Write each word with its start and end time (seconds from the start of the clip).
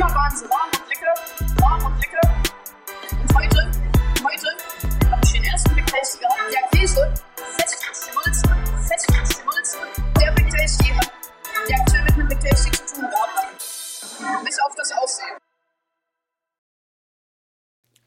Immer 0.00 0.14
waren 0.14 0.34
sie 0.34 0.46
warm 0.48 0.70
und 0.80 0.88
lecker, 0.88 1.14
warm 1.60 1.84
und 1.84 2.00
lecker. 2.00 2.20
Und 3.20 3.36
heute, 3.36 3.70
heute 4.24 5.10
habe 5.10 5.20
ich 5.22 5.32
den 5.32 5.44
ersten 5.44 5.74
Big 5.74 5.86
Tasty 5.88 6.20
gehabt. 6.20 6.40
Der 6.50 6.80
Käse, 6.80 7.14
fett 7.36 8.08
gemolzen, 8.08 8.48
fett 8.88 9.38
gemolzen. 9.38 9.80
Der 10.18 10.32
Big 10.32 10.48
Tasty 10.48 10.84
hat, 10.84 11.12
der 11.68 12.02
mit 12.02 12.14
einem 12.14 12.28
Big 12.28 12.40
Tasty 12.40 12.70
zu 12.70 12.94
tun 12.94 13.10
gehabt. 13.10 13.58
Bis 14.42 14.58
auf 14.60 14.74
das 14.74 14.90
Aussehen. 14.92 15.36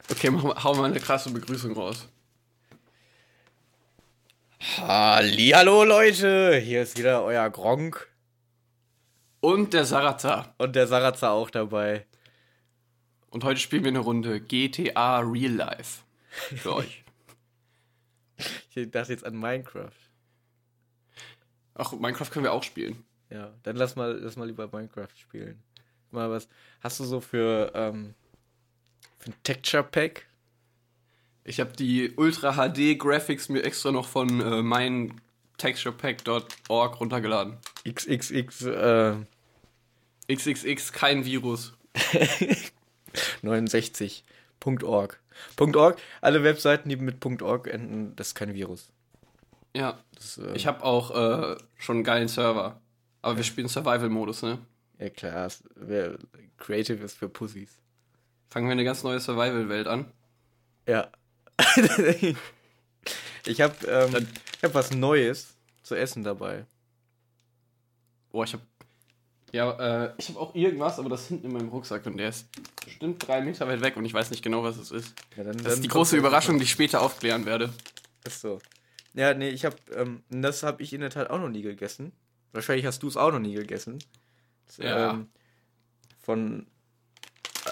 Okay, 0.09 0.31
mach 0.31 0.43
mal, 0.45 0.63
hau 0.63 0.73
mal 0.73 0.85
eine 0.85 0.99
krasse 0.99 1.29
Begrüßung 1.29 1.73
raus. 1.73 2.07
Hallo 4.77 5.83
Leute, 5.83 6.55
hier 6.55 6.81
ist 6.81 6.97
wieder 6.97 7.23
euer 7.23 7.47
Gronk 7.51 8.11
Und 9.43 9.73
der 9.73 9.83
Sarazar. 9.83 10.55
und 10.57 10.73
der 10.73 10.87
Sarazar 10.87 11.33
auch 11.33 11.49
dabei. 11.49 12.05
Und 13.29 13.43
heute 13.43 13.59
spielen 13.59 13.83
wir 13.83 13.89
eine 13.89 13.99
Runde 13.99 14.39
GTA 14.39 15.19
Real 15.19 15.51
Life. 15.51 16.03
Für 16.29 16.75
euch. 16.75 17.03
Ich 18.73 18.89
dachte 18.89 19.11
jetzt 19.11 19.25
an 19.25 19.35
Minecraft. 19.35 19.91
Ach, 21.75 21.91
Minecraft 21.91 22.29
können 22.31 22.45
wir 22.45 22.53
auch 22.53 22.63
spielen. 22.63 23.03
Ja, 23.29 23.51
dann 23.63 23.75
lass 23.75 23.97
mal, 23.97 24.17
lass 24.17 24.37
mal 24.37 24.47
lieber 24.47 24.69
Minecraft 24.71 25.13
spielen. 25.17 25.61
Mal 26.11 26.29
was. 26.29 26.47
Hast 26.79 27.01
du 27.01 27.03
so 27.03 27.19
für, 27.19 27.73
ähm, 27.75 28.13
für 29.19 29.31
ein 29.31 29.35
Texture 29.43 29.83
Pack? 29.83 30.25
Ich 31.43 31.59
habe 31.59 31.73
die 31.73 32.13
Ultra 32.15 32.53
HD 32.53 32.97
Graphics 32.97 33.49
mir 33.49 33.63
extra 33.63 33.91
noch 33.91 34.07
von 34.07 34.39
äh, 34.39 34.61
mein 34.63 35.19
texturepack.org 35.57 36.99
runtergeladen. 37.01 37.57
XXX 37.85 38.61
äh, 38.61 39.15
XXX, 40.35 40.91
kein 40.91 41.25
Virus. 41.25 41.73
69.org. 43.43 45.19
.org, 45.57 45.97
alle 46.21 46.43
Webseiten, 46.43 46.89
die 46.89 46.95
mit 46.95 47.25
.org 47.41 47.67
enden, 47.67 48.15
das 48.15 48.29
ist 48.29 48.35
kein 48.35 48.53
Virus. 48.53 48.91
Ja, 49.75 49.99
Das, 50.15 50.37
äh, 50.37 50.53
ich 50.53 50.67
habe 50.67 50.83
auch 50.83 51.11
äh, 51.11 51.57
schon 51.77 51.97
einen 51.97 52.03
geilen 52.03 52.27
Server. 52.27 52.79
Aber 53.21 53.37
wir 53.37 53.43
spielen 53.43 53.67
Survival-Modus, 53.67 54.43
ne? 54.43 54.59
ja 54.99 55.09
klar, 55.09 55.49
Creative 56.57 57.03
ist 57.03 57.17
für 57.17 57.29
Pussys. 57.29 57.77
Fangen 58.49 58.67
wir 58.67 58.73
eine 58.73 58.83
ganz 58.83 59.03
neue 59.03 59.19
Survival-Welt 59.19 59.87
an. 59.87 60.11
Ja. 60.87 61.09
ich 63.45 63.61
habe 63.61 63.75
ähm, 63.87 64.27
ich 64.57 64.63
hab 64.63 64.73
was 64.73 64.91
Neues 64.91 65.55
zu 65.81 65.95
essen 65.95 66.23
dabei. 66.23 66.65
Boah, 68.31 68.43
ich 68.43 68.53
hab. 68.53 68.61
Ja, 69.53 70.05
äh, 70.07 70.13
ich 70.17 70.29
habe 70.29 70.39
auch 70.39 70.55
irgendwas, 70.55 70.97
aber 70.99 71.09
das 71.09 71.21
ist 71.21 71.27
hinten 71.27 71.45
in 71.47 71.53
meinem 71.53 71.69
Rucksack 71.69 72.05
und 72.07 72.17
der 72.17 72.29
ist 72.29 72.47
bestimmt 72.83 73.25
drei 73.27 73.39
Meter 73.41 73.67
weit 73.67 73.81
weg 73.81 73.95
und 73.97 74.03
ich 74.03 74.13
weiß 74.13 74.31
nicht 74.31 74.43
genau, 74.43 74.63
was 74.63 74.77
es 74.77 74.89
ist. 74.91 75.13
Ja, 75.37 75.43
dann, 75.43 75.57
Das 75.57 75.75
ist 75.75 75.83
die 75.83 75.87
große 75.89 76.17
Überraschung, 76.17 76.57
die 76.57 76.63
ich 76.63 76.71
später 76.71 77.01
aufklären 77.01 77.45
werde. 77.45 77.71
Ist 78.25 78.41
so. 78.41 78.59
Ja, 79.13 79.33
nee, 79.35 79.49
ich 79.49 79.63
habe, 79.63 79.75
ähm, 79.95 80.23
das 80.29 80.63
habe 80.63 80.81
ich 80.81 80.91
in 80.91 81.01
der 81.01 81.11
Tat 81.11 81.29
auch 81.29 81.37
noch 81.39 81.49
nie 81.49 81.61
gegessen. 81.61 82.11
Wahrscheinlich 82.51 82.85
hast 82.87 83.03
du 83.03 83.07
es 83.07 83.15
auch 83.15 83.31
noch 83.31 83.39
nie 83.39 83.53
gegessen. 83.53 83.99
Das, 84.65 84.77
Ja. 84.77 85.11
Ähm, 85.11 85.29
von 86.23 86.65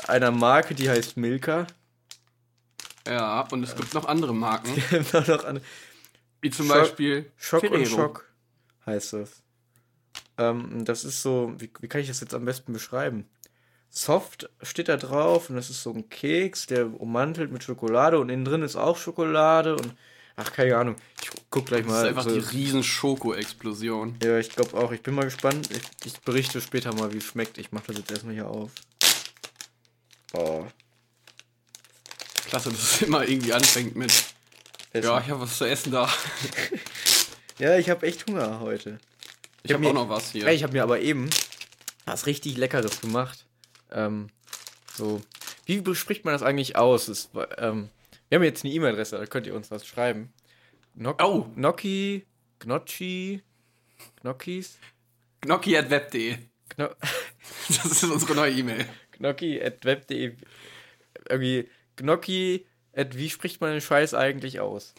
einer 0.08 0.30
Marke, 0.32 0.76
die 0.76 0.88
heißt 0.90 1.18
Milka. 1.18 1.66
Ja, 3.08 3.42
und 3.52 3.64
es 3.64 3.76
gibt 3.76 3.96
noch 3.96 4.06
andere 4.06 4.36
Marken, 4.36 4.72
Noch 5.14 5.28
noch 5.28 5.46
an- 5.46 5.62
wie 6.42 6.52
zum 6.52 6.68
Schock- 6.68 6.76
Beispiel 6.78 7.32
Schock 7.38 7.64
und 7.64 7.70
Ferrero. 7.70 7.86
Schock 7.90 8.32
heißt 8.86 9.14
das. 9.14 9.42
Ähm, 10.42 10.86
das 10.86 11.04
ist 11.04 11.22
so, 11.22 11.54
wie, 11.58 11.70
wie 11.80 11.88
kann 11.88 12.02
ich 12.02 12.08
das 12.08 12.20
jetzt 12.22 12.34
am 12.34 12.46
besten 12.46 12.74
beschreiben? 12.74 13.28
Soft 13.90 14.50
steht 14.62 14.88
da 14.88 14.96
drauf 14.98 15.50
und 15.50 15.58
das 15.58 15.70
ist 15.70 15.84
so 15.84 15.92
ein 15.94 16.10
Keks, 16.10 16.66
der 16.68 17.00
ummantelt 17.02 17.52
mit 17.52 17.64
Schokolade 17.64 18.20
und 18.20 18.30
innen 18.30 18.46
drin 18.46 18.62
ist 18.62 18.78
auch 18.78 18.98
Schokolade 18.98 19.76
und 19.76 19.94
ach, 20.38 20.54
keine 20.54 20.78
Ahnung. 20.78 20.96
Ich 21.22 21.30
guck 21.50 21.66
gleich 21.66 21.82
Das 21.82 21.90
mal. 21.92 22.02
ist 22.04 22.08
einfach 22.08 22.24
so- 22.24 22.32
die 22.34 22.40
riesen 22.40 22.84
Schoko-Explosion. 22.84 24.18
Ja, 24.24 24.38
ich 24.40 24.50
glaube 24.50 24.78
auch. 24.78 24.92
Ich 24.94 25.04
bin 25.04 25.14
mal 25.14 25.26
gespannt. 25.26 25.70
Ich, 25.72 25.82
ich 26.06 26.20
berichte 26.22 26.62
später 26.62 26.94
mal, 26.96 27.12
wie 27.14 27.18
es 27.18 27.26
schmeckt. 27.26 27.58
Ich 27.58 27.74
mache 27.74 27.88
das 27.88 27.98
jetzt 27.98 28.12
erstmal 28.12 28.34
hier 28.34 28.48
auf. 28.48 28.72
Oh. 30.34 30.66
Klasse, 32.48 32.70
dass 32.70 32.80
es 32.82 33.02
immer 33.02 33.28
irgendwie 33.28 33.52
anfängt 33.54 33.96
mit, 33.98 34.12
Essen. 34.94 35.08
ja, 35.10 35.20
ich 35.20 35.30
habe 35.30 35.42
was 35.42 35.58
zu 35.58 35.66
essen 35.66 35.92
da. 35.92 36.10
ja, 37.60 37.78
ich 37.78 37.90
habe 37.90 38.06
echt 38.08 38.26
Hunger 38.28 38.60
heute. 38.62 39.00
Ich 39.64 39.72
hab 39.72 39.76
habe 39.76 39.84
mir- 39.84 39.90
auch 39.90 40.06
noch 40.06 40.10
was 40.10 40.32
hier. 40.32 40.48
Ich 40.48 40.64
habe 40.64 40.74
mir 40.74 40.84
aber 40.84 41.00
eben 41.00 41.30
was 42.06 42.26
richtig 42.26 42.58
Leckeres 42.58 43.02
gemacht. 43.02 43.46
Ähm, 43.92 44.28
so. 44.96 45.22
Wie 45.66 45.82
bespricht 45.82 46.26
man 46.26 46.34
das 46.34 46.42
eigentlich 46.44 46.76
aus? 46.76 47.08
Es, 47.08 47.30
ähm, 47.58 47.90
wir 48.30 48.38
haben 48.38 48.44
jetzt 48.44 48.64
eine 48.66 48.74
E-Mail-Adresse, 48.74 49.18
da 49.18 49.26
könnt 49.26 49.46
ihr 49.48 49.56
uns 49.56 49.70
was 49.72 49.86
schreiben. 49.86 50.34
Gnoc 50.96 51.22
Oh. 51.24 51.44
Gnocchi, 51.56 52.26
Gnocchi, 52.60 53.42
Gnocchis, 54.22 54.78
Gnocchi.web.de. 55.42 56.38
Gno 56.70 56.90
Das 57.68 57.86
ist 57.86 58.04
unsere 58.04 58.36
neue 58.36 58.52
E-Mail. 58.54 58.86
Gnocchi 59.18 59.62
at 59.62 59.86
web.de. 59.86 60.36
Irgendwie 61.30 61.70
Gnocchi 61.96 62.66
at 62.94 63.16
wie 63.16 63.30
spricht 63.30 63.62
man 63.62 63.72
den 63.72 63.82
Scheiß 63.82 64.14
eigentlich 64.14 64.60
aus? 64.60 64.94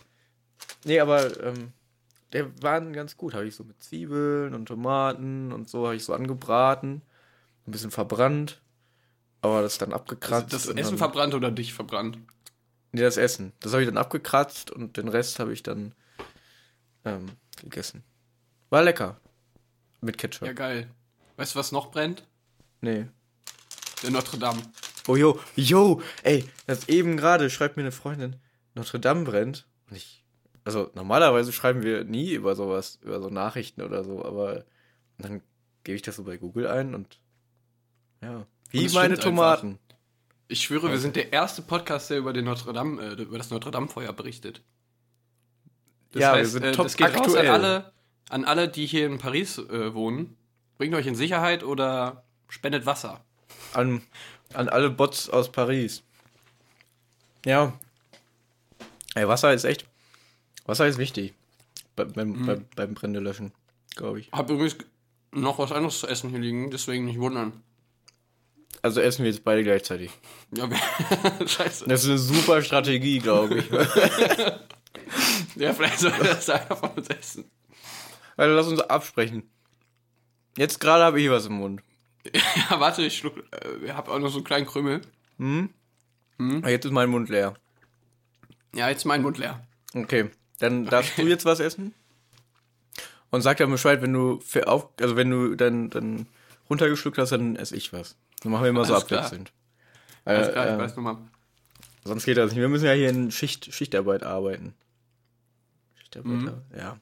Nee, 0.85 1.01
aber 1.01 1.43
ähm, 1.43 1.73
der 2.33 2.63
waren 2.63 2.93
ganz 2.93 3.17
gut. 3.17 3.35
Habe 3.35 3.47
ich 3.47 3.55
so 3.55 3.65
mit 3.65 3.83
Zwiebeln 3.83 4.55
und 4.55 4.67
Tomaten 4.67 5.53
und 5.53 5.69
so 5.69 5.87
habe 5.87 5.97
ich 5.97 6.05
so 6.05 6.15
angebraten. 6.15 7.03
Ein 7.67 7.73
bisschen 7.73 7.91
verbrannt. 7.91 8.61
Aber 9.41 9.63
das 9.63 9.79
dann 9.79 9.93
abgekratzt. 9.93 10.53
Das 10.53 10.67
und 10.67 10.79
Essen 10.79 10.99
verbrannt 10.99 11.35
oder 11.35 11.51
dich 11.51 11.75
verbrannt? 11.75 12.19
Nee, 12.93 13.01
das 13.01 13.17
Essen. 13.17 13.53
Das 13.61 13.73
habe 13.73 13.83
ich 13.83 13.89
dann 13.89 13.97
abgekratzt 13.97 14.71
und 14.71 14.97
den 14.97 15.09
Rest 15.09 15.39
habe 15.39 15.53
ich 15.53 15.63
dann 15.63 15.95
ähm, 17.05 17.27
gegessen. 17.61 18.05
War 18.71 18.83
lecker. 18.83 19.21
Mit 20.01 20.19
Ketchup. 20.19 20.47
Ja, 20.47 20.53
geil. 20.53 20.91
Weißt 21.37 21.55
du, 21.55 21.59
was 21.59 21.73
noch 21.73 21.91
brennt? 21.91 22.27
Nee. 22.81 23.07
Der 24.03 24.11
Notre 24.11 24.39
Dame. 24.39 24.63
Oh, 25.09 25.17
yo, 25.17 25.41
yo, 25.57 26.01
ey, 26.23 26.49
das 26.67 26.89
eben 26.89 27.17
gerade 27.17 27.51
schreibt 27.51 27.77
mir 27.77 27.83
eine 27.83 27.93
Freundin, 27.93 28.37
Notre 28.75 29.01
Dame 29.01 29.25
brennt. 29.25 29.67
Und 29.89 29.97
ich, 29.97 30.22
also 30.65 30.91
normalerweise 30.95 31.53
schreiben 31.53 31.83
wir 31.83 32.05
nie 32.05 32.33
über 32.33 32.55
sowas, 32.55 32.99
über 33.03 33.21
so 33.21 33.29
Nachrichten 33.29 33.83
oder 33.83 34.05
so, 34.05 34.25
aber 34.25 34.65
dann 35.19 35.43
gebe 35.85 35.97
ich 35.97 36.03
das 36.03 36.17
so 36.17 36.25
bei 36.25 36.37
Google 36.37 36.67
ein 36.67 36.95
und 36.95 37.19
ja, 38.21 38.47
wie 38.71 38.85
es 38.85 38.95
meine 38.95 39.19
Tomaten. 39.19 39.79
Ich 40.49 40.63
schwöre, 40.63 40.91
wir 40.91 40.99
sind 40.99 41.17
der 41.17 41.33
erste 41.33 41.63
Podcast, 41.63 42.11
der 42.11 42.19
über 42.19 42.33
den 42.33 42.45
Notre 42.45 42.73
Dame, 42.73 43.03
äh, 43.03 43.23
über 43.23 43.39
das 43.39 43.51
Notre 43.51 43.71
Dame 43.71 43.89
Feuer 43.89 44.13
berichtet. 44.13 44.63
Das 46.13 46.21
Ja, 46.21 46.33
wir 46.33 46.41
heißt, 46.41 46.53
sind 46.53 46.63
äh, 46.65 46.73
top 46.73 46.85
das 46.85 46.97
geht 46.97 47.09
raus 47.09 47.27
aktuell. 47.29 47.49
an 47.49 47.55
alle, 47.55 47.93
an 48.29 48.45
alle, 48.45 48.69
die 48.69 48.87
hier 48.87 49.07
in 49.07 49.19
Paris 49.19 49.59
äh, 49.59 49.95
wohnen. 49.95 50.37
Bringt 50.77 50.95
euch 50.95 51.07
in 51.07 51.15
Sicherheit 51.15 51.65
oder 51.65 52.25
spendet 52.49 52.87
Wasser. 52.87 53.25
An, 53.73 54.03
an 54.53 54.69
alle 54.69 54.91
Bots 54.91 55.31
aus 55.31 55.51
Paris. 55.51 56.03
Ja. 57.47 57.73
Ey, 59.15 59.27
Wasser 59.27 59.53
ist 59.53 59.65
echt, 59.65 59.87
Wasser 60.67 60.87
ist 60.87 60.99
wichtig. 60.99 61.35
Bei, 61.97 62.05
beim, 62.05 62.31
Mhm. 62.31 62.47
beim, 62.47 62.65
beim 62.77 62.95
Brände 62.95 63.21
löschen, 63.21 63.53
glaube 63.97 64.21
ich. 64.21 64.31
Hab 64.33 64.51
übrigens 64.51 64.77
noch 65.33 65.59
was 65.59 65.73
anderes 65.73 66.01
zu 66.01 66.07
essen 66.07 66.31
hier 66.31 66.39
liegen, 66.39 66.71
deswegen 66.71 67.05
nicht 67.05 67.19
wundern. 67.19 67.63
Also 68.83 69.01
essen 69.01 69.25
wir 69.25 69.31
jetzt 69.31 69.45
beide 69.45 69.63
gleichzeitig. 69.63 70.11
Ja, 70.57 70.69
scheiße. 71.47 71.87
Das 71.87 72.03
ist 72.05 72.09
eine 72.09 72.19
super 72.19 72.63
Strategie, 72.63 73.19
glaube 73.19 73.59
ich. 73.59 73.71
Ja, 75.57 75.75
vielleicht 75.75 75.99
soll 75.99 76.13
das 76.23 76.49
einer 76.49 76.75
von 76.77 76.91
uns 76.91 77.09
essen. 77.09 77.45
Also 78.39 78.55
lass 78.57 78.67
uns 78.69 78.81
absprechen. 78.81 79.43
Jetzt 80.57 80.81
gerade 80.81 81.05
habe 81.05 81.21
ich 81.21 81.29
was 81.31 81.47
im 81.47 81.55
Mund. 81.55 81.83
Ja, 82.71 82.81
warte, 82.81 83.03
ich 83.03 83.19
schluck, 83.19 83.37
äh, 83.53 83.85
ich 83.85 83.93
hab 83.93 84.09
auch 84.09 84.19
noch 84.19 84.31
so 84.31 84.39
einen 84.39 84.45
kleinen 84.45 84.67
Krümel. 84.67 85.03
Ah, 85.39 86.69
Jetzt 86.69 86.87
ist 86.87 86.93
mein 86.93 87.11
Mund 87.11 87.29
leer. 87.29 87.55
Ja, 88.75 88.89
jetzt 88.89 88.99
ist 88.99 89.05
mein 89.05 89.21
Mund 89.23 89.37
leer. 89.39 89.67
Okay, 89.95 90.31
dann 90.63 90.87
darfst 90.87 91.17
du 91.19 91.23
jetzt 91.23 91.45
was 91.45 91.61
essen. 91.61 91.95
Und 93.31 93.43
sag 93.43 93.57
dann 93.57 93.71
Bescheid, 93.71 94.03
wenn 94.03 94.13
du 94.13 94.41
für 94.41 94.69
auf, 94.69 94.89
also 95.01 95.17
wenn 95.17 95.31
du 95.31 95.55
dann, 95.55 95.91
dann 95.91 96.27
runtergeschluckt 96.69 97.19
hast, 97.19 97.31
dann 97.31 97.57
esse 97.57 97.75
ich 97.77 97.93
was. 97.93 98.17
Dann 98.43 98.53
machen 98.53 98.63
wir 98.65 98.71
immer 98.71 98.85
so 98.85 98.95
abwechselnd. 98.95 99.53
Alles 100.25 100.49
Äh, 100.49 100.53
klar, 100.53 100.67
ich 100.69 100.73
äh, 100.75 100.79
weiß 100.79 100.97
nochmal. 100.97 101.17
sonst 102.05 102.25
geht 102.25 102.37
das 102.37 102.51
nicht. 102.53 102.61
Wir 102.61 102.69
müssen 102.69 102.85
ja 102.87 102.93
hier 102.93 103.09
in 103.09 103.31
Schicht, 103.31 103.73
Schichtarbeit 103.75 104.23
arbeiten. 104.23 104.75
Schichtarbeit, 105.99 106.33
Mhm. 106.33 106.53
ja. 106.77 106.97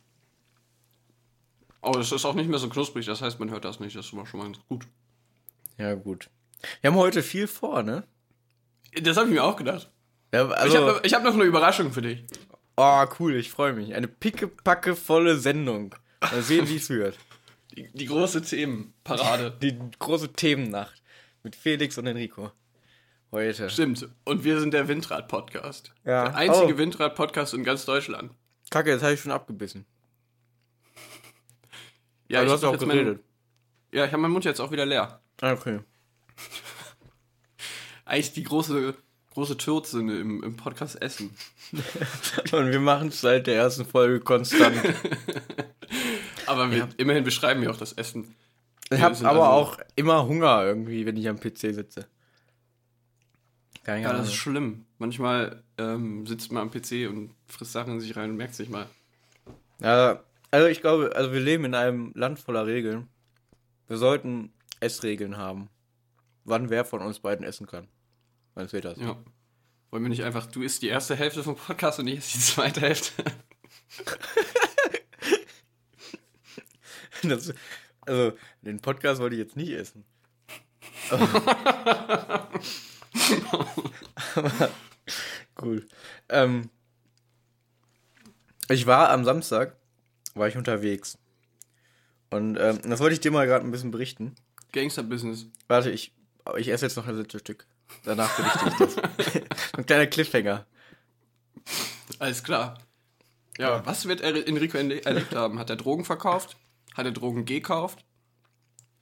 Oh, 1.82 1.92
das 1.92 2.12
ist 2.12 2.24
auch 2.24 2.34
nicht 2.34 2.48
mehr 2.48 2.58
so 2.58 2.68
knusprig, 2.68 3.06
das 3.06 3.22
heißt, 3.22 3.40
man 3.40 3.50
hört 3.50 3.64
das 3.64 3.80
nicht. 3.80 3.96
Das 3.96 4.04
ist 4.04 4.10
schon 4.10 4.38
mal 4.38 4.44
ganz 4.44 4.58
gut. 4.68 4.86
Ja, 5.78 5.94
gut. 5.94 6.28
Wir 6.82 6.90
haben 6.90 6.98
heute 6.98 7.22
viel 7.22 7.46
vor, 7.46 7.82
ne? 7.82 8.04
Das 9.02 9.16
habe 9.16 9.28
ich 9.28 9.32
mir 9.34 9.42
auch 9.44 9.56
gedacht. 9.56 9.90
Ja, 10.32 10.46
ich 10.46 10.52
also, 10.56 10.78
habe 10.86 11.00
ich 11.04 11.14
hab 11.14 11.24
noch 11.24 11.34
eine 11.34 11.44
Überraschung 11.44 11.90
für 11.92 12.02
dich. 12.02 12.22
Oh, 12.76 13.04
cool, 13.18 13.36
ich 13.36 13.50
freue 13.50 13.72
mich. 13.72 13.94
Eine 13.94 14.08
pickepacke 14.08 14.96
volle 14.96 15.36
Sendung. 15.38 15.94
Mal 16.20 16.42
sehen, 16.42 16.68
wie 16.68 16.76
es 16.76 16.90
wird. 16.90 17.18
Die, 17.76 17.88
die 17.92 18.06
große 18.06 18.42
Themenparade. 18.42 19.56
Die 19.62 19.78
große 19.98 20.32
Themennacht. 20.32 21.02
Mit 21.42 21.56
Felix 21.56 21.96
und 21.98 22.06
Enrico. 22.06 22.50
Heute. 23.32 23.70
Stimmt. 23.70 24.08
Und 24.24 24.44
wir 24.44 24.58
sind 24.60 24.74
der 24.74 24.88
Windrad-Podcast. 24.88 25.92
Ja. 26.04 26.24
Der 26.24 26.34
einzige 26.34 26.74
Oh. 26.74 26.78
Windrad-Podcast 26.78 27.54
in 27.54 27.62
ganz 27.64 27.84
Deutschland. 27.84 28.32
Kacke, 28.70 28.90
jetzt 28.90 29.02
habe 29.02 29.14
ich 29.14 29.20
schon 29.20 29.32
abgebissen. 29.32 29.86
Ja, 32.28 32.44
du 32.44 32.50
hast 32.50 32.64
auch 32.64 32.72
jetzt 32.72 32.86
meinen- 32.86 33.04
geredet. 33.04 33.24
Ja, 33.92 34.04
ich 34.04 34.12
habe 34.12 34.22
meinen 34.22 34.32
Mund 34.32 34.44
jetzt 34.44 34.60
auch 34.60 34.70
wieder 34.70 34.86
leer. 34.86 35.20
Ah, 35.40 35.52
okay. 35.52 35.80
Eigentlich 38.04 38.32
die 38.32 38.42
große, 38.44 38.94
große 39.34 39.56
Türzene 39.56 40.18
im, 40.18 40.42
im 40.42 40.56
Podcast 40.56 41.00
Essen. 41.00 41.30
Und 42.52 42.70
wir 42.72 42.80
machen 42.80 43.08
es 43.08 43.20
seit 43.20 43.46
der 43.46 43.56
ersten 43.56 43.84
Folge 43.84 44.20
konstant. 44.20 44.76
Aber 46.46 46.70
wir, 46.70 46.88
immerhin 46.96 47.24
beschreiben 47.24 47.62
wir 47.62 47.70
auch 47.70 47.76
das 47.76 47.92
Essen. 47.92 48.34
Ich 48.92 49.00
habe 49.00 49.16
aber 49.18 49.48
also- 49.48 49.72
auch 49.72 49.78
immer 49.94 50.26
Hunger 50.26 50.64
irgendwie, 50.64 51.06
wenn 51.06 51.16
ich 51.16 51.28
am 51.28 51.38
PC 51.38 51.72
sitze. 51.72 52.08
Keine 53.84 54.02
Ja, 54.02 54.12
das 54.12 54.28
ist 54.28 54.34
schlimm. 54.34 54.84
Manchmal 54.98 55.62
ähm, 55.78 56.26
sitzt 56.26 56.50
man 56.50 56.62
am 56.62 56.70
PC 56.70 57.08
und 57.08 57.30
frisst 57.46 57.72
Sachen 57.72 57.94
in 57.94 58.00
sich 58.00 58.16
rein 58.16 58.30
und 58.30 58.36
merkt 58.36 58.54
es 58.54 58.58
nicht 58.58 58.70
mal. 58.70 58.86
Ja, 59.80 60.20
also 60.50 60.66
ich 60.66 60.80
glaube, 60.80 61.12
also 61.14 61.32
wir 61.32 61.40
leben 61.40 61.64
in 61.64 61.74
einem 61.74 62.12
Land 62.14 62.40
voller 62.40 62.66
Regeln. 62.66 63.06
Wir 63.86 63.96
sollten 63.96 64.52
Essregeln 64.80 65.36
haben. 65.36 65.68
Wann 66.44 66.68
wer 66.68 66.84
von 66.84 67.00
uns 67.00 67.20
beiden 67.20 67.44
essen 67.44 67.66
kann. 67.66 67.86
Wird 68.68 68.84
das? 68.84 68.98
Ja. 68.98 69.16
Wollen 69.90 70.04
wir 70.04 70.08
nicht 70.10 70.22
einfach, 70.22 70.46
du 70.46 70.62
isst 70.62 70.82
die 70.82 70.88
erste 70.88 71.16
Hälfte 71.16 71.42
vom 71.42 71.56
Podcast 71.56 71.98
und 71.98 72.06
ich 72.06 72.18
esse 72.18 72.38
die 72.38 72.44
zweite 72.44 72.80
Hälfte? 72.80 73.24
Das, 77.22 77.52
also, 78.06 78.32
den 78.62 78.80
Podcast 78.80 79.20
wollte 79.20 79.36
ich 79.36 79.40
jetzt 79.40 79.54
nicht 79.56 79.72
essen. 79.72 80.04
Aber, 81.10 82.48
cool. 85.60 85.86
Ähm, 86.28 86.70
ich 88.70 88.86
war 88.86 89.10
am 89.10 89.24
Samstag, 89.24 89.76
war 90.34 90.48
ich 90.48 90.56
unterwegs. 90.56 91.18
Und 92.30 92.56
ähm, 92.56 92.80
das 92.84 93.00
wollte 93.00 93.14
ich 93.14 93.20
dir 93.20 93.32
mal 93.32 93.46
gerade 93.46 93.64
ein 93.64 93.70
bisschen 93.70 93.90
berichten. 93.90 94.34
Gangster-Business. 94.72 95.46
Warte, 95.66 95.90
ich, 95.90 96.14
ich 96.56 96.68
esse 96.68 96.86
jetzt 96.86 96.96
noch 96.96 97.06
ein 97.06 97.16
letztes 97.16 97.40
Stück. 97.40 97.66
Danach 98.04 98.34
berichte 98.36 98.68
ich 98.68 98.74
das. 98.76 99.42
ein 99.76 99.86
kleiner 99.86 100.06
Cliffhanger. 100.06 100.66
Alles 102.18 102.42
klar. 102.42 102.78
Ja, 103.58 103.84
was 103.84 104.06
wird 104.06 104.20
Enrico 104.22 104.78
erle- 104.78 105.04
erlebt 105.04 105.34
haben? 105.34 105.58
Hat 105.58 105.68
er 105.70 105.76
Drogen 105.76 106.04
verkauft? 106.04 106.56
Hat 106.94 107.04
er 107.04 107.12
Drogen 107.12 107.44
gekauft? 107.44 108.04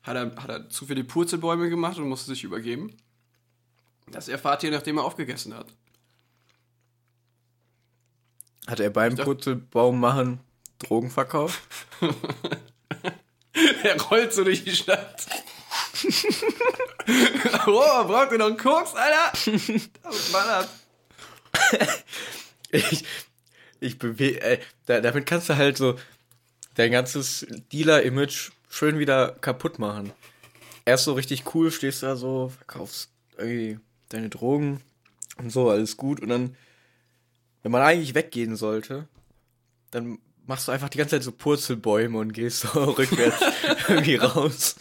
Hat 0.03 0.17
er, 0.17 0.35
hat 0.37 0.49
er 0.49 0.69
zu 0.69 0.87
viele 0.87 1.05
Purzelbäume 1.05 1.69
gemacht 1.71 1.99
und 1.99 2.09
musste 2.09 2.27
sich 2.33 2.45
übergeben? 2.45 2.97
Das 4.11 4.29
erfahrt 4.29 4.63
ihr, 4.63 4.71
nachdem 4.71 4.99
er 4.99 5.05
aufgegessen 5.05 5.55
hat. 5.55 5.67
Hat 8.67 8.81
er 8.81 8.91
beim 8.91 9.17
Purzelbaum 9.17 10.01
machen 10.01 10.41
Drogen 10.79 11.11
verkauft? 11.11 11.61
Er 13.83 14.01
rollt 14.03 14.33
so 14.33 14.45
durch 14.45 14.63
die 14.63 14.75
Stadt. 14.77 15.27
oh, 17.67 18.05
braucht 18.05 18.33
ihr 18.33 18.39
noch 18.39 18.47
einen 18.47 18.57
Koks, 18.57 18.95
Alter? 18.95 19.33
Ballert. 20.33 20.69
Ich, 22.71 23.03
ich 23.81 23.99
bewege, 23.99 24.43
äh, 24.43 24.59
da, 24.85 25.01
damit 25.01 25.25
kannst 25.25 25.49
du 25.49 25.57
halt 25.57 25.79
so 25.79 25.99
dein 26.75 26.93
ganzes 26.93 27.47
Dealer-Image 27.73 28.51
schön 28.69 28.99
wieder 28.99 29.33
kaputt 29.41 29.79
machen. 29.79 30.13
Erst 30.85 31.05
so 31.05 31.15
richtig 31.15 31.55
cool, 31.55 31.71
stehst 31.71 32.03
da 32.03 32.15
so, 32.15 32.51
verkaufst 32.51 33.09
irgendwie 33.39 33.79
deine 34.11 34.29
Drogen 34.29 34.83
und 35.39 35.51
so, 35.51 35.71
alles 35.71 35.97
gut. 35.97 36.21
Und 36.21 36.29
dann, 36.29 36.57
wenn 37.63 37.73
man 37.73 37.83
eigentlich 37.83 38.15
weggehen 38.15 38.55
sollte, 38.55 39.09
dann 39.91 40.19
machst 40.47 40.69
du 40.69 40.73
einfach 40.73 40.89
die 40.89 40.99
ganze 40.99 41.17
Zeit 41.17 41.23
so 41.23 41.33
Purzelbäume 41.33 42.19
und 42.19 42.33
gehst 42.33 42.61
so 42.61 42.69
rückwärts 42.85 43.41
irgendwie 43.89 44.17
raus. 44.17 44.77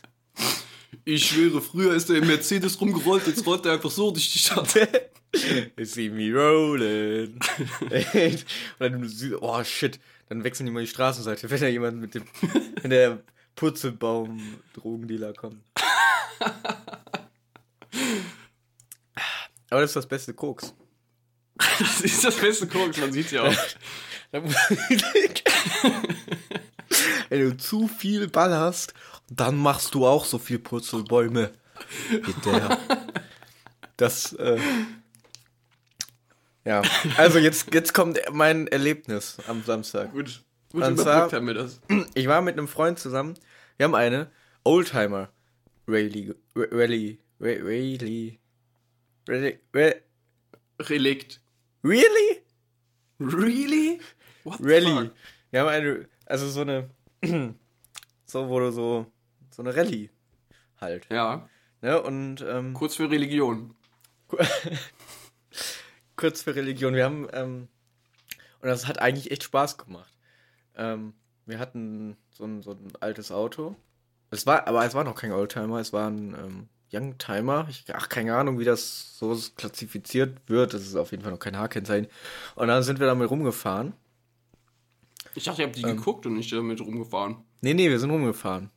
Ich 1.10 1.28
schwöre, 1.28 1.62
früher 1.62 1.94
ist 1.94 2.10
er 2.10 2.18
im 2.18 2.28
Mercedes 2.28 2.82
rumgerollt, 2.82 3.28
jetzt 3.28 3.46
rollt 3.46 3.66
er 3.66 3.72
einfach 3.72 3.90
so 3.90 4.12
durch 4.12 4.30
die 4.30 4.40
Stadt. 4.40 4.68
See 5.82 6.10
me 6.10 6.34
rolling. 6.34 7.40
und 7.80 8.46
dann 8.78 9.10
oh 9.40 9.64
shit, 9.64 10.02
dann 10.28 10.44
wechseln 10.44 10.66
die 10.66 10.72
mal 10.74 10.82
die 10.82 10.88
Straßenseite, 10.88 11.50
wenn 11.50 11.62
da 11.62 11.68
jemand 11.68 12.02
mit 12.02 12.14
dem, 12.14 12.24
wenn 12.82 12.90
der 12.90 13.20
Purzelbaum-Drogendealer 13.56 15.32
kommt. 15.32 15.64
Aber 19.70 19.80
das 19.80 19.92
ist 19.92 19.96
das 19.96 20.08
beste 20.08 20.34
Koks. 20.34 20.74
Das 21.80 22.02
ist 22.02 22.22
das 22.26 22.36
beste 22.36 22.68
Koks, 22.68 22.98
man 22.98 23.14
sieht's 23.14 23.32
ja 23.32 23.44
auch. 23.44 23.56
Wenn 27.30 27.42
du 27.42 27.58
zu 27.58 27.88
viel 27.88 28.28
ballerst, 28.28 28.94
dann 29.30 29.58
machst 29.58 29.94
du 29.96 30.06
auch 30.06 30.26
so 30.26 30.38
viel 30.38 30.60
Purzelbäume. 30.60 31.52
Bitte. 32.12 32.78
Das, 33.98 34.32
äh, 34.34 34.60
ja. 36.66 36.84
Also 37.18 37.40
jetzt, 37.40 37.74
jetzt 37.74 37.96
kommt 37.96 38.20
mein 38.32 38.68
Erlebnis 38.68 39.38
am 39.48 39.64
Samstag. 39.64 40.12
Gut, 40.12 40.44
gut 40.72 40.84
Und 40.84 41.00
zwar- 41.00 41.32
haben 41.32 41.48
wir 41.48 41.56
das. 41.56 41.82
Ich 42.14 42.28
war 42.28 42.42
mit 42.42 42.60
einem 42.60 42.68
Freund 42.68 43.00
zusammen. 43.00 43.34
Wir 43.78 43.86
haben 43.86 43.96
eine 43.96 44.30
Oldtimer 44.64 45.30
Rallye, 45.88 46.36
Rallye, 46.56 47.18
Rallye, 47.40 48.38
Rallye, 49.28 49.60
Rallye, 49.74 49.96
Relikt. 50.80 51.42
Really? 51.84 52.44
Really? 53.20 54.00
What 54.44 54.58
fuck? 54.58 54.66
Wir 55.50 55.60
haben 55.62 55.70
eine, 55.70 56.08
also 56.28 56.48
so 56.50 56.62
eine, 56.62 56.88
so 58.26 58.48
wurde 58.48 58.72
so, 58.72 59.12
so 59.58 59.64
eine 59.64 59.76
Rallye 59.76 60.10
halt. 60.80 61.08
Ja, 61.12 61.50
Ne? 61.82 62.02
Und 62.02 62.42
ähm, 62.48 62.74
kurz 62.74 62.96
für 62.96 63.10
Religion. 63.10 63.76
kurz 66.16 66.42
für 66.42 66.56
Religion. 66.56 66.94
Wir 66.94 67.06
haben, 67.06 67.28
ähm, 67.34 67.68
und 68.62 68.68
das 68.68 68.88
hat 68.88 69.00
eigentlich 69.00 69.32
echt 69.32 69.44
Spaß 69.44 69.78
gemacht. 69.78 70.12
Ähm, 70.76 71.14
wir 71.46 71.60
hatten 71.60 72.18
so 72.32 72.46
ein, 72.46 72.62
so 72.62 72.72
ein 72.72 72.94
altes 73.00 73.32
Auto. 73.32 73.76
Es 74.32 74.46
war, 74.46 74.68
aber 74.68 74.86
es 74.86 74.94
war 74.94 75.04
noch 75.04 75.16
kein 75.16 75.32
Oldtimer, 75.32 75.80
es 75.80 75.94
war 75.94 76.10
ein 76.10 76.34
ähm, 76.34 76.70
Youngtimer. 76.92 77.68
Ich, 77.70 77.86
ach, 77.94 78.10
keine 78.10 78.36
Ahnung, 78.36 78.60
wie 78.60 78.66
das 78.66 79.18
so 79.18 79.40
klassifiziert 79.56 80.38
wird. 80.48 80.74
Das 80.74 80.82
ist 80.82 80.96
auf 80.96 81.12
jeden 81.12 81.24
Fall 81.24 81.32
noch 81.32 81.40
kein 81.40 81.58
H-Kennzeichen. 81.58 82.08
Und 82.56 82.68
dann 82.68 82.84
sind 82.84 83.00
wir 83.00 83.08
damit 83.08 83.30
rumgefahren. 83.30 83.94
Ich 85.36 85.44
dachte, 85.44 85.62
ihr 85.62 85.68
habt 85.68 85.78
die 85.78 85.84
Ähm. 85.84 85.98
geguckt 85.98 86.26
und 86.26 86.34
nicht 86.34 86.52
damit 86.52 86.82
rumgefahren. 86.82 87.38
Nee, 87.62 87.74
nee, 87.76 87.90
wir 87.90 88.00
sind 88.00 88.10
rumgefahren. 88.10 88.72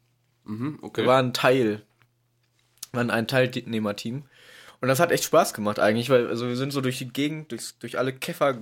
Mhm, 0.50 0.78
okay. 0.82 1.02
Wir 1.02 1.08
waren 1.08 1.32
Teil, 1.32 1.82
waren 2.92 3.10
ein 3.10 3.28
Teilnehmerteam. 3.28 4.24
Und 4.80 4.88
das 4.88 4.98
hat 4.98 5.12
echt 5.12 5.24
Spaß 5.24 5.54
gemacht 5.54 5.78
eigentlich, 5.78 6.10
weil 6.10 6.26
also 6.26 6.48
wir 6.48 6.56
sind 6.56 6.72
so 6.72 6.80
durch 6.80 6.98
die 6.98 7.08
Gegend, 7.08 7.52
durch, 7.52 7.74
durch 7.78 7.98
alle 7.98 8.12
Käfer 8.12 8.58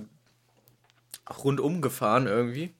rundum 1.43 1.81
gefahren 1.81 2.27
irgendwie. 2.27 2.73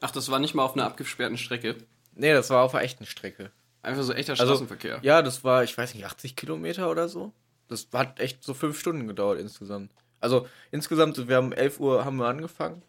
Ach, 0.00 0.10
das 0.10 0.30
war 0.30 0.38
nicht 0.38 0.54
mal 0.54 0.64
auf 0.64 0.74
einer 0.74 0.86
abgesperrten 0.86 1.38
Strecke. 1.38 1.76
Nee, 2.14 2.32
das 2.32 2.50
war 2.50 2.64
auf 2.64 2.74
einer 2.74 2.84
echten 2.84 3.06
Strecke. 3.06 3.50
Einfach 3.82 4.02
so 4.02 4.12
echter 4.12 4.32
Also, 4.32 4.46
Straßenverkehr. 4.46 4.98
Ja, 5.02 5.22
das 5.22 5.44
war, 5.44 5.62
ich 5.62 5.76
weiß 5.76 5.94
nicht, 5.94 6.06
80 6.06 6.34
Kilometer 6.34 6.90
oder 6.90 7.08
so. 7.08 7.32
Das 7.68 7.86
hat 7.92 8.18
echt 8.18 8.42
so 8.42 8.54
fünf 8.54 8.78
Stunden 8.80 9.06
gedauert 9.06 9.38
insgesamt. 9.38 9.92
Also 10.20 10.48
insgesamt, 10.72 11.28
wir 11.28 11.36
haben 11.36 11.52
11 11.52 11.78
Uhr 11.78 12.04
haben 12.04 12.16
wir 12.16 12.26
angefangen. 12.26 12.82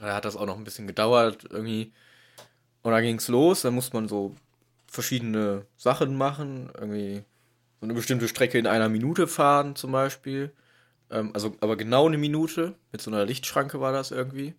Da 0.00 0.14
hat 0.14 0.24
das 0.24 0.36
auch 0.36 0.46
noch 0.46 0.56
ein 0.56 0.64
bisschen 0.64 0.86
gedauert 0.86 1.44
irgendwie. 1.50 1.92
Und 2.82 2.92
dann 2.92 3.02
ging's 3.02 3.28
los. 3.28 3.62
Dann 3.62 3.74
musste 3.74 3.96
man 3.96 4.08
so 4.08 4.34
verschiedene 4.96 5.66
Sachen 5.76 6.16
machen. 6.16 6.70
Irgendwie 6.74 7.22
so 7.80 7.86
eine 7.86 7.94
bestimmte 7.94 8.26
Strecke 8.26 8.58
in 8.58 8.66
einer 8.66 8.88
Minute 8.88 9.28
fahren 9.28 9.76
zum 9.76 9.92
Beispiel. 9.92 10.52
Ähm, 11.10 11.30
also 11.34 11.54
aber 11.60 11.76
genau 11.76 12.06
eine 12.06 12.18
Minute. 12.18 12.74
Mit 12.90 13.00
so 13.00 13.10
einer 13.12 13.24
Lichtschranke 13.24 13.80
war 13.80 13.92
das 13.92 14.10
irgendwie. 14.10 14.54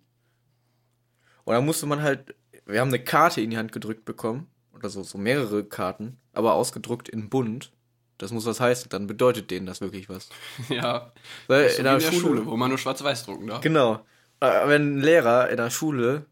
Und 1.43 1.53
dann 1.53 1.65
musste 1.65 1.85
man 1.85 2.01
halt, 2.01 2.35
wir 2.65 2.79
haben 2.79 2.89
eine 2.89 3.03
Karte 3.03 3.41
in 3.41 3.49
die 3.49 3.57
Hand 3.57 3.73
gedrückt 3.73 4.05
bekommen. 4.05 4.47
Oder 4.73 4.89
so, 4.89 5.01
so 5.01 5.17
mehrere 5.17 5.63
Karten, 5.63 6.19
aber 6.33 6.53
ausgedruckt 6.53 7.09
in 7.09 7.29
bunt. 7.29 7.71
Das 8.19 8.31
muss 8.31 8.45
was 8.45 8.59
heißen, 8.59 8.89
dann 8.89 9.07
bedeutet 9.07 9.49
denen 9.49 9.65
das 9.65 9.81
wirklich 9.81 10.07
was. 10.07 10.29
Ja. 10.69 11.11
Weil 11.47 11.69
So 11.69 11.79
in 11.79 11.83
der, 11.85 11.95
in 11.95 11.99
der 11.99 12.11
Schule, 12.11 12.21
Schule, 12.21 12.45
wo 12.45 12.57
man 12.57 12.69
nur 12.69 12.77
schwarz-weiß 12.77 13.25
drucken 13.25 13.47
darf. 13.47 13.61
Genau. 13.61 14.05
Äh, 14.39 14.67
Wenn 14.67 14.97
ein 14.97 15.01
Lehrer 15.01 15.49
in 15.49 15.57
der 15.57 15.71
Schule 15.71 16.25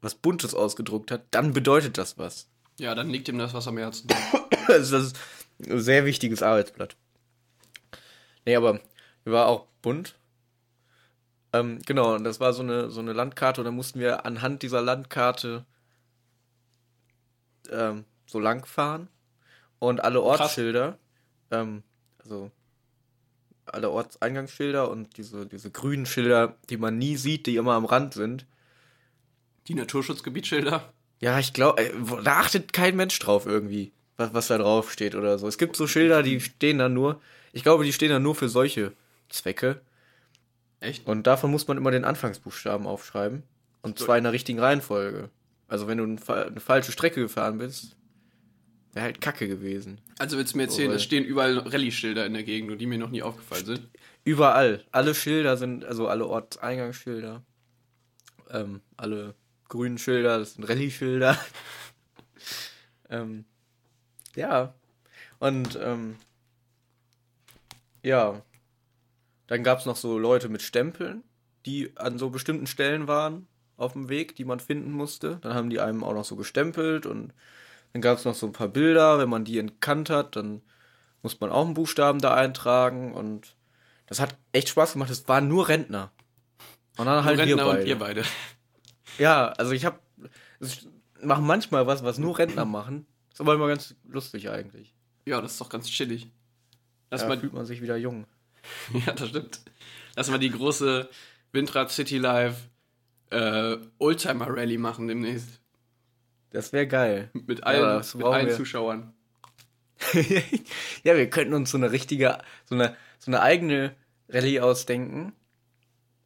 was 0.00 0.14
Buntes 0.14 0.54
ausgedruckt 0.54 1.10
hat, 1.10 1.22
dann 1.30 1.52
bedeutet 1.52 1.98
das 1.98 2.18
was. 2.18 2.48
Ja, 2.78 2.94
dann 2.94 3.08
liegt 3.08 3.28
ihm 3.28 3.38
das 3.38 3.54
was 3.54 3.68
am 3.68 3.78
Herzen. 3.78 4.08
Das 4.68 4.90
ist 4.90 5.16
ein 5.64 5.80
sehr 5.80 6.04
wichtiges 6.04 6.42
Arbeitsblatt. 6.42 6.96
Nee, 8.44 8.56
aber 8.56 8.80
war 9.24 9.46
auch 9.46 9.66
bunt. 9.80 10.16
Ähm, 11.52 11.80
genau, 11.86 12.16
und 12.16 12.24
das 12.24 12.40
war 12.40 12.52
so 12.52 12.62
eine, 12.62 12.90
so 12.90 12.98
eine 12.98 13.12
Landkarte 13.12 13.60
und 13.60 13.64
da 13.64 13.70
mussten 13.70 14.00
wir 14.00 14.26
anhand 14.26 14.62
dieser 14.62 14.82
Landkarte 14.82 15.64
ähm, 17.70 18.04
so 18.26 18.40
lang 18.40 18.66
fahren 18.66 19.08
und 19.78 20.02
alle 20.02 20.20
Ortsschilder 20.20 20.98
Ähm, 21.52 21.84
also 22.18 22.50
alle 23.66 23.90
Ortseingangsschilder 23.90 24.90
und 24.90 25.16
diese, 25.16 25.46
diese 25.46 25.70
grünen 25.70 26.06
Schilder, 26.06 26.56
die 26.70 26.76
man 26.76 26.98
nie 26.98 27.16
sieht, 27.16 27.46
die 27.46 27.56
immer 27.56 27.74
am 27.74 27.84
Rand 27.84 28.14
sind. 28.14 28.46
Die 29.68 29.74
Naturschutzgebietsschilder. 29.74 30.92
Ja, 31.20 31.38
ich 31.38 31.52
glaube, 31.52 31.82
da 32.24 32.40
achtet 32.40 32.72
kein 32.72 32.96
Mensch 32.96 33.18
drauf 33.18 33.46
irgendwie, 33.46 33.92
was, 34.16 34.34
was 34.34 34.48
da 34.48 34.58
drauf 34.58 34.92
steht 34.92 35.14
oder 35.14 35.38
so. 35.38 35.48
Es 35.48 35.58
gibt 35.58 35.76
so 35.76 35.86
Schilder, 35.86 36.22
die 36.22 36.40
stehen 36.40 36.78
da 36.78 36.88
nur. 36.88 37.20
Ich 37.52 37.62
glaube, 37.62 37.84
die 37.84 37.92
stehen 37.92 38.10
da 38.10 38.18
nur 38.18 38.34
für 38.34 38.48
solche 38.48 38.92
Zwecke. 39.28 39.80
Echt? 40.80 41.06
Und 41.06 41.26
davon 41.26 41.50
muss 41.50 41.68
man 41.68 41.78
immer 41.78 41.90
den 41.90 42.04
Anfangsbuchstaben 42.04 42.86
aufschreiben. 42.86 43.42
Und 43.82 43.98
zwar 43.98 44.18
in 44.18 44.24
der 44.24 44.32
richtigen 44.32 44.58
Reihenfolge. 44.58 45.30
Also 45.68 45.88
wenn 45.88 45.98
du 45.98 46.04
eine 46.04 46.60
falsche 46.60 46.92
Strecke 46.92 47.20
gefahren 47.20 47.58
bist, 47.58 47.96
wäre 48.92 49.04
halt 49.04 49.20
Kacke 49.20 49.48
gewesen. 49.48 50.00
Also 50.18 50.36
willst 50.36 50.52
du 50.54 50.58
mir 50.58 50.64
erzählen, 50.64 50.90
Oh, 50.90 50.94
es 50.94 51.02
stehen 51.02 51.24
überall 51.24 51.58
Rallye-Schilder 51.58 52.26
in 52.26 52.34
der 52.34 52.42
Gegend 52.42 52.70
und 52.70 52.78
die 52.78 52.86
mir 52.86 52.98
noch 52.98 53.10
nie 53.10 53.22
aufgefallen 53.22 53.64
sind? 53.64 53.88
Überall. 54.24 54.84
Alle 54.92 55.14
Schilder 55.14 55.56
sind, 55.56 55.84
also 55.84 56.08
alle 56.08 56.26
Ortseingangsschilder. 56.26 57.42
Ähm, 58.50 58.80
alle 58.96 59.34
grünen 59.68 59.98
Schilder, 59.98 60.38
das 60.38 60.54
sind 60.54 60.64
Rallye-Schilder. 60.64 61.38
ähm, 63.10 63.44
ja. 64.34 64.74
Und, 65.38 65.78
ähm, 65.80 66.16
ja. 68.02 68.42
Dann 69.46 69.62
gab 69.62 69.78
es 69.78 69.86
noch 69.86 69.96
so 69.96 70.18
Leute 70.18 70.48
mit 70.48 70.62
Stempeln, 70.62 71.22
die 71.66 71.96
an 71.96 72.18
so 72.18 72.30
bestimmten 72.30 72.66
Stellen 72.66 73.06
waren 73.06 73.46
auf 73.76 73.92
dem 73.92 74.08
Weg, 74.08 74.34
die 74.36 74.44
man 74.44 74.60
finden 74.60 74.90
musste. 74.90 75.38
Dann 75.42 75.54
haben 75.54 75.70
die 75.70 75.80
einem 75.80 76.02
auch 76.02 76.14
noch 76.14 76.24
so 76.24 76.36
gestempelt 76.36 77.06
und 77.06 77.32
dann 77.92 78.02
gab 78.02 78.18
es 78.18 78.24
noch 78.24 78.34
so 78.34 78.46
ein 78.46 78.52
paar 78.52 78.68
Bilder. 78.68 79.18
Wenn 79.18 79.28
man 79.28 79.44
die 79.44 79.58
entkannt 79.58 80.10
hat, 80.10 80.36
dann 80.36 80.62
muss 81.22 81.40
man 81.40 81.50
auch 81.50 81.64
einen 81.64 81.74
Buchstaben 81.74 82.20
da 82.20 82.34
eintragen 82.34 83.12
und 83.12 83.54
das 84.06 84.20
hat 84.20 84.36
echt 84.52 84.68
Spaß 84.68 84.94
gemacht. 84.94 85.10
Es 85.10 85.28
waren 85.28 85.48
nur 85.48 85.68
Rentner. 85.68 86.12
Und 86.96 87.06
dann 87.06 87.24
halt 87.24 87.38
wir 87.38 87.46
Rentner 87.46 87.64
beide. 87.64 87.80
und 87.80 87.86
ihr 87.86 87.98
beide. 87.98 88.24
Ja, 89.18 89.48
also 89.48 89.72
ich 89.72 89.84
habe 89.84 89.98
machen 91.22 91.46
manchmal 91.46 91.86
was, 91.86 92.04
was 92.04 92.18
nur 92.18 92.38
Rentner 92.38 92.64
machen. 92.64 93.06
Ist 93.32 93.40
aber 93.40 93.54
immer 93.54 93.68
ganz 93.68 93.94
lustig 94.08 94.48
eigentlich. 94.50 94.94
Ja, 95.26 95.40
das 95.40 95.52
ist 95.52 95.60
doch 95.60 95.68
ganz 95.68 95.88
chillig. 95.88 96.30
Lass 97.10 97.22
Da 97.22 97.28
mal, 97.28 97.38
fühlt 97.38 97.52
man 97.52 97.66
sich 97.66 97.82
wieder 97.82 97.96
jung. 97.96 98.26
ja, 99.06 99.12
das 99.12 99.28
stimmt. 99.28 99.60
Lass 100.14 100.30
mal 100.30 100.38
die 100.38 100.50
große 100.50 101.08
Windrad 101.52 101.90
City 101.90 102.18
Live 102.18 102.68
äh, 103.30 103.76
Oldtimer 103.98 104.48
Rally 104.48 104.78
machen 104.78 105.08
demnächst. 105.08 105.60
Das 106.50 106.72
wäre 106.72 106.86
geil. 106.86 107.30
Mit 107.32 107.64
allen, 107.64 107.82
das 107.82 108.14
mit 108.14 108.24
allen 108.24 108.46
wir. 108.46 108.56
Zuschauern. 108.56 109.12
ja, 111.02 111.16
wir 111.16 111.28
könnten 111.28 111.54
uns 111.54 111.70
so 111.70 111.76
eine 111.76 111.90
richtige, 111.90 112.38
so 112.64 112.74
eine, 112.74 112.96
so 113.18 113.30
eine 113.30 113.42
eigene 113.42 113.94
Rallye 114.28 114.60
ausdenken. 114.60 115.32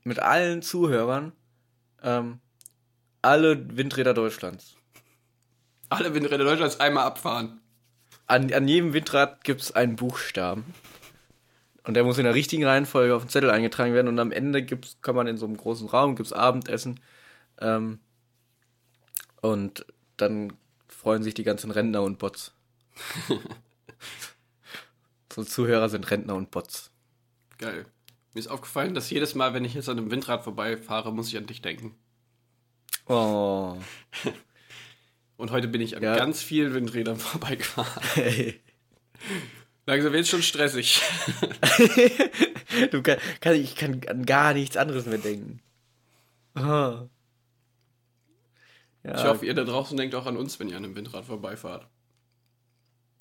Mit 0.05 0.19
allen 0.19 0.63
Zuhörern. 0.63 1.33
Ähm, 2.03 2.41
alle 3.23 3.77
Windräder 3.77 4.15
Deutschlands. 4.15 4.77
Alle 5.89 6.15
Windräder 6.15 6.45
Deutschlands 6.45 6.81
einmal 6.81 7.05
abfahren. 7.05 7.61
An, 8.27 8.53
an 8.53 8.69
jedem 8.69 8.93
Windrad 8.93 9.43
gibt 9.43 9.61
es 9.61 9.73
einen 9.73 9.97
Buchstaben. 9.97 10.65
Und 11.85 11.95
der 11.95 12.05
muss 12.05 12.19
in 12.19 12.25
der 12.25 12.35
richtigen 12.35 12.65
Reihenfolge 12.65 13.15
auf 13.15 13.25
den 13.25 13.31
Zettel 13.31 13.51
eingetragen 13.51 13.95
werden. 13.95 14.09
Und 14.09 14.19
am 14.19 14.31
Ende 14.31 14.63
gibt's, 14.63 14.99
kann 15.03 15.17
man 15.17 15.27
in 15.27 15.37
so 15.37 15.47
einem 15.47 15.57
großen 15.57 15.89
Raum, 15.89 16.15
gibt's 16.15 16.33
Abendessen. 16.33 17.01
Ähm, 17.59 17.99
und 19.41 19.87
dann 20.17 20.53
freuen 20.87 21.23
sich 21.23 21.35
die 21.35 21.43
ganzen 21.43 21.71
Rentner 21.71 22.03
und 22.03 22.19
Bots. 22.19 22.53
so 25.33 25.43
Zuhörer 25.43 25.89
sind 25.89 26.11
Rentner 26.11 26.37
und 26.37 26.51
Bots. 26.51 26.91
Geil. 27.59 27.87
Mir 28.35 28.41
ist 28.41 28.49
aufgefallen, 28.49 28.95
dass 28.95 29.11
jedes 29.11 29.35
Mal, 29.35 29.55
wenn 29.55 29.65
ich 29.65 29.75
jetzt 29.75 29.89
an 29.89 29.99
einem 29.99 30.11
Windrad 30.11 30.45
vorbeifahre, 30.45 31.13
muss 31.13 31.29
ich 31.29 31.37
an 31.37 31.47
dich 31.47 31.63
denken. 31.63 31.97
Oh. 33.11 33.77
Und 35.37 35.51
heute 35.51 35.67
bin 35.67 35.81
ich 35.81 35.97
an 35.97 36.03
Ja. 36.03 36.17
ganz 36.17 36.43
vielen 36.43 36.73
Windrädern 36.75 37.17
vorbeigefahren. 37.17 38.03
Hey. 38.15 38.61
Langsam 39.85 40.13
wird 40.13 40.23
es 40.23 40.29
schon 40.29 40.43
stressig. 40.43 41.03
du 42.93 43.03
kann, 43.03 43.19
kann, 43.41 43.57
ich 43.57 43.75
kann 43.75 44.01
an 44.09 44.25
gar 44.25 44.55
nichts 44.55 44.77
anderes 44.77 45.07
mehr 45.07 45.19
denken. 45.19 45.61
Ah. 46.55 47.09
Ja, 49.03 49.17
Ich 49.17 49.25
hoffe, 49.25 49.45
ihr 49.47 49.55
da 49.55 49.65
draußen 49.65 49.97
denkt 49.97 50.15
auch 50.15 50.27
an 50.27 50.37
uns, 50.37 50.61
wenn 50.61 50.69
ihr 50.69 50.77
an 50.77 50.85
einem 50.85 50.95
Windrad 50.95 51.25
vorbeifahrt. 51.25 51.89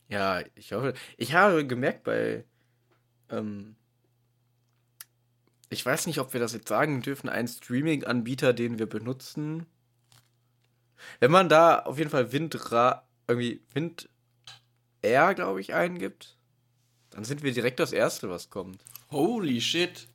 Ja, 0.07 0.43
ich 0.53 0.71
hoffe. 0.71 0.93
Ich 1.17 1.33
habe 1.33 1.65
gemerkt 1.65 2.03
bei. 2.03 2.45
Ähm, 3.31 3.75
ich 5.69 5.83
weiß 5.83 6.05
nicht, 6.05 6.19
ob 6.19 6.33
wir 6.33 6.39
das 6.39 6.53
jetzt 6.53 6.67
sagen 6.67 7.01
dürfen, 7.01 7.29
ein 7.29 7.47
Streaming-Anbieter, 7.47 8.53
den 8.53 8.77
wir 8.77 8.87
benutzen. 8.87 9.65
Wenn 11.19 11.31
man 11.31 11.49
da 11.49 11.79
auf 11.79 11.97
jeden 11.97 12.09
Fall 12.09 12.31
Windra 12.31 13.03
irgendwie 13.27 13.61
Wind 13.73 14.09
R, 15.01 15.33
glaube 15.33 15.61
ich, 15.61 15.73
eingibt, 15.73 16.35
dann 17.11 17.23
sind 17.23 17.43
wir 17.43 17.53
direkt 17.53 17.79
das 17.79 17.91
Erste, 17.93 18.29
was 18.29 18.49
kommt. 18.49 18.83
Holy 19.11 19.61
shit. 19.61 20.07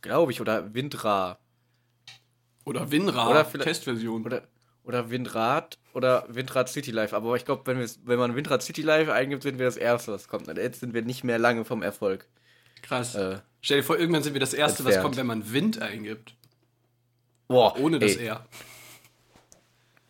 Glaube 0.00 0.32
ich, 0.32 0.40
oder 0.40 0.74
Windra. 0.74 1.38
Oder 2.64 2.90
Winrad, 2.90 3.54
Oder 3.54 3.64
Testversion. 3.64 4.24
Oder, 4.24 4.42
oder 4.84 5.10
Windrad 5.10 5.78
oder 5.94 6.26
Windrad 6.28 6.68
City 6.68 6.90
Life. 6.90 7.14
Aber 7.14 7.36
ich 7.36 7.44
glaube, 7.44 7.62
wenn, 7.66 7.78
wenn 8.04 8.18
man 8.18 8.34
Windrad 8.36 8.62
City 8.62 8.82
Life 8.82 9.12
eingibt, 9.12 9.42
sind 9.42 9.58
wir 9.58 9.66
das 9.66 9.76
Erste, 9.76 10.12
was 10.12 10.28
kommt. 10.28 10.48
Und 10.48 10.56
jetzt 10.58 10.80
sind 10.80 10.92
wir 10.94 11.02
nicht 11.02 11.24
mehr 11.24 11.38
lange 11.38 11.64
vom 11.64 11.82
Erfolg. 11.82 12.26
Krass. 12.82 13.14
Äh, 13.14 13.38
Stell 13.62 13.78
dir 13.78 13.82
vor, 13.84 13.98
irgendwann 13.98 14.22
sind 14.22 14.34
wir 14.34 14.40
das 14.40 14.52
Erste, 14.52 14.84
was 14.84 14.94
entfernt. 14.96 15.04
kommt, 15.04 15.16
wenn 15.16 15.26
man 15.26 15.52
Wind 15.52 15.80
eingibt. 15.80 16.34
boah, 17.48 17.78
Ohne 17.78 17.98
das 17.98 18.16
ey. 18.16 18.26
R. 18.26 18.46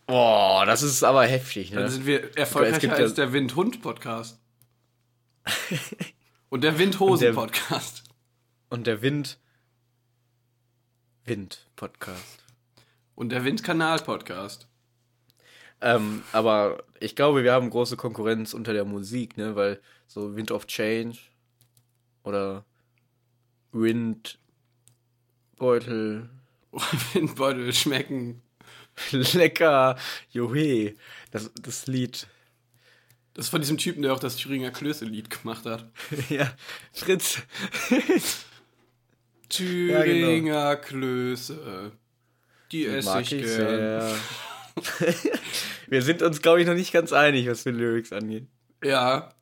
Boah, 0.07 0.67
das 0.67 0.83
ist 0.83 1.03
aber 1.03 1.25
heftig, 1.27 1.71
Dann 1.71 1.85
ne? 1.85 1.89
sind 1.91 2.05
wir 2.07 2.25
Es 2.31 2.37
erfolgreicher 2.37 2.79
gibt 2.81 2.93
als 2.95 3.11
ja- 3.13 3.17
der 3.25 3.33
Wind-Hund-Podcast. 3.33 4.39
Und 6.51 6.63
der 6.63 6.79
Windhosen-Podcast. 6.79 8.05
Und 8.71 8.87
der 8.87 9.03
Wind. 9.03 9.39
Wind-Podcast. 11.25 12.45
Und 13.15 13.31
der 13.31 13.45
Windkanal-Podcast. 13.45 14.69
Ähm, 15.81 16.23
aber 16.33 16.83
ich 17.01 17.17
glaube, 17.17 17.43
wir 17.45 17.53
haben 17.53 17.71
große 17.71 17.97
Konkurrenz 17.97 18.55
unter 18.55 18.73
der 18.73 18.85
Musik, 18.85 19.37
ne? 19.37 19.57
Weil 19.57 19.81
so 20.07 20.37
Wind 20.37 20.51
of 20.51 20.67
Change 20.67 21.19
oder 22.23 22.65
Windbeutel, 23.73 24.39
Windbeutel 27.13 27.73
schmecken. 27.73 28.41
lecker, 29.11 29.97
johe, 30.31 30.95
das, 31.31 31.51
das 31.61 31.87
Lied. 31.87 32.27
Das 33.35 33.47
ist 33.47 33.51
von 33.51 33.61
diesem 33.61 33.79
Typen, 33.79 34.03
der 34.03 34.13
auch 34.13 34.21
das 34.21 34.37
Thüringer 34.37 34.71
Klöße-Lied 34.71 35.29
gemacht 35.29 35.67
hat. 35.67 35.91
ja, 36.29 36.53
Fritz. 36.93 37.43
Thüringer 39.49 40.77
Klöße. 40.77 41.93
Die 42.73 42.87
esse 42.87 43.09
Mag 43.09 43.23
ich 43.23 43.33
ich 43.33 43.45
gern. 43.45 44.15
wir 45.89 46.03
sind 46.03 46.23
uns, 46.23 46.43
glaube 46.43 46.61
ich, 46.61 46.67
noch 46.67 46.75
nicht 46.75 46.93
ganz 46.93 47.13
einig, 47.13 47.49
was 47.49 47.63
für 47.63 47.71
Lyrics 47.71 48.13
angeht. 48.13 48.47
Ja. 48.83 49.35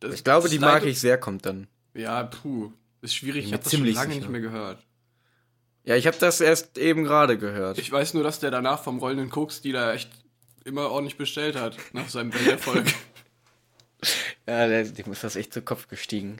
Das, 0.00 0.14
Ich 0.14 0.24
glaube, 0.24 0.48
die 0.48 0.58
mag 0.58 0.84
ich 0.84 1.00
sehr, 1.00 1.18
kommt 1.18 1.44
dann. 1.46 1.66
Ja, 1.94 2.22
puh. 2.24 2.72
Ist 3.00 3.14
schwierig. 3.14 3.44
Ich 3.44 3.50
mir 3.50 3.56
habe 3.56 3.64
das 3.64 3.72
schon 3.72 3.86
lange 3.86 4.08
sicher. 4.12 4.20
nicht 4.20 4.30
mehr 4.30 4.40
gehört. 4.40 4.84
Ja, 5.88 5.96
ich 5.96 6.06
habe 6.06 6.18
das 6.20 6.42
erst 6.42 6.76
eben 6.76 7.02
gerade 7.02 7.38
gehört. 7.38 7.78
Ich 7.78 7.90
weiß 7.90 8.12
nur, 8.12 8.22
dass 8.22 8.40
der 8.40 8.50
danach 8.50 8.84
vom 8.84 8.98
rollenden 8.98 9.30
Koks-Dealer 9.30 9.94
echt 9.94 10.10
immer 10.66 10.90
ordentlich 10.90 11.16
bestellt 11.16 11.56
hat. 11.56 11.78
Nach 11.94 12.08
seinem 12.08 12.32
Welterfolg. 12.34 12.84
Ja, 14.46 14.66
der, 14.68 14.84
dem 14.84 15.12
ist 15.12 15.24
das 15.24 15.34
echt 15.34 15.52
zu 15.52 15.60
Kopf 15.60 15.88
gestiegen. 15.88 16.38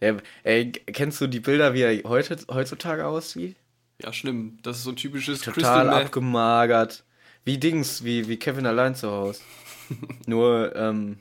Der, 0.00 0.18
ey, 0.44 0.70
kennst 0.70 1.20
du 1.20 1.26
die 1.26 1.40
Bilder, 1.40 1.74
wie 1.74 1.80
er 1.82 2.08
heute, 2.08 2.38
heutzutage 2.48 3.04
aussieht? 3.04 3.56
ja, 4.00 4.12
schlimm. 4.12 4.58
Das 4.62 4.78
ist 4.78 4.84
so 4.84 4.90
ein 4.90 4.96
typisches 4.96 5.40
Total 5.40 5.86
Meth. 5.86 6.06
abgemagert. 6.06 7.04
Wie 7.44 7.58
Dings, 7.58 8.04
wie, 8.04 8.28
wie 8.28 8.36
Kevin 8.38 8.64
allein 8.64 8.94
zu 8.94 9.10
Hause. 9.10 9.40
Nur 10.26 10.74
ähm, 10.76 11.18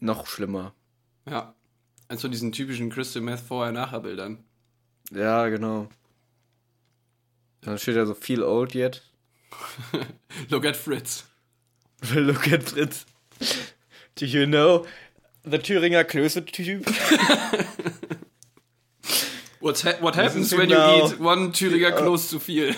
noch 0.00 0.26
schlimmer. 0.26 0.74
Ja. 1.28 1.54
Von 2.14 2.30
diesen 2.30 2.52
typischen 2.52 2.88
Crystal 2.88 3.20
Meth 3.20 3.40
Vorher-Nachher-Bildern. 3.40 4.44
Ja, 5.10 5.48
genau. 5.48 5.88
Dann 7.62 7.78
steht 7.78 7.96
da 7.96 8.06
so 8.06 8.14
feel 8.14 8.42
old 8.42 8.74
yet. 8.74 9.02
Look 10.50 10.64
at 10.64 10.76
Fritz. 10.76 11.24
Look 12.14 12.52
at 12.52 12.62
Fritz. 12.64 13.06
Do 14.16 14.26
you 14.26 14.46
know 14.46 14.86
the 15.44 15.58
Thüringer 15.58 16.04
Klöße-Typ? 16.04 16.86
What's 19.60 19.84
ha 19.84 19.92
what 20.00 20.16
happens 20.16 20.52
when 20.52 20.70
you 20.70 20.76
eat 20.76 21.20
one 21.20 21.52
Thüringer 21.52 21.92
Kloß 21.92 22.28
zu 22.30 22.40
viel? 22.40 22.74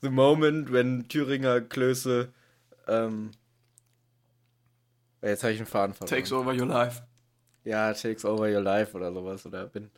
The 0.00 0.08
moment 0.08 0.72
when 0.72 1.06
Thüringer 1.08 1.60
Klöße 1.60 2.32
ähm, 2.88 3.32
Jetzt 5.22 5.42
habe 5.42 5.52
ich 5.52 5.58
einen 5.58 5.66
Faden 5.66 5.94
verloren. 5.94 6.16
Takes 6.16 6.32
over 6.32 6.52
your 6.52 6.66
life. 6.66 7.02
Ja, 7.64 7.92
Takes 7.92 8.24
Over 8.24 8.48
Your 8.50 8.62
Life 8.62 8.96
oder 8.96 9.12
sowas. 9.12 9.44
Oder 9.44 9.66
bin. 9.66 9.90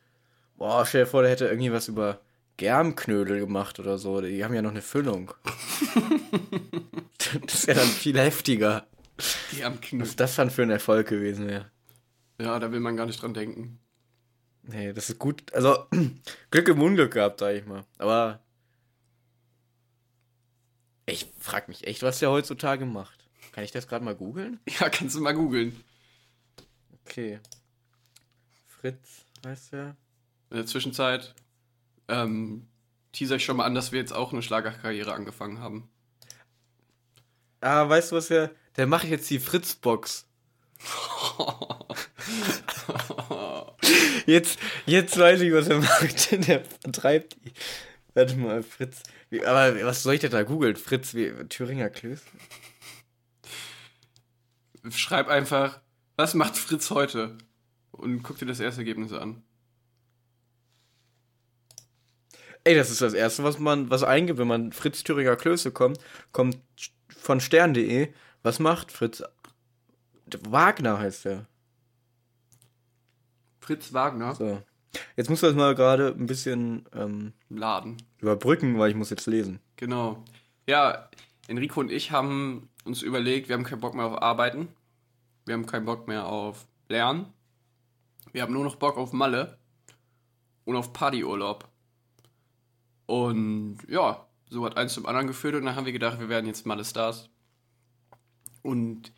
Boah, 0.63 0.87
stell 0.87 1.03
dir 1.03 1.07
vor, 1.09 1.23
der 1.23 1.33
hätte 1.33 1.47
irgendwie 1.47 1.73
was 1.73 1.89
über 1.89 2.21
Germknödel 2.57 3.41
gemacht 3.41 3.81
oder 3.81 3.99
so. 3.99 4.21
Die 4.21 4.45
haben 4.45 4.55
ja 4.55 4.63
noch 4.63 4.71
eine 4.71 4.81
Füllung. 4.81 5.35
das 7.47 7.55
ist 7.55 7.67
ja 7.67 7.75
dann 7.75 7.89
viel 7.89 8.17
heftiger. 8.17 8.87
Knie. 9.81 10.03
Was 10.03 10.15
das 10.15 10.37
dann 10.37 10.53
für 10.53 10.63
ein 10.63 10.71
Erfolg 10.71 11.09
gewesen 11.09 11.49
wäre. 11.49 11.69
Ja, 12.41 12.61
da 12.61 12.71
will 12.71 12.79
man 12.79 12.97
gar 12.97 13.07
nicht 13.07 13.21
dran 13.21 13.35
denken. 13.35 13.81
Nee, 14.63 14.93
das 14.93 15.11
ist 15.11 15.19
gut. 15.19 15.53
Also, 15.53 15.89
Glück 16.53 16.69
im 16.69 16.81
Unglück 16.81 17.15
gehabt, 17.15 17.41
sag 17.41 17.57
ich 17.57 17.67
mal. 17.67 17.85
Aber. 17.99 18.39
Ich 21.07 21.27
frag 21.41 21.67
mich 21.67 21.89
echt, 21.89 22.05
was 22.05 22.21
der 22.21 22.31
heutzutage 22.31 22.87
macht. 22.87 23.29
Kann 23.51 23.65
ich 23.65 23.73
das 23.73 23.89
gerade 23.89 24.05
mal 24.05 24.15
googeln? 24.15 24.61
Ja, 24.79 24.89
kannst 24.91 25.17
du 25.17 25.23
mal 25.23 25.35
googeln. 25.35 25.83
Okay. 27.05 27.41
Fritz 28.69 29.27
heißt 29.45 29.73
der. 29.73 29.97
In 30.53 30.59
der 30.59 30.67
Zwischenzeit 30.67 31.35
ähm, 32.09 32.69
teaser 33.13 33.37
ich 33.37 33.45
schon 33.45 33.57
mal 33.57 33.65
an, 33.65 33.75
dass 33.75 33.91
wir 33.91 33.99
jetzt 33.99 34.13
auch 34.13 34.35
eine 34.35 34.43
Schlagerkarriere 34.43 35.15
angefangen 35.15 35.61
haben. 35.61 35.89
Ah, 37.63 37.89
weißt 37.89 38.13
du 38.13 38.17
was 38.17 38.29
der? 38.29 38.51
Der 38.77 38.87
macht 38.87 39.07
jetzt 39.07 39.31
die 39.31 39.39
Fritz-Box. 39.39 40.29
Jetzt, 44.27 44.61
jetzt 44.87 45.19
weiß 45.19 45.41
ich, 45.41 45.53
was 45.53 45.67
er 45.69 45.81
macht. 45.81 46.49
Der 46.49 46.65
vertreibt 46.65 47.37
die. 47.45 47.53
Warte 48.15 48.37
mal, 48.37 48.63
Fritz. 48.63 49.03
Wie, 49.31 49.45
aber 49.45 49.85
was 49.85 50.05
soll 50.05 50.15
ich 50.15 50.21
denn 50.21 50.31
da 50.31 50.45
googeln? 50.45 50.77
Fritz, 50.77 51.15
wie, 51.15 51.33
Thüringer 51.49 51.91
Klöß? 51.91 52.23
Schreib 54.91 55.27
einfach, 55.29 55.81
was 56.17 56.35
macht 56.35 56.57
Fritz 56.57 56.91
heute? 56.91 57.37
Und 57.91 58.23
guck 58.23 58.39
dir 58.39 58.47
das 58.47 58.61
erste 58.61 58.83
Ergebnis 58.83 59.13
an. 59.13 59.43
Ey, 62.65 62.75
das 62.77 62.91
ist 62.91 63.01
das 63.01 63.15
Erste, 63.15 63.43
was 63.43 63.59
man 63.59 63.91
was 63.91 64.03
eingibt, 64.05 64.39
wenn 64.39 64.47
man 64.47 64.73
Fritz 64.73 65.03
Thüringer 65.03 65.37
Klöße 65.37 65.73
kommt, 65.73 65.99
kommt 66.31 66.59
von 67.09 67.41
stern.de. 67.41 68.13
Was 68.43 68.59
macht 68.59 68.93
Fritz? 68.93 69.23
Wagner 70.49 70.99
heißt 70.99 71.25
der. 71.25 71.47
Fritz 73.61 73.93
Wagner 73.93 74.35
So. 74.35 74.63
Jetzt 75.17 75.31
musst 75.31 75.43
du 75.43 75.47
das 75.47 75.57
mal 75.57 75.75
gerade 75.75 76.09
ein 76.09 76.27
bisschen 76.27 76.85
ähm, 76.95 77.33
Laden. 77.49 77.97
überbrücken, 78.19 78.79
weil 78.79 78.91
ich 78.91 78.97
muss 78.97 79.11
jetzt 79.11 79.27
lesen. 79.27 79.61
Genau. 79.77 80.23
Ja, 80.67 81.09
Enrico 81.49 81.81
und 81.81 81.91
ich 81.91 82.11
haben 82.11 82.69
uns 82.85 83.03
überlegt, 83.03 83.49
wir 83.49 83.57
haben 83.57 83.65
keinen 83.65 83.81
Bock 83.81 83.95
mehr 83.95 84.05
auf 84.05 84.21
Arbeiten. 84.21 84.69
Wir 85.47 85.55
haben 85.55 85.67
keinen 85.67 85.87
Bock 85.87 86.09
mehr 86.09 86.27
auf 86.27 86.67
Lernen. 86.89 87.27
Wir 88.33 88.43
haben 88.43 88.53
nur 88.53 88.65
noch 88.65 88.77
Bock 88.77 88.97
auf 88.97 89.13
Malle 89.13 89.59
und 90.65 90.77
auf 90.77 90.93
Partyurlaub. 90.93 91.69
Und 93.07 93.79
ja, 93.89 94.27
so 94.49 94.65
hat 94.65 94.77
eins 94.77 94.95
zum 94.95 95.07
anderen 95.07 95.27
geführt 95.27 95.55
und 95.55 95.65
dann 95.65 95.77
haben 95.77 95.87
wir 95.87 95.93
gedacht, 95.93 96.21
wir 96.21 96.29
werden 96.29 96.47
jetzt 96.47 96.67
Malle-Stars. 96.67 97.29
Und 98.63 99.13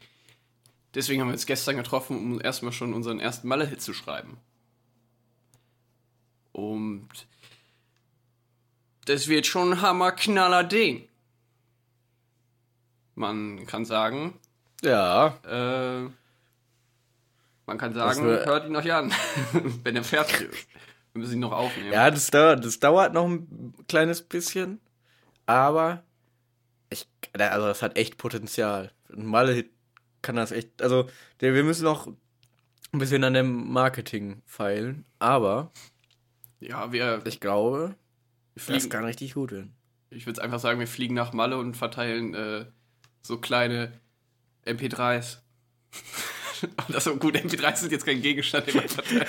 deswegen 0.94 1.20
haben 1.20 1.28
wir 1.28 1.34
uns 1.34 1.46
gestern 1.46 1.76
getroffen, 1.76 2.16
um 2.16 2.40
erstmal 2.40 2.72
schon 2.72 2.94
unseren 2.94 3.20
ersten 3.20 3.48
Malle-Hit 3.48 3.82
zu 3.82 3.92
schreiben. 3.92 4.38
Und 6.52 7.08
das 9.06 9.28
wird 9.28 9.46
schon 9.46 9.72
ein 9.72 9.80
hammerknaller 9.82 10.64
Ding. 10.64 11.08
Man 13.16 13.66
kann 13.66 13.84
sagen, 13.84 14.38
Ja. 14.82 15.36
äh, 15.44 16.08
man 17.66 17.78
kann 17.78 17.92
sagen, 17.94 18.22
hört 18.24 18.66
ihn 18.66 18.76
euch 18.76 18.92
an, 18.92 19.12
wenn 19.82 19.96
er 19.96 20.04
fertig 20.04 20.42
ist. 20.50 20.68
Wir 21.14 21.20
müssen 21.20 21.34
ihn 21.34 21.40
noch 21.40 21.52
aufnehmen. 21.52 21.92
Ja, 21.92 22.10
das 22.10 22.28
dauert, 22.30 22.64
das 22.64 22.80
dauert 22.80 23.14
noch 23.14 23.24
ein 23.24 23.72
kleines 23.86 24.20
bisschen, 24.20 24.80
aber 25.46 26.02
ich, 26.90 27.08
also 27.32 27.68
das 27.68 27.82
hat 27.82 27.96
echt 27.96 28.18
Potenzial. 28.18 28.90
Ein 29.12 29.24
Malle 29.24 29.64
kann 30.22 30.34
das 30.34 30.50
echt, 30.50 30.82
also 30.82 31.08
der, 31.40 31.54
wir 31.54 31.62
müssen 31.62 31.84
noch 31.84 32.08
ein 32.08 32.98
bisschen 32.98 33.22
an 33.22 33.34
dem 33.34 33.72
Marketing 33.72 34.42
feilen, 34.44 35.04
aber 35.20 35.70
ja 36.58 36.90
wir, 36.90 37.22
ich 37.26 37.38
glaube, 37.38 37.94
das 38.66 38.88
kann 38.88 39.04
richtig 39.04 39.34
gut 39.34 39.52
werden. 39.52 39.76
ich 40.10 40.26
würde 40.26 40.42
einfach 40.42 40.58
sagen, 40.58 40.80
wir 40.80 40.88
fliegen 40.88 41.14
nach 41.14 41.32
Malle 41.32 41.58
und 41.58 41.76
verteilen 41.76 42.34
äh, 42.34 42.66
so 43.22 43.38
kleine 43.38 43.92
MP3s. 44.66 45.38
Und 46.62 46.94
das 46.94 47.04
so 47.04 47.16
gut, 47.16 47.36
MP3s 47.36 47.76
sind 47.76 47.92
jetzt 47.92 48.06
kein 48.06 48.22
Gegenstand, 48.22 48.66
den 48.66 48.76
man 48.76 48.88
verteilt. 48.88 49.26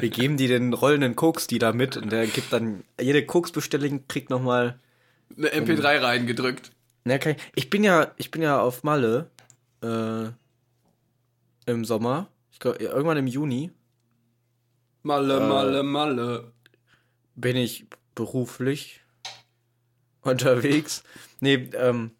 Wir 0.00 0.10
geben 0.10 0.36
die 0.36 0.48
den 0.48 0.72
rollenden 0.72 1.16
Koks, 1.16 1.46
die 1.46 1.58
da 1.58 1.72
mit 1.72 1.96
und 1.96 2.10
der 2.12 2.26
gibt 2.26 2.52
dann, 2.52 2.84
jede 3.00 3.24
Koksbestellung 3.24 4.06
kriegt 4.08 4.30
nochmal 4.30 4.78
Eine 5.36 5.48
MP3 5.48 6.02
reingedrückt. 6.02 6.72
Na, 7.04 7.18
kann 7.18 7.32
ich, 7.36 7.42
ich 7.54 7.70
bin 7.70 7.84
ja, 7.84 8.12
ich 8.16 8.30
bin 8.30 8.42
ja 8.42 8.60
auf 8.60 8.82
Malle 8.82 9.30
äh, 9.82 10.26
im 11.70 11.84
Sommer. 11.84 12.28
Ich 12.52 12.58
glaube, 12.58 12.78
irgendwann 12.78 13.16
im 13.16 13.26
Juni 13.26 13.70
Malle, 15.02 15.36
Äh. 15.36 15.48
Malle, 15.48 15.82
Malle. 15.82 16.52
bin 17.34 17.56
ich 17.56 17.86
beruflich 18.14 19.00
unterwegs. 20.22 21.02
Nee, 21.40 21.70
ähm, 21.74 22.10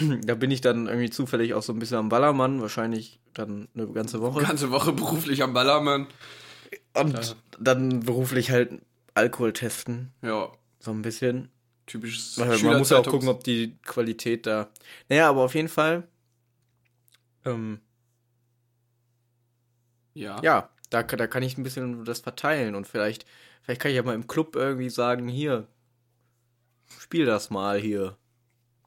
da 0.24 0.34
bin 0.34 0.50
ich 0.50 0.60
dann 0.60 0.86
irgendwie 0.86 1.10
zufällig 1.10 1.54
auch 1.54 1.62
so 1.62 1.72
ein 1.72 1.78
bisschen 1.78 1.98
am 1.98 2.08
Ballermann, 2.08 2.60
wahrscheinlich 2.60 3.20
dann 3.34 3.68
eine 3.74 3.86
ganze 3.88 4.20
Woche. 4.20 4.42
Ganze 4.42 4.70
Woche 4.70 4.92
beruflich 4.92 5.42
am 5.42 5.52
Ballermann. 5.52 6.06
Und 6.94 7.36
dann 7.58 8.00
beruflich 8.00 8.50
halt 8.50 8.80
Alkohol 9.14 9.52
testen, 9.52 10.12
Ja, 10.22 10.52
so 10.78 10.90
ein 10.92 11.02
bisschen. 11.02 11.50
typisches 11.86 12.38
Weil 12.38 12.58
man 12.58 12.78
muss 12.78 12.90
ja 12.90 12.98
auch 12.98 13.06
gucken, 13.06 13.28
ob 13.28 13.44
die 13.44 13.76
Qualität 13.84 14.46
da. 14.46 14.68
Naja, 15.08 15.28
aber 15.28 15.42
auf 15.42 15.54
jeden 15.54 15.68
Fall. 15.68 16.06
Ähm, 17.44 17.80
Ja. 20.14 20.40
ja, 20.42 20.70
da, 20.90 21.02
da 21.02 21.26
kann 21.26 21.42
ich 21.42 21.56
ein 21.58 21.62
bisschen 21.62 22.04
das 22.04 22.20
verteilen 22.20 22.74
und 22.74 22.86
vielleicht, 22.86 23.24
vielleicht 23.62 23.80
kann 23.80 23.90
ich 23.90 23.96
ja 23.96 24.02
mal 24.02 24.14
im 24.14 24.26
Club 24.26 24.56
irgendwie 24.56 24.90
sagen, 24.90 25.28
hier, 25.28 25.66
spiel 26.98 27.26
das 27.26 27.50
mal 27.50 27.78
hier. 27.78 28.16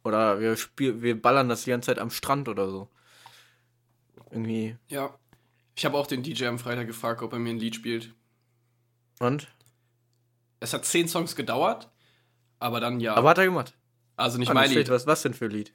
Oder 0.04 0.40
wir 0.40 0.58
spiel, 0.58 1.02
wir 1.02 1.22
ballern 1.22 1.50
das 1.50 1.64
die 1.64 1.70
ganze 1.70 1.88
Zeit 1.88 2.00
am 2.00 2.10
Strand 2.12 2.50
oder 2.50 2.70
so. 2.70 2.90
Irgendwie. 4.32 4.76
Ja. 4.90 5.14
Ich 5.76 5.86
habe 5.86 5.98
auch 5.98 6.08
den 6.08 6.24
DJ 6.24 6.46
am 6.46 6.60
Freitag 6.60 6.88
gefragt, 6.88 7.22
ob 7.22 7.34
er 7.34 7.40
mir 7.40 7.52
ein 7.52 7.60
Lied 7.60 7.76
spielt. 7.76 8.14
Und? 9.20 9.48
Es 10.60 10.74
hat 10.74 10.86
zehn 10.86 11.08
Songs 11.08 11.36
gedauert, 11.36 11.90
aber 12.60 12.80
dann 12.80 13.00
ja. 13.00 13.16
Aber 13.16 13.30
hat 13.30 13.38
er 13.38 13.46
gemacht. 13.46 13.74
also 14.16 14.38
nicht 14.38 14.50
Ah, 14.50 14.54
mein 14.54 14.72
Lied. 14.72 14.90
was, 14.90 15.08
was 15.08 15.22
denn 15.24 15.34
für 15.34 15.46
ein 15.46 15.52
Lied? 15.52 15.74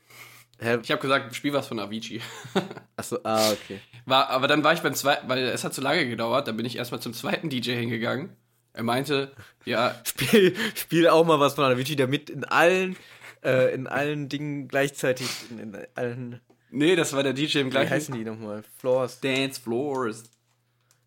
Hä? 0.61 0.79
Ich 0.83 0.91
habe 0.91 1.01
gesagt, 1.01 1.35
spiel 1.37 1.53
was 1.53 1.69
von 1.69 1.79
Avicii. 1.79 2.21
Achso, 2.97 3.19
ah, 3.23 3.51
okay. 3.53 3.81
War, 4.07 4.29
aber 4.31 4.49
dann 4.49 4.65
war 4.65 4.73
ich 4.73 4.81
beim 4.81 4.95
zweiten, 4.95 5.29
weil 5.29 5.39
es 5.45 5.63
hat 5.63 5.73
zu 5.73 5.81
lange 5.81 6.09
gedauert, 6.09 6.49
dann 6.49 6.57
bin 6.57 6.67
ich 6.67 6.77
erstmal 6.77 7.01
zum 7.01 7.13
zweiten 7.15 7.49
DJ 7.49 7.73
hingegangen. 7.73 8.37
Er 8.73 8.83
meinte, 8.83 9.33
ja, 9.65 9.95
Spiel, 10.05 10.57
spiel 10.75 11.09
auch 11.09 11.25
mal 11.25 11.39
was 11.41 11.55
von 11.55 11.65
Avicii, 11.65 11.97
damit 11.97 12.29
in 12.31 12.45
allen, 12.45 12.97
äh, 13.45 13.75
in 13.75 13.87
allen 13.87 14.29
Dingen 14.29 14.69
gleichzeitig, 14.69 15.29
in, 15.51 15.59
in 15.59 15.77
allen, 15.95 16.41
nee, 16.71 16.97
das 16.97 17.13
war 17.13 17.23
der 17.23 17.33
DJ 17.33 17.59
im 17.59 17.67
wie 17.67 17.71
gleichen 17.71 17.91
heißen 17.91 18.15
die 18.15 18.25
nochmal? 18.25 18.63
Floors. 18.79 19.21
Dance 19.21 19.61
Floors. 19.61 20.25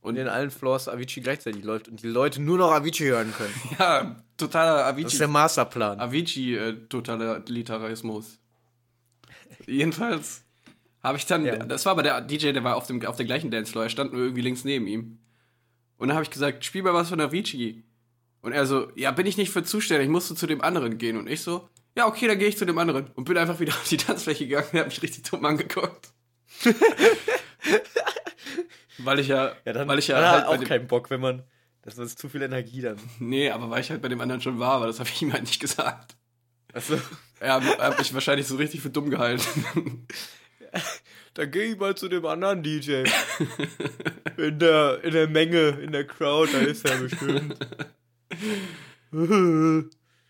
Und 0.01 0.15
in 0.17 0.27
allen 0.27 0.49
Floors 0.49 0.87
Avicii 0.87 1.21
gleichzeitig 1.21 1.63
läuft 1.63 1.87
und 1.87 2.01
die 2.01 2.07
Leute 2.07 2.41
nur 2.41 2.57
noch 2.57 2.71
Avicii 2.71 3.05
hören 3.09 3.31
können. 3.37 3.53
Ja, 3.79 4.15
totaler 4.35 4.91
Das 4.93 5.13
ist 5.13 5.19
der 5.19 5.27
Avicii. 5.27 5.31
Masterplan. 5.31 5.99
Avicii 5.99 6.55
äh, 6.55 6.73
Totalitarismus. 6.89 8.39
Jedenfalls 9.67 10.43
habe 11.03 11.17
ich 11.17 11.25
dann, 11.25 11.45
Ja. 11.45 11.57
das 11.57 11.85
war 11.85 11.91
aber 11.93 12.03
der 12.03 12.21
DJ, 12.21 12.51
der 12.51 12.63
war 12.63 12.75
auf, 12.75 12.87
dem, 12.87 13.03
auf 13.05 13.15
der 13.15 13.25
gleichen 13.25 13.51
Dancefloor, 13.51 13.83
er 13.83 13.89
stand 13.89 14.13
nur 14.13 14.21
irgendwie 14.21 14.41
links 14.41 14.63
neben 14.63 14.87
ihm. 14.87 15.19
Und 15.97 16.07
dann 16.07 16.15
habe 16.15 16.23
ich 16.23 16.31
gesagt, 16.31 16.65
spiel 16.65 16.81
mal 16.83 16.93
was 16.93 17.09
von 17.09 17.21
Avicii. 17.21 17.83
Und 18.41 18.53
er 18.53 18.65
so, 18.65 18.91
ja, 18.95 19.11
bin 19.11 19.27
ich 19.27 19.37
nicht 19.37 19.51
für 19.51 19.61
zuständig, 19.63 20.09
musst 20.09 20.31
du 20.31 20.35
zu 20.35 20.47
dem 20.47 20.61
anderen 20.61 20.97
gehen. 20.97 21.15
Und 21.17 21.29
ich 21.29 21.41
so, 21.41 21.69
ja, 21.95 22.07
okay, 22.07 22.27
dann 22.27 22.39
gehe 22.39 22.47
ich 22.47 22.57
zu 22.57 22.65
dem 22.65 22.77
anderen. 22.77 23.07
Und 23.15 23.25
bin 23.25 23.37
einfach 23.37 23.59
wieder 23.59 23.73
auf 23.81 23.87
die 23.87 23.97
Tanzfläche 23.97 24.47
gegangen 24.47 24.67
und 24.71 24.79
hat 24.79 24.87
mich 24.87 25.01
richtig 25.01 25.23
dumm 25.29 25.45
angeguckt. 25.45 26.11
weil 28.99 29.19
ich 29.19 29.27
ja, 29.27 29.53
weil 29.65 29.99
ich 29.99 30.07
ja 30.07 30.17
hat 30.17 30.31
halt 30.31 30.45
auch 30.45 30.57
dem, 30.57 30.67
keinen 30.67 30.87
Bock, 30.87 31.09
wenn 31.09 31.21
man, 31.21 31.43
das 31.81 31.97
ist 31.97 32.19
zu 32.19 32.29
viel 32.29 32.41
Energie 32.41 32.81
dann. 32.81 32.97
Nee, 33.19 33.49
aber 33.49 33.69
weil 33.69 33.81
ich 33.81 33.89
halt 33.89 34.01
bei 34.01 34.09
dem 34.09 34.21
anderen 34.21 34.41
schon 34.41 34.59
war, 34.59 34.73
aber 34.73 34.87
das 34.87 34.99
habe 34.99 35.09
ich 35.09 35.21
ihm 35.21 35.33
halt 35.33 35.43
nicht 35.43 35.59
gesagt. 35.59 36.15
Also, 36.73 36.99
Er 37.41 37.55
hat 37.55 37.97
mich 37.97 38.13
wahrscheinlich 38.13 38.45
so 38.45 38.55
richtig 38.55 38.81
für 38.81 38.91
dumm 38.91 39.09
gehalten. 39.09 40.07
dann 41.33 41.49
geh 41.51 41.63
ich 41.63 41.79
mal 41.79 41.95
zu 41.95 42.07
dem 42.07 42.23
anderen 42.25 42.61
DJ. 42.61 43.03
In 44.37 44.59
der, 44.59 45.03
in 45.03 45.11
der 45.11 45.27
Menge, 45.27 45.69
in 45.69 45.91
der 45.91 46.05
Crowd, 46.05 46.53
da 46.53 46.59
ist 46.59 46.85
er 46.85 46.97
bestimmt. 46.97 47.57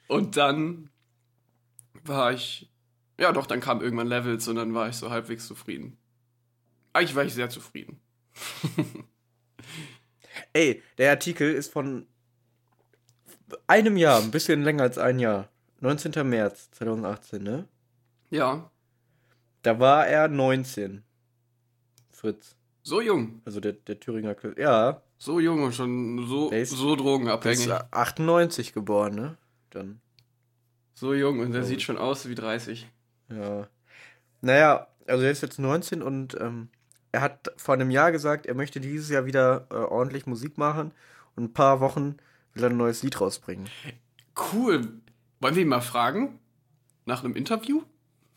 Und 0.08 0.38
dann 0.38 0.91
war 2.04 2.34
ich, 2.34 2.72
ja 3.20 3.32
doch, 3.32 3.46
dann 3.46 3.60
kam 3.60 3.82
irgendwann 3.82 4.08
Levels 4.08 4.48
und 4.48 4.56
dann 4.56 4.74
war 4.74 4.90
ich 4.90 4.96
so 4.96 5.10
halbwegs 5.10 5.48
zufrieden. 5.48 5.98
Eigentlich 6.94 7.16
war 7.16 7.24
ich 7.24 7.34
sehr 7.34 7.50
zufrieden. 7.50 8.00
Ey, 10.54 10.82
der 10.98 11.12
Artikel 11.12 11.52
ist 11.54 11.72
von 11.72 12.08
einem 13.68 13.98
Jahr, 13.98 14.22
ein 14.22 14.32
bisschen 14.32 14.64
länger 14.64 14.84
als 14.84 14.98
ein 14.98 15.20
Jahr. 15.20 15.50
19. 15.80 16.28
März 16.30 16.70
2018, 16.72 17.42
ne? 17.44 17.68
Ja, 18.30 18.70
Da 19.64 19.80
war 19.80 20.08
er 20.08 20.28
19. 20.28 21.04
Fritz. 22.10 22.56
so 22.84 23.02
jung. 23.02 23.42
Also 23.46 23.60
der, 23.60 23.74
der 23.74 24.00
Thüringer 24.00 24.36
Kl 24.36 24.56
Ja, 24.60 25.02
So 25.18 25.40
jung 25.40 25.64
und 25.64 25.74
schon 25.74 26.26
so, 26.28 26.52
so 26.66 26.96
drogenabhängig. 26.96 27.66
ist 27.66 27.72
98 27.72 28.74
geboren, 28.74 29.16
ne? 29.16 29.38
Dann. 29.72 30.02
So 30.94 31.14
jung 31.14 31.40
und 31.40 31.52
der 31.52 31.64
sieht 31.64 31.82
schon 31.82 31.98
aus 31.98 32.28
wie 32.28 32.36
30. 32.36 32.88
Ja. 33.30 33.68
Naja, 34.42 34.88
also 35.08 35.24
er 35.24 35.32
ist 35.32 35.42
jetzt 35.42 35.60
19 35.60 36.02
und 36.02 36.40
ähm, 36.40 36.70
er 37.12 37.22
hat 37.22 37.52
vor 37.58 37.76
einem 37.76 37.92
Jahr 37.92 38.12
gesagt, 38.12 38.46
er 38.46 38.56
möchte 38.56 38.80
dieses 38.80 39.10
Jahr 39.10 39.26
wieder 39.26 39.68
äh, 39.70 39.76
ordentlich 39.76 40.26
Musik 40.26 40.58
machen 40.58 40.92
und 41.36 41.46
ein 41.46 41.54
paar 41.54 41.80
Wochen 41.80 42.18
will 42.54 42.64
er 42.64 42.70
ein 42.70 42.78
neues 42.78 43.04
Lied 43.04 43.20
rausbringen. 43.20 43.70
Cool. 44.54 44.88
Wollen 45.40 45.56
wir 45.56 45.62
ihn 45.62 45.68
mal 45.68 45.82
fragen? 45.82 46.40
Nach 47.06 47.24
einem 47.24 47.36
Interview? 47.36 47.84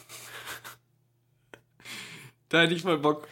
da 2.48 2.62
hätte 2.62 2.74
ich 2.74 2.84
mal 2.84 2.98
Bock. 2.98 3.28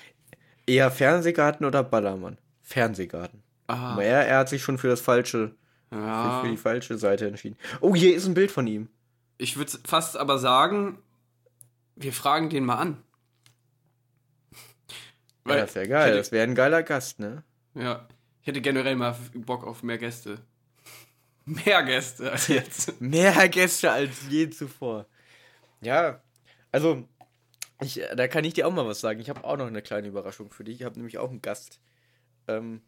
Eher 0.67 0.91
Fernsehgarten 0.91 1.67
oder 1.67 1.83
Ballermann? 1.83 2.39
Fernsehgarten. 2.63 3.43
Ah, 3.67 3.93
Aber 3.93 4.05
er, 4.05 4.27
er 4.27 4.39
hat 4.39 4.49
sich 4.49 4.63
schon 4.63 4.79
für 4.79 4.89
das 4.89 5.01
falsche, 5.01 5.55
ja. 5.91 6.41
für 6.43 6.49
die 6.49 6.57
falsche 6.57 6.99
Seite 6.99 7.27
entschieden. 7.27 7.57
Oh, 7.81 7.95
hier 7.95 8.15
ist 8.15 8.27
ein 8.27 8.35
Bild 8.35 8.51
von 8.51 8.67
ihm. 8.67 8.89
Ich 9.43 9.57
würde 9.57 9.73
fast 9.85 10.17
aber 10.17 10.39
sagen, 10.39 11.03
wir 11.97 12.13
fragen 12.13 12.49
den 12.49 12.65
mal 12.65 12.77
an. 12.77 13.03
Ja, 15.45 15.57
das 15.57 15.75
wäre 15.75 15.89
geil. 15.89 16.13
Ich 16.13 16.19
Das 16.19 16.31
wäre 16.31 16.45
ein 16.45 16.55
geiler 16.55 16.85
Gast, 16.85 17.19
ne? 17.19 17.43
hätte, 17.75 17.85
ja, 17.85 18.09
ich 18.41 18.47
hätte 18.47 18.61
generell 18.61 18.95
mal 18.95 19.19
Bock 19.35 19.65
auf 19.67 19.83
mehr 19.83 19.99
Gäste. 19.99 20.39
Mehr 21.45 21.83
Gäste 21.83 22.31
als 22.31 22.47
jetzt. 22.47 23.01
Mehr 23.01 23.49
Gäste 23.49 23.91
als 23.91 24.29
je 24.29 24.49
zuvor. 24.49 25.07
Ja, 25.81 26.23
also, 26.71 27.09
ich, 27.81 28.01
da 28.15 28.29
kann 28.29 28.45
ich 28.45 28.55
dir 28.55 28.69
auch 28.69 28.73
mal 28.73 28.87
was 28.87 29.01
sagen. 29.01 29.19
Ich 29.19 29.29
habe 29.29 29.43
auch 29.43 29.57
noch 29.57 29.67
eine 29.67 29.83
kleine 29.83 30.07
Überraschung 30.07 30.53
für 30.53 30.63
dich. 30.63 30.81
Ich 30.81 30.85
habe 30.85 30.95
nämlich 30.95 31.19
auch 31.19 31.31
einen 31.31 31.43
Gast 31.43 31.81
ähm, 32.47 32.81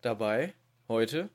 dabei 0.00 0.54
heute. 0.86 1.28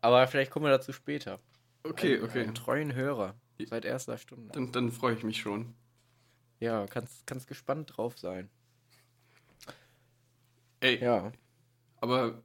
Aber 0.00 0.26
vielleicht 0.26 0.50
kommen 0.50 0.64
wir 0.64 0.70
dazu 0.70 0.94
später. 0.94 1.38
Okay, 1.84 2.16
Einen- 2.16 2.24
okay. 2.24 2.42
Einen 2.42 2.54
treuen 2.54 2.94
Hörer. 2.94 3.34
Seit 3.66 3.84
erster 3.84 4.18
Stunde. 4.18 4.52
Dann, 4.52 4.70
dann 4.72 4.92
freue 4.92 5.14
ich 5.14 5.24
mich 5.24 5.38
schon. 5.40 5.74
Ja, 6.60 6.86
kannst, 6.86 7.26
kannst 7.26 7.48
gespannt 7.48 7.96
drauf 7.96 8.18
sein. 8.18 8.48
Ey, 10.80 11.00
Ja. 11.02 11.32
aber 12.00 12.40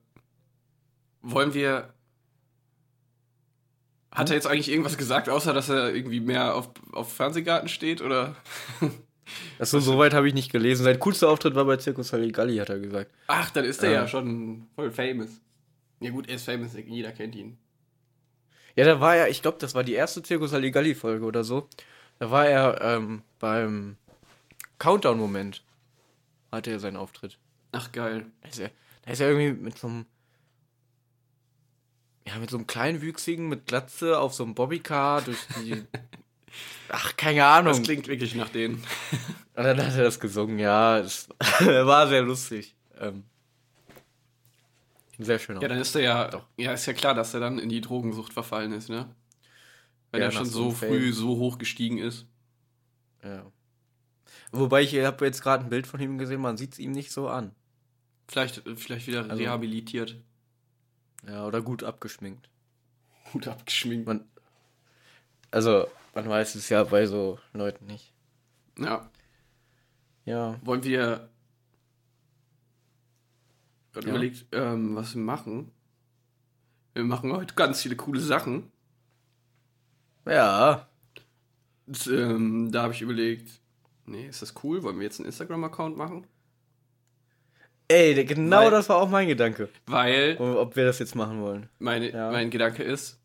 wollen 1.21 1.53
wir. 1.53 1.93
Hat 4.11 4.29
er 4.29 4.35
jetzt 4.35 4.45
eigentlich 4.47 4.69
irgendwas 4.69 4.97
gesagt, 4.97 5.29
außer 5.29 5.53
dass 5.53 5.69
er 5.69 5.93
irgendwie 5.93 6.19
mehr 6.19 6.53
auf, 6.55 6.69
auf 6.91 7.11
Fernsehgarten 7.13 7.67
steht? 7.69 8.01
Oder? 8.01 8.35
Achso, 9.59 9.79
soweit 9.79 10.13
habe 10.13 10.27
ich 10.27 10.33
nicht 10.35 10.51
gelesen. 10.51 10.83
Sein 10.83 10.99
coolster 10.99 11.29
Auftritt 11.29 11.55
war 11.55 11.65
bei 11.65 11.79
Circus 11.79 12.13
Halligalli, 12.13 12.57
hat 12.57 12.69
er 12.69 12.79
gesagt. 12.79 13.11
Ach, 13.27 13.49
dann 13.51 13.65
ist 13.65 13.81
er 13.83 13.91
Ja. 13.91 14.01
ja 14.01 14.07
schon 14.07 14.67
voll 14.75 14.91
famous. 14.91 15.41
Ja, 15.99 16.11
gut, 16.11 16.27
er 16.27 16.35
ist 16.35 16.45
famous, 16.45 16.73
jeder 16.75 17.11
kennt 17.11 17.33
ihn. 17.35 17.57
Ja, 18.75 18.85
da 18.85 18.99
war 18.99 19.15
er, 19.15 19.29
ich 19.29 19.41
glaube, 19.41 19.57
das 19.59 19.75
war 19.75 19.83
die 19.83 19.93
erste 19.93 20.23
Circus 20.23 20.53
Halligalli-Folge 20.53 21.25
oder 21.25 21.43
so. 21.43 21.67
Da 22.19 22.31
war 22.31 22.47
er 22.47 22.81
ähm, 22.81 23.21
beim 23.39 23.97
Countdown-Moment. 24.79 25.63
Hatte 26.51 26.71
er 26.71 26.79
seinen 26.79 26.97
Auftritt. 26.97 27.37
Ach, 27.71 27.91
geil. 27.91 28.25
Da 28.41 28.49
ist 28.49 28.59
er, 28.59 28.71
da 29.03 29.11
ist 29.11 29.19
er 29.19 29.29
irgendwie 29.29 29.61
mit 29.61 29.77
so 29.77 29.87
einem. 29.87 30.05
Ja, 32.27 32.37
mit 32.37 32.49
so 32.49 32.57
einem 32.57 32.67
kleinwüchsigen, 32.67 33.49
mit 33.49 33.65
Glatze 33.65 34.19
auf 34.19 34.33
so 34.33 34.43
einem 34.43 34.55
Bobbycar 34.55 35.21
durch 35.21 35.39
die. 35.59 35.83
Ach, 36.89 37.17
keine 37.17 37.45
Ahnung. 37.45 37.73
Das 37.73 37.83
klingt 37.83 38.07
wirklich 38.07 38.35
nach 38.35 38.49
denen. 38.49 38.75
Und 39.55 39.63
dann 39.63 39.77
hat 39.77 39.95
er 39.95 40.03
das 40.03 40.19
gesungen, 40.19 40.59
ja. 40.59 40.99
Es 40.99 41.27
war 41.59 42.07
sehr 42.07 42.21
lustig. 42.21 42.75
Ähm, 42.99 43.23
sehr 45.23 45.39
schön. 45.39 45.59
Ja, 45.61 45.67
dann 45.67 45.77
ist 45.79 45.95
er 45.95 46.01
ja. 46.01 46.27
Doch. 46.29 46.45
Ja, 46.57 46.73
ist 46.73 46.85
ja 46.85 46.93
klar, 46.93 47.13
dass 47.13 47.33
er 47.33 47.39
dann 47.39 47.59
in 47.59 47.69
die 47.69 47.81
Drogensucht 47.81 48.33
verfallen 48.33 48.71
ist, 48.73 48.89
ne? 48.89 49.13
Wenn 50.11 50.21
Ja, 50.21 50.27
er 50.27 50.31
schon 50.31 50.45
so 50.45 50.63
einem 50.65 50.75
früh 50.75 50.99
Fame. 51.11 51.13
so 51.13 51.37
hoch 51.37 51.57
gestiegen 51.57 51.97
ist. 51.97 52.25
Ja. 53.23 53.45
Wobei 54.51 54.81
ich 54.83 54.95
habe 54.99 55.25
jetzt 55.25 55.41
gerade 55.41 55.63
ein 55.63 55.69
Bild 55.69 55.87
von 55.87 55.99
ihm 55.99 56.17
gesehen, 56.17 56.41
man 56.41 56.57
sieht 56.57 56.73
es 56.73 56.79
ihm 56.79 56.91
nicht 56.91 57.11
so 57.11 57.27
an. 57.29 57.51
Vielleicht, 58.27 58.61
vielleicht 58.75 59.07
wieder 59.07 59.23
Also- 59.23 59.35
rehabilitiert. 59.35 60.21
Ja, 61.27 61.45
oder 61.47 61.61
gut 61.61 61.83
abgeschminkt. 61.83 62.49
Gut 63.31 63.47
abgeschminkt. 63.47 64.05
Man, 64.05 64.25
also, 65.51 65.87
man 66.13 66.27
weiß 66.29 66.55
es 66.55 66.69
ja 66.69 66.83
bei 66.83 67.05
so 67.05 67.39
Leuten 67.53 67.85
nicht. 67.85 68.13
Ja. 68.77 69.09
Ja. 70.25 70.59
Wollen 70.63 70.83
wir. 70.83 71.29
Gerade 73.93 74.07
Ja. 74.07 74.13
überlegt, 74.13 74.45
ähm, 74.51 74.95
was 74.95 75.13
wir 75.15 75.21
machen. 75.21 75.71
Wir 76.93 77.03
machen 77.03 77.31
heute 77.31 77.55
ganz 77.55 77.81
viele 77.81 77.95
coole 77.95 78.19
Sachen. 78.19 78.71
Ja. 80.27 80.87
Das, 81.85 82.07
ähm, 82.07 82.71
da 82.71 82.83
habe 82.83 82.93
ich 82.93 83.01
überlegt, 83.01 83.49
nee, 84.05 84.27
ist 84.27 84.41
das 84.41 84.53
cool? 84.63 84.83
Wollen 84.83 84.97
wir 84.97 85.03
jetzt 85.03 85.19
einen 85.19 85.27
Instagram-Account 85.27 85.97
machen? 85.97 86.25
Ey, 87.89 88.23
genau 88.25 88.63
Weil- 88.63 88.71
das 88.71 88.89
war 88.89 88.97
auch 88.97 89.09
mein 89.09 89.27
Gedanke. 89.27 89.69
Weil 89.85 90.37
Ob 90.39 90.75
wir 90.75 90.85
das 90.85 90.99
jetzt 90.99 91.15
machen 91.15 91.41
wollen. 91.41 91.69
meine, 91.79 92.09
Ja. 92.11 92.31
mein 92.31 92.49
Gedanke 92.49 92.83
ist. 92.83 93.19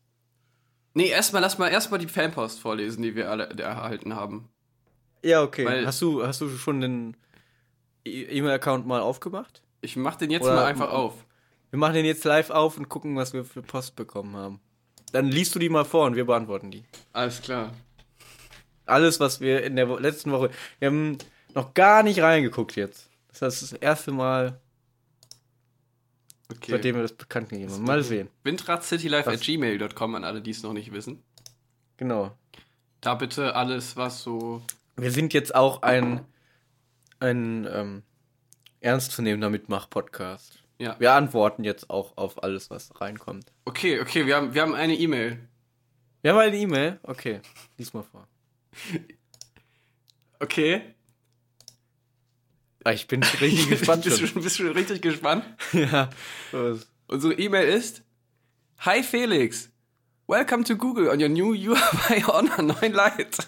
Nee, 0.93 1.07
erstmal 1.09 1.41
lass 1.41 1.57
mal 1.57 1.69
erstmal 1.69 1.99
die 1.99 2.07
Fanpost 2.07 2.59
vorlesen, 2.59 3.01
die 3.03 3.15
wir 3.15 3.29
alle 3.31 3.45
erhalten 3.49 4.15
haben. 4.15 4.49
Ja, 5.23 5.41
okay. 5.43 5.65
Weil- 5.65 5.85
hast, 5.85 6.01
du, 6.01 6.25
hast 6.25 6.41
du 6.41 6.49
schon 6.49 6.81
den 6.81 7.15
E- 8.05 8.23
E-Mail-Account 8.23 8.85
mal 8.85 8.99
aufgemacht? 9.01 9.61
Ich 9.81 9.95
mach 9.95 10.15
den 10.15 10.31
jetzt 10.31 10.43
Oder- 10.43 10.55
mal 10.55 10.65
einfach 10.65 10.91
auf. 10.91 11.13
Wir 11.71 11.77
machen 11.79 11.93
den 11.93 12.05
jetzt 12.05 12.23
live 12.25 12.49
auf 12.49 12.77
und 12.77 12.89
gucken, 12.89 13.15
was 13.15 13.33
wir 13.33 13.45
für 13.45 13.61
Post 13.61 13.95
bekommen 13.95 14.35
haben. 14.35 14.59
Dann 15.11 15.27
liest 15.27 15.53
du 15.55 15.59
die 15.59 15.69
mal 15.69 15.85
vor 15.85 16.05
und 16.05 16.15
wir 16.15 16.25
beantworten 16.25 16.71
die. 16.71 16.83
Alles 17.13 17.41
klar. 17.41 17.71
Alles, 18.85 19.19
was 19.19 19.39
wir 19.39 19.63
in 19.63 19.75
der 19.75 19.87
Wo 19.87 19.97
letzten 19.97 20.31
Woche. 20.31 20.49
Wir 20.79 20.87
haben 20.87 21.17
noch 21.53 21.73
gar 21.75 22.01
nicht 22.03 22.21
reingeguckt 22.21 22.75
jetzt. 22.75 23.09
Das 23.39 23.61
ist 23.61 23.71
das 23.71 23.79
erste 23.79 24.11
Mal, 24.11 24.59
Okay. 26.51 26.71
seitdem 26.71 26.95
wir 26.95 27.03
das 27.03 27.13
bekannt 27.13 27.49
gegeben 27.49 27.71
haben. 27.71 27.83
Mal 27.83 28.01
sehen. 28.03 28.27
Windradcitylife.gmail.com 28.43 30.15
an 30.15 30.23
alle, 30.23 30.41
die 30.41 30.51
es 30.51 30.63
noch 30.63 30.73
nicht 30.73 30.91
wissen. 30.91 31.21
Genau. 31.97 32.31
Da 33.01 33.13
bitte 33.13 33.55
alles, 33.55 33.95
was 33.95 34.21
so. 34.23 34.61
Wir 34.95 35.11
sind 35.11 35.33
jetzt 35.33 35.53
auch 35.53 35.83
ein, 35.83 36.25
ein 37.19 37.67
ähm, 37.71 38.03
ernstzunehmender 38.81 39.49
Mitmach-Podcast. 39.49 40.63
Ja. 40.77 40.95
Wir 40.99 41.13
antworten 41.13 41.63
jetzt 41.63 41.89
auch 41.89 42.15
auf 42.17 42.41
alles, 42.43 42.69
was 42.69 42.99
reinkommt. 43.01 43.51
Okay, 43.65 43.99
okay, 43.99 44.25
wir 44.25 44.35
haben, 44.35 44.53
wir 44.53 44.61
haben 44.61 44.75
eine 44.75 44.95
E-Mail. 44.95 45.39
Wir 46.21 46.31
haben 46.31 46.39
eine 46.39 46.57
E-Mail. 46.57 46.99
Okay, 47.03 47.41
lies 47.77 47.93
mal 47.93 48.03
vor. 48.03 48.27
Okay. 50.41 50.95
Ah, 52.85 52.93
ich 52.93 53.07
bin 53.07 53.21
richtig 53.21 53.67
gespannt 53.69 54.05
bist, 54.05 54.19
schon. 54.19 54.29
du, 54.35 54.41
bist 54.41 54.57
du 54.57 54.73
richtig 54.73 55.01
gespannt? 55.01 55.43
ja. 55.73 56.09
Was? 56.51 56.87
Unsere 57.07 57.33
E-Mail 57.33 57.67
ist: 57.67 58.03
Hi 58.79 59.03
Felix, 59.03 59.69
welcome 60.27 60.63
to 60.63 60.77
Google 60.77 61.09
on 61.09 61.21
your 61.21 61.27
new 61.27 61.51
UI 61.51 62.23
Honor 62.25 62.61
9 62.61 62.93
Lite. 62.93 63.43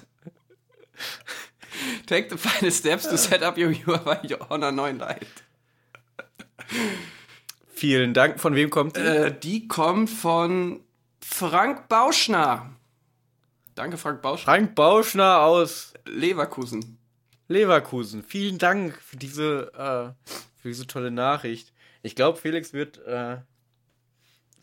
Take 2.12 2.28
the 2.30 2.36
final 2.38 2.70
steps 2.72 3.08
to 3.08 3.18
set 3.18 3.42
up 3.42 3.58
your 3.58 3.70
UI 3.70 4.36
Honor 4.50 4.74
9 4.74 5.00
Lite. 5.00 5.28
Vielen 7.74 8.14
Dank. 8.14 8.38
Von 8.38 8.54
wem 8.54 8.70
kommt 8.70 8.98
die? 8.98 9.00
Äh, 9.00 9.40
die 9.40 9.70
kommt 9.70 10.10
von 10.10 10.82
Frank 11.22 11.88
Bauschner. 11.88 12.76
Danke, 13.76 13.96
Frank 13.98 14.22
Bauschner. 14.22 14.44
Frank 14.44 14.76
Bauschner 14.76 15.40
aus 15.40 15.94
Leverkusen. 16.06 16.98
Leverkusen. 17.48 18.24
Vielen 18.24 18.58
Dank 18.58 19.02
für 19.02 19.16
diese, 19.16 19.72
äh, 19.74 20.28
für 20.62 20.68
diese 20.68 20.88
tolle 20.88 21.12
Nachricht. 21.12 21.72
Ich 22.04 22.16
glaube, 22.16 22.38
Felix 22.38 22.74
wird, 22.74 22.98
äh, 23.06 23.38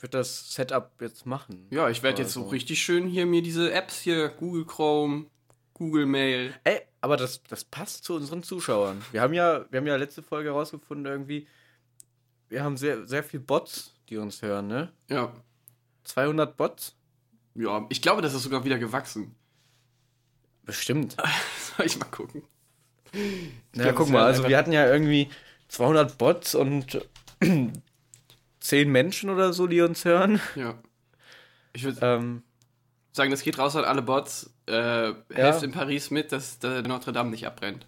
wird 0.01 0.13
das 0.13 0.53
Setup 0.53 0.91
jetzt 1.01 1.25
machen. 1.25 1.67
Ja, 1.71 1.89
ich 1.89 2.03
werde 2.03 2.21
jetzt 2.21 2.35
so 2.35 2.41
Also. 2.41 2.51
richtig 2.51 2.83
schön 2.83 3.09
hier 3.09 3.25
mir 3.25 3.41
diese 3.41 3.73
Apps 3.73 4.01
hier, 4.01 4.29
Google 4.29 4.67
Chrome, 4.67 5.31
Google 5.79 6.07
Mail. 6.07 6.53
Ey, 6.65 6.81
aber 7.01 7.17
das, 7.17 7.43
das 7.45 7.65
passt 7.65 8.05
zu 8.05 8.15
unseren 8.15 8.43
Zuschauern. 8.43 9.03
Wir 9.13 9.23
haben 9.23 9.33
ja, 9.33 9.65
wir 9.71 9.79
haben 9.79 9.87
ja 9.87 9.97
letzte 9.97 10.23
Folge 10.23 10.51
herausgefunden, 10.51 11.07
irgendwie, 11.07 11.47
wir 12.49 12.63
haben 12.65 12.77
sehr, 12.77 13.07
sehr 13.07 13.23
viel 13.23 13.41
Bots, 13.41 13.95
die 14.09 14.17
uns 14.17 14.43
hören, 14.43 14.67
ne? 14.67 14.93
Ja. 15.09 15.33
200 16.05 16.57
Bots? 16.57 16.97
Ja, 17.55 17.87
ich 17.91 18.03
glaube, 18.03 18.23
das 18.23 18.35
ist 18.35 18.43
sogar 18.43 18.65
wieder 18.65 18.79
gewachsen. 18.79 19.35
Bestimmt. 20.65 21.17
Soll 21.77 21.87
ich 21.87 21.99
mal 21.99 22.07
gucken? 22.07 22.43
Ja, 23.75 23.85
glaub, 23.85 23.97
guck 23.97 24.11
mal, 24.11 24.25
also 24.25 24.47
wir 24.47 24.57
hatten 24.59 24.73
ja 24.73 24.87
irgendwie 24.87 25.31
200 25.69 26.19
Bots 26.19 26.55
und 26.55 27.07
10 28.61 28.91
Menschen 28.91 29.31
oder 29.31 29.53
so, 29.53 29.67
die 29.67 29.81
uns 29.81 30.05
hören. 30.05 30.41
Ja. 30.57 30.79
Ich 31.73 31.85
würde 31.85 31.99
Ähm, 32.03 32.43
sagen, 33.19 33.31
das 33.31 33.43
geht 33.43 33.59
raus 33.59 33.77
an 33.77 33.85
alle 33.85 34.01
Bots. 34.01 34.51
Äh, 34.67 35.13
helft 35.31 35.63
in 35.63 35.73
Paris 35.73 36.11
mit, 36.11 36.33
dass 36.33 36.59
der 36.59 36.83
Notre 36.83 37.13
Dame 37.13 37.31
nicht 37.31 37.47
abbrennt. 37.47 37.87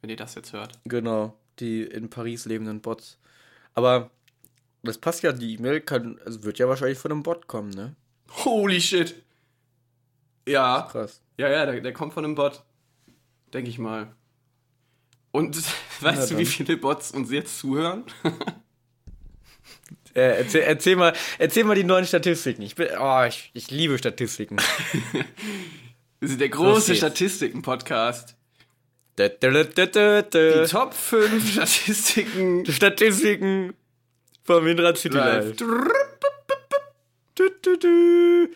Wenn 0.00 0.10
ihr 0.10 0.16
das 0.16 0.34
jetzt 0.34 0.52
hört. 0.52 0.78
genau, 0.84 1.38
die 1.60 1.82
in 1.82 2.08
Paris 2.10 2.46
lebenden 2.46 2.80
Bots. 2.80 3.18
Aber 3.74 4.10
das 4.82 4.98
passt 4.98 5.22
ja, 5.22 5.32
die 5.32 5.54
E-Mail 5.54 5.80
kann, 5.80 6.18
also 6.24 6.44
wird 6.44 6.58
ja 6.58 6.68
wahrscheinlich 6.68 6.98
von 6.98 7.10
einem 7.10 7.22
Bot 7.22 7.46
kommen, 7.46 7.70
ne? 7.70 7.94
Holy 8.44 8.80
shit. 8.80 9.14
Ja. 10.46 10.88
Krass. 10.90 11.20
Ja, 11.38 11.48
ja, 11.48 11.66
der, 11.66 11.80
der 11.80 11.92
kommt 11.92 12.12
von 12.12 12.24
einem 12.24 12.34
Bot. 12.34 12.62
Denke 13.52 13.70
ich 13.70 13.78
mal. 13.78 14.14
Und 15.30 15.56
weißt 16.00 16.30
du, 16.30 16.38
wie 16.38 16.46
viele 16.46 16.76
Bots 16.76 17.10
uns 17.10 17.30
jetzt 17.30 17.58
zuhören? 17.58 18.04
Äh, 20.14 20.38
erzähl, 20.38 20.62
erzähl, 20.62 20.96
mal, 20.96 21.12
erzähl 21.38 21.64
mal 21.64 21.74
die 21.74 21.84
neuen 21.84 22.06
Statistiken. 22.06 22.62
Ich, 22.62 22.76
bin, 22.76 22.88
oh, 22.98 23.24
ich, 23.26 23.50
ich 23.52 23.70
liebe 23.70 23.98
Statistiken. 23.98 24.56
Wir 26.20 26.28
sind 26.28 26.40
der 26.40 26.48
große. 26.48 26.94
Statistiken-Podcast. 26.94 28.36
Die. 29.18 30.66
Top 30.70 30.94
5 30.94 31.52
Statistiken 31.52 32.66
Statistiken 32.66 33.74
vom 34.42 34.64
Windrad 34.64 34.98
City 34.98 35.16
live. 35.16 35.56
Dü. 35.56 35.66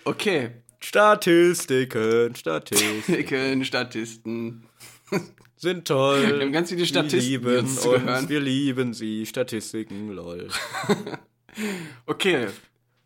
Okay. 0.05 0.51
Statistiken, 0.81 2.37
Statistiken 2.37 3.03
Statistiken, 3.03 3.65
Statisten. 3.65 4.67
sind 5.57 5.89
toll. 5.89 6.23
Wir 6.23 6.41
haben 6.41 6.53
ganz 6.53 6.71
viele 6.71 6.87
Statisten, 6.87 7.21
die 7.21 7.45
wir 7.45 7.63
lieben 7.63 8.09
uns, 8.09 8.29
wir 8.29 8.41
lieben 8.41 8.95
sie. 8.95 9.27
Statistiken, 9.27 10.11
lol. 10.11 10.49
Okay. 12.07 12.49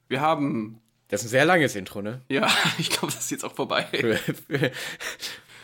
Wir 0.08 0.20
haben. 0.20 0.80
Das 1.08 1.20
ist 1.20 1.26
ein 1.26 1.30
sehr 1.30 1.44
langes 1.44 1.76
Intro, 1.76 2.00
ne? 2.02 2.22
Ja, 2.28 2.48
ich 2.78 2.90
glaube, 2.90 3.06
das 3.12 3.24
ist 3.24 3.30
jetzt 3.30 3.44
auch 3.44 3.54
vorbei. 3.54 3.86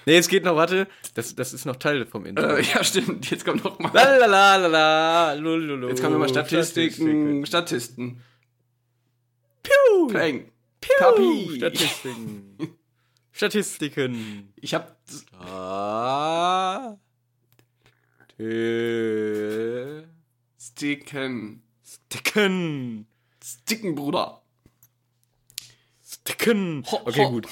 nee, 0.07 0.16
es 0.16 0.29
geht 0.29 0.44
noch, 0.44 0.57
warte. 0.57 0.87
Das, 1.14 1.35
das 1.35 1.53
ist 1.53 1.64
noch 1.64 1.77
Teil 1.77 2.07
vom 2.07 2.27
Intro. 2.27 2.44
Äh, 2.44 2.62
ja, 2.62 2.85
stimmt. 2.85 3.31
Jetzt 3.31 3.44
kommt 3.44 3.64
noch 3.64 3.79
mal. 3.79 3.92
Lalalala, 3.92 5.35
lululu. 5.35 5.88
Jetzt 5.88 6.03
kommen 6.03 6.12
nochmal 6.12 6.29
Statistiken, 6.29 7.46
Statisten. 7.46 8.22
Piu, 9.62 10.07
Peng. 10.09 10.51
piu, 10.81 10.94
Papi. 10.98 11.57
Statistiken. 11.57 12.79
Statistiken. 13.33 14.53
Ich 14.57 14.74
hab. 14.74 14.96
Ah. 15.33 16.96
Sticken. 22.12 23.07
Sticken. 23.44 23.94
Bruder. 23.94 24.42
Sticken. 26.05 26.85
Ho, 26.90 27.01
Okay, 27.05 27.25
ho. 27.25 27.31
gut. 27.31 27.47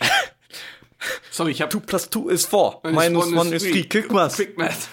Sorry, 1.30 1.50
ich 1.52 1.60
hab. 1.62 1.70
2 1.72 1.80
plus 1.80 2.10
2 2.10 2.30
ist 2.32 2.46
4. 2.46 2.80
Minus 2.84 3.26
Minus 3.26 3.46
1 3.46 3.52
ist 3.62 3.74
3. 3.74 3.82
Kick 3.82 4.12
was. 4.14 4.36
Quick 4.36 4.56
Math. 4.58 4.88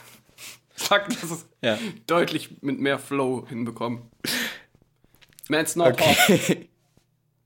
Fuck, 0.75 1.05
das 1.09 1.23
ist 1.23 1.45
Ja. 1.61 1.77
deutlich 2.07 2.61
mit 2.61 2.79
mehr 2.79 2.99
Flow 2.99 3.45
hinbekommen. 3.47 4.09
Man's 5.49 5.75
not 5.75 5.99
hot. 5.99 6.17
Okay. 6.29 6.69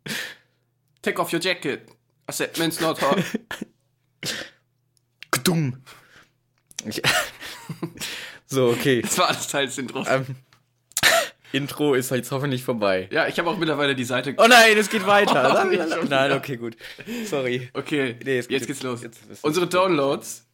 Take 1.02 1.20
off 1.20 1.34
your 1.34 1.42
jacket. 1.42 1.90
I 2.30 2.32
said, 2.32 2.58
man's 2.58 2.80
not 2.80 3.02
hot. 3.02 3.18
Dumm. 5.44 5.82
So, 8.48 8.70
okay. 8.70 9.02
Das 9.02 9.18
war 9.18 9.28
alles 9.30 9.48
Teil 9.48 9.66
des 9.66 9.78
Intros. 9.78 10.08
Ähm, 10.10 10.38
Intro 11.54 11.94
ist 11.94 12.12
jetzt 12.12 12.32
hoffentlich 12.32 12.64
vorbei. 12.64 13.08
Ja, 13.12 13.28
ich 13.28 13.38
habe 13.40 13.50
auch 13.50 13.58
mittlerweile 13.58 13.96
die 13.96 14.04
Seite. 14.04 14.34
Oh 14.38 14.46
nein, 14.48 14.78
es 14.78 14.90
geht 14.90 15.06
weiter. 15.08 15.64
Oh, 16.02 16.06
nein, 16.10 16.32
okay, 16.34 16.58
gut. 16.58 16.76
Sorry. 17.26 17.70
Okay, 17.74 18.16
Nee, 18.20 18.24
geht 18.24 18.28
jetzt 18.36 18.50
geht's 18.50 18.68
jetzt- 18.68 18.84
los. 18.84 19.02
jetzt 19.04 19.20
Unsere 19.44 19.68
Downloads. 19.68 20.46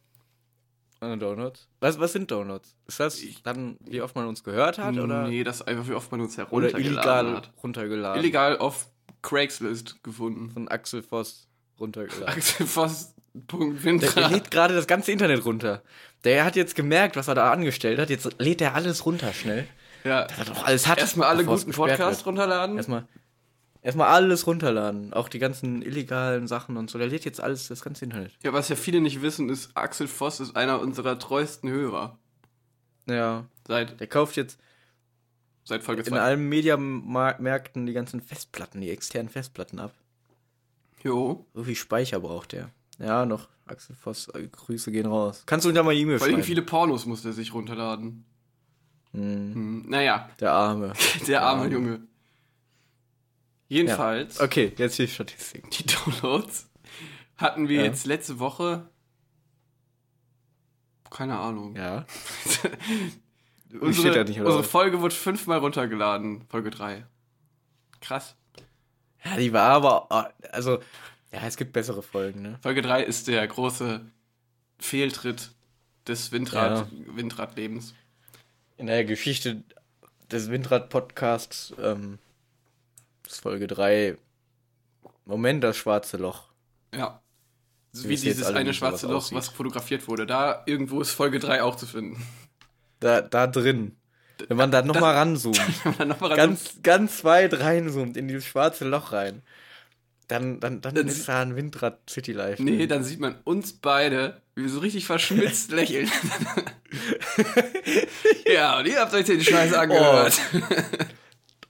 Äh, 1.02 1.16
Donuts? 1.16 1.66
Was, 1.80 1.98
was 1.98 2.12
sind 2.12 2.30
Donuts? 2.30 2.76
Ist 2.86 3.00
das 3.00 3.18
dann, 3.42 3.78
wie 3.80 4.02
oft 4.02 4.14
man 4.14 4.26
uns 4.28 4.44
gehört 4.44 4.76
hat? 4.78 4.96
Oder, 4.98 5.26
Nee, 5.28 5.42
das 5.44 5.56
ist 5.56 5.62
einfach, 5.62 5.88
wie 5.88 5.94
oft 5.94 6.12
man 6.12 6.20
uns 6.20 6.34
oder 6.34 6.46
heruntergeladen 6.46 6.92
illegal 6.92 7.36
hat. 7.36 7.50
runtergeladen? 7.62 8.22
Illegal 8.22 8.58
auf 8.58 8.88
Craigslist 9.22 10.02
gefunden. 10.04 10.50
Von 10.50 10.68
Axel 10.68 11.02
Voss 11.02 11.48
runtergeladen. 11.78 12.28
Axel 12.28 12.66
Voss. 12.66 13.14
Punkt 13.46 13.84
Der, 13.84 13.96
der 13.98 14.28
lädt 14.28 14.50
gerade 14.50 14.74
das 14.74 14.86
ganze 14.88 15.12
Internet 15.12 15.44
runter. 15.44 15.82
Der 16.24 16.44
hat 16.44 16.56
jetzt 16.56 16.74
gemerkt, 16.74 17.14
was 17.16 17.28
er 17.28 17.36
da 17.36 17.50
angestellt 17.52 17.98
hat. 18.00 18.10
Jetzt 18.10 18.28
lädt 18.40 18.60
er 18.60 18.74
alles 18.74 19.06
runter 19.06 19.32
schnell. 19.32 19.66
Ja. 20.04 20.20
Er 20.22 20.44
doch 20.44 20.64
alles 20.64 20.86
hat. 20.86 20.98
Erstmal 20.98 21.28
alle 21.28 21.44
guten 21.44 21.72
Podcasts 21.72 22.24
runterladen. 22.26 22.76
Erstmal, 22.76 23.06
erstmal 23.82 24.08
alles 24.08 24.46
runterladen. 24.46 25.12
Auch 25.12 25.28
die 25.28 25.38
ganzen 25.38 25.82
illegalen 25.82 26.46
Sachen 26.46 26.76
und 26.76 26.90
so. 26.90 26.98
Der 26.98 27.08
lädt 27.08 27.24
jetzt 27.24 27.40
alles, 27.40 27.68
das 27.68 27.82
ganze 27.82 28.04
Internet. 28.04 28.32
Ja, 28.42 28.52
was 28.52 28.68
ja 28.68 28.76
viele 28.76 29.00
nicht 29.00 29.22
wissen, 29.22 29.48
ist, 29.48 29.76
Axel 29.76 30.08
Voss 30.08 30.40
ist 30.40 30.56
einer 30.56 30.80
unserer 30.80 31.18
treuesten 31.18 31.70
Hörer. 31.70 32.18
Ja. 33.06 33.46
Seit, 33.66 34.00
Der 34.00 34.06
kauft 34.06 34.36
jetzt 34.36 34.58
seit 35.64 35.82
Folge 35.82 36.02
in 36.02 36.08
2. 36.08 36.20
allen 36.20 36.48
Mediamärkten 36.48 37.86
die 37.86 37.92
ganzen 37.92 38.20
Festplatten, 38.20 38.80
die 38.80 38.90
externen 38.90 39.28
Festplatten 39.28 39.78
ab. 39.78 39.92
Jo. 41.02 41.46
So 41.54 41.64
viel 41.64 41.76
Speicher 41.76 42.20
braucht 42.20 42.52
der. 42.52 42.70
Ja, 42.98 43.24
noch. 43.24 43.48
Axel 43.66 43.94
Voss, 43.94 44.28
äh, 44.34 44.48
Grüße 44.48 44.90
gehen 44.90 45.06
raus. 45.06 45.44
Kannst 45.46 45.64
du 45.64 45.68
uns 45.68 45.76
ja 45.76 45.82
mal 45.82 45.94
E-Mail 45.94 46.18
Vor 46.18 46.26
allem 46.26 46.34
schreiben? 46.36 46.46
viele 46.46 46.62
Pornos 46.62 47.06
musste 47.06 47.28
er 47.28 47.32
sich 47.32 47.54
runterladen. 47.54 48.24
Hm, 49.12 49.54
Hm, 49.54 49.84
naja, 49.88 50.28
der 50.38 50.52
Arme. 50.52 50.92
der 51.26 51.42
arme 51.42 51.62
Arme. 51.62 51.72
Junge. 51.72 52.00
Jedenfalls, 53.68 54.40
Okay, 54.40 54.72
jetzt 54.76 54.98
die 54.98 55.06
Statistik. 55.08 55.70
die 55.70 55.84
Downloads 55.86 56.68
hatten 57.36 57.68
wir 57.68 57.78
Ja. 57.78 57.84
jetzt 57.84 58.04
letzte 58.06 58.38
Woche. 58.40 58.88
Keine 61.10 61.38
Ahnung. 61.38 61.74
Ja. 61.76 62.04
unsere, 63.80 64.24
nicht, 64.24 64.40
unsere? 64.40 64.62
Folge 64.64 65.00
wurde 65.00 65.14
fünfmal 65.14 65.58
runtergeladen. 65.58 66.42
Folge 66.48 66.70
3. 66.70 67.04
Krass. 68.00 68.36
Ja, 69.24 69.36
die 69.36 69.52
war 69.52 69.70
aber. 69.70 70.32
Also, 70.52 70.78
ja, 71.32 71.40
es 71.46 71.56
gibt 71.56 71.72
bessere 71.72 72.02
Folgen, 72.02 72.42
ne? 72.42 72.58
Folge 72.62 72.80
3 72.82 73.02
ist 73.02 73.28
der 73.28 73.46
große 73.46 74.00
Fehltritt 74.78 75.50
des 76.06 76.32
Windrad, 76.32 76.86
Windradlebens. 76.90 77.94
In 78.80 78.86
der 78.86 79.04
Geschichte 79.04 79.62
des 80.32 80.48
Windrad-Podcasts 80.50 81.74
ähm, 81.82 82.18
ist 83.28 83.42
Folge 83.42 83.66
3 83.66 84.16
Moment 85.26 85.62
das 85.62 85.76
schwarze 85.76 86.16
Loch. 86.16 86.44
Ja. 86.94 87.20
So 87.92 88.08
Wie 88.08 88.16
dieses 88.16 88.46
eine 88.46 88.72
schwarze 88.72 89.06
Loch, 89.06 89.16
aussieht. 89.16 89.36
was 89.36 89.48
fotografiert 89.48 90.08
wurde. 90.08 90.24
Da 90.24 90.62
irgendwo 90.64 91.02
ist 91.02 91.10
Folge 91.10 91.40
3 91.40 91.62
auch 91.62 91.76
zu 91.76 91.84
finden. 91.86 92.26
Da, 93.00 93.20
da 93.20 93.46
drin. 93.46 93.96
Wenn 94.48 94.56
man 94.56 94.70
da 94.70 94.80
nochmal 94.80 95.14
ranzoomt, 95.14 95.60
noch 96.06 96.20
mal 96.20 96.34
ganz, 96.34 96.76
ganz 96.82 97.22
weit 97.22 97.60
reinzoomt 97.60 98.16
in 98.16 98.28
dieses 98.28 98.46
schwarze 98.46 98.88
Loch 98.88 99.12
rein, 99.12 99.42
dann, 100.26 100.58
dann, 100.58 100.80
dann 100.80 100.94
Dann 100.94 101.06
ist 101.06 101.28
da 101.28 101.42
ein 101.42 101.54
Windrad 101.54 101.98
City 102.08 102.32
Life. 102.32 102.62
Nee, 102.62 102.78
drin. 102.78 102.88
dann 102.88 103.04
sieht 103.04 103.20
man 103.20 103.36
uns 103.44 103.74
beide, 103.74 104.40
so 104.68 104.80
richtig 104.80 105.06
verschmitzt 105.06 105.70
lächeln. 105.72 106.10
ja, 108.46 108.78
und 108.78 108.86
ihr 108.86 109.00
habt 109.00 109.14
euch 109.14 109.26
den 109.26 109.40
Scheiß 109.40 109.72
angehört. 109.72 110.40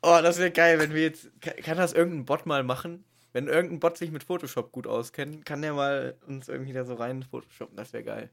Oh, 0.03 0.19
das 0.23 0.39
wäre 0.39 0.51
geil, 0.51 0.79
wenn 0.79 0.95
wir 0.95 1.03
jetzt. 1.03 1.31
Kann, 1.41 1.57
kann 1.57 1.77
das 1.77 1.93
irgendein 1.93 2.25
Bot 2.25 2.47
mal 2.47 2.63
machen? 2.63 3.05
Wenn 3.33 3.47
irgendein 3.47 3.81
Bot 3.81 3.97
sich 3.97 4.11
mit 4.11 4.25
Photoshop 4.25 4.73
gut 4.73 4.87
auskennt, 4.87 5.45
kann 5.45 5.63
der 5.63 5.75
mal 5.75 6.17
uns 6.27 6.49
irgendwie 6.49 6.73
da 6.73 6.85
so 6.85 6.95
rein 6.95 7.23
Photoshoppen. 7.23 7.77
Das 7.77 7.93
wäre 7.93 8.03
geil. 8.03 8.31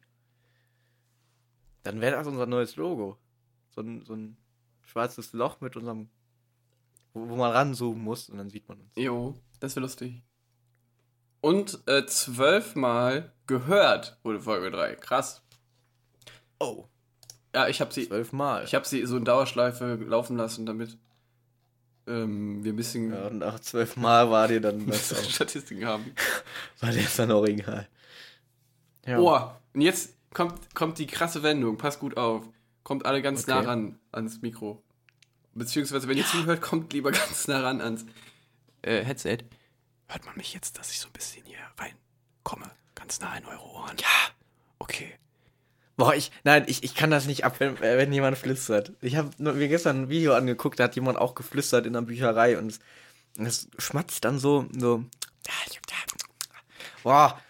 Dann 1.83 2.01
wäre 2.01 2.15
das 2.15 2.27
unser 2.27 2.45
neues 2.45 2.75
Logo. 2.77 3.17
So 3.69 3.81
ein, 3.81 4.03
so 4.03 4.13
ein 4.13 4.37
schwarzes 4.81 5.33
Loch 5.33 5.61
mit 5.61 5.75
unserem. 5.75 6.09
Wo, 7.13 7.29
wo 7.29 7.35
man 7.35 7.51
ranzoomen 7.51 8.03
muss 8.03 8.29
und 8.29 8.37
dann 8.37 8.49
sieht 8.49 8.67
man 8.67 8.79
uns. 8.79 8.91
Jo, 8.95 9.35
das 9.59 9.75
wäre 9.75 9.83
lustig. 9.83 10.23
Und 11.41 11.79
äh, 11.87 12.05
zwölfmal 12.05 13.31
gehört 13.45 14.17
wurde 14.23 14.39
Folge 14.39 14.71
3. 14.71 14.95
Krass. 14.95 15.41
Oh. 16.59 16.85
Ja, 17.55 17.67
ich 17.67 17.81
habe 17.81 17.93
sie, 17.93 18.07
Zwölfmal. 18.07 18.63
ich 18.65 18.75
hab 18.75 18.85
sie 18.85 19.05
so 19.05 19.17
in 19.17 19.25
Dauerschleife 19.25 19.95
laufen 19.95 20.37
lassen, 20.37 20.65
damit 20.65 20.97
ähm, 22.07 22.63
wir 22.63 22.73
ein 22.73 22.75
bisschen 22.75 23.11
ja, 23.11 23.27
und 23.27 23.39
nach 23.39 23.59
zwölfmal 23.59 24.29
war 24.29 24.47
dir 24.47 24.61
dann 24.61 24.85
das 24.87 25.13
auch, 25.13 25.23
Statistiken 25.29 25.85
haben. 25.85 26.05
war 26.79 26.91
dir 26.91 27.05
dann 27.17 27.31
auch 27.31 27.45
egal. 27.45 27.87
Ja. 29.05 29.19
Oh, 29.19 29.39
und 29.73 29.81
jetzt 29.81 30.15
kommt, 30.33 30.75
kommt 30.75 30.97
die 30.99 31.07
krasse 31.07 31.43
Wendung. 31.43 31.77
Pass 31.77 31.99
gut 31.99 32.17
auf. 32.17 32.43
Kommt 32.83 33.05
alle 33.05 33.21
ganz 33.21 33.43
Okay. 33.43 33.51
nah 33.51 33.59
ran 33.61 33.99
ans 34.11 34.41
Mikro. 34.41 34.81
Beziehungsweise, 35.53 36.07
wenn 36.07 36.17
ihr 36.17 36.25
zuhört, 36.25 36.61
kommt 36.61 36.93
lieber 36.93 37.11
ganz 37.11 37.47
nah 37.47 37.61
ran 37.61 37.81
ans 37.81 38.05
äh, 38.81 39.03
Headset. 39.03 39.39
Hört 40.07 40.25
man 40.25 40.35
mich 40.37 40.53
jetzt, 40.53 40.77
dass 40.77 40.91
ich 40.91 40.99
so 40.99 41.07
ein 41.07 41.13
bisschen 41.13 41.45
hier 41.45 41.57
reinkomme? 41.77 42.71
Ganz 42.95 43.19
nah 43.19 43.35
in 43.37 43.45
eure 43.45 43.63
Ohren. 43.63 43.97
Ja. 43.97 44.07
Okay. 44.79 45.13
Boah, 45.97 46.13
ich, 46.15 46.31
nein, 46.43 46.63
ich, 46.67 46.83
ich 46.83 46.93
kann 46.95 47.09
das 47.11 47.25
nicht 47.25 47.43
ab, 47.43 47.59
wenn, 47.59 47.75
äh, 47.77 47.97
wenn 47.97 48.13
jemand 48.13 48.37
flüstert. 48.37 48.93
Ich 49.01 49.15
habe 49.15 49.31
mir 49.39 49.67
gestern 49.67 50.03
ein 50.03 50.09
Video 50.09 50.33
angeguckt, 50.35 50.79
da 50.79 50.85
hat 50.85 50.95
jemand 50.95 51.17
auch 51.17 51.33
geflüstert 51.35 51.85
in 51.87 51.93
der 51.93 52.01
Bücherei 52.03 52.57
und 52.57 52.67
es, 52.71 52.79
und 53.37 53.45
es 53.47 53.67
schmatzt 53.79 54.23
dann 54.23 54.37
so, 54.39 54.67
so. 54.77 55.03
Boah, 57.03 57.41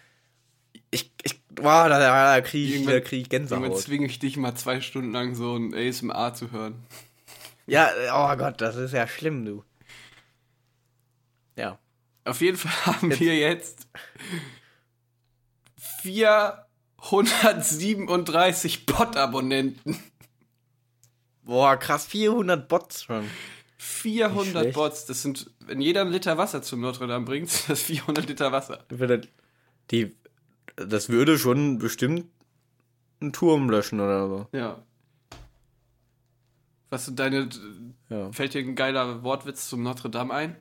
ich, 0.90 1.12
ich, 1.22 1.44
boah, 1.48 1.88
da, 1.88 1.98
da, 1.98 2.36
da 2.36 2.40
kriege 2.40 2.66
ich, 2.68 2.74
Irgendwann- 2.76 2.94
da 2.94 3.00
krieg 3.00 3.26
ich 3.26 3.32
Irgendwann 3.32 3.60
Gänsehaut. 3.62 3.82
zwinge 3.82 4.06
ich 4.06 4.18
dich 4.18 4.36
mal 4.38 4.54
zwei 4.54 4.80
Stunden 4.80 5.12
lang 5.12 5.34
so 5.34 5.56
ein 5.56 5.74
ASMR 5.74 6.32
zu 6.34 6.50
hören. 6.50 6.86
Ja, 7.66 7.88
äh, 7.90 8.10
oh 8.12 8.34
Gott, 8.38 8.60
das 8.62 8.76
ist 8.76 8.92
ja 8.94 9.06
schlimm, 9.06 9.44
du. 9.44 9.62
Ja. 11.56 11.78
Auf 12.24 12.40
jeden 12.40 12.56
Fall 12.56 12.72
haben 12.86 13.10
wir 13.18 13.36
jetzt 13.36 13.88
437 16.02 18.86
Bot-Abonnenten. 18.86 19.98
Boah, 21.42 21.76
krass, 21.76 22.06
400 22.06 22.68
Bots 22.68 23.02
schon. 23.04 23.24
400 23.78 24.46
schlecht. 24.46 24.74
Bots. 24.74 25.06
Das 25.06 25.22
sind, 25.22 25.50
wenn 25.60 25.80
jeder 25.80 26.02
einen 26.02 26.12
Liter 26.12 26.36
Wasser 26.36 26.62
zum 26.62 26.80
Notre 26.80 27.06
Dame 27.06 27.24
bringt, 27.24 27.48
sind 27.50 27.70
das 27.70 27.82
400 27.82 28.28
Liter 28.28 28.52
Wasser. 28.52 28.84
Die, 29.90 30.14
das 30.76 31.08
würde 31.08 31.38
schon 31.38 31.78
bestimmt 31.78 32.26
einen 33.20 33.32
Turm 33.32 33.70
löschen 33.70 34.00
oder 34.00 34.28
so. 34.28 34.46
Ja. 34.52 34.82
Was 36.90 37.06
sind 37.06 37.18
deine. 37.18 37.48
Ja. 38.08 38.32
Fällt 38.32 38.54
dir 38.54 38.60
ein 38.60 38.74
geiler 38.74 39.22
Wortwitz 39.22 39.68
zum 39.68 39.82
Notre 39.82 40.10
Dame 40.10 40.34
ein? 40.34 40.56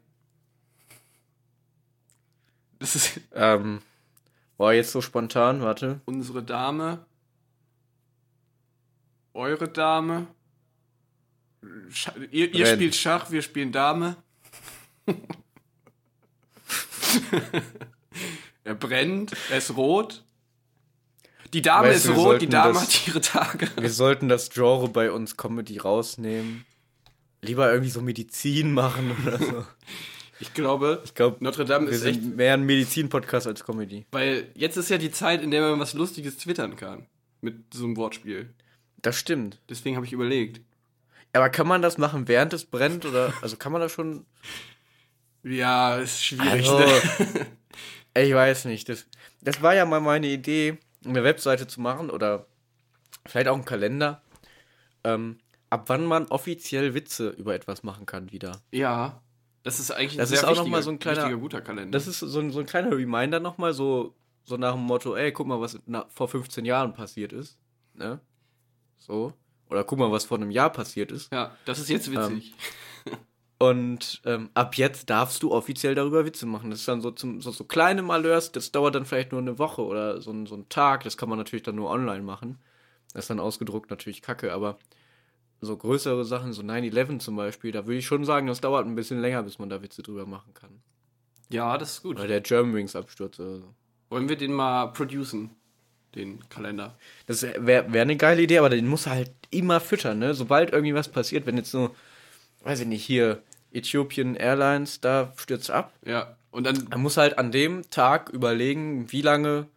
Das 2.79 2.95
ist 2.95 3.19
Ähm, 3.33 3.81
boah, 4.57 4.71
jetzt 4.73 4.91
so 4.91 5.01
spontan, 5.01 5.61
warte. 5.61 6.01
unsere 6.05 6.43
Dame. 6.43 7.05
Eure 9.33 9.67
Dame. 9.67 10.27
Scha 11.89 12.13
ihr 12.31 12.53
ihr 12.53 12.65
spielt 12.67 12.95
Schach, 12.95 13.29
wir 13.31 13.41
spielen 13.41 13.71
Dame. 13.71 14.15
er 18.63 18.75
brennt, 18.75 19.33
er 19.49 19.57
ist 19.57 19.75
rot. 19.75 20.23
Die 21.53 21.61
Dame 21.61 21.87
Weißt 21.89 22.05
ist 22.05 22.07
du, 22.07 22.19
rot, 22.21 22.41
die 22.41 22.49
Dame 22.49 22.73
das- 22.73 22.83
hat 22.83 23.07
ihre 23.07 23.21
Tage. 23.21 23.69
Wir 23.79 23.89
sollten 23.89 24.27
das 24.27 24.49
Genre 24.49 24.89
bei 24.89 25.11
uns 25.11 25.37
Comedy 25.37 25.77
rausnehmen. 25.77 26.65
Lieber 27.41 27.71
irgendwie 27.71 27.89
so 27.91 28.01
Medizin 28.01 28.73
machen 28.73 29.15
oder 29.25 29.37
so. 29.37 29.65
Ich 30.39 30.53
glaube, 30.53 31.01
Ich 31.05 31.13
glaube, 31.15 31.43
Notre 31.43 31.65
Dame 31.65 31.89
ist 31.89 32.03
echt 32.03 32.21
mehr 32.21 32.53
ein 32.53 32.63
Medizin-Podcast 32.65 33.47
als 33.47 33.63
Comedy. 33.63 34.05
Weil 34.11 34.49
jetzt 34.53 34.77
ist 34.77 34.89
ja 34.89 34.97
die 34.97 35.11
Zeit, 35.11 35.41
in 35.41 35.51
der 35.51 35.61
man 35.61 35.79
was 35.79 35.93
Lustiges 35.93 36.37
twittern 36.37 36.75
kann. 36.75 37.07
Mit 37.41 37.73
so 37.73 37.85
einem 37.85 37.97
Wortspiel. 37.97 38.53
Das 39.01 39.17
stimmt. 39.17 39.59
Deswegen 39.69 39.95
habe 39.95 40.05
ich 40.05 40.13
überlegt. 40.13 40.61
Aber 41.33 41.49
kann 41.49 41.67
man 41.67 41.81
das 41.81 41.97
machen, 41.97 42.27
während 42.27 42.53
es 42.53 42.65
brennt? 42.65 43.05
Oder, 43.05 43.33
also 43.41 43.57
kann 43.57 43.71
man 43.71 43.81
das 43.81 43.91
schon. 43.91 44.25
Ja, 45.43 45.97
ist 45.97 46.23
schwierig. 46.23 46.69
Also, 46.69 46.79
Ne? 46.79 47.47
ich 48.23 48.33
weiß 48.33 48.65
nicht. 48.65 48.89
Das, 48.89 49.05
das 49.41 49.61
war 49.61 49.75
ja 49.75 49.85
mal 49.85 50.01
meine 50.01 50.27
Idee, 50.27 50.77
eine 51.05 51.23
Webseite 51.23 51.67
zu 51.67 51.79
machen 51.81 52.09
oder 52.09 52.47
vielleicht 53.25 53.47
auch 53.47 53.55
einen 53.55 53.65
Kalender. 53.65 54.21
Ähm, 55.03 55.37
ab 55.69 55.83
wann 55.87 56.05
man 56.05 56.25
offiziell 56.27 56.93
Witze 56.93 57.29
über 57.29 57.53
etwas 57.53 57.83
machen 57.83 58.05
kann 58.05 58.31
wieder. 58.31 58.61
Ja, 58.71 59.21
das 59.63 59.79
ist 59.79 59.91
eigentlich 59.91 60.17
Das 60.17 60.29
ein 60.29 60.33
ist 60.35 60.39
sehr 60.41 60.49
auch 60.49 60.55
noch 60.55 60.67
mal 60.67 60.83
so 60.83 60.91
ein 60.91 60.99
kleiner- 60.99 61.35
guter 61.37 61.61
Kalender. 61.61 61.91
Das 61.91 62.07
ist 62.07 62.19
so 62.19 62.39
ein, 62.39 62.51
so 62.51 62.59
ein 62.59 62.65
kleiner 62.65 62.91
Reminder 62.95 63.39
nochmal, 63.39 63.73
so, 63.73 64.13
so 64.43 64.57
nach 64.57 64.73
dem 64.73 64.83
Motto, 64.83 65.15
ey, 65.15 65.31
guck 65.31 65.47
mal, 65.47 65.59
was 65.59 65.79
na, 65.85 66.05
vor 66.09 66.27
15 66.27 66.63
Jahren 66.65 66.93
passiert 66.93 67.33
ist. 67.33 67.57
Ne? 67.93 68.19
So. 68.97 69.33
Oder 69.69 69.83
guck 69.83 69.99
mal, 69.99 70.11
was 70.11 70.25
vor 70.25 70.37
einem 70.37 70.51
Jahr 70.51 70.69
passiert 70.71 71.11
ist. 71.11 71.31
ja, 71.33 71.51
das 71.65 71.79
ist 71.79 71.89
jetzt 71.89 72.11
witzig. 72.11 72.53
Und 73.59 74.21
ähm, 74.25 74.51
ab 74.53 74.75
jetzt 74.75 75.09
darfst 75.09 75.41
du 75.41 75.51
offiziell 75.51 75.95
darüber 75.95 76.25
Witze 76.25 76.45
machen. 76.45 76.69
Das 76.69 76.79
ist 76.81 76.87
dann 76.87 77.01
so, 77.01 77.09
zum, 77.09 77.41
so, 77.41 77.49
so 77.51 77.63
kleine 77.63 78.03
Malheurs, 78.03 78.51
das 78.51 78.71
dauert 78.71 78.93
dann 78.93 79.05
vielleicht 79.05 79.31
nur 79.31 79.41
eine 79.41 79.57
Woche 79.57 79.81
oder 79.83 80.21
so, 80.21 80.45
so 80.45 80.55
ein 80.55 80.69
Tag. 80.69 81.03
Das 81.03 81.17
kann 81.17 81.27
man 81.27 81.39
natürlich 81.39 81.63
dann 81.63 81.75
nur 81.75 81.89
online 81.89 82.21
machen. 82.21 82.59
Das 83.13 83.23
ist 83.23 83.29
dann 83.31 83.39
ausgedruckt 83.39 83.89
natürlich 83.89 84.21
kacke, 84.21 84.53
aber 84.53 84.77
so 85.61 85.75
größere 85.75 86.23
Sachen, 86.25 86.53
so 86.53 86.61
9-11 86.61 87.19
zum 87.19 87.35
Beispiel, 87.35 87.71
da 87.71 87.85
würde 87.85 87.97
ich 87.97 88.05
schon 88.05 88.25
sagen, 88.25 88.47
das 88.47 88.61
dauert 88.61 88.85
ein 88.85 88.95
bisschen 88.95 89.21
länger, 89.21 89.43
bis 89.43 89.59
man 89.59 89.69
da 89.69 89.81
Witze 89.81 90.03
drüber 90.03 90.25
machen 90.25 90.53
kann. 90.53 90.81
ja, 91.49 91.77
das 91.77 91.93
ist 91.93 92.03
gut. 92.03 92.17
Oder 92.17 92.27
der 92.27 92.41
Germanwings-Absturz 92.41 93.39
oder 93.39 93.57
so. 93.57 93.73
Wollen 94.09 94.29
wir 94.29 94.37
den 94.37 94.53
mal 94.53 94.87
producen? 94.87 95.51
Den 96.15 96.47
Kalender. 96.49 96.95
Das 97.25 97.43
wäre 97.43 97.91
wär 97.91 98.01
eine 98.01 98.15
geile 98.15 98.41
Idee, 98.41 98.59
aber 98.59 98.69
den 98.69 98.87
muss 98.87 99.05
er 99.05 99.13
halt 99.13 99.31
immer 99.51 99.79
füttern, 99.79 100.19
ne? 100.19 100.33
Sobald 100.33 100.71
irgendwie 100.71 100.95
was 100.95 101.09
passiert, 101.09 101.45
wenn 101.45 101.57
jetzt 101.57 101.69
so, 101.69 101.93
weiß 102.63 102.79
ich 102.79 102.87
nicht, 102.87 103.03
hier 103.03 103.43
Ethiopian 103.71 104.35
Airlines, 104.35 105.01
da 105.01 105.33
stürzt 105.35 105.69
ab, 105.69 105.91
Ja, 106.05 106.37
und 106.51 106.63
dann. 106.63 106.87
Man 106.89 107.01
muss 107.01 107.17
halt 107.17 107.37
an 107.37 107.51
dem 107.51 107.89
Tag 107.89 108.29
überlegen, 108.29 109.11
wie 109.11 109.21
lange, 109.21 109.67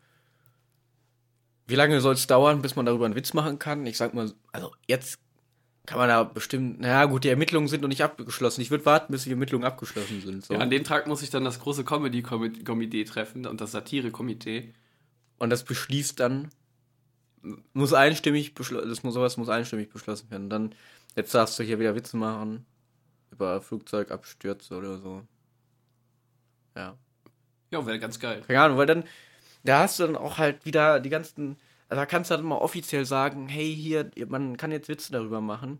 wie 1.67 1.75
lange 1.75 2.01
soll 2.01 2.15
es 2.15 2.27
dauern, 2.27 2.63
bis 2.63 2.77
man 2.77 2.87
darüber 2.87 3.07
einen 3.07 3.17
Witz 3.17 3.35
machen 3.35 3.59
kann. 3.59 3.85
Ich 3.87 3.97
sag 3.97 4.15
mal, 4.15 4.33
also 4.53 4.73
jetzt 4.87 5.19
kann 5.87 5.99
man 5.99 6.09
da 6.09 6.23
bestimmt, 6.25 6.81
naja 6.81 7.07
gut, 7.07 7.25
die 7.25 7.29
Ermittlungen 7.29 7.69
sind 7.69 7.81
noch 7.83 7.89
nicht 7.89 8.03
abgeschlossen. 8.03 8.61
Ich 8.61 8.71
würde 8.71 8.87
warten, 8.87 9.13
bis 9.13 9.25
die 9.25 9.31
Ermittlungen 9.31 9.65
abgeschlossen 9.65 10.21
sind. 10.21 10.45
So. 10.45 10.55
Ja, 10.55 10.61
an 10.61 10.71
dem 10.71 10.85
Tag 10.85 11.07
muss 11.07 11.23
ich 11.23 11.31
dann 11.31 11.45
das 11.45 11.59
große 11.59 11.85
Comedy-Komitee 11.85 13.05
treffen 13.05 13.47
und 13.47 13.61
das 13.61 13.73
Satire-Komitee. 13.73 14.73
Und 15.39 15.51
das 15.51 15.65
beschließt 15.65 16.21
dann, 16.21 16.51
muss 17.73 17.95
einstimmig 17.95 18.55
beschlossen, 18.55 18.89
das 18.89 19.03
muss 19.03 19.15
sowas 19.15 19.37
muss 19.37 19.49
einstimmig 19.49 19.91
beschlossen 19.91 20.31
werden. 20.31 20.51
Dann, 20.51 20.75
jetzt 21.17 21.35
darfst 21.35 21.59
du 21.59 21.63
hier 21.63 21.81
wieder 21.81 21.95
Witze 21.95 22.17
machen 22.17 22.67
über 23.31 23.61
Flugzeugabstürze 23.61 24.77
oder 24.77 24.99
so. 24.99 25.23
Ja. 26.77 26.97
Ja, 27.71 27.87
wäre 27.87 27.99
ganz 27.99 28.19
geil. 28.19 28.43
Keine 28.47 28.61
Ahnung, 28.61 28.79
weil 28.79 28.87
dann, 28.87 29.05
da 29.65 29.81
hast 29.81 29.99
du 29.99 30.05
dann 30.05 30.17
auch 30.17 30.39
halt 30.39 30.65
wieder 30.67 31.01
die 31.01 31.11
ganzen, 31.11 31.57
da 31.97 32.07
kannst 32.07 32.31
du 32.31 32.37
dann 32.37 32.47
mal 32.47 32.57
offiziell 32.59 33.05
sagen, 33.05 33.49
hey, 33.49 33.75
hier, 33.75 34.11
man 34.29 34.57
kann 34.57 34.71
jetzt 34.73 34.89
Witze 34.89 35.13
darüber 35.13 35.41
machen. 35.41 35.79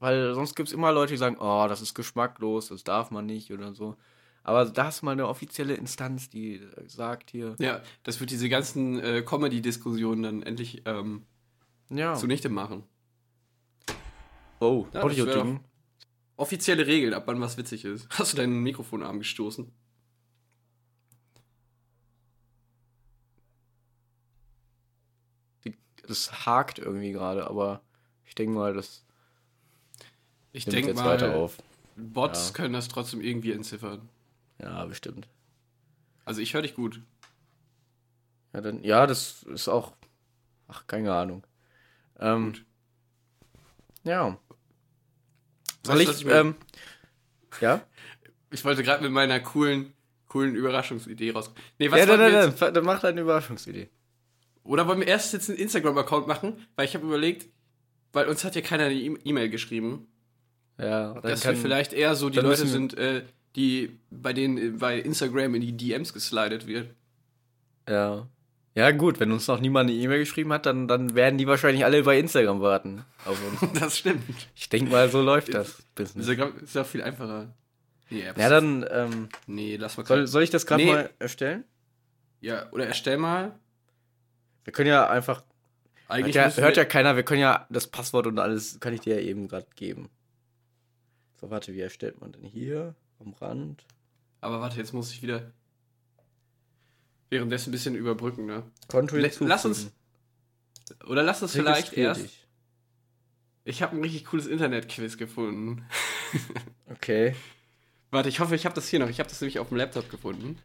Weil 0.00 0.34
sonst 0.34 0.54
gibt 0.54 0.68
es 0.68 0.72
immer 0.72 0.92
Leute, 0.92 1.14
die 1.14 1.18
sagen, 1.18 1.38
oh, 1.40 1.66
das 1.68 1.80
ist 1.80 1.94
geschmacklos, 1.94 2.68
das 2.68 2.84
darf 2.84 3.10
man 3.10 3.26
nicht 3.26 3.50
oder 3.52 3.74
so. 3.74 3.96
Aber 4.44 4.64
da 4.64 4.84
hast 4.84 5.02
du 5.02 5.06
mal 5.06 5.12
eine 5.12 5.26
offizielle 5.26 5.74
Instanz, 5.74 6.30
die 6.30 6.60
sagt 6.86 7.30
hier, 7.30 7.56
Ja, 7.58 7.82
das 8.04 8.20
wird 8.20 8.30
diese 8.30 8.48
ganzen 8.48 9.00
äh, 9.00 9.22
Comedy-Diskussionen 9.22 10.22
dann 10.22 10.42
endlich 10.42 10.82
ähm, 10.86 11.24
ja, 11.90 12.14
zunichte 12.14 12.48
machen. 12.48 12.84
oh, 14.60 14.86
Ja, 14.92 15.02
Audio-Ding. 15.02 15.60
Offizielle 16.36 16.86
Regeln, 16.86 17.14
ab 17.14 17.24
wann 17.26 17.40
was 17.40 17.58
witzig 17.58 17.84
ist. 17.84 18.08
Hast 18.10 18.32
du 18.32 18.36
deinen 18.36 18.62
Mikrofonarm 18.62 19.18
gestoßen? 19.18 19.72
Das 26.08 26.46
hakt 26.46 26.78
irgendwie 26.78 27.12
gerade, 27.12 27.46
aber 27.46 27.82
ich 28.24 28.34
denke 28.34 28.54
mal, 28.54 28.72
das 28.72 29.04
Ich 30.52 30.64
denke 30.64 30.94
mal, 30.94 31.04
weiter 31.04 31.36
auf. 31.36 31.58
Bots 31.96 32.48
Ja. 32.48 32.54
können 32.54 32.72
das 32.72 32.88
trotzdem 32.88 33.20
irgendwie 33.20 33.52
entziffern. 33.52 34.08
Ja, 34.60 34.84
bestimmt. 34.86 35.28
Also 36.24 36.40
ich 36.40 36.54
höre 36.54 36.62
dich 36.62 36.74
gut. 36.74 37.00
Ja, 38.52 38.60
dann, 38.62 38.82
ja, 38.82 39.06
das 39.06 39.42
ist 39.44 39.68
auch. 39.68 39.92
Ach, 40.66 40.86
keine 40.86 41.12
Ahnung. 41.14 41.44
Ähm, 42.18 42.52
Gut. 42.52 42.64
ja. 44.04 44.38
Soll 45.84 46.00
ich, 46.00 46.08
ich 46.10 46.26
ähm, 46.26 46.54
ja? 47.60 47.82
Ich 48.50 48.64
wollte 48.64 48.82
gerade 48.82 49.02
mit 49.02 49.12
meiner 49.12 49.40
coolen, 49.40 49.92
coolen 50.26 50.54
Überraschungsidee 50.54 51.32
raus. 51.32 51.50
Nee, 51.78 51.90
was 51.90 52.00
ja, 52.00 52.06
dann, 52.06 52.32
jetzt? 52.32 52.62
dann, 52.62 52.72
dann 52.72 52.84
mach 52.84 53.00
deine 53.00 53.20
Überraschungsidee. 53.20 53.90
Oder 54.68 54.86
wollen 54.86 55.00
wir 55.00 55.06
erst 55.06 55.32
jetzt 55.32 55.48
einen 55.48 55.58
Instagram-Account 55.58 56.26
machen? 56.26 56.66
Weil 56.76 56.84
ich 56.84 56.94
habe 56.94 57.06
überlegt, 57.06 57.48
weil 58.12 58.26
uns 58.28 58.44
hat 58.44 58.54
ja 58.54 58.60
keiner 58.60 58.84
eine 58.84 58.94
E- 58.94 59.16
E-Mail 59.24 59.48
geschrieben, 59.48 60.06
Ja, 60.78 61.14
dann 61.14 61.22
dass 61.22 61.40
kann, 61.40 61.54
wir 61.56 61.62
vielleicht 61.62 61.92
eher 61.94 62.14
so 62.14 62.28
die 62.28 62.38
Leute 62.38 62.66
sind, 62.66 62.96
äh, 62.98 63.22
die 63.56 63.98
bei 64.10 64.32
denen 64.34 64.58
äh, 64.58 64.70
bei 64.78 64.98
Instagram 64.98 65.54
in 65.54 65.62
die 65.62 65.76
DMs 65.76 66.12
geslidet 66.12 66.66
wird. 66.66 66.90
Ja. 67.88 68.28
Ja, 68.74 68.90
gut, 68.92 69.18
wenn 69.18 69.32
uns 69.32 69.48
noch 69.48 69.58
niemand 69.60 69.90
eine 69.90 69.98
E-Mail 69.98 70.20
geschrieben 70.20 70.52
hat, 70.52 70.66
dann, 70.66 70.86
dann 70.86 71.14
werden 71.16 71.36
die 71.38 71.46
wahrscheinlich 71.48 71.84
alle 71.84 72.02
bei 72.04 72.18
Instagram 72.18 72.60
warten. 72.60 73.04
Auf 73.24 73.38
uns. 73.62 73.72
Das 73.80 73.98
stimmt. 73.98 74.22
ich 74.54 74.68
denke 74.68 74.92
mal, 74.92 75.08
so 75.10 75.20
läuft 75.22 75.52
das 75.54 75.82
Business. 75.94 76.28
Instagram 76.28 76.58
ist 76.62 76.74
ja 76.74 76.84
viel 76.84 77.02
einfacher. 77.02 77.52
Nee. 78.10 78.22
Ja, 78.36 78.48
dann, 78.48 78.86
ähm, 78.90 79.28
nee, 79.46 79.76
lass 79.76 79.96
mal 79.96 80.06
soll, 80.06 80.26
soll 80.26 80.42
ich 80.42 80.50
das 80.50 80.64
gerade 80.66 80.84
Nee. 80.84 80.92
mal 80.92 81.10
erstellen? 81.18 81.64
Ja, 82.40 82.70
oder 82.70 82.86
erstell 82.86 83.16
mal. 83.18 83.58
Wir 84.68 84.72
können 84.72 84.90
ja 84.90 85.08
einfach. 85.08 85.36
Hört 85.38 85.46
Eigentlich 86.10 86.34
ja, 86.36 86.44
müssen 86.44 86.62
hört 86.62 86.76
ja 86.76 86.84
keiner, 86.84 87.16
wir 87.16 87.22
können 87.22 87.40
ja 87.40 87.66
das 87.70 87.86
Passwort 87.86 88.26
und 88.26 88.38
alles, 88.38 88.78
kann 88.80 88.92
ich 88.92 89.00
dir 89.00 89.14
ja 89.18 89.26
eben 89.26 89.48
gerade 89.48 89.66
geben. 89.76 90.10
So, 91.40 91.48
warte, 91.48 91.72
wie 91.72 91.80
erstellt 91.80 92.20
man 92.20 92.32
denn 92.32 92.42
hier? 92.44 92.94
Am 93.18 93.32
Rand. 93.32 93.86
Aber 94.42 94.60
warte, 94.60 94.76
jetzt 94.76 94.92
muss 94.92 95.10
ich 95.10 95.22
wieder 95.22 95.52
währenddessen 97.30 97.70
ein 97.70 97.72
bisschen 97.72 97.94
überbrücken, 97.94 98.44
ne? 98.44 98.62
Konto 98.88 99.16
lass 99.16 99.64
uns- 99.64 99.90
Oder 101.06 101.22
lass 101.22 101.40
es 101.40 101.52
vielleicht 101.52 101.94
erst. 101.94 102.24
dich. 102.24 102.46
Ich 103.64 103.80
habe 103.80 103.96
ein 103.96 104.02
richtig 104.02 104.26
cooles 104.26 104.46
Internet-Quiz 104.46 105.16
gefunden. 105.16 105.86
Okay. 106.90 107.34
Warte, 108.10 108.28
ich 108.28 108.40
hoffe, 108.40 108.54
ich 108.54 108.66
habe 108.66 108.74
das 108.74 108.86
hier 108.88 108.98
noch. 108.98 109.08
Ich 109.08 109.18
habe 109.18 109.30
das 109.30 109.40
nämlich 109.40 109.58
auf 109.60 109.68
dem 109.68 109.78
Laptop 109.78 110.10
gefunden. 110.10 110.58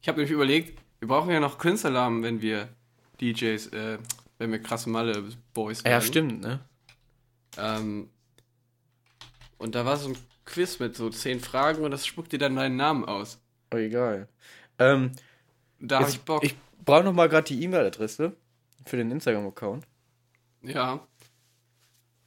Ich 0.00 0.08
habe 0.08 0.16
nämlich 0.16 0.32
überlegt, 0.32 0.80
wir 1.00 1.08
brauchen 1.08 1.30
ja 1.30 1.40
noch 1.40 1.58
Künstlernamen, 1.58 2.22
wenn 2.22 2.40
wir 2.40 2.70
DJs, 3.20 3.68
äh, 3.68 3.98
wenn 4.38 4.50
wir 4.52 4.60
krasse 4.62 4.88
Malle-Boys 4.90 5.82
Ja, 5.84 6.00
stimmt, 6.00 6.40
ne? 6.40 6.60
Ähm, 7.56 8.10
und 9.58 9.74
da 9.74 9.84
war 9.86 9.96
so 9.96 10.08
ein 10.10 10.16
Quiz 10.44 10.78
mit 10.78 10.96
so 10.96 11.08
zehn 11.10 11.40
Fragen 11.40 11.84
und 11.84 11.90
das 11.92 12.04
spuckt 12.06 12.32
dir 12.32 12.38
dann 12.38 12.56
deinen 12.56 12.76
Namen 12.76 13.04
aus. 13.04 13.38
Oh, 13.72 13.76
egal. 13.76 14.28
Ähm, 14.78 15.12
Da 15.78 15.96
habe 15.96 16.06
jetzt- 16.06 16.16
ich 16.16 16.20
Bock. 16.22 16.44
ich 16.44 16.54
brauche 16.84 17.04
noch 17.04 17.12
mal 17.12 17.28
gerade 17.28 17.46
die 17.46 17.62
E-Mail-Adresse 17.62 18.36
für 18.86 18.96
den 18.96 19.10
Instagram-Account. 19.10 19.86
ja. 20.62 21.06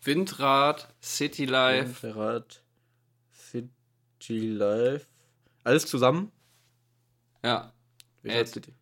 Windrad, 0.04 0.88
City 1.02 1.44
Life, 1.46 2.16
Rad 2.16 2.64
City 3.34 4.48
Life. 4.52 5.06
Alles 5.66 5.86
zusammen? 5.86 6.32
ja, 7.44 7.74
heißt 8.26 8.66
die? 8.66 8.74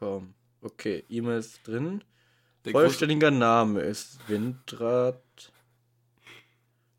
.com. 0.00 0.34
Okay, 0.62 1.04
E-Mail 1.08 1.38
ist 1.38 1.66
drin. 1.66 2.02
Der 2.64 2.72
Vollständiger 2.72 3.30
Name 3.30 3.80
ist 3.80 4.18
Windrad 4.28 5.22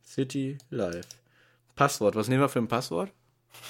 City 0.04 0.58
Life. 0.70 1.10
Passwort, 1.76 2.16
was 2.16 2.28
nehmen 2.28 2.42
wir 2.42 2.50
für 2.50 2.60
ein 2.60 2.68
Passwort? 2.68 3.12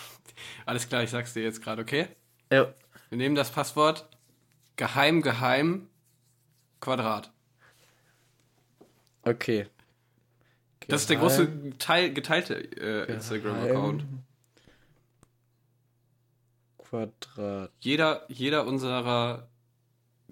Alles 0.65 0.87
klar, 0.87 1.03
ich 1.03 1.09
sag's 1.09 1.33
dir 1.33 1.43
jetzt 1.43 1.61
gerade, 1.61 1.81
okay? 1.81 2.07
Ja. 2.51 2.73
Wir 3.09 3.17
nehmen 3.17 3.35
das 3.35 3.51
Passwort 3.51 4.07
geheim, 4.77 5.21
geheim, 5.21 5.89
Quadrat. 6.79 7.31
Okay. 9.23 9.67
Das 10.87 11.01
ist 11.01 11.09
der 11.09 11.17
Geheim, 11.17 11.29
große 11.29 11.77
Teil, 11.77 12.13
geteilte 12.13 12.55
äh, 12.55 13.11
Instagram-Account. 13.11 14.05
Quadrat. 16.91 17.71
Jeder, 17.79 18.25
jeder 18.27 18.67
unserer 18.67 19.49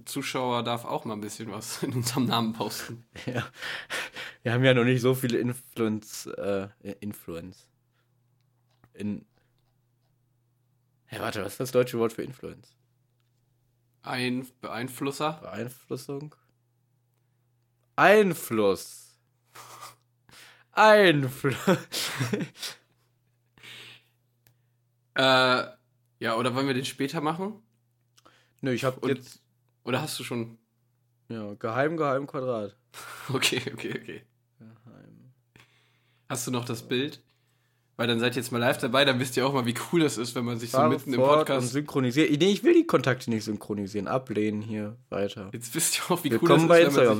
Zuschauer 0.03 0.63
darf 0.63 0.83
auch 0.83 1.05
mal 1.05 1.13
ein 1.13 1.21
bisschen 1.21 1.49
was 1.51 1.81
in 1.83 1.93
unserem 1.93 2.25
Namen 2.25 2.53
posten. 2.53 3.05
Ja. 3.25 3.47
Wir 4.43 4.53
haben 4.53 4.63
ja 4.63 4.73
noch 4.73 4.83
nicht 4.83 5.01
so 5.01 5.15
viele 5.15 5.37
Influence, 5.37 6.25
äh, 6.25 6.69
Influence. 6.99 7.67
In. 8.93 9.25
Ja, 11.11 11.19
warte, 11.21 11.43
was 11.43 11.53
ist 11.53 11.59
das 11.59 11.71
deutsche 11.71 11.97
Wort 11.97 12.13
für 12.13 12.23
Influence? 12.23 12.75
Ein 14.01 14.47
Beeinflusser. 14.61 15.39
Beeinflussung? 15.41 16.35
Einfluss. 17.95 19.17
Einfluss. 20.71 21.57
Äh, 25.15 25.78
ja, 26.19 26.35
oder 26.35 26.53
wollen 26.55 26.67
wir 26.67 26.73
den 26.73 26.85
später 26.85 27.21
machen? 27.21 27.53
Nö, 28.61 28.71
ich 28.71 28.83
hab 28.83 29.01
Und- 29.03 29.09
jetzt. 29.09 29.41
Oder 29.83 30.01
hast 30.01 30.19
du 30.19 30.23
schon. 30.23 30.57
Ja, 31.29 31.53
geheim, 31.55 31.97
geheim, 31.97 32.27
Quadrat. 32.27 32.75
Okay, 33.33 33.61
okay, 33.73 33.91
okay. 34.01 34.21
Geheim. 34.57 35.31
Hast 36.27 36.47
du 36.47 36.51
noch 36.51 36.65
das 36.65 36.87
Bild? 36.87 37.21
Weil 37.95 38.07
dann 38.07 38.19
seid 38.19 38.33
ihr 38.35 38.41
jetzt 38.41 38.51
mal 38.51 38.57
live 38.59 38.77
dabei, 38.77 39.03
dann 39.05 39.19
wisst 39.19 39.35
ihr 39.37 39.45
auch 39.45 39.53
mal, 39.53 39.65
wie 39.65 39.75
cool 39.91 39.99
das 39.99 40.17
ist, 40.17 40.33
wenn 40.33 40.45
man 40.45 40.57
sich 40.57 40.71
so 40.71 40.77
Fahre 40.77 40.89
mitten 40.89 41.13
im 41.13 41.19
und 41.21 41.27
Podcast. 41.27 41.71
synchronisieren. 41.71 42.33
Nee, 42.39 42.51
ich 42.51 42.63
will 42.63 42.73
die 42.73 42.87
Kontakte 42.87 43.29
nicht 43.29 43.43
synchronisieren. 43.43 44.07
Ablehnen 44.07 44.61
hier 44.61 44.95
weiter. 45.09 45.49
Jetzt 45.53 45.75
wisst 45.75 45.97
ihr 45.99 46.11
auch, 46.11 46.23
wie 46.23 46.29
cool 46.29 46.41
Willkommen 46.41 46.67
das 46.67 46.67
bei 46.69 46.81
ist. 46.81 46.95
man 46.95 47.03
Instagram. 47.03 47.17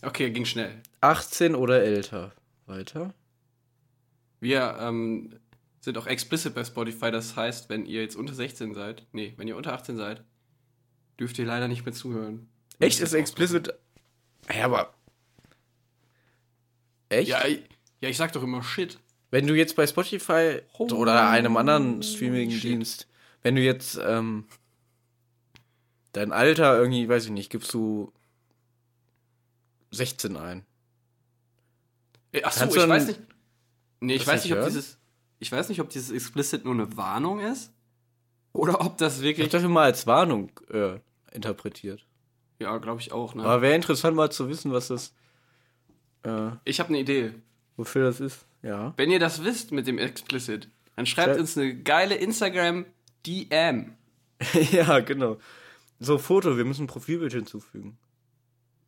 Sich... 0.00 0.04
Okay, 0.08 0.30
ging 0.30 0.44
schnell. 0.46 0.82
18 1.02 1.54
oder 1.54 1.82
älter. 1.82 2.32
Weiter. 2.66 3.12
Wir 4.40 4.76
ähm, 4.80 5.34
sind 5.82 5.98
auch 5.98 6.06
explicit 6.06 6.54
bei 6.54 6.64
Spotify, 6.64 7.10
das 7.10 7.34
heißt, 7.34 7.68
wenn 7.68 7.86
ihr 7.86 8.02
jetzt 8.02 8.14
unter 8.14 8.34
16 8.34 8.72
seid, 8.72 9.04
nee, 9.10 9.34
wenn 9.36 9.48
ihr 9.48 9.56
unter 9.56 9.72
18 9.72 9.96
seid, 9.96 10.22
dürft 11.18 11.38
ihr 11.40 11.44
leider 11.44 11.66
nicht 11.66 11.84
mehr 11.84 11.92
zuhören. 11.92 12.48
Echt? 12.78 13.00
Ist 13.00 13.12
explicit. 13.12 13.74
Ja, 14.52 14.64
aber. 14.64 14.94
Echt? 17.08 17.28
Ja, 17.28 17.44
ich, 17.44 17.64
ja, 18.00 18.08
ich 18.08 18.16
sag 18.16 18.32
doch 18.32 18.44
immer 18.44 18.62
Shit. 18.62 18.98
Wenn 19.32 19.46
du 19.48 19.54
jetzt 19.54 19.74
bei 19.74 19.86
Spotify 19.86 20.60
Holy 20.74 20.92
oder 20.94 21.28
einem 21.28 21.56
anderen 21.56 22.02
Streaming-Dienst, 22.02 23.08
wenn 23.42 23.56
du 23.56 23.62
jetzt 23.62 23.98
ähm, 24.04 24.46
dein 26.12 26.30
Alter 26.30 26.78
irgendwie, 26.78 27.08
weiß 27.08 27.24
ich 27.24 27.30
nicht, 27.32 27.50
gibst 27.50 27.74
du 27.74 28.12
16 29.90 30.36
ein. 30.36 30.64
Äh, 32.30 32.44
Achso, 32.44 32.66
ich 32.66 32.88
weiß 32.88 33.08
nicht. 33.08 33.20
Nee, 33.98 34.14
ich 34.14 34.26
weiß 34.26 34.44
nicht 34.44 34.44
nicht, 34.44 34.52
ob 34.52 34.58
hören? 34.58 34.68
dieses. 34.68 35.01
Ich 35.42 35.50
weiß 35.50 35.68
nicht, 35.70 35.80
ob 35.80 35.90
dieses 35.90 36.12
explicit 36.12 36.64
nur 36.64 36.74
eine 36.74 36.96
Warnung 36.96 37.40
ist. 37.40 37.72
Oder 38.52 38.80
ob 38.80 38.96
das 38.98 39.16
Ich 39.18 39.22
wirklich. 39.24 39.46
hab 39.46 39.50
das 39.50 39.64
immer 39.64 39.80
als 39.80 40.06
Warnung 40.06 40.52
äh, 40.70 41.00
interpretiert. 41.32 42.06
Ja, 42.60 42.78
glaube 42.78 43.00
ich 43.00 43.10
auch, 43.10 43.34
ne? 43.34 43.42
Aber 43.42 43.60
wäre 43.60 43.74
interessant 43.74 44.14
mal 44.16 44.30
zu 44.30 44.48
wissen, 44.48 44.72
was 44.72 44.86
das, 44.86 45.12
äh, 46.24 46.50
Ich 46.64 46.78
habe 46.78 46.90
eine 46.90 47.00
Idee. 47.00 47.32
wofür 47.76 48.04
das 48.04 48.20
ist. 48.20 48.46
Ja. 48.62 48.94
Wenn 48.96 49.10
ihr 49.10 49.18
das 49.18 49.42
wisst 49.42 49.72
mit 49.72 49.88
dem 49.88 49.98
explicit, 49.98 50.68
dann 50.94 51.06
schreibt 51.06 51.30
Schreib- 51.30 51.40
uns 51.40 51.58
eine 51.58 51.74
geile 51.82 52.14
Instagram 52.14 52.86
DM. 53.26 53.94
ja, 54.70 55.00
genau. 55.00 55.38
So, 55.98 56.18
Foto, 56.18 56.56
wir 56.56 56.64
müssen 56.64 56.84
ein 56.84 56.88
Profilbild 56.88 57.32
hinzufügen. 57.32 57.98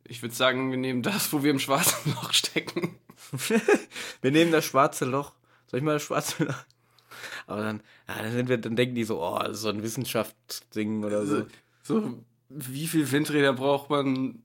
Ich 0.05 0.21
würde 0.21 0.35
sagen, 0.35 0.71
wir 0.71 0.77
nehmen 0.77 1.01
das, 1.01 1.33
wo 1.33 1.43
wir 1.43 1.51
im 1.51 1.59
schwarzen 1.59 2.11
Loch 2.13 2.31
stecken. 2.31 2.95
Wir 4.21 4.31
nehmen 4.31 4.51
das 4.53 4.63
schwarze 4.65 5.03
Loch. 5.05 5.33
Soll 5.75 5.79
ich 5.79 5.83
mal 5.83 5.99
Loch? 5.99 6.37
Aber 7.47 7.61
dann, 7.61 7.83
ja, 8.07 8.21
dann, 8.21 8.31
sind 8.31 8.47
wir, 8.47 8.57
dann 8.57 8.77
denken 8.77 8.95
die 8.95 9.03
so, 9.03 9.21
oh, 9.21 9.37
das 9.39 9.57
ist 9.57 9.61
so 9.63 9.67
ein 9.67 9.83
Wissenschaftsding 9.83 11.03
oder 11.03 11.25
so. 11.25 11.45
So, 11.83 12.23
wie 12.47 12.87
viel 12.87 13.11
Windräder 13.11 13.51
braucht 13.51 13.89
man, 13.89 14.41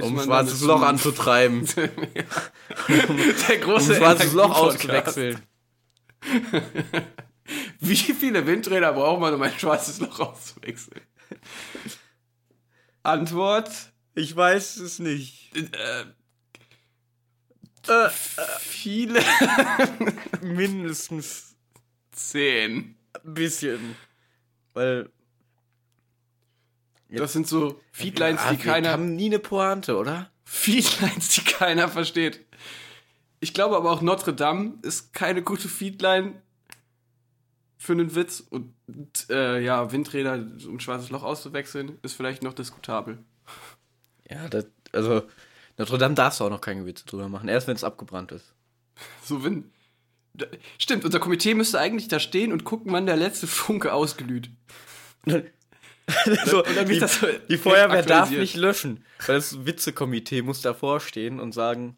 Um 0.00 0.16
ein 0.16 0.24
schwarzes 0.24 0.60
Loch 0.60 0.82
anzutreiben. 0.82 1.66
Der 1.76 3.58
Um 3.58 3.60
große 3.60 3.94
ein 3.94 3.98
schwarzes 3.98 4.32
Loch 4.34 4.54
auszuwechseln. 4.54 5.40
Wie 7.80 7.96
viele 8.14 8.46
Windräder 8.46 8.92
braucht 8.92 9.20
man, 9.20 9.34
um 9.34 9.42
ein 9.42 9.58
schwarzes 9.58 9.98
Loch 9.98 10.20
auszuwechseln? 10.20 11.00
Antwort: 13.02 13.72
Ich 14.14 14.36
weiß 14.36 14.76
es 14.76 15.00
nicht. 15.00 15.56
äh, 15.56 16.04
Äh, 17.88 18.10
viele 18.60 19.20
mindestens 20.42 21.56
zehn. 22.12 22.96
ein 23.24 23.34
bisschen. 23.34 23.96
Weil. 24.74 25.10
Das 27.10 27.32
sind 27.32 27.46
so 27.46 27.80
Feedlines, 27.90 28.40
Ah, 28.42 28.52
die 28.52 28.62
wir 28.64 28.72
keiner. 28.72 28.90
haben 28.90 29.16
nie 29.16 29.26
eine 29.26 29.38
Pointe, 29.38 29.96
oder? 29.96 30.30
Feedlines, 30.44 31.30
die 31.30 31.40
keiner 31.42 31.88
versteht. 31.88 32.44
Ich 33.40 33.54
glaube 33.54 33.76
aber 33.76 33.90
auch 33.90 34.02
Notre 34.02 34.34
Dame 34.34 34.74
ist 34.82 35.12
keine 35.14 35.42
gute 35.42 35.68
Feedline 35.68 36.42
für 37.78 37.92
einen 37.92 38.14
Witz. 38.14 38.40
Und 38.40 38.74
äh, 39.30 39.60
ja, 39.60 39.90
Windräder, 39.92 40.34
um 40.34 40.74
ein 40.74 40.80
schwarzes 40.80 41.08
Loch 41.10 41.22
auszuwechseln, 41.22 41.98
ist 42.02 42.14
vielleicht 42.14 42.42
noch 42.42 42.52
diskutabel. 42.52 43.18
Ja, 44.28 44.48
das, 44.48 44.66
also 44.92 45.22
Notre 45.78 45.96
Dame 45.96 46.14
darfst 46.14 46.40
du 46.40 46.44
auch 46.44 46.50
noch 46.50 46.60
keine 46.60 46.84
Witze 46.84 47.06
drüber 47.06 47.28
machen, 47.28 47.48
erst 47.48 47.68
wenn 47.68 47.76
es 47.76 47.84
abgebrannt 47.84 48.32
ist. 48.32 48.54
So, 49.24 49.44
wenn. 49.44 49.70
Stimmt, 50.78 51.04
unser 51.04 51.18
Komitee 51.18 51.54
müsste 51.54 51.80
eigentlich 51.80 52.08
da 52.08 52.20
stehen 52.20 52.52
und 52.52 52.64
gucken, 52.64 52.92
wann 52.92 53.06
der 53.06 53.16
letzte 53.16 53.46
Funke 53.46 53.92
ausglüht. 53.92 54.50
so, 55.26 56.62
die, 56.62 57.00
so 57.00 57.26
die 57.48 57.56
Feuerwehr 57.58 58.02
darf 58.02 58.30
nicht 58.30 58.54
löschen, 58.54 59.04
weil 59.26 59.36
das 59.36 59.66
Witzekomitee 59.66 60.42
muss 60.42 60.62
davor 60.62 61.00
stehen 61.00 61.40
und 61.40 61.52
sagen, 61.52 61.96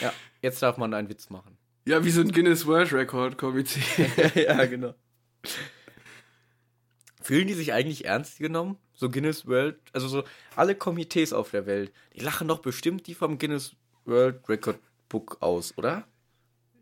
ja, 0.00 0.12
jetzt 0.40 0.62
darf 0.62 0.76
man 0.76 0.94
einen 0.94 1.08
Witz 1.08 1.30
machen. 1.30 1.58
Ja, 1.84 2.04
wie 2.04 2.10
so 2.10 2.20
ein 2.20 2.32
Guinness 2.32 2.66
World 2.66 2.92
Record 2.92 3.38
Komitee. 3.38 3.80
ja, 4.34 4.64
genau. 4.66 4.94
Fühlen 7.22 7.46
die 7.46 7.54
sich 7.54 7.72
eigentlich 7.72 8.04
ernst 8.04 8.38
genommen? 8.38 8.78
So 9.04 9.10
Guinness 9.10 9.46
World, 9.46 9.76
also 9.92 10.08
so 10.08 10.24
alle 10.56 10.74
Komitees 10.74 11.32
auf 11.34 11.50
der 11.50 11.66
Welt, 11.66 11.92
die 12.14 12.20
lachen 12.20 12.48
doch 12.48 12.60
bestimmt 12.60 13.06
die 13.06 13.14
vom 13.14 13.36
Guinness 13.38 13.76
World 14.06 14.48
Record 14.48 14.78
Book 15.10 15.36
aus, 15.40 15.76
oder? 15.76 16.04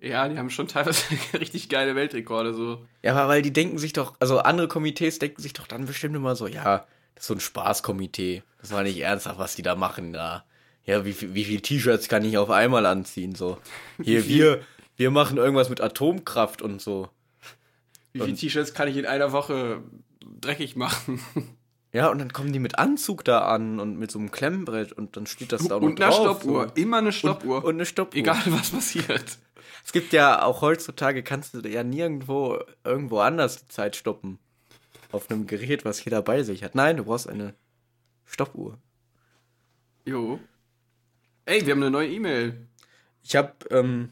ja, 0.00 0.28
die 0.28 0.36
haben 0.38 0.50
schon 0.50 0.66
teilweise 0.68 1.04
richtig 1.38 1.68
geile 1.68 1.94
Weltrekorde. 1.94 2.54
So. 2.54 2.84
Ja, 3.02 3.14
aber 3.14 3.28
weil 3.28 3.42
die 3.42 3.52
denken 3.52 3.78
sich 3.78 3.92
doch, 3.92 4.14
also 4.20 4.38
andere 4.40 4.66
Komitees 4.68 5.18
denken 5.20 5.40
sich 5.40 5.52
doch 5.52 5.66
dann 5.68 5.86
bestimmt 5.86 6.16
immer 6.16 6.34
so, 6.34 6.46
ja, 6.48 6.86
das 7.14 7.24
ist 7.24 7.26
so 7.28 7.34
ein 7.34 7.40
Spaßkomitee. 7.40 8.42
Das 8.60 8.72
war 8.72 8.82
nicht 8.82 8.98
ernsthaft, 8.98 9.38
was 9.38 9.54
die 9.56 9.62
da 9.62 9.74
machen 9.76 10.12
da. 10.12 10.44
Ja, 10.84 11.04
wie, 11.04 11.12
viel- 11.12 11.34
wie 11.34 11.44
viel 11.44 11.60
T-Shirts 11.60 12.08
kann 12.08 12.24
ich 12.24 12.36
auf 12.38 12.50
einmal 12.50 12.84
anziehen? 12.86 13.34
So. 13.36 13.58
Hier, 14.02 14.26
wir, 14.26 14.62
wir 14.96 15.10
machen 15.12 15.36
irgendwas 15.38 15.68
mit 15.70 15.80
Atomkraft 15.80 16.62
und 16.62 16.80
so. 16.82 17.08
Wie 18.12 18.20
viele 18.20 18.34
T-Shirts 18.36 18.74
kann 18.74 18.88
ich 18.88 18.96
in 18.96 19.06
einer 19.06 19.30
Woche 19.32 19.82
dreckig 20.40 20.74
machen? 20.74 21.20
Ja, 21.92 22.08
und 22.10 22.18
dann 22.18 22.32
kommen 22.32 22.52
die 22.52 22.58
mit 22.58 22.78
Anzug 22.78 23.24
da 23.24 23.40
an 23.46 23.78
und 23.78 23.98
mit 23.98 24.10
so 24.10 24.18
einem 24.18 24.30
Klemmbrett 24.30 24.92
und 24.92 25.16
dann 25.16 25.26
steht 25.26 25.52
das 25.52 25.68
da 25.68 25.76
auch 25.76 25.80
noch 25.80 25.88
Und 25.88 26.00
eine. 26.00 26.12
Stoppuhr. 26.12 26.68
So. 26.68 26.74
Immer 26.74 26.98
eine 26.98 27.12
Stoppuhr. 27.12 27.58
Und, 27.58 27.64
und 27.64 27.74
eine 27.74 27.86
Stoppuhr. 27.86 28.18
Egal, 28.18 28.42
was 28.46 28.70
passiert. 28.70 29.38
Es 29.84 29.92
gibt 29.92 30.12
ja 30.12 30.42
auch 30.42 30.62
heutzutage, 30.62 31.22
kannst 31.22 31.54
du 31.54 31.60
ja 31.68 31.84
nirgendwo 31.84 32.60
irgendwo 32.84 33.18
anders 33.18 33.58
die 33.58 33.68
Zeit 33.68 33.96
stoppen. 33.96 34.38
Auf 35.10 35.30
einem 35.30 35.46
Gerät, 35.46 35.84
was 35.84 36.02
jeder 36.02 36.22
bei 36.22 36.42
sich 36.42 36.64
hat. 36.64 36.74
Nein, 36.74 36.96
du 36.96 37.04
brauchst 37.04 37.28
eine 37.28 37.54
Stoppuhr. 38.24 38.78
Jo. 40.06 40.40
Ey, 41.44 41.66
wir 41.66 41.72
haben 41.72 41.82
eine 41.82 41.90
neue 41.90 42.08
E-Mail. 42.08 42.66
Ich 43.22 43.36
habe, 43.36 43.52
ähm, 43.70 44.10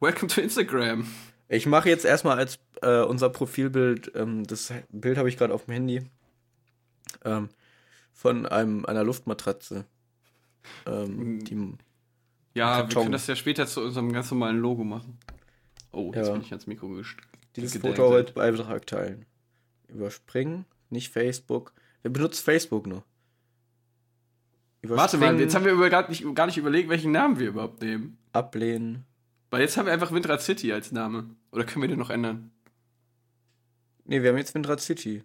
Welcome 0.00 0.28
to 0.28 0.40
Instagram. 0.40 1.06
ich 1.48 1.66
mache 1.66 1.88
jetzt 1.88 2.04
erstmal 2.04 2.38
als 2.38 2.58
äh, 2.82 3.02
unser 3.02 3.28
Profilbild, 3.30 4.12
ähm, 4.16 4.44
das 4.44 4.72
Bild 4.90 5.16
habe 5.18 5.28
ich 5.28 5.36
gerade 5.36 5.54
auf 5.54 5.66
dem 5.66 5.74
Handy, 5.74 6.02
ähm, 7.24 7.48
von 8.12 8.46
einem, 8.46 8.84
einer 8.86 9.04
Luftmatratze. 9.04 9.84
Ähm, 10.86 11.44
die, 11.44 11.54
Ja, 12.54 12.76
wir 12.78 12.82
Karton. 12.84 13.02
können 13.02 13.12
das 13.12 13.26
ja 13.26 13.36
später 13.36 13.66
zu 13.66 13.80
unserem 13.82 14.12
ganz 14.12 14.30
normalen 14.30 14.58
Logo 14.58 14.84
machen. 14.84 15.18
Oh, 15.92 16.12
jetzt 16.14 16.26
Ja. 16.26 16.32
bin 16.32 16.42
ich 16.42 16.50
ans 16.50 16.66
Mikro 16.66 16.86
gest- 16.88 17.16
dieses 17.56 17.72
gedatet. 17.72 17.96
Foto 17.98 18.14
als 18.14 18.32
Beitrag 18.32 18.86
teilen. 18.86 19.26
Überspringen, 19.88 20.64
nicht 20.90 21.12
Facebook. 21.12 21.72
Wer 22.02 22.10
benutzt 22.10 22.42
Facebook 22.44 22.86
nur? 22.86 23.04
Warte 24.82 25.16
mal, 25.16 25.38
jetzt 25.40 25.54
haben 25.54 25.64
wir 25.64 25.88
gar, 25.90 26.08
nicht, 26.08 26.24
gar 26.34 26.46
nicht 26.46 26.58
überlegt, 26.58 26.88
welchen 26.90 27.12
Namen 27.12 27.38
wir 27.38 27.48
überhaupt 27.48 27.80
nehmen. 27.80 28.18
ablehnen. 28.32 29.04
Weil 29.50 29.62
jetzt 29.62 29.76
haben 29.76 29.86
wir 29.86 29.92
einfach 29.92 30.10
Windrad 30.12 30.42
City 30.42 30.72
als 30.72 30.90
Name. 30.92 31.30
Oder 31.52 31.64
können 31.64 31.82
wir 31.82 31.88
den 31.88 31.98
noch 32.00 32.10
ändern? 32.10 32.50
Nee, 34.04 34.20
wir 34.22 34.30
haben 34.30 34.36
jetzt 34.36 34.54
Windrad 34.54 34.80
City. 34.80 35.22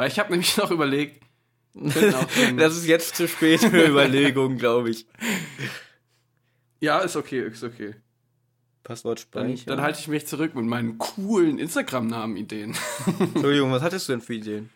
Weil 0.00 0.08
ich 0.08 0.18
habe 0.18 0.30
nämlich 0.30 0.56
noch 0.56 0.70
überlegt, 0.70 1.22
Das 1.74 2.74
ist 2.74 2.86
jetzt 2.86 3.16
zu 3.16 3.28
spät 3.28 3.60
für 3.60 3.86
Überlegungen, 3.86 4.56
glaube 4.56 4.88
ich. 4.88 5.04
ja, 6.80 7.00
ist 7.00 7.16
okay, 7.16 7.46
ist 7.46 7.62
okay. 7.62 7.96
Passwort 8.82 9.28
Dann, 9.32 9.48
speichern. 9.58 9.66
dann 9.66 9.82
halte 9.82 10.00
ich 10.00 10.08
mich 10.08 10.26
zurück 10.26 10.54
mit 10.54 10.64
meinen 10.64 10.96
coolen 10.96 11.58
Instagram-Namen-Ideen. 11.58 12.74
Entschuldigung, 13.18 13.72
was 13.72 13.82
hattest 13.82 14.08
du 14.08 14.14
denn 14.14 14.22
für 14.22 14.32
Ideen? 14.32 14.70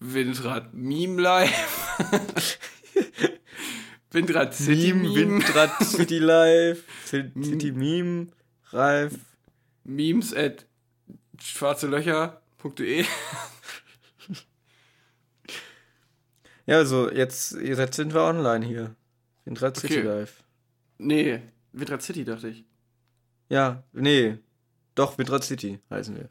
Windrad 0.00 0.74
Meme 0.74 1.22
Live. 1.22 2.00
Windrad 4.10 4.52
City 4.52 4.94
Meme. 4.94 5.14
Windrad 5.14 5.80
City 5.84 6.18
Live, 6.18 6.82
City 7.04 7.70
Meme, 7.70 8.32
Reif. 8.72 9.14
Memes 9.84 10.34
at 10.34 10.66
schwarzelöcher.de. 11.40 13.04
Ja, 16.66 16.76
also 16.78 17.10
jetzt, 17.10 17.52
jetzt 17.52 17.94
sind 17.96 18.12
wir 18.14 18.22
online 18.22 18.64
hier. 18.66 18.94
Windrad 19.44 19.76
City 19.76 19.98
Okay. 20.00 20.02
Live. 20.08 20.42
Nee, 20.98 21.40
Windrad 21.72 22.02
City 22.02 22.24
dachte 22.24 22.48
ich. 22.48 22.64
Ja, 23.48 23.82
nee. 23.92 24.38
Doch, 24.94 25.16
Windrad 25.18 25.44
City 25.44 25.78
heißen 25.90 26.16
wir. 26.16 26.28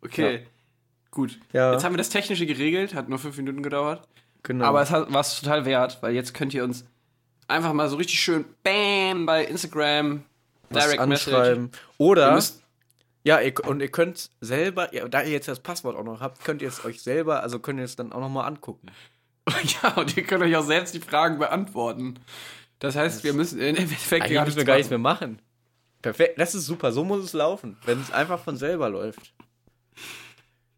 Okay, 0.00 0.46
gut. 1.10 1.38
Ja, 1.52 1.72
Jetzt 1.72 1.84
haben 1.84 1.92
wir 1.92 1.98
das 1.98 2.08
Technische 2.08 2.46
geregelt, 2.46 2.94
hat 2.94 3.08
nur 3.08 3.18
fünf 3.18 3.36
Minuten 3.36 3.62
gedauert. 3.62 4.06
genau. 4.42 4.64
Aber 4.64 4.82
es 4.82 4.90
war 4.90 5.20
es 5.20 5.40
total 5.40 5.64
wert, 5.64 5.98
weil 6.02 6.14
jetzt 6.14 6.34
könnt 6.34 6.54
ihr 6.54 6.64
uns 6.64 6.84
einfach 7.46 7.72
mal 7.72 7.88
so 7.88 7.96
richtig 7.96 8.20
schön 8.20 8.44
BAM 8.62 9.26
bei 9.26 9.44
Instagram 9.44 10.22
was 10.70 10.84
Direct 10.84 11.06
Message. 11.08 11.34
anschreiben. 11.34 11.70
Ihr 11.72 11.78
Oder, 11.98 12.42
ja, 13.24 13.40
ihr, 13.40 13.52
und 13.66 13.80
ihr 13.80 13.90
könnt 13.90 14.30
selber, 14.40 14.94
ja, 14.94 15.06
da 15.08 15.22
ihr 15.22 15.30
jetzt 15.32 15.48
das 15.48 15.60
Passwort 15.60 15.96
auch 15.96 16.04
noch 16.04 16.20
habt, 16.20 16.44
könnt 16.44 16.62
ihr 16.62 16.68
es 16.68 16.84
euch 16.84 17.02
selber, 17.02 17.42
also 17.42 17.58
könnt 17.58 17.78
ihr 17.78 17.84
es 17.84 17.96
dann 17.96 18.12
auch 18.12 18.20
noch 18.20 18.28
mal 18.30 18.46
angucken. 18.46 18.88
ja, 19.82 19.94
und 19.94 20.16
ihr 20.16 20.22
könnt 20.24 20.42
euch 20.42 20.56
auch 20.56 20.64
selbst 20.64 20.94
die 20.94 21.00
Fragen 21.00 21.38
beantworten. 21.38 22.14
Das 22.78 22.94
heißt, 22.96 23.24
wir 23.24 23.32
müssen 23.32 23.58
im 23.60 23.76
Endeffekt 23.76 24.24
Eigentlich 24.24 24.40
müssen 24.44 24.56
wir 24.56 24.64
gar 24.64 24.76
nichts 24.76 24.90
mehr 24.90 24.98
machen. 24.98 25.40
Perfekt, 26.02 26.38
das 26.38 26.54
ist 26.54 26.66
super, 26.66 26.92
so 26.92 27.02
muss 27.04 27.24
es 27.24 27.32
laufen, 27.32 27.76
wenn 27.84 28.00
es 28.00 28.12
einfach 28.12 28.38
von 28.42 28.56
selber 28.56 28.88
läuft. 28.88 29.32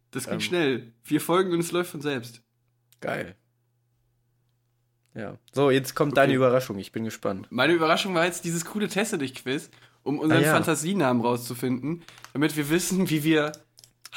Das 0.09 0.25
ging 0.25 0.33
Ähm. 0.35 0.41
schnell. 0.41 0.93
Vier 1.03 1.21
Folgen 1.21 1.51
und 1.53 1.59
es 1.59 1.71
läuft 1.71 1.91
von 1.91 2.01
selbst. 2.01 2.41
Geil. 3.01 3.35
Ja. 5.13 5.37
So, 5.51 5.69
jetzt 5.71 5.93
kommt 5.95 6.17
deine 6.17 6.31
Okay. 6.31 6.37
Überraschung, 6.37 6.79
ich 6.79 6.91
bin 6.91 7.03
gespannt. 7.03 7.47
Meine 7.49 7.73
Überraschung 7.73 8.15
war 8.15 8.25
jetzt 8.25 8.45
dieses 8.45 8.65
coole 8.65 8.87
Teste 8.87 9.17
dich 9.17 9.35
Quiz, 9.35 9.69
um 10.03 10.19
unseren 10.19 10.39
Ah, 10.41 10.45
ja. 10.45 10.53
Fantasienamen 10.53 11.21
rauszufinden, 11.21 12.01
damit 12.33 12.55
wir 12.55 12.69
wissen, 12.69 13.09
wie 13.09 13.23
wir 13.23 13.51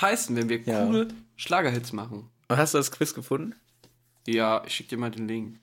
heißen, 0.01 0.35
wenn 0.37 0.49
wir 0.49 0.61
Ja. 0.63 0.87
coole 0.87 1.09
Schlagerhits 1.37 1.93
machen. 1.93 2.31
Hast 2.49 2.75
du 2.75 2.79
das 2.79 2.91
Quiz 2.93 3.13
gefunden? 3.15 3.55
Ja, 4.27 4.63
ich 4.67 4.75
schick 4.75 4.89
dir 4.89 4.99
mal 4.99 5.11
den 5.11 5.29
Link. 5.29 5.59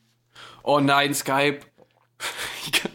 Oh 0.64 0.80
nein, 0.80 1.14
Skype. 1.14 1.60
Ich, 2.66 2.72
kann- 2.72 2.92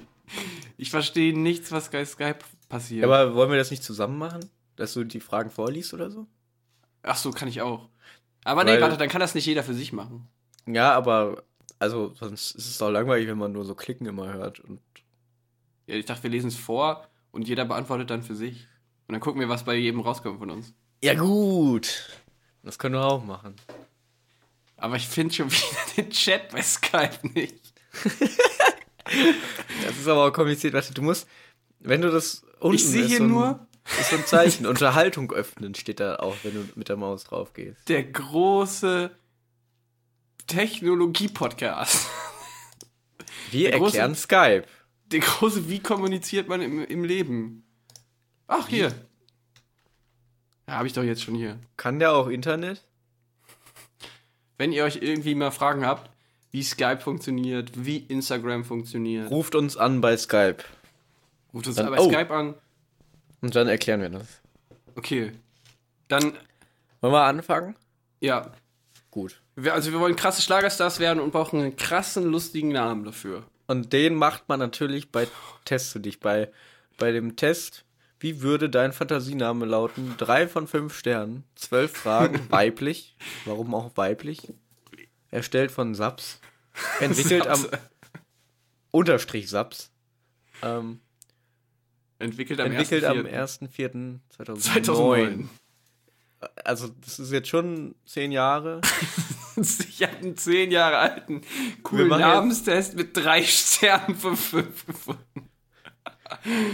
ich 0.76 0.90
verstehe 0.90 1.36
nichts, 1.38 1.72
was 1.72 1.90
bei 1.90 2.04
Skype 2.04 2.38
passiert. 2.68 3.04
Aber 3.04 3.34
wollen 3.34 3.50
wir 3.50 3.58
das 3.58 3.70
nicht 3.70 3.82
zusammen 3.82 4.18
machen? 4.18 4.48
Dass 4.76 4.92
du 4.94 5.04
die 5.04 5.20
Fragen 5.20 5.50
vorliest 5.50 5.94
oder 5.94 6.10
so? 6.10 6.26
Ach 7.02 7.16
so, 7.16 7.30
kann 7.30 7.48
ich 7.48 7.62
auch. 7.62 7.88
Aber 8.44 8.62
nee, 8.64 8.72
Weil- 8.72 8.82
warte, 8.82 8.96
dann 8.96 9.08
kann 9.08 9.20
das 9.20 9.34
nicht 9.34 9.46
jeder 9.46 9.62
für 9.64 9.74
sich 9.74 9.92
machen. 9.92 10.28
Ja, 10.66 10.92
aber 10.94 11.42
also 11.78 12.12
sonst 12.14 12.52
ist 12.52 12.66
es 12.68 12.78
doch 12.78 12.90
langweilig, 12.90 13.28
wenn 13.28 13.38
man 13.38 13.52
nur 13.52 13.64
so 13.64 13.74
klicken 13.74 14.06
immer 14.06 14.32
hört. 14.32 14.60
Und 14.60 14.80
Ja, 15.86 15.94
ich 15.96 16.04
dachte, 16.06 16.22
wir 16.24 16.30
lesen 16.30 16.48
es 16.48 16.56
vor 16.56 17.06
und 17.32 17.46
jeder 17.48 17.64
beantwortet 17.64 18.10
dann 18.10 18.22
für 18.22 18.34
sich. 18.34 18.66
Und 19.08 19.12
dann 19.12 19.20
gucken 19.20 19.40
wir, 19.40 19.48
was 19.48 19.64
bei 19.64 19.74
jedem 19.76 20.00
rauskommt 20.00 20.38
von 20.38 20.50
uns. 20.50 20.74
ja 21.02 21.14
gut. 21.14 22.08
Das 22.62 22.78
können 22.78 22.96
wir 22.96 23.04
auch 23.04 23.24
machen. 23.24 23.54
Aber 24.76 24.96
ich 24.96 25.06
finde 25.08 25.34
schon 25.34 25.50
wieder 25.50 25.76
den 25.96 26.10
Chat 26.10 26.50
bei 26.50 26.62
Skype 26.62 27.18
nicht. 27.34 27.54
Das 29.84 29.96
ist 29.98 30.08
aber 30.08 30.26
auch 30.26 30.32
kompliziert. 30.32 30.74
Warte, 30.74 30.92
du 30.92 31.02
musst, 31.02 31.26
wenn 31.80 32.02
du 32.02 32.10
das 32.10 32.42
unten 32.60 32.76
Ich 32.76 32.84
sehe 32.86 33.04
hier 33.06 33.18
so 33.18 33.24
ein, 33.24 33.30
nur 33.30 33.66
ist 34.00 34.10
so 34.10 34.16
ein 34.16 34.26
Zeichen. 34.26 34.66
Unterhaltung 34.66 35.32
öffnen 35.32 35.74
steht 35.74 36.00
da 36.00 36.16
auch, 36.16 36.36
wenn 36.42 36.54
du 36.54 36.68
mit 36.74 36.88
der 36.88 36.96
Maus 36.96 37.24
drauf 37.24 37.52
gehst. 37.52 37.88
der 37.88 38.02
große 38.04 39.10
Technologie-Podcast. 40.46 42.06
Wir 43.50 43.70
Der 43.70 43.78
große- 43.80 43.84
erklären 43.84 44.14
Skype. 44.14 44.64
Der 45.06 45.20
große, 45.20 45.68
wie 45.68 45.78
kommuniziert 45.80 46.48
man 46.48 46.60
im, 46.60 46.84
im 46.84 47.04
Leben? 47.04 47.64
Ach, 48.48 48.68
hier. 48.68 48.92
Ja, 50.68 50.74
habe 50.74 50.86
ich 50.88 50.92
doch 50.92 51.04
jetzt 51.04 51.22
schon 51.22 51.34
hier. 51.36 51.58
Kann 51.76 51.98
der 52.00 52.12
auch 52.12 52.26
Internet? 52.28 52.84
Wenn 54.58 54.72
ihr 54.72 54.84
euch 54.84 54.96
irgendwie 55.02 55.34
mal 55.34 55.50
Fragen 55.50 55.84
habt, 55.86 56.10
wie 56.50 56.62
Skype 56.62 57.00
funktioniert, 57.00 57.70
wie 57.74 57.98
Instagram 57.98 58.64
funktioniert, 58.64 59.30
Ruft 59.30 59.54
uns 59.54 59.76
an 59.76 60.00
bei 60.00 60.16
Skype. 60.16 60.58
ruft 61.52 61.66
uns 61.66 61.76
Dann- 61.76 61.90
bei 61.90 61.98
oh. 61.98 62.08
Skype 62.10 62.30
an. 62.32 62.54
Und 63.42 63.54
dann 63.54 63.68
erklären 63.68 64.00
wir 64.00 64.08
das. 64.08 64.40
Okay. 64.94 65.32
Dann, 66.08 66.32
Wollen 67.00 67.12
wir 67.14 67.22
anfangen? 67.24 67.74
ja. 68.20 68.50
Gut. 69.10 69.40
Wir, 69.54 69.72
also 69.72 69.92
wir 69.92 70.00
wollen 70.00 70.14
krasse 70.14 70.42
Schlagerstars 70.42 70.98
werden 71.00 71.20
und 71.20 71.30
brauchen 71.32 71.58
einen 71.60 71.74
krassen, 71.76 72.24
lustigen 72.24 72.68
Namen 72.68 73.04
dafür. 73.04 73.44
Und 73.66 73.94
den 73.94 74.14
macht 74.14 74.46
man 74.50 74.58
natürlich 74.58 75.10
bei 75.10 75.26
Test 75.64 75.92
für 75.92 76.00
dich. 76.00 76.20
Bei, 76.20 76.50
bei 76.98 77.12
dem 77.12 77.34
Test, 77.34 77.85
wie 78.18 78.40
würde 78.40 78.70
dein 78.70 78.92
Fantasiename 78.92 79.66
lauten? 79.66 80.14
Drei 80.16 80.48
von 80.48 80.66
fünf 80.66 80.96
Sternen, 80.96 81.44
zwölf 81.54 81.92
Fragen, 81.92 82.40
weiblich. 82.50 83.16
Warum 83.44 83.74
auch 83.74 83.96
weiblich? 83.96 84.52
Erstellt 85.30 85.70
von 85.70 85.94
Saps. 85.94 86.40
Entwickelt 87.00 87.46
am 87.46 87.60
Saps. 87.60 87.78
Unterstrich 88.90 89.48
Saps. 89.50 89.90
Ähm, 90.62 91.00
Entwickelt 92.18 92.60
am 92.60 92.72
entwickelt 92.72 93.04
am 93.04 93.18
1.4.2009. 93.18 93.28
1.4.2009. 93.28 94.20
2009. 94.30 95.50
Also, 96.64 96.88
das 96.88 97.18
ist 97.18 97.32
jetzt 97.32 97.48
schon 97.48 97.94
zehn 98.04 98.32
Jahre. 98.32 98.80
Ich 99.58 100.02
habe 100.02 100.16
einen 100.18 100.36
zehn 100.36 100.70
Jahre 100.70 100.98
alten, 100.98 101.40
coolen 101.82 102.08
Namenstest 102.08 102.94
mit 102.94 103.16
drei 103.16 103.42
Sternen 103.42 104.14
von 104.14 104.36
fünf 104.36 104.84
gefunden. 104.84 105.48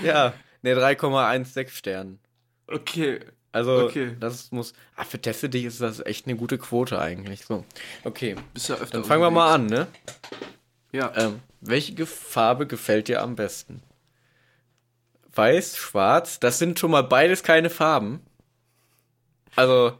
Ja, 0.02 0.34
ne, 0.62 0.74
3,16 0.74 1.68
Sternen. 1.68 2.18
Okay. 2.66 3.20
Also, 3.54 3.84
Okay. 3.84 4.16
das 4.18 4.50
muss. 4.50 4.72
Ah, 4.96 5.04
für 5.04 5.20
Test 5.20 5.40
für 5.40 5.48
dich 5.50 5.64
ist 5.64 5.80
das 5.82 6.00
echt 6.00 6.26
eine 6.26 6.36
gute 6.36 6.56
Quote 6.56 6.98
eigentlich. 6.98 7.44
So. 7.44 7.64
Okay. 8.04 8.36
Bist 8.54 8.68
ja 8.70 8.76
öfter 8.76 8.98
Dann 8.98 9.04
fangen 9.04 9.22
wir 9.22 9.30
mal 9.30 9.52
an, 9.54 9.66
ne? 9.66 9.86
Ja. 10.92 11.12
Ähm, 11.16 11.40
welche 11.60 12.06
Farbe 12.06 12.66
gefällt 12.66 13.08
dir 13.08 13.22
am 13.22 13.36
besten? 13.36 13.82
Weiß, 15.34 15.76
schwarz, 15.76 16.40
das 16.40 16.58
sind 16.58 16.78
schon 16.78 16.90
mal 16.90 17.02
beides 17.02 17.42
keine 17.42 17.70
Farben. 17.70 18.20
Also, 19.56 19.98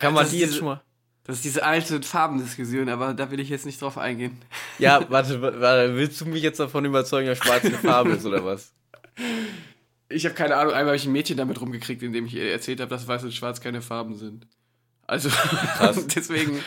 kann 0.00 0.12
man 0.14 0.24
Das 0.24 0.30
die 0.32 0.38
jetzt 0.40 0.48
diese- 0.50 0.58
schon 0.58 0.66
mal. 0.68 0.82
Das 1.24 1.36
ist 1.36 1.44
diese 1.44 1.62
alte 1.62 2.00
Farbendiskussion, 2.02 2.88
aber 2.88 3.12
da 3.12 3.30
will 3.30 3.38
ich 3.38 3.50
jetzt 3.50 3.66
nicht 3.66 3.82
drauf 3.82 3.98
eingehen. 3.98 4.40
Ja, 4.78 5.04
warte, 5.10 5.42
wa- 5.42 5.52
warte, 5.60 5.94
willst 5.94 6.20
du 6.20 6.26
mich 6.26 6.42
jetzt 6.42 6.58
davon 6.58 6.84
überzeugen, 6.86 7.26
dass 7.28 7.38
schwarz 7.38 7.64
eine 7.66 7.76
Farbe 7.78 8.12
ist 8.12 8.24
oder 8.24 8.44
was? 8.44 8.72
Ich 10.10 10.24
habe 10.24 10.34
keine 10.34 10.56
Ahnung, 10.56 10.72
einmal 10.72 10.86
habe 10.88 10.96
ich 10.96 11.04
ein 11.06 11.12
Mädchen 11.12 11.36
damit 11.36 11.60
rumgekriegt, 11.60 12.02
indem 12.02 12.26
ich 12.26 12.34
ihr 12.34 12.50
erzählt 12.50 12.80
habe, 12.80 12.88
dass 12.90 13.06
weiß 13.06 13.24
und 13.24 13.34
schwarz 13.34 13.60
keine 13.60 13.82
Farben 13.82 14.14
sind. 14.16 14.46
Also 15.06 15.30
deswegen. 16.14 16.62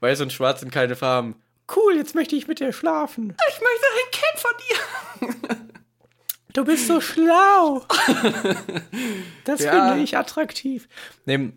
Weiß 0.00 0.20
und 0.20 0.32
Schwarz 0.32 0.60
sind 0.60 0.70
keine 0.72 0.96
Farben. 0.96 1.36
Cool, 1.74 1.96
jetzt 1.96 2.14
möchte 2.14 2.34
ich 2.36 2.48
mit 2.48 2.60
dir 2.60 2.72
schlafen. 2.72 3.34
Ich 3.48 3.60
möchte 3.60 3.86
ein 3.94 4.10
Kind 4.10 5.38
von 5.38 5.48
dir. 5.48 5.72
Du 6.52 6.64
bist 6.64 6.86
so 6.86 7.00
schlau. 7.00 7.86
Das 9.44 9.60
Ja. 9.60 9.88
finde 9.90 10.04
ich 10.04 10.16
attraktiv. 10.16 10.88
Nee, 11.24 11.52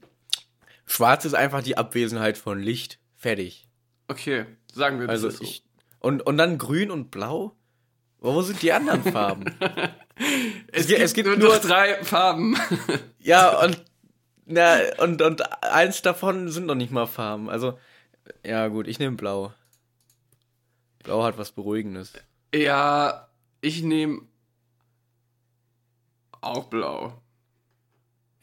Schwarz 0.87 1.25
ist 1.25 1.33
einfach 1.35 1.61
die 1.63 1.77
Abwesenheit 1.77 2.37
von 2.37 2.59
Licht. 2.59 2.99
Fertig. 3.15 3.67
Okay, 4.07 4.45
sagen 4.73 4.99
wir 4.99 5.07
das 5.07 5.13
Also 5.23 5.29
so. 5.31 5.43
ich. 5.43 5.63
Und, 5.99 6.21
und 6.25 6.37
dann 6.37 6.57
grün 6.57 6.91
und 6.91 7.09
blau? 7.11 7.55
Wo 8.33 8.41
sind 8.41 8.61
die 8.61 8.71
anderen 8.71 9.03
Farben? 9.03 9.45
es, 10.71 10.87
gibt- 10.87 10.87
gibt, 10.87 10.99
es 11.01 11.13
gibt 11.13 11.27
nur, 11.27 11.37
nur- 11.37 11.59
drei 11.59 12.03
Farben. 12.03 12.57
ja, 13.19 13.59
und, 13.63 13.83
na, 14.45 14.77
und, 14.97 15.21
und 15.21 15.63
eins 15.63 16.01
davon 16.01 16.49
sind 16.49 16.65
noch 16.65 16.75
nicht 16.75 16.91
mal 16.91 17.05
Farben. 17.05 17.49
Also, 17.49 17.77
ja, 18.45 18.67
gut, 18.67 18.87
ich 18.87 18.97
nehme 18.99 19.15
blau. 19.15 19.53
Blau 21.03 21.23
hat 21.23 21.37
was 21.37 21.51
Beruhigendes. 21.51 22.13
ja, 22.53 23.27
ich 23.61 23.83
nehme 23.83 24.21
auch 26.41 26.65
blau. 26.65 27.21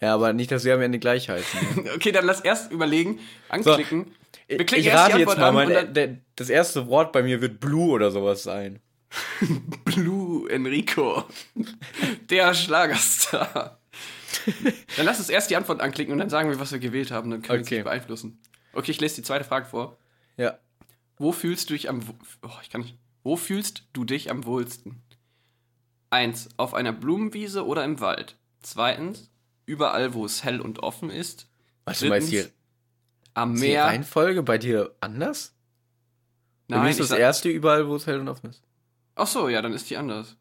Ja, 0.01 0.15
aber 0.15 0.33
nicht, 0.33 0.51
dass 0.51 0.65
wir 0.65 0.75
am 0.75 0.81
Ende 0.83 0.99
gleich 0.99 1.29
heißen. 1.29 1.89
Okay, 1.95 2.13
dann 2.13 2.25
lass 2.25 2.41
erst 2.41 2.73
überlegen, 2.73 3.21
anklicken. 3.49 4.15
Klicken 4.49 4.79
ich 4.79 4.93
rate 4.93 5.19
jetzt 5.19 5.39
mal, 5.39 5.53
mein, 5.53 5.95
der, 5.95 6.19
das 6.37 6.51
erste 6.51 6.89
Wort 6.89 7.13
bei 7.13 7.23
mir 7.23 7.41
wird 7.41 7.61
Blue 7.61 7.91
oder 7.91 8.11
sowas 8.11 8.43
sein. 8.43 8.81
Blue 9.85 10.49
Enrico. 10.51 11.25
Der 12.31 12.55
Schlagerstar. 12.55 13.79
dann 14.97 15.07
lass 15.07 15.19
uns 15.19 15.29
erst 15.29 15.51
die 15.51 15.57
Antwort 15.57 15.81
anklicken 15.81 16.13
und 16.13 16.19
dann 16.19 16.31
sagen 16.31 16.49
wir, 16.51 16.59
was 16.59 16.73
wir 16.73 16.79
gewählt 16.79 17.11
haben. 17.11 17.31
Dann 17.31 17.43
können 17.43 17.61
wir 17.61 17.67
Okay. 17.67 17.75
nicht 17.77 17.85
beeinflussen. 17.85 18.41
Okay, 18.73 18.91
ich 18.91 19.01
lese 19.01 19.17
die 19.17 19.23
zweite 19.23 19.45
Frage 19.45 19.67
vor. 19.67 19.99
Ja. 20.37 20.59
Wo 21.19 21.33
fühlst 21.33 21.69
du 21.71 21.75
dich 21.75 21.89
am 21.89 22.01
oh, 22.43 22.49
ich 22.63 22.71
kann 22.71 22.81
nicht. 22.81 22.99
Wo 23.23 23.37
fühlst 23.37 23.85
du 23.93 24.05
dich 24.05 24.31
am 24.31 24.45
wohlsten? 24.45 25.03
Eins, 26.11 26.49
auf 26.57 26.75
einer 26.75 26.93
Blumenwiese 26.93 27.65
oder 27.67 27.85
im 27.85 28.01
Wald. 28.01 28.37
Zweitens, 28.61 29.31
überall, 29.67 30.15
wo 30.15 30.25
es 30.25 30.43
hell 30.45 30.61
und 30.61 30.83
offen 30.83 31.11
ist. 31.11 31.49
Ist 31.89 32.03
die, 32.03 32.09
Drittens, 32.09 32.53
am 33.35 33.55
ist 33.55 33.63
die 33.63 33.69
Meer. 33.69 33.85
Reihenfolge 33.85 34.43
bei 34.43 34.59
dir 34.59 34.95
anders? 35.01 35.55
Bei 36.69 36.77
mir 36.77 36.83
Nein, 36.85 36.91
ist 36.93 37.01
das 37.01 37.11
erste 37.11 37.49
überall, 37.49 37.87
wo 37.89 37.97
es 37.97 38.07
hell 38.07 38.19
und 38.21 38.29
offen 38.29 38.51
ist. 38.51 38.63
Ach 39.15 39.27
so, 39.27 39.49
ja, 39.49 39.63
dann 39.63 39.73
ist 39.73 39.89
die 39.91 39.97
anders. 39.97 40.37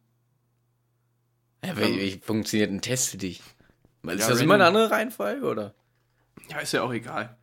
Ja, 1.64 1.78
wie, 1.78 2.00
wie 2.00 2.20
funktioniert 2.20 2.72
ein 2.72 2.82
Test 2.82 3.10
für 3.10 3.18
dich? 3.18 3.40
Ist 4.04 4.20
Ja, 4.22 4.30
das 4.30 4.42
immer 4.42 4.56
eine 4.56 4.66
andere 4.66 4.90
Reihenfolge, 4.90 5.46
oder? 5.46 5.76
Ja, 6.50 6.60
ist 6.60 6.72
ja 6.72 6.82
auch 6.82 6.92
egal. 6.92 7.38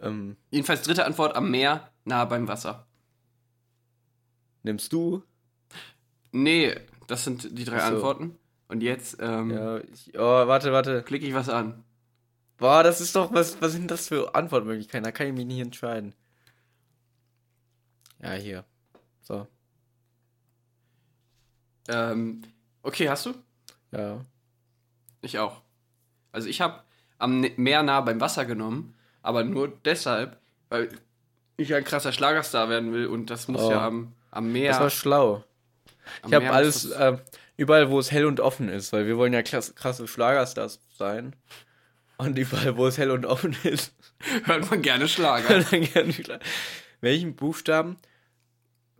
Ähm, 0.00 0.36
Jedenfalls 0.50 0.82
dritte 0.82 1.04
Antwort 1.04 1.34
am 1.34 1.50
Meer, 1.50 1.90
nahe 2.04 2.26
beim 2.26 2.46
Wasser. 2.46 2.86
nimmst 4.62 4.92
du? 4.92 5.22
Nee, 6.30 6.76
das 7.08 7.24
sind 7.24 7.58
die 7.58 7.64
drei 7.64 7.78
so. 7.80 7.84
Antworten. 7.86 8.38
Und 8.68 8.82
jetzt 8.82 9.16
ähm, 9.20 9.50
Ja, 9.50 9.78
ich, 9.78 10.12
oh, 10.14 10.20
warte, 10.46 10.72
warte. 10.72 11.02
klicke 11.02 11.26
ich 11.26 11.34
was 11.34 11.48
an. 11.48 11.82
Boah, 12.58 12.82
das 12.82 13.00
ist 13.00 13.16
doch, 13.16 13.32
was, 13.32 13.60
was 13.62 13.72
sind 13.72 13.90
das 13.90 14.08
für 14.08 14.34
Antwortmöglichkeiten? 14.34 15.04
Da 15.04 15.10
kann 15.12 15.26
ich 15.28 15.32
mich 15.32 15.46
nicht 15.46 15.60
entscheiden. 15.60 16.14
Ja, 18.22 18.32
hier. 18.32 18.64
So, 19.22 19.46
Ähm, 21.88 22.42
okay, 22.82 23.08
hast 23.08 23.26
du? 23.26 23.34
ja. 23.92 24.20
Ich 25.20 25.38
auch. 25.40 25.62
Also 26.30 26.48
ich 26.48 26.60
habe 26.60 26.80
am 27.18 27.40
Ne- 27.40 27.52
Meer 27.56 27.82
nah 27.82 28.00
beim 28.02 28.20
Wasser 28.20 28.44
genommen, 28.44 28.94
aber 29.22 29.42
nur 29.42 29.72
deshalb, 29.84 30.38
weil 30.68 30.90
ich 31.56 31.74
ein 31.74 31.82
krasser 31.84 32.12
Schlagerstar 32.12 32.68
werden 32.68 32.92
will 32.92 33.06
und 33.06 33.28
das 33.30 33.48
muss 33.48 33.62
Oh. 33.62 33.70
ja 33.72 33.84
am, 33.84 34.12
am 34.30 34.52
Meer. 34.52 34.70
Das 34.70 34.80
war 34.80 34.90
schlau. 34.90 35.44
am 36.22 36.28
Ich 36.30 36.34
habe 36.34 36.50
alles, 36.52 36.84
äh, 36.90 37.18
überall, 37.56 37.90
wo 37.90 37.98
es 37.98 38.12
hell 38.12 38.26
und 38.26 38.38
offen 38.38 38.68
ist, 38.68 38.92
weil 38.92 39.06
wir 39.08 39.16
wollen 39.16 39.32
ja 39.32 39.42
klasse, 39.42 39.74
krasse 39.74 40.06
Schlagerstars 40.06 40.78
sein. 40.96 41.34
Und 42.16 42.38
überall, 42.38 42.76
wo 42.76 42.86
es 42.86 42.96
hell 42.98 43.10
und 43.10 43.26
offen 43.26 43.56
ist, 43.64 43.92
hört 44.44 44.70
man 44.70 44.82
gerne 44.82 45.08
Schlager. 45.08 45.60
dann 45.64 45.80
gerne 45.82 46.12
Schla- 46.12 46.40
Welchen 47.00 47.34
Buchstaben, 47.34 47.96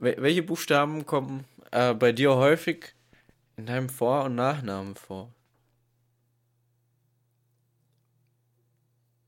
wel- 0.01 0.21
welche 0.21 0.43
Buchstaben 0.43 1.07
kommen 1.07 1.45
äh, 1.71 1.95
bei 1.95 2.13
dir 2.13 2.35
häufig 2.37 2.95
in 3.57 3.67
deinem 3.67 3.89
Vor- 3.89 4.25
und 4.25 4.35
Nachnamen 4.35 4.97
vor? 4.97 5.33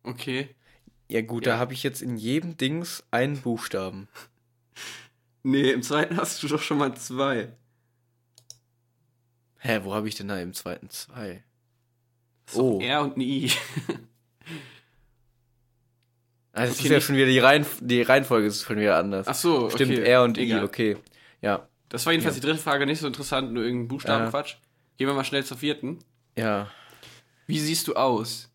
Okay. 0.02 0.54
Ja 1.08 1.22
gut, 1.22 1.46
Ja. 1.46 1.54
da 1.54 1.58
habe 1.58 1.72
ich 1.72 1.82
jetzt 1.82 2.02
in 2.02 2.16
jedem 2.16 2.56
Dings 2.56 3.04
einen 3.10 3.40
Buchstaben. 3.40 4.08
Nee, 5.42 5.70
im 5.70 5.82
zweiten 5.82 6.18
hast 6.18 6.42
du 6.42 6.48
doch 6.48 6.60
schon 6.60 6.76
mal 6.76 6.94
zwei. 6.98 7.50
Hä, 9.60 9.80
wo 9.84 9.94
habe 9.94 10.06
ich 10.06 10.14
denn 10.14 10.28
da 10.28 10.38
im 10.38 10.52
zweiten 10.52 10.90
zwei? 10.90 11.42
Oh. 12.52 12.78
R 12.78 13.00
und 13.00 13.16
ein 13.16 13.22
I. 13.22 13.50
Das 16.52 16.72
Okay, 16.72 16.82
ist 16.82 16.90
ja 16.90 17.00
schon 17.00 17.16
wieder 17.16 17.24
die, 17.24 17.38
Reihen, 17.38 17.64
die 17.80 18.02
Reihenfolge 18.02 18.48
ist 18.48 18.64
schon 18.64 18.76
wieder 18.78 18.98
anders. 18.98 19.26
Ach 19.28 19.34
so, 19.34 19.64
okay. 19.64 19.76
Stimmt, 19.76 19.98
R 20.00 20.24
und 20.24 20.36
I, 20.36 20.42
Egal. 20.42 20.64
okay. 20.64 20.98
Ja, 21.40 21.66
Das 21.90 22.06
war 22.06 22.12
jedenfalls 22.12 22.36
die 22.36 22.40
dritte 22.40 22.58
Frage, 22.58 22.86
nicht 22.86 23.00
so 23.00 23.06
interessant, 23.06 23.52
nur 23.52 23.62
irgendein 23.64 23.88
Buchstabenquatsch. 23.88 24.54
Gehen 24.96 25.06
wir 25.06 25.14
mal 25.14 25.24
schnell 25.24 25.44
zur 25.44 25.58
vierten. 25.58 25.98
ja. 26.36 26.68
Wie 27.46 27.58
siehst 27.58 27.88
du 27.88 27.94
aus? 27.94 28.48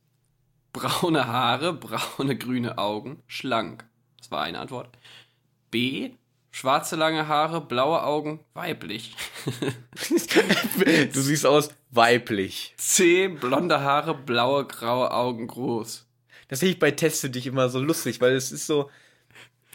Braune 0.72 1.28
Haare, 1.28 1.74
braune 1.74 2.38
grüne 2.38 2.78
Augen, 2.78 3.22
schlank. 3.28 3.84
Das 4.18 4.32
war 4.32 4.42
eine 4.44 4.58
Antwort. 4.60 4.88
B. 5.70 6.12
Schwarze 6.52 6.96
lange 6.96 7.28
Haare, 7.28 7.60
blaue 7.60 8.02
Augen, 8.04 8.40
weiblich. 8.54 9.14
Du 11.14 11.22
siehst 11.22 11.46
aus 11.46 11.70
weiblich. 11.92 12.74
C. 12.78 13.28
Blonde 13.28 13.82
Haare, 13.82 14.14
blaue, 14.16 14.66
graue 14.66 15.12
Augen, 15.12 15.48
groß. 15.48 16.06
Das 16.48 16.62
sehe 16.62 16.70
ich 16.72 16.80
bei 16.80 16.92
Teste 16.92 17.30
dich 17.30 17.48
immer 17.48 17.68
so 17.68 17.80
lustig, 17.80 18.22
weil 18.22 18.34
es 18.34 18.52
ist 18.54 18.66
so. 18.68 18.90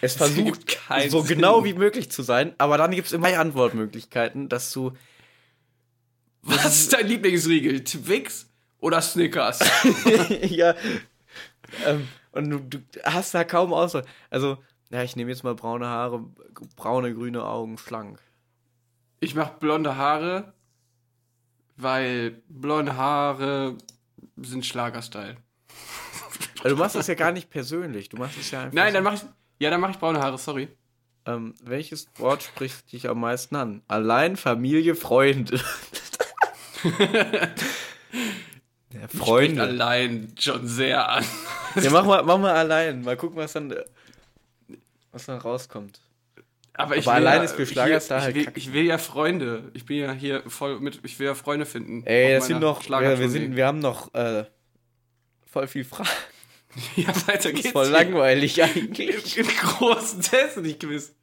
Es 0.00 0.16
versucht 0.16 0.78
so 1.08 1.20
Sinn. 1.20 1.36
genau 1.36 1.64
wie 1.64 1.74
möglich 1.74 2.10
zu 2.10 2.22
sein, 2.22 2.54
aber 2.58 2.78
dann 2.78 2.90
gibt 2.92 3.08
es 3.08 3.12
immer 3.12 3.28
Antwortmöglichkeiten, 3.38 4.48
dass 4.48 4.72
du. 4.72 4.92
Was 6.42 6.80
ist 6.80 6.92
dein 6.92 7.06
Lieblingsriegel? 7.06 7.84
Twix 7.84 8.48
oder 8.80 9.02
Snickers? 9.02 9.60
ja. 10.42 10.74
Ähm, 11.86 12.08
und 12.32 12.50
du, 12.50 12.58
du 12.60 12.78
hast 13.04 13.34
da 13.34 13.44
kaum 13.44 13.74
Auswahl. 13.74 14.04
Also, 14.30 14.56
ja, 14.90 15.02
ich 15.02 15.16
nehme 15.16 15.30
jetzt 15.30 15.44
mal 15.44 15.54
braune 15.54 15.86
Haare, 15.86 16.24
braune, 16.76 17.14
grüne 17.14 17.44
Augen, 17.44 17.76
schlank. 17.76 18.18
Ich 19.20 19.34
mach 19.34 19.50
blonde 19.50 19.96
Haare, 19.96 20.54
weil 21.76 22.42
blonde 22.48 22.96
Haare 22.96 23.76
sind 24.36 24.64
Schlagerstyle. 24.64 25.36
Also, 26.62 26.76
du 26.76 26.82
machst 26.82 26.96
das 26.96 27.06
ja 27.06 27.14
gar 27.14 27.32
nicht 27.32 27.50
persönlich. 27.50 28.08
Du 28.08 28.16
machst 28.16 28.38
es 28.38 28.50
ja 28.50 28.62
einfach. 28.62 28.74
Nein, 28.74 28.92
so. 28.92 28.94
dann 28.94 29.04
mach 29.04 29.14
ich. 29.14 29.22
Ja, 29.60 29.68
dann 29.68 29.80
mach 29.80 29.90
ich 29.90 29.98
braune 29.98 30.20
Haare, 30.20 30.38
sorry. 30.38 30.68
Ähm, 31.26 31.54
welches 31.62 32.08
Wort 32.16 32.42
spricht 32.42 32.90
dich 32.92 33.08
am 33.10 33.20
meisten 33.20 33.54
an? 33.56 33.82
Allein, 33.88 34.36
Familie, 34.36 34.94
Freunde. 34.94 35.60
ja, 38.90 39.06
Freunde. 39.08 39.62
allein 39.62 40.34
schon 40.38 40.66
sehr 40.66 41.06
an. 41.06 41.24
Ja, 41.76 41.90
mach 41.90 42.06
mal, 42.06 42.22
mach 42.22 42.38
mal 42.38 42.54
allein. 42.54 43.02
Mal 43.02 43.18
gucken, 43.18 43.36
was 43.36 43.52
dann, 43.52 43.74
was 45.12 45.26
dann 45.26 45.38
rauskommt. 45.38 46.00
Aber, 46.72 46.96
ich 46.96 47.06
Aber 47.06 47.18
will 47.18 47.26
allein 47.26 47.40
ja, 47.40 47.44
ist 47.44 47.54
für 47.54 47.66
Schlagerstar 47.66 48.18
ich, 48.20 48.24
halt 48.24 48.34
will, 48.34 48.48
ich 48.54 48.72
will 48.72 48.84
ja 48.84 48.96
Freunde. 48.96 49.70
Ich 49.74 49.84
bin 49.84 49.98
ja 49.98 50.12
hier 50.12 50.42
voll 50.48 50.80
mit. 50.80 51.00
Ich 51.04 51.18
will 51.18 51.26
ja 51.26 51.34
Freunde 51.34 51.66
finden. 51.66 52.02
Ey, 52.06 52.32
das 52.32 52.46
sind 52.46 52.60
noch, 52.60 52.82
ja, 52.88 53.18
wir, 53.18 53.28
sind, 53.28 53.54
wir 53.54 53.66
haben 53.66 53.80
noch 53.80 54.14
äh, 54.14 54.46
voll 55.44 55.68
viel 55.68 55.84
Fragen. 55.84 56.08
Ja, 56.96 57.08
weiter 57.08 57.32
Das 57.34 57.44
geht's. 57.52 57.64
ist 57.66 57.72
voll 57.72 57.86
hier. 57.86 57.92
langweilig 57.92 58.62
eigentlich. 58.62 59.36
Im 59.38 59.46
großen 59.46 60.22
Test 60.22 60.56
nicht 60.58 60.80
gewiss. 60.80 61.14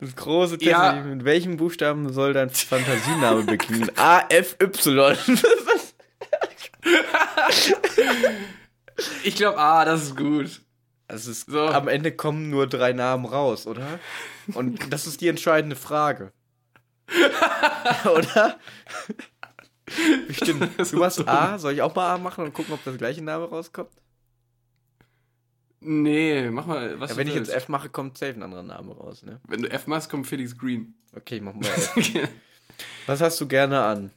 Das 0.00 0.16
große 0.16 0.56
Test, 0.58 0.70
Ja. 0.70 0.92
mit 0.94 1.24
welchem 1.24 1.56
Buchstaben 1.58 2.10
soll 2.12 2.32
dein 2.32 2.48
Fantasiename 2.50 3.42
beginnen? 3.42 3.90
A, 3.96 4.20
F, 4.30 4.56
Y. 4.62 5.16
Ich 9.24 9.36
glaube, 9.36 9.58
ah, 9.58 9.84
das 9.84 10.02
ist 10.04 10.16
gut. 10.16 10.62
Also 11.08 11.30
es, 11.30 11.42
So. 11.42 11.66
am 11.66 11.88
Ende 11.88 12.12
kommen 12.12 12.50
nur 12.50 12.66
drei 12.66 12.92
Namen 12.92 13.24
raus, 13.26 13.66
oder? 13.66 13.98
Und 14.54 14.92
das 14.92 15.06
ist 15.06 15.20
die 15.20 15.28
entscheidende 15.28 15.76
Frage. 15.76 16.32
oder? 18.14 18.58
Bestimmt. 20.28 20.62
Das 20.78 20.90
Du 20.90 20.96
ist 20.96 21.00
machst 21.18 21.28
A, 21.28 21.58
soll 21.58 21.72
ich 21.72 21.82
auch 21.82 21.94
mal 21.94 22.14
A 22.14 22.18
machen 22.18 22.44
und 22.44 22.54
gucken, 22.54 22.72
ob 22.74 22.84
das 22.84 22.96
gleiche 22.96 23.22
Name 23.22 23.46
rauskommt? 23.46 23.90
Nee, 25.80 26.50
mach 26.50 26.66
mal, 26.66 27.00
was 27.00 27.12
Ja, 27.12 27.16
wenn 27.16 27.26
ich 27.28 27.34
jetzt 27.34 27.48
willst. 27.48 27.56
F 27.64 27.68
mache, 27.68 27.88
kommt 27.88 28.18
safe 28.18 28.34
ein 28.34 28.42
anderer 28.42 28.62
Name 28.62 28.92
raus, 28.94 29.22
ne? 29.22 29.40
Wenn 29.48 29.62
du 29.62 29.70
F 29.70 29.86
machst, 29.86 30.10
kommt 30.10 30.26
Felix 30.26 30.56
Green. 30.56 30.94
Okay, 31.16 31.36
ich 31.36 31.42
mach 31.42 31.54
mal 31.54 31.64
F. 31.68 32.28
Was 33.06 33.20
hast 33.20 33.40
du 33.40 33.48
gerne 33.48 33.82
an? 33.82 34.10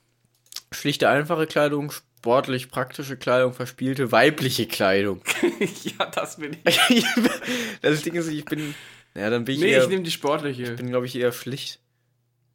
Schlichte, 0.72 1.07
einfache 1.09 1.47
Kleidung, 1.47 1.91
sportlich 1.91 2.70
praktische 2.70 3.16
Kleidung, 3.16 3.53
verspielte 3.53 4.11
weibliche 4.11 4.68
Kleidung. 4.68 5.22
ja, 5.84 6.05
das 6.07 6.38
bin 6.38 6.57
ich. 6.66 7.05
das 7.82 8.01
Ding 8.01 8.16
ist, 8.16 8.28
ich 8.28 8.43
bin. 8.45 8.76
Ja, 9.16 9.30
dann 9.30 9.45
bin 9.45 9.55
ich 9.55 9.61
Nee, 9.61 9.72
eher. 9.72 9.84
ich 9.84 9.89
nehme 9.89 10.03
die 10.03 10.11
sportliche. 10.11 10.72
bin, 10.74 10.89
glaube 10.89 11.05
ich, 11.05 11.16
eher 11.16 11.32
schlicht. 11.32 11.80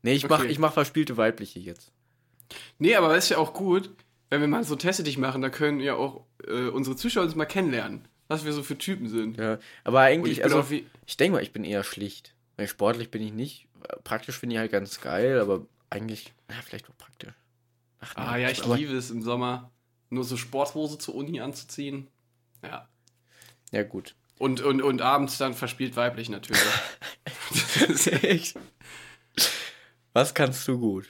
Nee, 0.03 0.13
ich 0.15 0.29
mach, 0.29 0.41
Okay. 0.41 0.49
ich 0.51 0.59
mach 0.59 0.73
verspielte 0.73 1.17
weibliche 1.17 1.61
jetzt. 1.61 1.93
Nee, 2.79 2.95
aber 2.97 3.15
das 3.15 3.25
ist 3.25 3.31
ja 3.31 3.39
auch 3.39 3.53
gut, 3.55 3.91
wenn 4.31 4.41
wir 4.41 4.49
mal 4.49 4.65
so 4.65 4.77
Teste 4.77 5.03
dich 5.03 5.19
machen, 5.19 5.41
da 5.43 5.51
können 5.51 5.81
ja 5.81 5.95
auch 5.95 6.25
äh, 6.47 6.69
unsere 6.69 6.97
Zuschauer 6.97 7.25
uns 7.25 7.35
mal 7.35 7.45
kennenlernen, 7.47 8.07
was 8.29 8.45
wir 8.45 8.53
so 8.53 8.63
für 8.63 8.79
Typen 8.79 9.09
sind. 9.09 9.37
Ja, 9.39 9.59
aber 9.85 10.01
eigentlich, 10.01 10.39
ich 10.39 10.45
also, 10.45 10.65
ich 11.07 11.17
denke 11.17 11.37
mal, 11.37 11.43
ich 11.43 11.53
bin 11.53 11.65
eher 11.65 11.83
schlicht. 11.83 12.35
Weil 12.57 12.69
sportlich 12.69 13.11
bin 13.11 13.23
ich 13.23 13.33
nicht. 13.33 13.69
Praktisch 14.05 14.39
finde 14.39 14.55
ich 14.55 14.59
halt 14.59 14.73
ganz 14.73 15.01
geil, 15.01 15.39
aber 15.41 15.67
eigentlich, 15.91 16.33
na, 16.49 16.57
vielleicht 16.65 16.91
auch 16.91 16.97
praktisch. 16.99 17.33
Ach, 18.01 18.17
Ah 18.17 18.37
ja, 18.37 18.51
ich 18.51 18.65
aber, 18.65 18.77
liebe 18.77 18.95
es 18.97 19.11
im 19.11 19.23
Sommer, 19.23 19.71
nur 20.11 20.25
so 20.25 20.37
Sporthose 20.37 20.99
zur 20.99 21.15
Uni 21.15 21.41
anzuziehen. 21.41 22.09
Ja. 22.63 22.89
Ja, 23.71 23.83
gut. 23.85 24.15
Und, 24.39 24.61
und, 24.61 24.83
und 24.83 25.03
abends 25.03 25.39
dann 25.39 25.55
verspielt 25.55 25.97
weiblich 25.97 26.29
natürlich. 26.29 26.63
Echt? 28.23 28.57
Was 30.13 30.35
kannst 30.35 30.67
du 30.67 30.79
gut? 30.79 31.09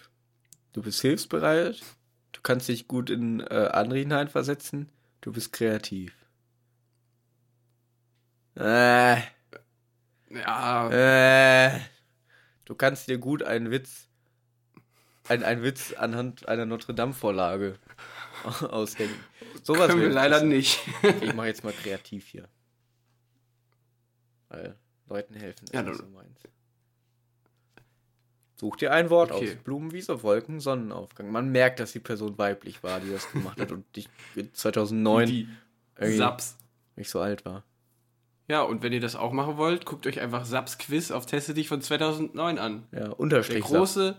Du 0.75 0.83
bist 0.83 1.01
hilfsbereit, 1.01 1.81
du 2.33 2.41
kannst 2.43 2.69
dich 2.69 2.89
gut 2.89 3.11
in 3.11 3.41
äh, 3.41 3.71
andere 3.73 3.99
hineinversetzen, 3.99 4.91
du 5.23 5.33
bist 5.33 5.53
kreativ. 5.53 6.13
Äh, 8.59 9.21
ja, 10.31 10.91
äh, 10.91 11.81
du 12.65 12.75
kannst 12.75 13.09
dir 13.09 13.19
gut 13.19 13.43
einen 13.43 13.71
Witz, 13.71 14.09
ein, 15.29 15.45
einen 15.45 15.63
Witz 15.63 15.93
anhand 15.95 16.49
einer 16.49 16.67
Notre 16.67 16.93
Dame-Vorlage 16.95 17.79
aushängen. 18.61 19.15
Sowas 19.63 19.89
können 19.89 20.03
wir 20.03 20.09
leider 20.11 20.43
nicht. 20.43 20.81
Ich 21.21 21.35
mache 21.35 21.47
jetzt 21.47 21.63
mal 21.65 21.73
kreativ 21.73 22.27
hier. 22.27 22.49
Weil 24.49 24.77
Leuten 25.09 25.35
helfen 25.35 25.65
ist 25.65 25.75
Ja, 25.75 25.95
so 25.95 26.07
meins. 26.07 26.41
Such 28.57 28.77
dir 28.77 28.93
ein 28.93 29.09
Wort 29.09 29.31
Okay. 29.31 29.53
aus. 29.57 29.63
Blumenwiese, 29.63 30.23
Wolken, 30.25 30.59
Sonnenaufgang. 30.59 31.31
Man 31.31 31.51
merkt, 31.53 31.79
dass 31.79 31.93
die 31.93 32.01
Person 32.01 32.37
weiblich 32.39 32.83
war, 32.83 32.99
die 32.99 33.11
das 33.11 33.31
gemacht 33.31 33.61
hat 33.61 33.71
und 33.71 33.85
dich 33.95 34.09
2009 34.53 35.27
Die 35.29 36.17
Saps. 36.17 36.57
nicht 36.97 37.09
so 37.09 37.21
alt 37.21 37.45
war. 37.45 37.63
Ja, 38.49 38.63
und 38.63 38.83
wenn 38.83 38.95
ihr 38.95 39.01
das 39.01 39.15
auch 39.15 39.33
machen 39.33 39.59
wollt, 39.59 39.85
guckt 39.85 40.07
euch 40.07 40.21
einfach 40.21 40.47
Saps 40.47 40.79
Quiz 40.79 41.11
auf 41.11 41.27
Teste 41.27 41.53
dich 41.53 41.69
von 41.69 41.83
2009 41.83 42.59
an. 42.59 42.87
Ja, 42.93 42.99
Der 43.01 43.21
Unterstrich. 43.21 43.63
große 43.63 44.17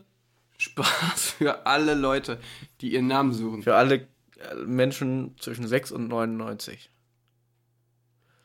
Spaß 0.58 1.32
für 1.38 1.66
alle 1.66 1.96
Leute, 1.96 2.40
die 2.82 2.94
ihren 2.94 3.08
Namen 3.08 3.34
suchen. 3.34 3.64
Für 3.64 3.76
alle 3.76 3.96
äh, 3.96 4.56
Menschen 4.66 5.36
zwischen 5.40 5.68
6 5.68 5.92
und 5.92 6.08
99. 6.08 6.92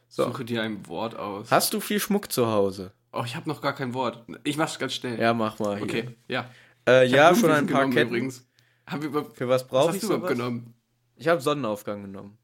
So. 0.08 0.24
Suche 0.24 0.44
dir 0.44 0.62
ein 0.62 0.86
Wort 0.86 1.16
aus. 1.16 1.50
Hast 1.50 1.74
du 1.74 1.80
viel 1.80 2.00
Schmuck 2.00 2.32
zu 2.32 2.46
Hause? 2.46 2.92
Oh, 3.12 3.22
ich 3.26 3.36
habe 3.36 3.48
noch 3.48 3.60
gar 3.60 3.74
kein 3.74 3.92
Wort. 3.94 4.24
Ich 4.42 4.56
mach's 4.56 4.78
ganz 4.78 4.94
schnell. 4.94 5.20
Ja, 5.20 5.34
mach 5.34 5.58
mal. 5.58 5.76
Hier. 5.76 5.84
Okay, 5.84 6.08
ja. 6.28 6.48
Äh, 6.88 7.06
ja, 7.08 7.26
hab 7.26 7.36
schon 7.36 7.50
ein 7.50 7.66
paar 7.66 7.88
Ketten. 7.90 8.08
Übrigens. 8.08 8.48
Wir 8.90 9.02
über, 9.02 9.24
Für 9.24 9.48
was 9.48 9.62
ich 9.62 10.00
du 10.00 10.06
überhaupt 10.06 10.28
genommen? 10.28 10.74
Ich 11.16 11.28
habe 11.28 11.40
Sonnenaufgang 11.40 12.02
genommen. 12.02 12.38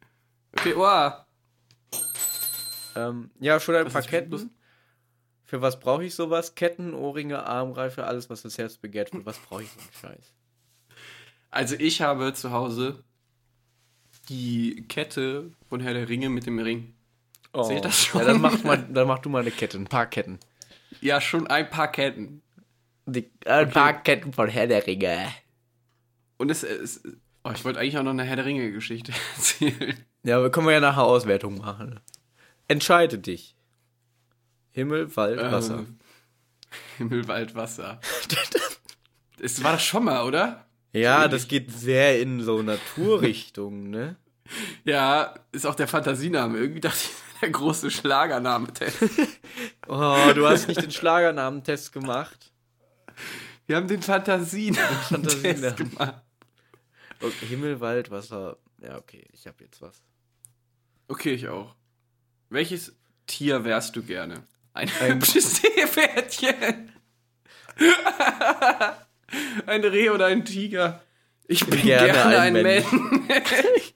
Okay, 0.52 0.74
oh. 0.76 1.10
Ähm, 3.08 3.30
ja, 3.40 3.60
schon 3.60 3.74
ein 3.74 3.86
Was 3.86 3.92
paar 3.92 4.02
Ketten. 4.02 4.50
Für 5.44 5.60
was 5.60 5.80
brauche 5.80 6.04
ich 6.04 6.14
sowas? 6.14 6.54
Ketten, 6.54 6.94
Ohrringe, 6.94 7.44
Armreife, 7.44 8.04
alles, 8.04 8.30
was 8.30 8.42
das 8.42 8.56
Herz 8.58 8.76
begehrt. 8.76 9.10
Für 9.10 9.26
was 9.26 9.38
brauche 9.38 9.62
ich 9.62 9.70
so 9.70 9.80
einen 9.80 10.14
Scheiß? 10.14 10.34
Also 11.50 11.74
ich 11.78 12.00
habe 12.02 12.32
zu 12.34 12.52
Hause 12.52 13.02
die 14.28 14.84
Kette 14.88 15.50
von 15.68 15.80
Herr 15.80 15.94
der 15.94 16.08
Ringe 16.08 16.28
mit 16.28 16.46
dem 16.46 16.58
Ring. 16.60 16.94
Oh. 17.52 17.64
Seht 17.64 17.84
das 17.84 18.04
schon? 18.04 18.20
Ja, 18.20 18.28
dann 18.28 18.40
mach, 18.40 18.62
mal, 18.62 18.78
dann 18.92 19.08
mach 19.08 19.18
du 19.18 19.28
mal 19.28 19.40
eine 19.40 19.50
Kette, 19.50 19.76
ein 19.76 19.86
paar 19.86 20.06
Ketten. 20.06 20.38
Ja, 21.00 21.20
schon 21.20 21.48
ein 21.48 21.68
paar 21.68 21.90
Ketten. 21.90 22.42
Die, 23.06 23.28
ein 23.46 23.70
paar 23.70 24.02
Ketten 24.02 24.32
von 24.32 24.48
Herr 24.48 24.68
der 24.68 24.86
Ringe. 24.86 25.32
Und 26.36 26.50
es 26.50 26.62
ist. 26.62 27.02
Oh, 27.42 27.50
ich 27.52 27.64
wollte 27.64 27.80
eigentlich 27.80 27.98
auch 27.98 28.02
noch 28.02 28.10
eine 28.10 28.24
Herr 28.24 28.36
der 28.36 28.44
Ringe-Geschichte 28.44 29.12
erzählen. 29.36 29.96
Ja, 30.22 30.36
aber 30.36 30.50
können 30.50 30.66
wir 30.66 30.74
ja 30.74 30.80
nachher 30.80 31.04
Auswertung 31.04 31.58
machen. 31.58 31.98
Entscheide 32.70 33.18
dich. 33.18 33.56
Himmel, 34.70 35.16
Wald, 35.16 35.40
Wasser. 35.40 35.78
Ähm, 35.78 35.98
Himmel, 36.98 37.26
Wald, 37.26 37.54
Wasser. 37.56 38.00
Es 39.42 39.64
war 39.64 39.72
das 39.72 39.82
schon 39.82 40.04
mal, 40.04 40.24
oder? 40.26 40.66
ja, 40.92 41.26
das 41.26 41.48
geht 41.48 41.72
sehr 41.72 42.20
in 42.20 42.42
so 42.42 42.62
Naturrichtung, 42.62 43.88
ne? 43.90 44.16
Ja, 44.84 45.34
ist 45.50 45.64
auch 45.66 45.74
der 45.74 45.88
Fantasiename. 45.88 46.58
Irgendwie 46.58 46.80
dachte 46.80 46.98
ich, 47.02 47.40
der 47.40 47.50
große 47.50 47.90
Schlagername. 47.90 48.68
Oh, 49.88 50.32
du 50.34 50.46
hast 50.46 50.68
nicht 50.68 50.82
den 50.82 50.90
Schlagernamentest 50.90 51.92
gemacht. 51.92 52.52
Wir 53.66 53.76
haben 53.76 53.88
den 53.88 54.02
Fantasienamen 54.02 54.96
Fantasienamen. 55.08 55.76
gemacht. 55.76 56.22
Okay, 57.20 57.46
Himmel, 57.46 57.80
Wald, 57.80 58.10
Wasser. 58.10 58.58
Ja, 58.82 58.98
okay, 58.98 59.26
ich 59.32 59.46
habe 59.46 59.64
jetzt 59.64 59.80
was. 59.80 60.02
Okay, 61.08 61.32
ich 61.32 61.48
auch. 61.48 61.74
Welches 62.50 62.92
Tier 63.26 63.64
wärst 63.64 63.96
du 63.96 64.02
gerne? 64.02 64.42
Ein 64.74 64.90
Ein- 65.00 65.14
hübsches 65.14 65.56
Seepferdchen. 65.56 66.92
ein 69.66 69.84
Reh 69.84 70.10
oder 70.10 70.26
ein 70.26 70.44
Tiger? 70.44 71.02
Ich 71.46 71.64
bin 71.66 71.80
gerne 71.82 72.12
gerne, 72.12 72.38
ein 72.40 72.56
ein 72.56 72.62
Mensch. 72.62 72.92
Mensch. 72.92 73.94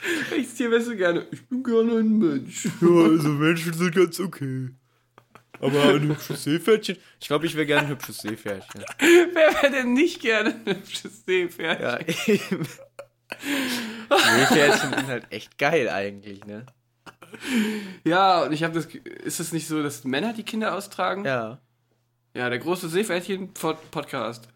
Welches 0.30 0.54
Tier 0.54 0.70
wärst 0.70 0.88
du 0.88 0.96
gerne? 0.96 1.26
Ich 1.30 1.46
bin 1.46 1.62
gerne 1.62 1.98
ein 1.98 2.18
Mensch. 2.18 2.64
Ja, 2.64 2.88
also 2.88 3.28
Menschen 3.28 3.72
sind 3.72 3.94
ganz 3.94 4.18
okay. 4.18 4.68
Aber 5.60 5.94
ein 5.94 6.08
hübsches 6.08 6.42
Seepferdchen? 6.42 6.96
Ich 7.20 7.28
glaube, 7.28 7.46
ich 7.46 7.54
wäre 7.54 7.66
gerne 7.66 7.82
ein 7.82 7.88
hübsches 7.88 8.18
Seepferdchen. 8.18 8.84
Wer 8.98 9.54
wäre 9.54 9.70
denn 9.70 9.92
nicht 9.92 10.20
gerne 10.20 10.54
ein 10.66 10.74
hübsches 10.76 11.24
Seepferdchen? 11.24 11.82
Ja, 11.84 12.00
eben. 12.00 12.66
Seepferdchen 14.10 14.90
sind 14.90 15.06
halt 15.06 15.26
echt 15.30 15.56
geil 15.58 15.88
eigentlich, 15.88 16.44
ne? 16.46 16.66
Ja, 18.04 18.42
und 18.44 18.52
ich 18.52 18.62
habe 18.62 18.74
das. 18.74 18.86
Ist 18.86 19.40
es 19.40 19.52
nicht 19.52 19.66
so, 19.66 19.82
dass 19.82 20.04
Männer 20.04 20.32
die 20.32 20.42
Kinder 20.44 20.74
austragen? 20.74 21.24
Ja. 21.24 21.58
Ja, 22.34 22.48
der 22.48 22.58
große 22.58 22.88
Seepferdchen-Podcast. 22.88 24.48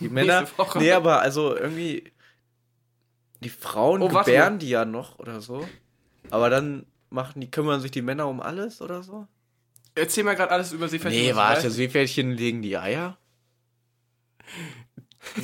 Die 0.00 0.08
Männer. 0.08 0.46
Nee, 0.76 0.92
aber 0.92 1.20
also 1.20 1.56
irgendwie. 1.56 2.12
Die 3.40 3.50
Frauen 3.50 4.02
Oh, 4.02 4.12
warte 4.12 4.30
gebären 4.30 4.54
mal. 4.54 4.58
die 4.58 4.68
ja 4.70 4.84
noch 4.84 5.18
oder 5.18 5.40
so. 5.40 5.66
Aber 6.30 6.50
dann 6.50 6.86
machen 7.10 7.40
die, 7.40 7.50
kümmern 7.50 7.80
sich 7.80 7.90
die 7.90 8.02
Männer 8.02 8.26
um 8.26 8.40
alles 8.40 8.80
oder 8.82 9.02
so? 9.02 9.28
Erzähl 9.94 10.24
mal 10.24 10.34
gerade 10.34 10.50
alles 10.52 10.72
über 10.72 10.88
Seepferdchen. 10.88 11.22
Nee, 11.22 11.34
warte. 11.34 11.70
Seepferdchen 11.70 12.32
legen 12.32 12.62
die 12.62 12.76
Eier? 12.76 13.16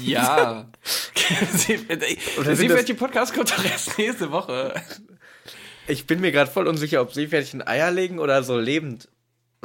Ja. 0.00 0.70
Der 1.68 2.56
Seepferdchen-Podcast 2.56 3.34
kommt 3.34 3.50
doch 3.50 3.64
erst 3.64 3.96
nächste 3.98 4.30
Woche. 4.30 4.74
Ich 5.86 6.06
bin 6.06 6.20
mir 6.20 6.32
gerade 6.32 6.50
voll 6.50 6.66
unsicher, 6.66 7.00
ob 7.02 7.12
Seepferdchen 7.12 7.66
Eier 7.66 7.90
legen 7.90 8.18
oder 8.18 8.42
so 8.42 8.58
lebend 8.58 9.08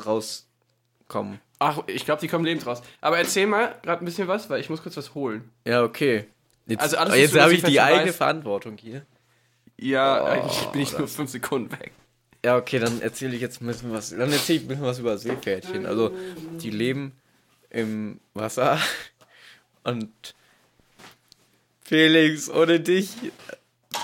rauskommen. 0.03 1.39
Ach, 1.59 1.79
ich 1.87 2.05
glaube, 2.05 2.21
die 2.21 2.27
kommen 2.27 2.45
lebend 2.45 2.65
raus. 2.65 2.81
Aber 3.01 3.17
erzähl 3.17 3.47
mal 3.47 3.75
gerade 3.83 4.03
ein 4.03 4.05
bisschen 4.05 4.27
was, 4.27 4.49
weil 4.49 4.61
ich 4.61 4.69
muss 4.69 4.81
kurz 4.81 4.95
was 4.97 5.13
holen. 5.13 5.49
Ja, 5.65 5.83
okay. 5.83 6.25
Jetzt, 6.67 6.81
Also 6.81 6.97
alles, 6.97 7.15
jetzt 7.17 7.39
habe 7.39 7.53
ich 7.53 7.63
die 7.63 7.81
eigene 7.81 8.13
Verantwortung 8.13 8.77
hier. 8.77 9.05
Ja, 9.77 10.21
Oh, 10.23 10.25
eigentlich 10.25 10.65
bin 10.67 10.81
ich 10.81 10.97
nur 10.97 11.07
fünf 11.07 11.31
Sekunden 11.31 11.71
weg. 11.71 11.91
Ja, 12.45 12.55
okay, 12.57 12.79
dann 12.79 13.01
erzähle 13.01 13.35
ich 13.35 13.41
jetzt 13.41 13.61
ein 13.61 13.67
bisschen 13.67 13.91
was. 13.91 14.11
Dann 14.11 14.31
erzähle 14.31 14.59
ich 14.59 14.65
ein 14.65 14.67
bisschen 14.69 14.83
was 14.85 14.99
über 14.99 15.17
Seepferdchen. 15.17 15.85
Also, 15.85 16.11
die 16.61 16.69
leben 16.69 17.13
im 17.69 18.19
Wasser. 18.33 18.79
Und 19.83 20.35
Felix, 21.81 22.49
ohne 22.49 22.79
dich 22.79 23.09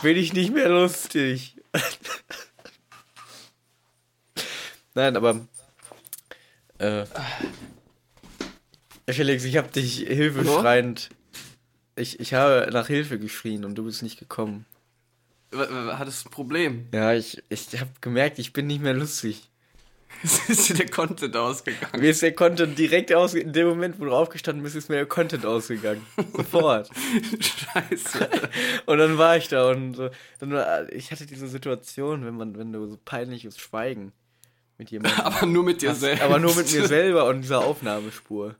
bin 0.01 0.17
ich 0.17 0.33
nicht 0.33 0.53
mehr 0.53 0.69
lustig. 0.69 1.54
Nein, 4.93 5.17
aber 5.17 5.45
äh, 6.77 7.05
Felix, 9.09 9.43
ich 9.43 9.57
habe 9.57 9.69
dich 9.69 9.97
hilfeschreiend. 9.97 11.09
Ich, 11.95 12.19
ich 12.19 12.33
habe 12.33 12.69
nach 12.71 12.87
Hilfe 12.87 13.19
geschrien 13.19 13.65
und 13.65 13.75
du 13.75 13.85
bist 13.85 14.03
nicht 14.03 14.19
gekommen. 14.19 14.65
Hattest 15.53 16.25
du 16.25 16.29
ein 16.29 16.31
Problem? 16.31 16.87
Ja, 16.93 17.13
ich, 17.13 17.41
ich 17.49 17.79
habe 17.79 17.91
gemerkt, 18.01 18.39
ich 18.39 18.51
bin 18.51 18.67
nicht 18.67 18.81
mehr 18.81 18.93
lustig. 18.93 19.49
Ist 20.47 20.69
dir 20.69 20.75
der 20.75 20.89
Content 20.89 21.35
ausgegangen. 21.35 21.99
Mir 21.99 22.09
ist 22.09 22.21
der 22.21 22.33
Content 22.33 22.77
direkt 22.77 23.13
aus, 23.13 23.33
in 23.33 23.53
dem 23.53 23.67
Moment, 23.67 23.99
wo 23.99 24.05
du 24.05 24.11
aufgestanden 24.11 24.63
bist, 24.63 24.75
ist 24.75 24.89
mir 24.89 24.95
der 24.95 25.05
Content 25.05 25.45
ausgegangen. 25.45 26.05
Sofort. 26.33 26.89
Scheiße. 27.39 28.29
Und 28.85 28.97
dann 28.97 29.17
war 29.17 29.37
ich 29.37 29.47
da 29.47 29.69
und 29.69 29.95
so, 29.95 30.09
dann 30.39 30.51
war, 30.51 30.91
ich 30.91 31.11
hatte 31.11 31.25
diese 31.25 31.47
Situation, 31.47 32.25
wenn 32.25 32.35
man, 32.35 32.57
wenn 32.57 32.71
du 32.71 32.87
so 32.87 32.97
peinliches 33.03 33.59
Schweigen 33.59 34.13
mit 34.77 34.89
jemandem. 34.89 35.19
Aber 35.25 35.45
nur 35.45 35.63
mit 35.63 35.81
dir 35.81 35.91
hast, 35.91 36.01
selbst. 36.01 36.23
aber 36.23 36.39
nur 36.39 36.55
mit 36.55 36.71
mir 36.71 36.87
selber 36.87 37.25
und 37.25 37.41
dieser 37.41 37.59
Aufnahmespur. 37.59 38.55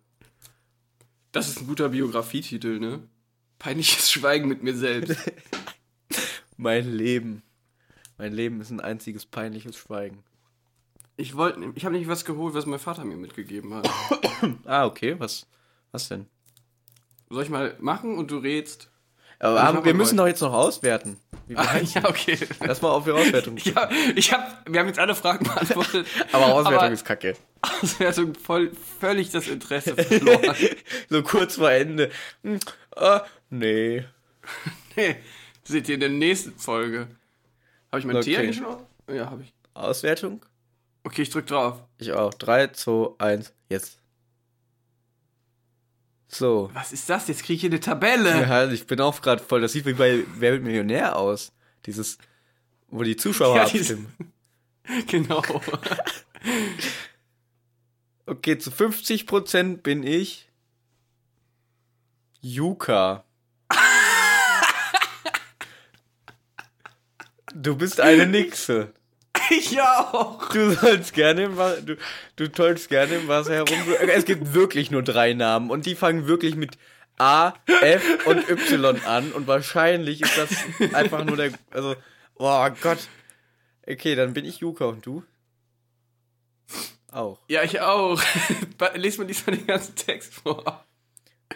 Das 1.31 1.49
ist 1.49 1.59
ein 1.59 1.67
guter 1.67 1.89
Biografietitel, 1.89 2.79
ne? 2.79 3.03
Peinliches 3.59 4.11
Schweigen 4.11 4.47
mit 4.47 4.63
mir 4.63 4.75
selbst. 4.75 5.17
Mein 6.57 6.89
Leben. 6.89 7.43
Mein 8.17 8.33
Leben 8.33 8.61
ist 8.61 8.69
ein 8.69 8.79
einziges 8.79 9.25
peinliches 9.25 9.75
Schweigen. 9.77 10.23
Ich 11.17 11.35
wollte, 11.37 11.59
ich 11.75 11.85
habe 11.85 11.95
nicht 11.95 12.07
was 12.07 12.25
geholt, 12.25 12.53
was 12.53 12.65
mein 12.65 12.79
Vater 12.79 13.05
mir 13.05 13.17
mitgegeben 13.17 13.73
hat. 13.73 13.89
Ah, 14.65 14.85
okay. 14.85 15.15
Was, 15.17 15.47
was 15.91 16.09
denn? 16.09 16.27
Soll 17.29 17.43
ich 17.43 17.49
mal 17.49 17.75
machen 17.79 18.17
und 18.17 18.29
du 18.29 18.37
rätst? 18.37 18.89
Aber 19.39 19.55
Ich 19.55 19.61
haben, 19.63 19.85
wir 19.85 19.93
müssen 19.93 20.17
doch 20.17 20.27
jetzt 20.27 20.41
noch 20.41 20.53
auswerten. 20.53 21.17
Ah, 21.55 21.77
ja, 21.93 22.07
okay. 22.07 22.37
Lass 22.59 22.81
mal 22.81 22.89
auf 22.89 23.05
die 23.05 23.11
Auswertung. 23.11 23.57
Ja, 23.63 23.89
ich 24.15 24.31
hab, 24.33 24.69
wir 24.69 24.79
haben 24.79 24.87
jetzt 24.87 24.99
alle 24.99 25.15
Fragen 25.15 25.45
beantwortet. 25.45 26.05
Aber 26.31 26.47
Auswertung 26.47 26.79
Aber 26.79 26.91
ist 26.91 27.05
kacke. 27.05 27.35
Auswertung 27.61 28.35
voll, 28.35 28.71
völlig 28.99 29.31
das 29.31 29.47
Interesse 29.47 29.95
verloren. 29.95 30.55
so 31.09 31.23
kurz 31.23 31.55
vor 31.55 31.71
Ende. 31.71 32.11
Hm, 32.43 32.59
ah, 32.95 33.23
nee. 33.49 34.05
nee, 34.95 35.15
seht 35.63 35.87
ihr 35.89 35.95
in 35.95 36.01
der 36.01 36.09
nächsten 36.09 36.57
Folge. 36.59 37.07
Habe 37.91 37.99
ich 37.99 38.05
mein 38.05 38.21
Tee 38.21 38.35
Okay. 38.35 38.43
eigentlich 38.43 38.57
schon? 38.57 39.15
Ja, 39.15 39.29
habe 39.31 39.43
ich. 39.43 39.53
Auswertung? 39.73 40.45
Okay, 41.05 41.21
ich 41.21 41.29
drück 41.29 41.45
drauf. 41.45 41.83
Ich 41.99 42.11
auch. 42.13 42.33
3, 42.33 42.69
2, 42.69 43.19
1, 43.19 43.53
jetzt. 43.69 43.99
So. 46.27 46.71
Was 46.73 46.91
ist 46.91 47.07
das? 47.07 47.27
Jetzt 47.27 47.43
kriege 47.43 47.53
ich 47.53 47.61
hier 47.61 47.69
eine 47.69 47.79
Tabelle. 47.79 48.41
Ja, 48.41 48.67
ich 48.69 48.87
bin 48.87 48.99
auch 48.99 49.21
gerade 49.21 49.41
voll. 49.41 49.61
Das 49.61 49.71
sieht 49.71 49.85
wie 49.85 49.93
bei 49.93 50.23
Wer 50.35 50.53
wird 50.53 50.63
Millionär 50.63 51.15
aus. 51.15 51.51
Dieses, 51.85 52.17
wo 52.87 53.03
die 53.03 53.15
Zuschauer 53.15 53.55
Ja, 53.55 53.63
abstimmen. 53.63 54.11
Genau. 55.07 55.41
Okay, 58.27 58.57
zu 58.57 58.71
50% 58.71 59.83
bin 59.83 60.01
ich 60.01 60.49
Yuka. 62.41 63.23
Du 67.53 67.75
bist 67.75 68.01
eine 68.01 68.25
Nixe. 68.25 68.93
Ich 69.49 69.81
auch. 69.81 70.49
Du 70.49 70.71
sollst 70.71 71.13
gerne 71.13 71.43
im 71.43 71.57
Wasser, 71.57 71.81
du, 71.81 71.97
du 72.35 72.47
tollst 72.51 72.89
gerne 72.89 73.15
im 73.15 73.27
Wasser 73.27 73.53
herum. 73.53 73.77
Es 74.07 74.25
gibt 74.25 74.53
wirklich 74.53 74.91
nur 74.91 75.03
drei 75.03 75.33
Namen 75.33 75.69
und 75.69 75.85
die 75.85 75.95
fangen 75.95 76.27
wirklich 76.27 76.55
mit 76.55 76.77
A, 77.17 77.53
F 77.81 78.25
und 78.25 78.49
Y 78.49 78.99
an 79.05 79.31
und 79.31 79.47
wahrscheinlich 79.47 80.21
ist 80.21 80.37
das 80.37 80.93
einfach 80.93 81.23
nur 81.23 81.37
der, 81.37 81.51
also, 81.71 81.95
oh 82.35 82.69
Gott. 82.81 83.07
Okay, 83.87 84.15
dann 84.15 84.33
bin 84.33 84.45
ich 84.45 84.59
Yuka 84.59 84.85
und 84.85 85.05
du? 85.05 85.23
Auch. 87.11 87.39
Ja, 87.47 87.63
ich 87.63 87.79
auch. 87.79 88.21
Lies 88.95 89.17
mir 89.17 89.25
diesmal 89.25 89.55
den 89.55 89.67
ganzen 89.67 89.95
Text 89.95 90.33
vor. 90.33 90.83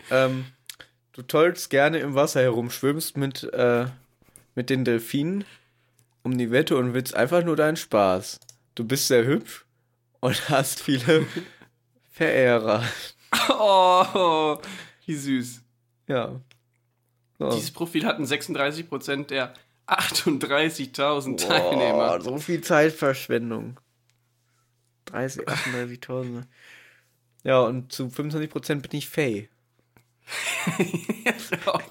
Ähm, 0.10 0.46
du 1.12 1.22
tollst 1.24 1.70
gerne 1.70 2.00
im 2.00 2.16
Wasser 2.16 2.42
herum, 2.42 2.70
schwimmst 2.70 3.18
mit, 3.18 3.44
äh, 3.44 3.88
mit 4.56 4.70
den 4.70 4.86
Delfinen 4.86 5.44
um 6.30 6.38
die 6.38 6.52
Wette 6.52 6.78
und 6.78 6.94
willst 6.94 7.16
einfach 7.16 7.44
nur 7.44 7.56
deinen 7.56 7.76
Spaß. 7.76 8.40
Du 8.76 8.84
bist 8.86 9.08
sehr 9.08 9.26
hübsch 9.26 9.66
und 10.20 10.50
hast 10.50 10.82
viele 10.82 11.26
Verehrer. 12.12 12.84
Oh, 13.50 14.58
wie 15.06 15.16
süß. 15.16 15.62
Ja. 16.08 16.40
So. 17.40 17.50
Dieses 17.52 17.72
Profil 17.72 18.06
hatten 18.06 18.26
36% 18.26 19.28
der 19.28 19.54
38.000 19.88 21.38
Teilnehmer. 21.38 22.22
So 22.22 22.38
viel 22.38 22.62
Zeitverschwendung. 22.62 23.80
30, 25.06 25.48
38.000. 25.48 26.44
Ja, 27.46 27.62
und 27.62 27.94
zu 27.94 28.08
25% 28.08 28.82
bin 28.82 29.00
ich 29.00 29.08
Faye. 29.08 29.48
Auch. 31.66 31.82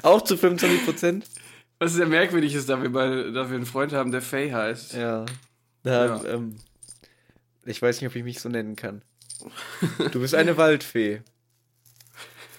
Auch 0.00 0.22
zu 0.22 0.36
25%? 0.36 1.24
Was 1.80 1.94
sehr 1.94 2.06
merkwürdig 2.06 2.54
ist, 2.54 2.68
da 2.68 2.80
wir, 2.82 2.90
bei, 2.92 3.08
da 3.08 3.48
wir 3.48 3.56
einen 3.56 3.64
Freund 3.64 3.92
haben, 3.94 4.12
der 4.12 4.20
Faye 4.20 4.52
heißt. 4.52 4.92
Ja. 4.94 5.24
Da, 5.82 6.06
Ja. 6.06 6.24
Ähm, 6.26 6.56
ich 7.64 7.80
weiß 7.80 8.00
nicht, 8.00 8.10
ob 8.10 8.14
ich 8.16 8.22
mich 8.22 8.38
so 8.40 8.48
nennen 8.50 8.76
kann. 8.76 9.02
Du 10.12 10.20
bist 10.20 10.34
eine 10.34 10.56
Waldfee. 10.58 11.22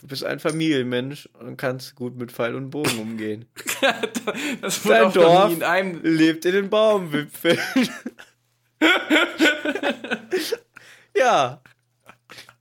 Du 0.01 0.07
bist 0.07 0.23
ein 0.23 0.39
Familienmensch 0.39 1.29
und 1.39 1.57
kannst 1.57 1.93
gut 1.95 2.17
mit 2.17 2.31
Pfeil 2.31 2.55
und 2.55 2.71
Bogen 2.71 2.97
umgehen. 2.97 3.45
das 4.61 4.81
Dein 4.81 5.05
wurde 5.05 5.05
noch 5.05 5.13
Dorf 5.13 5.53
in 5.53 5.63
einem. 5.63 6.01
lebt 6.03 6.45
in 6.45 6.53
den 6.53 6.69
Baumwipfeln. 6.71 7.59
ja. 11.15 11.61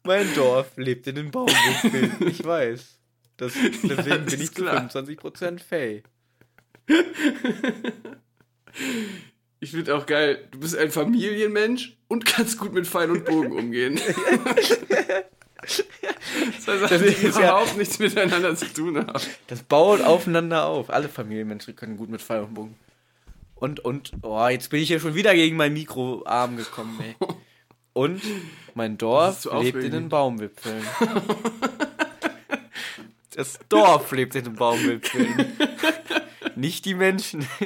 Mein 0.04 0.34
Dorf 0.34 0.72
lebt 0.76 1.06
in 1.06 1.14
den 1.14 1.30
Baumwipfeln. 1.30 2.16
Ich 2.28 2.44
weiß. 2.44 2.98
Das, 3.38 3.54
deswegen 3.82 4.24
das 4.26 4.34
bin 4.34 4.40
ich 4.42 4.52
zu 4.52 4.62
klar. 4.62 4.86
25% 4.90 5.60
Fay. 5.60 6.02
Ich 9.62 9.72
finde 9.72 9.94
auch 9.94 10.06
geil, 10.06 10.48
du 10.52 10.58
bist 10.60 10.74
ein 10.74 10.90
Familienmensch 10.90 11.94
und 12.08 12.24
kannst 12.24 12.58
gut 12.58 12.72
mit 12.72 12.86
Pfeil 12.86 13.10
und 13.10 13.26
Bogen 13.26 13.52
umgehen. 13.52 14.00
das 15.60 15.84
heißt, 16.66 16.90
Das 16.90 17.02
die 17.02 17.08
ist 17.08 17.22
ja- 17.38 17.50
überhaupt 17.50 17.76
nichts 17.76 17.98
miteinander 17.98 18.56
zu 18.56 18.72
tun 18.72 18.96
haben. 19.06 19.20
Das 19.48 19.62
baut 19.62 20.00
aufeinander 20.00 20.64
auf. 20.64 20.88
Alle 20.88 21.10
Familienmenschen 21.10 21.76
können 21.76 21.98
gut 21.98 22.08
mit 22.08 22.22
Pfeil 22.22 22.44
und 22.44 22.54
Bogen. 22.54 22.74
Und, 23.54 23.80
und, 23.80 24.12
oh, 24.22 24.48
jetzt 24.48 24.70
bin 24.70 24.80
ich 24.80 24.88
hier 24.88 24.98
schon 25.00 25.14
wieder 25.14 25.34
gegen 25.34 25.56
meinen 25.58 25.74
Mikroarm 25.74 26.56
gekommen, 26.56 26.98
ey. 27.02 27.14
Und 27.92 28.22
mein 28.74 28.96
Dorf 28.96 29.46
lebt 29.60 29.82
in 29.82 29.90
den 29.90 30.08
Baumwipfeln. 30.08 30.82
Das 33.34 33.58
Dorf 33.68 34.12
lebt 34.12 34.36
in 34.36 34.44
den 34.44 34.54
Baumwipfeln. 34.54 35.52
Nicht 36.60 36.84
die 36.84 36.94
Menschen. 36.94 37.46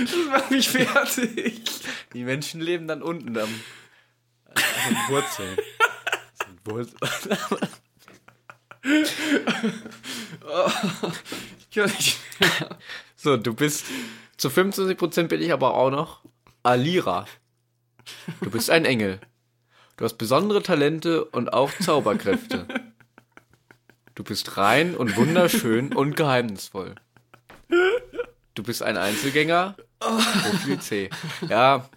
Das 0.00 0.16
macht 0.30 0.50
mich 0.50 0.70
fertig. 0.70 1.60
Die 2.14 2.24
Menschen 2.24 2.62
leben 2.62 2.88
dann 2.88 3.02
unten 3.02 3.36
am, 3.36 3.60
an 4.46 4.54
den 4.88 4.96
Wurzeln. 5.08 5.54
Das 6.38 6.48
sind 6.48 6.64
Wurzeln. 6.64 7.38
Ich 11.58 11.70
kann 11.74 11.90
nicht 11.90 12.18
mehr. 12.40 12.78
So, 13.16 13.36
du 13.36 13.52
bist. 13.52 13.84
Zu 14.38 14.48
25% 14.48 15.24
bin 15.24 15.42
ich 15.42 15.52
aber 15.52 15.74
auch 15.74 15.90
noch 15.90 16.22
Alira. 16.62 17.26
Du 18.40 18.50
bist 18.50 18.70
ein 18.70 18.86
Engel. 18.86 19.20
Du 19.98 20.06
hast 20.06 20.16
besondere 20.16 20.62
Talente 20.62 21.26
und 21.26 21.52
auch 21.52 21.70
Zauberkräfte. 21.80 22.66
Du 24.14 24.24
bist 24.24 24.56
rein 24.56 24.96
und 24.96 25.16
wunderschön 25.16 25.92
und 25.94 26.16
geheimnisvoll. 26.16 26.94
Du 27.68 28.62
bist 28.62 28.82
ein 28.82 28.96
Einzelgänger. 28.96 29.76
Profil 29.98 30.80
C. 30.80 31.10
Ja, 31.48 31.88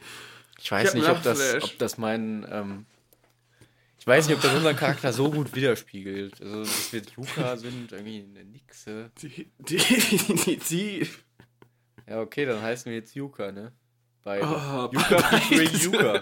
ich 0.60 0.72
weiß 0.72 0.90
Ich 0.90 1.02
nicht, 1.02 1.10
ob 1.10 1.22
das, 1.24 1.64
ob 1.64 1.78
das 1.78 1.98
mein. 1.98 2.46
Ähm, 2.50 2.86
ich 3.98 4.08
weiß 4.08 4.28
nicht, 4.28 4.38
ob 4.38 4.42
das 4.42 4.54
unseren 4.54 4.76
Charakter 4.76 5.14
so 5.14 5.30
gut 5.30 5.54
widerspiegelt. 5.56 6.42
Also, 6.42 6.60
dass 6.62 6.94
wir 6.94 7.02
Luca 7.16 7.58
sind, 7.58 7.92
irgendwie 7.92 8.26
eine 8.30 8.46
Nixe. 8.46 9.12
Die, 9.22 9.52
die, 9.60 9.78
die, 9.78 10.58
die. 10.58 11.08
Ja, 12.08 12.22
okay, 12.22 12.46
dann 12.46 12.62
heißen 12.62 12.90
wir 12.90 12.98
jetzt 12.98 13.14
Yuka, 13.16 13.52
ne? 13.52 13.72
Beide. 14.24 14.46
Oh, 14.46 14.90
Yuka 14.92 15.20
featuring. 15.40 15.94
Yuka. 15.94 16.22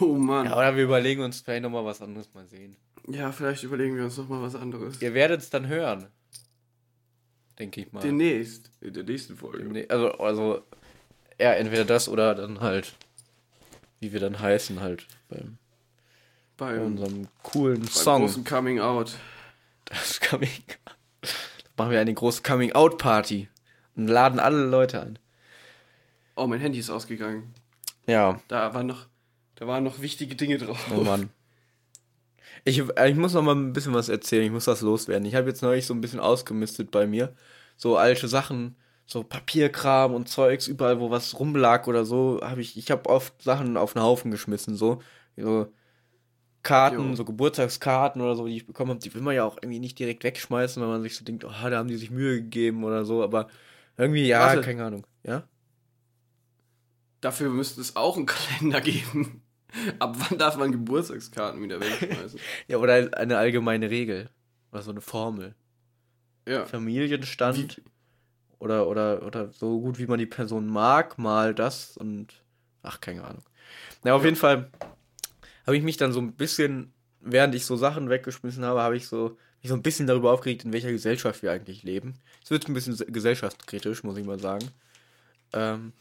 Oh 0.00 0.14
Mann. 0.14 0.46
Ja, 0.46 0.56
oder 0.56 0.76
wir 0.76 0.84
überlegen 0.84 1.22
uns 1.22 1.40
vielleicht 1.40 1.62
nochmal 1.62 1.84
was 1.84 2.02
anderes 2.02 2.32
mal 2.34 2.46
sehen. 2.46 2.76
Ja, 3.08 3.32
vielleicht 3.32 3.62
überlegen 3.64 3.96
wir 3.96 4.04
uns 4.04 4.16
noch 4.16 4.28
mal 4.28 4.42
was 4.42 4.54
anderes. 4.54 5.00
Ihr 5.02 5.14
werdet 5.14 5.40
es 5.40 5.50
dann 5.50 5.66
hören. 5.66 6.08
Denke 7.58 7.82
ich 7.82 7.92
mal. 7.92 8.00
Demnächst. 8.00 8.70
In 8.80 8.92
der 8.94 9.04
nächsten 9.04 9.36
Folge. 9.36 9.64
Nee, 9.64 9.86
also, 9.88 10.12
also, 10.12 10.62
ja, 11.38 11.52
entweder 11.52 11.84
das 11.84 12.08
oder 12.08 12.34
dann 12.34 12.60
halt, 12.60 12.94
wie 14.00 14.12
wir 14.12 14.20
dann 14.20 14.38
heißen, 14.40 14.80
halt, 14.80 15.06
beim, 15.28 15.58
bei 16.56 16.72
Beim, 16.76 16.86
unserem 16.86 17.28
coolen 17.42 17.80
beim 17.80 17.88
Song. 17.88 18.22
großen 18.22 18.44
Coming 18.44 18.80
Out. 18.80 19.14
Das 19.86 20.20
Coming. 20.20 20.48
machen 21.76 21.90
wir 21.90 22.00
eine 22.00 22.14
große 22.14 22.42
Coming-out-Party 22.42 23.48
und 23.96 24.08
laden 24.08 24.40
alle 24.40 24.64
Leute 24.64 25.02
ein. 25.02 25.18
Oh, 26.36 26.46
mein 26.46 26.60
Handy 26.60 26.78
ist 26.78 26.88
ausgegangen. 26.90 27.52
Ja, 28.06 28.40
Da 28.48 28.72
waren 28.74 28.86
noch, 28.86 29.06
da 29.56 29.66
waren 29.66 29.84
noch 29.84 30.00
wichtige 30.00 30.34
Dinge 30.34 30.58
drauf. 30.58 30.86
oh 30.94 31.02
Mann. 31.02 31.28
Ich, 32.64 32.78
äh, 32.96 33.10
ich 33.10 33.16
muss 33.16 33.34
noch 33.34 33.42
mal 33.42 33.54
ein 33.56 33.72
bisschen 33.72 33.94
was 33.94 34.08
erzählen, 34.08 34.44
ich 34.44 34.52
muss 34.52 34.66
das 34.66 34.80
loswerden. 34.82 35.26
Ich 35.26 35.34
habe 35.34 35.48
jetzt 35.48 35.62
neulich 35.62 35.86
so 35.86 35.94
ein 35.94 36.00
bisschen 36.00 36.20
ausgemistet 36.20 36.90
bei 36.90 37.06
mir. 37.06 37.34
So 37.76 37.96
alte 37.96 38.28
Sachen, 38.28 38.76
so 39.06 39.24
Papierkram 39.24 40.14
und 40.14 40.28
Zeugs, 40.28 40.68
überall 40.68 41.00
wo 41.00 41.10
was 41.10 41.38
rumlag 41.38 41.86
oder 41.88 42.04
so, 42.04 42.40
habe 42.42 42.60
ich, 42.60 42.76
ich 42.76 42.90
habe 42.90 43.08
oft 43.10 43.42
Sachen 43.42 43.76
auf 43.76 43.94
den 43.94 44.02
Haufen 44.02 44.30
geschmissen, 44.30 44.76
so. 44.76 45.02
So 45.36 45.72
Karten, 46.62 47.10
Jo. 47.10 47.16
so 47.16 47.24
Geburtstagskarten 47.24 48.22
oder 48.22 48.36
so, 48.36 48.46
die 48.46 48.56
ich 48.56 48.66
bekommen 48.66 48.90
habe, 48.90 49.00
die 49.00 49.12
will 49.14 49.22
man 49.22 49.34
ja 49.34 49.44
auch 49.44 49.56
irgendwie 49.60 49.80
nicht 49.80 49.98
direkt 49.98 50.22
wegschmeißen, 50.24 50.80
weil 50.80 50.88
man 50.88 51.02
sich 51.02 51.16
so 51.16 51.24
denkt, 51.24 51.44
oh, 51.44 51.50
da 51.50 51.78
haben 51.78 51.88
die 51.88 51.96
sich 51.96 52.10
Mühe 52.10 52.36
gegeben 52.42 52.84
oder 52.84 53.04
so, 53.04 53.22
aber 53.22 53.48
irgendwie, 53.96 54.26
ja, 54.28 54.40
Warte. 54.40 54.60
keine 54.60 54.84
Ahnung. 54.84 55.06
Ja? 55.24 55.48
Dafür 57.20 57.50
müsste 57.50 57.80
es 57.80 57.96
auch 57.96 58.16
einen 58.16 58.26
Kalender 58.26 58.80
geben. 58.82 59.41
Ab 59.98 60.16
wann 60.18 60.38
darf 60.38 60.56
man 60.56 60.70
Geburtstagskarten 60.72 61.62
wieder 61.62 61.80
wegschmeißen? 61.80 62.38
Ja, 62.68 62.78
oder 62.78 63.16
eine 63.16 63.38
allgemeine 63.38 63.90
Regel. 63.90 64.28
Oder 64.70 64.82
so 64.82 64.90
eine 64.90 65.00
Formel. 65.00 65.54
Ja. 66.46 66.66
Familienstand 66.66 67.80
oder, 68.58 68.88
oder, 68.88 69.24
oder 69.24 69.52
so 69.52 69.80
gut 69.80 69.98
wie 69.98 70.06
man 70.06 70.18
die 70.18 70.26
Person 70.26 70.66
mag, 70.66 71.18
mal 71.18 71.54
das 71.54 71.96
und 71.96 72.42
ach, 72.82 73.00
keine 73.00 73.24
Ahnung. 73.24 73.42
Na, 74.02 74.14
auf 74.14 74.24
jeden 74.24 74.36
Fall 74.36 74.70
habe 75.66 75.76
ich 75.76 75.82
mich 75.82 75.96
dann 75.96 76.12
so 76.12 76.20
ein 76.20 76.32
bisschen, 76.32 76.92
während 77.20 77.54
ich 77.54 77.64
so 77.64 77.76
Sachen 77.76 78.10
weggeschmissen 78.10 78.64
habe, 78.64 78.80
habe 78.80 78.96
ich 78.96 79.06
so 79.06 79.36
mich 79.62 79.68
so 79.68 79.76
ein 79.76 79.82
bisschen 79.82 80.08
darüber 80.08 80.32
aufgeregt, 80.32 80.64
in 80.64 80.72
welcher 80.72 80.90
Gesellschaft 80.90 81.42
wir 81.42 81.52
eigentlich 81.52 81.84
leben. 81.84 82.14
Es 82.42 82.50
wird 82.50 82.68
ein 82.68 82.74
bisschen 82.74 82.94
se- 82.96 83.06
gesellschaftskritisch, 83.06 84.02
muss 84.02 84.16
ich 84.16 84.26
mal 84.26 84.40
sagen. 84.40 84.68
Ähm, 85.52 85.92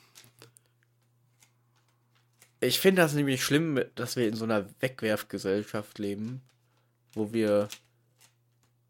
ich 2.61 2.79
finde 2.79 3.01
das 3.01 3.13
nämlich 3.13 3.43
schlimm, 3.43 3.81
dass 3.95 4.15
wir 4.15 4.27
in 4.27 4.35
so 4.35 4.45
einer 4.45 4.67
Wegwerfgesellschaft 4.79 5.99
leben, 5.99 6.41
wo 7.13 7.33
wir 7.33 7.67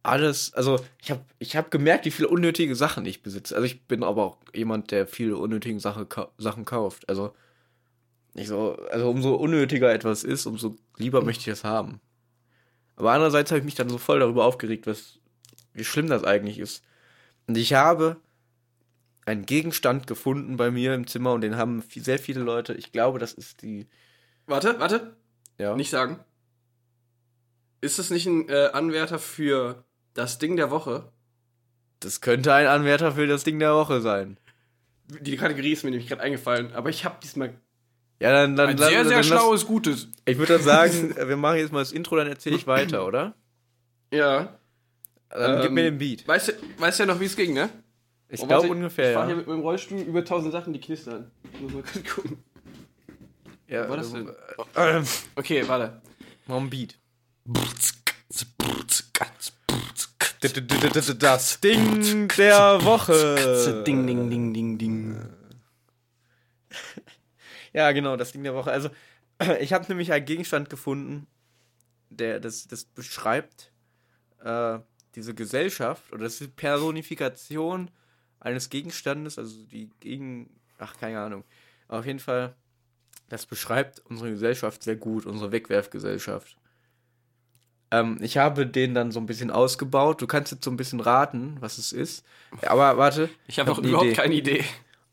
alles, 0.04 0.54
also 0.54 0.84
ich 1.02 1.12
habe 1.12 1.22
ich 1.40 1.56
hab 1.56 1.72
gemerkt, 1.72 2.06
wie 2.06 2.12
viele 2.12 2.28
unnötige 2.28 2.76
Sachen 2.76 3.06
ich 3.06 3.24
besitze. 3.24 3.56
Also 3.56 3.66
ich 3.66 3.84
bin 3.88 4.04
aber 4.04 4.24
auch 4.24 4.38
jemand, 4.54 4.92
der 4.92 5.08
viele 5.08 5.38
unnötige 5.38 5.80
Sache, 5.80 6.08
Sachen 6.38 6.66
kauft. 6.66 7.08
Also 7.08 7.34
ich 8.34 8.48
so, 8.48 8.76
also 8.92 9.10
umso 9.10 9.36
unnötiger 9.36 9.94
etwas 9.94 10.24
ist, 10.24 10.46
umso 10.46 10.76
lieber 10.98 11.24
möchte 11.24 11.42
ich 11.42 11.48
es 11.48 11.64
haben. 11.64 12.02
Aber 12.96 13.12
andererseits 13.14 13.52
habe 13.52 13.60
ich 13.60 13.66
mich 13.66 13.76
dann 13.76 13.90
so 13.90 13.98
voll 13.98 14.20
darüber 14.20 14.46
aufgeregt, 14.46 14.86
was, 14.86 15.20
wie 15.74 15.84
schlimm 15.84 16.08
das 16.08 16.24
eigentlich 16.24 16.60
ist. 16.60 16.84
Und 17.48 17.58
ich 17.58 17.74
habe 17.74 18.18
einen 19.26 19.46
Gegenstand 19.46 20.08
gefunden 20.08 20.58
bei 20.58 20.72
mir 20.72 20.94
im 20.94 21.08
Zimmer 21.08 21.34
und 21.34 21.42
den 21.42 21.56
haben 21.58 21.82
viel, 21.82 22.04
sehr 22.04 22.20
viele 22.20 22.42
Leute. 22.42 22.74
Ich 22.74 22.92
glaube, 22.92 23.20
das 23.20 23.34
ist 23.34 23.62
die. 23.62 23.88
Warte, 24.48 24.80
warte. 24.80 25.16
Ja. 25.58 25.76
Nicht 25.76 25.90
sagen. 25.92 26.20
Ist 27.82 28.00
es 28.00 28.10
nicht 28.10 28.26
ein 28.26 28.48
äh, 28.50 28.70
Anwärter 28.74 29.20
für 29.20 29.84
das 30.14 30.38
Ding 30.38 30.56
der 30.56 30.70
Woche? 30.72 31.12
Das 32.00 32.22
könnte 32.22 32.54
ein 32.54 32.68
Anwärter 32.68 33.12
für 33.14 33.28
das 33.28 33.44
Ding 33.44 33.60
der 33.60 33.74
Woche 33.76 34.02
sein. 34.02 34.38
Die 35.08 35.36
Kategorie 35.38 35.72
ist 35.74 35.84
mir 35.84 35.92
nämlich 35.92 36.08
gerade 36.08 36.22
eingefallen, 36.22 36.74
aber 36.74 36.90
ich 36.90 37.06
habe 37.06 37.18
diesmal 37.22 37.54
Ja, 38.20 38.32
dann, 38.32 38.56
dann 38.56 38.70
ein 38.70 38.78
lass- 38.78 38.90
sehr, 38.90 39.00
dann 39.00 39.08
sehr 39.08 39.18
lass- 39.18 39.28
schlaues, 39.28 39.66
gutes. 39.68 40.08
Ich 40.26 40.38
würde 40.38 40.54
dann 40.54 40.64
sagen, 40.64 41.16
wir 41.28 41.38
machen 41.38 41.58
jetzt 41.58 41.72
mal 41.72 41.80
das 41.80 41.92
Intro, 41.92 42.16
dann 42.16 42.28
erzähle 42.28 42.56
ich 42.56 42.66
weiter, 42.68 43.06
oder? 43.08 43.36
Ja. 44.12 44.58
Dann 45.30 45.58
gib 45.62 45.68
Ähm, 45.70 45.74
mir 45.76 45.84
den 45.84 45.98
Beat. 45.98 46.28
Weißt 46.28 46.50
du 46.50 46.54
weißt 46.78 47.00
ja 47.00 47.06
noch, 47.06 47.20
wie 47.20 47.26
es 47.26 47.36
ging, 47.36 47.54
ne? 47.54 47.70
Ich 48.34 48.42
Oh, 48.42 48.48
glaube 48.48 48.70
ungefähr, 48.70 49.10
Ich 49.10 49.16
fahr 49.16 49.26
hier 49.26 49.34
ja. 49.36 49.38
mit 49.40 49.48
meinem 49.48 49.60
Rollstuhl 49.60 50.00
über 50.00 50.24
tausend 50.24 50.54
Sachen, 50.54 50.72
die 50.74 50.80
knistern. 50.80 51.30
Muss 51.60 51.74
mal 51.74 51.84
kurz 51.84 52.10
gucken. 52.16 52.44
ja 53.68 53.90
war 53.90 53.98
das 53.98 54.14
denn? 54.14 54.30
äh, 54.76 55.04
Okay, 55.36 55.68
warte. 55.68 56.02
Ein 56.48 56.70
Beat. 56.70 56.98
Das 61.20 61.60
Ding 61.60 62.28
der 62.38 62.84
Woche. 62.84 63.84
Ding, 63.86 64.08
ding, 64.08 64.30
ding, 64.30 64.54
ding, 64.54 64.78
ding. 64.78 65.30
Ja, 67.74 67.92
genau, 67.94 68.18
das 68.18 68.34
Ding 68.34 68.44
der 68.44 68.54
Woche. 68.54 68.70
Also, 68.72 68.90
ich 69.62 69.72
habe 69.72 69.86
nämlich 69.88 70.12
einen 70.12 70.26
Gegenstand 70.26 70.70
gefunden, 70.70 71.26
der 72.10 72.40
das, 72.42 72.68
das 72.68 72.84
beschreibt 72.84 73.72
äh, 74.44 74.80
diese 75.16 75.34
Gesellschaft 75.34 76.12
oder 76.12 76.24
das 76.26 76.34
ist 76.34 76.42
die 76.42 76.48
Personifikation 76.48 77.90
eines 78.42 78.70
Gegenstandes, 78.70 79.38
also 79.38 79.64
die 79.72 79.90
gegen, 80.00 80.50
ach, 80.78 80.98
keine 80.98 81.20
Ahnung. 81.20 81.44
Aber 81.88 82.00
auf 82.00 82.06
jeden 82.06 82.20
Fall, 82.20 82.56
das 83.30 83.46
beschreibt 83.46 84.02
unsere 84.10 84.32
Gesellschaft 84.32 84.84
sehr 84.84 84.98
gut, 84.98 85.26
unsere 85.26 85.52
Wegwerfgesellschaft. 85.52 86.58
Ähm, 87.92 88.18
ich 88.22 88.38
habe 88.38 88.66
den 88.66 88.94
dann 88.94 89.12
so 89.12 89.20
ein 89.20 89.26
bisschen 89.26 89.52
ausgebaut. 89.52 90.22
Du 90.22 90.28
kannst 90.28 90.52
jetzt 90.52 90.64
so 90.64 90.72
ein 90.72 90.78
bisschen 90.78 91.00
raten, 91.00 91.58
was 91.60 91.78
es 91.78 91.92
ist. 91.92 92.26
Aber 92.66 92.98
warte. 92.98 93.30
Ich 93.48 93.60
habe 93.60 93.72
hab 93.72 93.78
noch 93.78 93.84
überhaupt 93.84 94.08
Idee. 94.08 94.16
keine 94.16 94.36
Idee. 94.36 94.66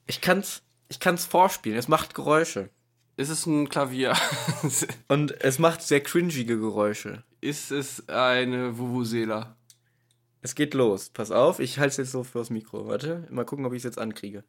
Ich 0.06 0.20
kann's, 0.20 0.62
ich 0.88 1.00
kann's 1.00 1.26
vorspielen. 1.26 1.78
Es 1.78 1.88
macht 1.88 2.14
Geräusche. 2.14 2.70
Ist 3.16 3.30
es 3.30 3.46
ein 3.46 3.68
Klavier? 3.68 4.16
Und 5.08 5.32
es 5.42 5.58
macht 5.58 5.82
sehr 5.82 6.00
cringige 6.00 6.58
Geräusche. 6.58 7.24
ist 7.40 7.72
es 7.72 8.08
eine 8.08 8.78
Vuvuzela? 8.78 9.57
Es 10.40 10.54
geht 10.54 10.74
los. 10.74 11.10
Pass 11.10 11.30
auf, 11.30 11.58
ich 11.58 11.78
halte 11.78 11.90
es 11.90 11.96
jetzt 11.96 12.12
so 12.12 12.22
fürs 12.24 12.50
Mikro. 12.50 12.86
Warte, 12.86 13.26
mal 13.30 13.44
gucken, 13.44 13.66
ob 13.66 13.72
ich 13.72 13.78
es 13.78 13.84
jetzt 13.84 13.98
ankriege. 13.98 14.44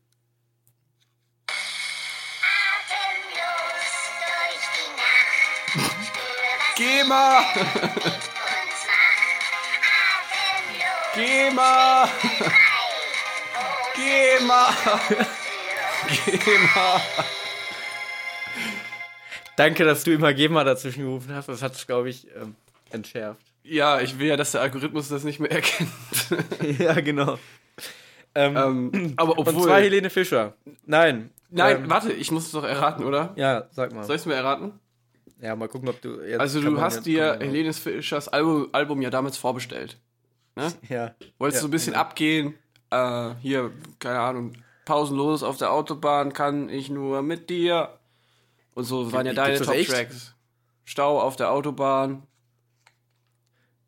Geh 6.75 7.03
mal! 7.03 7.43
Geh 11.15 11.51
mal! 11.51 12.09
Geh 13.95 14.39
mal! 14.45 14.73
Geh 16.25 16.57
mal! 16.73 17.01
Danke, 19.57 19.83
dass 19.83 20.05
du 20.05 20.13
immer 20.13 20.33
GEMA 20.33 20.63
dazwischen 20.63 21.03
gerufen 21.03 21.35
hast. 21.35 21.49
Das 21.49 21.61
hat 21.61 21.75
es, 21.75 21.85
glaube 21.85 22.09
ich, 22.09 22.33
ähm, 22.33 22.55
entschärft. 22.91 23.48
Ja, 23.69 23.99
ich 24.01 24.17
will 24.19 24.27
ja, 24.27 24.37
dass 24.37 24.51
der 24.51 24.61
Algorithmus 24.61 25.09
das 25.09 25.23
nicht 25.23 25.39
mehr 25.39 25.51
erkennt. 25.51 25.89
ja, 26.79 26.93
genau. 26.99 27.37
Ähm, 28.35 28.55
ähm, 28.57 29.13
aber 29.17 29.37
und 29.37 29.47
obwohl. 29.47 29.63
zwar 29.63 29.81
Helene 29.81 30.09
Fischer. 30.09 30.53
Nein. 30.85 31.31
Nein, 31.49 31.83
ähm, 31.83 31.89
warte, 31.89 32.11
ich 32.13 32.31
muss 32.31 32.45
es 32.45 32.51
doch 32.51 32.63
erraten, 32.63 33.03
oder? 33.03 33.33
Ja, 33.35 33.67
sag 33.71 33.93
mal. 33.93 34.03
Soll 34.03 34.15
ich 34.15 34.21
es 34.21 34.25
mir 34.25 34.35
erraten? 34.35 34.79
Ja, 35.41 35.55
mal 35.55 35.67
gucken, 35.67 35.89
ob 35.89 36.01
du 36.01 36.21
jetzt. 36.21 36.39
Also 36.39 36.61
du 36.61 36.79
hast 36.79 37.05
dir 37.05 37.37
Helene 37.39 37.73
Fischers 37.73 38.27
Album, 38.27 38.69
Album 38.71 39.01
ja 39.01 39.09
damals 39.09 39.37
vorbestellt. 39.37 39.97
Ja. 40.89 41.15
Wolltest 41.37 41.59
Ja, 41.59 41.61
so 41.61 41.67
ein 41.67 41.71
bisschen 41.71 41.93
genau. 41.93 42.01
abgehen? 42.01 42.53
Äh, 42.89 43.35
hier, 43.41 43.71
keine 43.99 44.19
Ahnung, 44.19 44.53
pausenlos 44.83 45.41
auf 45.41 45.55
der 45.55 45.71
Autobahn 45.71 46.33
kann 46.33 46.67
ich 46.67 46.89
nur 46.89 47.21
mit 47.21 47.49
dir. 47.49 47.97
Und 48.73 48.83
so 48.83 49.13
waren 49.13 49.25
ja 49.25 49.31
Gibt's 49.31 49.65
deine? 49.65 49.85
Top-Tracks. 49.85 50.35
Stau 50.83 51.21
auf 51.21 51.37
der 51.37 51.51
Autobahn. 51.51 52.23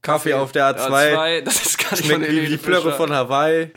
Kaffee 0.02 0.34
auf 0.34 0.52
der 0.52 0.76
A2. 0.76 0.90
A2, 1.16 1.42
das 1.46 1.66
ist 1.66 1.78
gar 1.78 1.92
nicht 1.92 2.02
von 2.02 2.16
Schmeckt 2.16 2.22
wie 2.22 2.36
Helene 2.36 2.50
die 2.50 2.58
Plörre 2.58 2.94
von 2.94 3.12
Hawaii. 3.12 3.72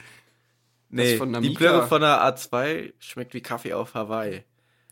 Nee, 0.89 1.17
von 1.17 1.43
die. 1.43 1.51
Plörre 1.51 1.87
von 1.87 2.01
der 2.01 2.23
A2 2.23 2.93
schmeckt 2.99 3.35
wie 3.35 3.41
Kaffee 3.41 3.75
auf 3.75 3.95
Hawaii. 3.95 4.45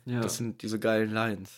Ja. 0.05 0.21
Das 0.21 0.37
sind 0.37 0.63
diese 0.63 0.79
geilen 0.79 1.13
Lines. 1.13 1.51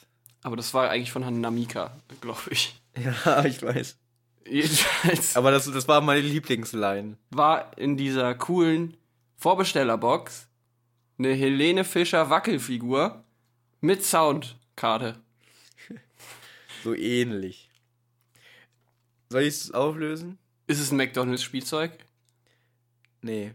Aber 0.43 0.57
das 0.57 0.75
war 0.75 0.91
eigentlich 0.91 1.11
von 1.11 1.41
Namika, 1.41 1.97
glaube 2.21 2.41
ich. 2.51 2.81
Ja, 3.27 3.45
ich 3.45 3.61
weiß. 3.61 3.99
Jedenfalls 4.47 5.37
Aber 5.37 5.51
das, 5.51 5.69
das 5.69 5.89
war 5.89 6.01
meine 6.01 6.21
Lieblingsline. 6.21 7.17
war 7.31 7.77
in 7.77 7.97
dieser 7.97 8.37
coolen 8.37 8.97
Vorbestellerbox 9.37 10.47
eine 11.19 11.33
Helene 11.35 11.83
Fischer 11.83 12.31
Wackelfigur 12.31 13.25
mit 13.81 14.05
Soundkarte. 14.05 15.17
So 16.85 16.95
ähnlich. 16.95 17.64
Soll 19.35 19.43
ich 19.43 19.49
es 19.49 19.71
auflösen? 19.73 20.39
Ist 20.69 20.79
es 20.79 20.93
ein 20.93 20.97
McDonalds-Spielzeug? 20.97 21.91
Nee. 23.21 23.53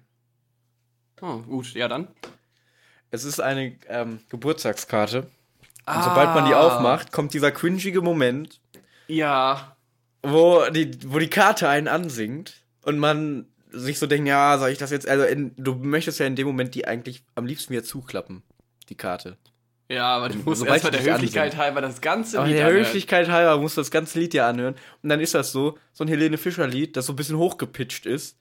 Oh, 1.21 1.37
gut, 1.37 1.73
ja 1.73 1.87
dann. 1.87 2.09
Es 3.11 3.23
ist 3.23 3.39
eine 3.39 3.77
ähm, 3.87 4.19
Geburtstagskarte. 4.27 5.19
Und 5.21 6.03
sobald 6.03 6.35
man 6.35 6.47
die 6.47 6.53
aufmacht, 6.53 7.13
kommt 7.13 7.33
dieser 7.33 7.53
cringige 7.53 8.01
Moment, 8.01 8.59
Ja. 9.07 9.77
wo 10.21 10.65
die, 10.69 10.91
wo 11.13 11.17
die 11.17 11.29
Karte 11.29 11.69
einen 11.69 11.87
ansingt 11.87 12.61
und 12.81 12.99
man 12.99 13.45
sich 13.71 13.99
so 13.99 14.05
denkt, 14.05 14.27
ja, 14.27 14.57
soll 14.57 14.71
ich 14.71 14.79
das 14.79 14.91
jetzt, 14.91 15.07
also 15.07 15.23
in, 15.23 15.53
du 15.55 15.75
möchtest 15.75 16.19
ja 16.19 16.25
in 16.25 16.35
dem 16.35 16.47
Moment 16.47 16.75
die 16.75 16.89
eigentlich 16.89 17.23
am 17.35 17.45
liebsten 17.45 17.71
wieder 17.71 17.85
zuklappen, 17.85 18.43
die 18.89 18.95
Karte. 18.95 19.37
Ja, 19.91 20.05
aber 20.17 20.29
du 20.29 20.37
musst 20.39 20.59
Sobald 20.59 20.83
erstmal 20.83 21.01
der 21.03 21.13
Höflichkeit 21.15 21.45
ansehen. 21.45 21.59
halber 21.59 21.81
das 21.81 21.99
ganze 21.99 22.37
Aber 22.37 22.47
Lied 22.47 22.57
der 22.57 22.67
anhören. 22.67 22.85
Höflichkeit 22.85 23.27
halber 23.29 23.57
musst 23.59 23.75
du 23.75 23.81
das 23.81 23.89
ganze 23.89 24.19
Lied 24.19 24.33
ja 24.35 24.47
anhören. 24.47 24.75
Und 25.01 25.09
dann 25.09 25.19
ist 25.19 25.33
das 25.33 25.51
so, 25.51 25.79
so 25.93 26.03
ein 26.03 26.07
Helene 26.07 26.37
Fischer-Lied, 26.37 26.95
das 26.95 27.07
so 27.07 27.13
ein 27.13 27.15
bisschen 27.15 27.37
hochgepitcht 27.37 28.05
ist. 28.05 28.37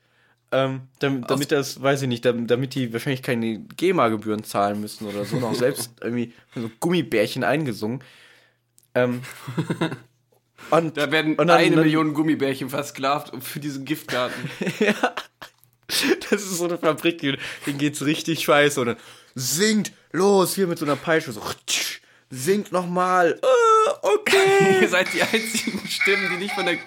Ähm, 0.53 0.83
damit, 0.99 1.31
damit 1.31 1.51
das, 1.53 1.81
weiß 1.83 2.03
ich 2.03 2.09
nicht, 2.09 2.25
damit, 2.25 2.75
die 2.75 2.93
wahrscheinlich 2.93 3.23
keine 3.23 3.61
GEMA-Gebühren 3.77 4.45
zahlen 4.45 4.81
müssen 4.81 5.07
oder 5.07 5.25
so, 5.25 5.37
noch 5.37 5.55
selbst 5.55 5.93
irgendwie 6.03 6.33
so 6.55 6.71
Gummibärchen 6.81 7.45
eingesungen. 7.45 8.03
Ähm, 8.95 9.23
und 10.71 10.97
Da 10.97 11.11
werden 11.11 11.35
Und 11.37 11.47
dann- 11.49 11.59
eine 11.59 11.77
dann- 11.77 11.85
Million 11.85 12.13
Gummibärchen 12.15 12.69
versklavt 12.71 13.33
für 13.43 13.61
diesen 13.61 13.85
Giftgarten. 13.87 14.51
das 16.31 16.43
ist 16.43 16.59
so 16.59 16.65
eine 16.67 16.79
Fabrik, 16.79 17.21
denen 17.21 17.79
geht's 17.79 18.05
richtig 18.05 18.41
scheiße. 18.45 18.81
Und 18.81 18.87
dann 18.89 18.97
singt 19.39 19.93
los, 20.11 20.55
hier 20.55 20.67
mit 20.67 20.79
so 20.79 20.85
einer 20.85 20.97
Peitsche, 20.97 21.33
so 21.33 21.41
singt 22.29 22.73
nochmal. 22.73 23.39
Äh, 23.41 24.07
okay. 24.07 24.81
Ihr 24.83 24.89
seid 24.89 25.13
die 25.13 25.23
einzigen 25.23 25.87
Stimmen, 25.87 26.29
die 26.31 26.37
nicht 26.39 26.55
von 26.55 26.67
der. 26.67 26.75
Äh, 26.75 26.79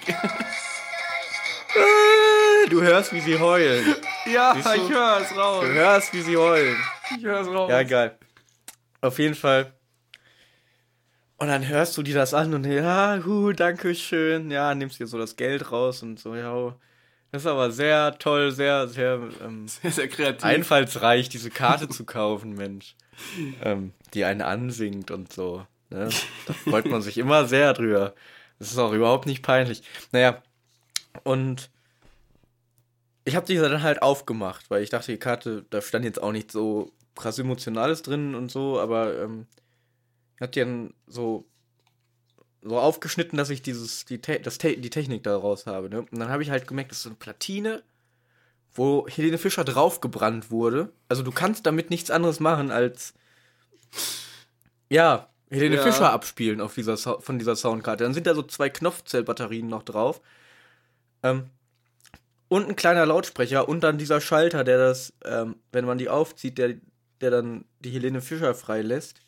du 2.70 2.82
hörst, 2.82 3.14
wie 3.14 3.22
sie 3.22 3.40
heulen. 3.40 3.96
ja, 4.32 4.56
ich 4.58 4.66
höre 4.66 5.22
es 5.22 5.36
raus. 5.36 5.64
Du 5.66 5.72
hörst, 5.72 6.14
wie 6.14 6.22
sie 6.22 6.36
heulen. 6.36 6.78
Ich 7.18 7.24
höre 7.24 7.42
es 7.42 7.48
raus. 7.48 7.70
Ja, 7.70 7.84
geil. 7.84 8.18
Auf 9.00 9.18
jeden 9.18 9.36
Fall. 9.36 9.74
Und 11.38 11.48
dann 11.48 11.68
hörst 11.68 11.98
du 11.98 12.04
dir 12.04 12.14
das 12.14 12.34
an 12.34 12.54
und 12.54 12.66
ja, 12.66 13.20
hu, 13.26 13.52
danke 13.54 13.96
schön. 13.96 14.52
Ja, 14.52 14.76
nimmst 14.76 15.00
dir 15.00 15.08
so 15.08 15.18
das 15.18 15.38
Geld 15.38 15.72
raus 15.72 16.04
und 16.04 16.20
so, 16.20 16.36
ja, 16.36 16.76
Das 17.32 17.44
ist 17.44 17.48
aber 17.48 17.72
sehr 17.72 18.18
toll, 18.20 18.52
sehr, 18.52 18.88
sehr 18.88 19.22
ähm, 19.42 19.68
Sehr, 19.68 19.92
sehr 19.92 20.08
kreativ. 20.10 20.44
einfallsreich, 20.44 21.30
diese 21.30 21.50
Karte 21.50 21.88
zu 21.88 22.06
kaufen, 22.06 22.54
Mensch. 22.56 22.96
Ähm, 23.64 23.94
die 24.14 24.26
einen 24.26 24.42
ansingt 24.42 25.12
und 25.12 25.32
so. 25.32 25.66
Ne? 25.90 26.10
Da 26.46 26.54
freut 26.54 26.86
man 26.88 27.02
sich 27.02 27.18
immer 27.18 27.46
sehr 27.46 27.74
drüber. 27.74 28.14
Das 28.60 28.72
ist 28.72 28.78
auch 28.78 28.92
überhaupt 28.94 29.26
nicht 29.28 29.44
peinlich. 29.44 29.84
Naja, 30.12 30.42
und 31.24 31.70
ich 33.24 33.36
habe 33.36 33.46
die 33.46 33.56
dann 33.56 33.82
halt 33.84 34.02
aufgemacht, 34.02 34.70
weil 34.70 34.84
ich 34.84 34.90
dachte, 34.90 35.12
die 35.12 35.18
Karte, 35.18 35.66
da 35.70 35.82
stand 35.82 36.06
jetzt 36.06 36.22
auch 36.22 36.32
nicht 36.32 36.52
so 36.52 36.92
krass 37.16 37.40
Emotionales 37.40 38.02
drin 38.02 38.36
und 38.36 38.52
so, 38.52 38.80
aber 38.80 39.20
ähm, 39.22 39.48
ich 40.36 40.42
hab 40.42 40.52
die 40.52 40.62
dann 40.62 40.94
so 41.08 41.46
so 42.62 42.80
aufgeschnitten, 42.80 43.38
dass 43.38 43.50
ich 43.50 43.62
dieses 43.62 44.06
die, 44.06 44.22
Te 44.22 44.40
das 44.40 44.58
Te 44.58 44.78
die 44.78 44.90
Technik 44.90 45.24
daraus 45.24 45.66
habe. 45.66 45.90
Ne? 45.90 46.02
Und 46.02 46.20
dann 46.20 46.30
habe 46.30 46.44
ich 46.44 46.50
halt 46.50 46.68
gemerkt, 46.68 46.92
das 46.92 47.00
ist 47.00 47.04
so 47.04 47.10
eine 47.10 47.18
Platine, 47.18 47.84
wo 48.74 49.08
Helene 49.08 49.38
Fischer 49.38 49.64
draufgebrannt 49.64 50.52
wurde. 50.52 50.92
Also 51.10 51.24
du 51.24 51.32
kannst 51.32 51.66
damit 51.66 51.90
nichts 51.90 52.12
anderes 52.12 52.40
machen 52.40 52.72
als 52.72 53.14
ja 54.90 55.28
Helene 55.50 55.76
Ja. 55.78 55.84
Fischer 55.84 56.12
abspielen 56.12 56.62
auf 56.62 56.76
dieser 56.76 56.96
Sau- 56.98 57.20
von 57.20 57.38
dieser 57.40 57.56
Soundkarte. 57.56 58.04
Dann 58.04 58.14
sind 58.14 58.28
da 58.28 58.34
so 58.36 58.44
zwei 58.44 58.70
Knopfzellbatterien 58.70 59.68
noch 59.68 59.84
drauf. 59.84 60.22
Ähm, 61.24 61.50
und 62.48 62.68
ein 62.70 62.76
kleiner 62.76 63.06
Lautsprecher 63.06 63.68
und 63.68 63.82
dann 63.82 63.98
dieser 63.98 64.22
Schalter, 64.22 64.64
der 64.64 64.78
das, 64.78 65.14
ähm, 65.26 65.56
wenn 65.72 65.86
man 65.86 65.98
die 65.98 66.10
aufzieht, 66.10 66.58
der, 66.58 66.76
der 67.22 67.32
dann 67.32 67.66
die 67.80 67.92
Helene 67.92 68.22
Fischer 68.22 68.54
freilässt. 68.56 69.22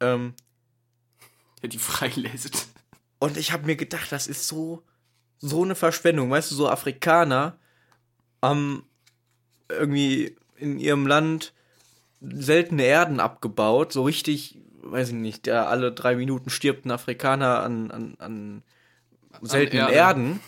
Ähm, 0.00 0.34
Ja, 1.66 1.68
die 1.68 1.78
freilässt. 1.78 2.68
und 3.18 3.36
ich 3.36 3.52
habe 3.52 3.66
mir 3.66 3.76
gedacht, 3.76 4.12
das 4.12 4.26
ist 4.26 4.46
so, 4.46 4.82
so 5.38 5.62
eine 5.64 5.74
Verschwendung. 5.74 6.30
Weißt 6.30 6.50
du, 6.50 6.54
so 6.54 6.68
Afrikaner 6.68 7.58
haben 8.40 8.84
irgendwie 9.68 10.36
in 10.56 10.78
ihrem 10.78 11.06
Land 11.06 11.52
seltene 12.20 12.84
Erden 12.84 13.20
abgebaut. 13.20 13.92
So 13.92 14.04
richtig, 14.04 14.60
weiß 14.82 15.08
ich 15.08 15.14
nicht, 15.14 15.46
der 15.46 15.68
alle 15.68 15.92
drei 15.92 16.14
Minuten 16.14 16.50
stirbt 16.50 16.84
ein 16.84 16.92
Afrikaner 16.92 17.62
an, 17.62 17.90
an, 17.90 18.14
an 18.18 18.62
seltenen 19.42 19.88
Erde. 19.88 19.94
Erden 19.94 20.40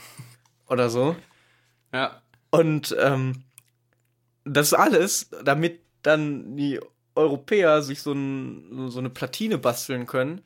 oder 0.68 0.88
so. 0.88 1.16
Ja. 1.92 2.22
Und 2.50 2.96
ähm, 2.98 3.44
das 4.44 4.72
alles, 4.72 5.30
damit 5.44 5.80
dann 6.02 6.56
die 6.56 6.80
Europäer 7.14 7.82
sich 7.82 8.00
so, 8.00 8.12
ein, 8.12 8.90
so 8.90 9.00
eine 9.00 9.10
Platine 9.10 9.58
basteln 9.58 10.06
können, 10.06 10.42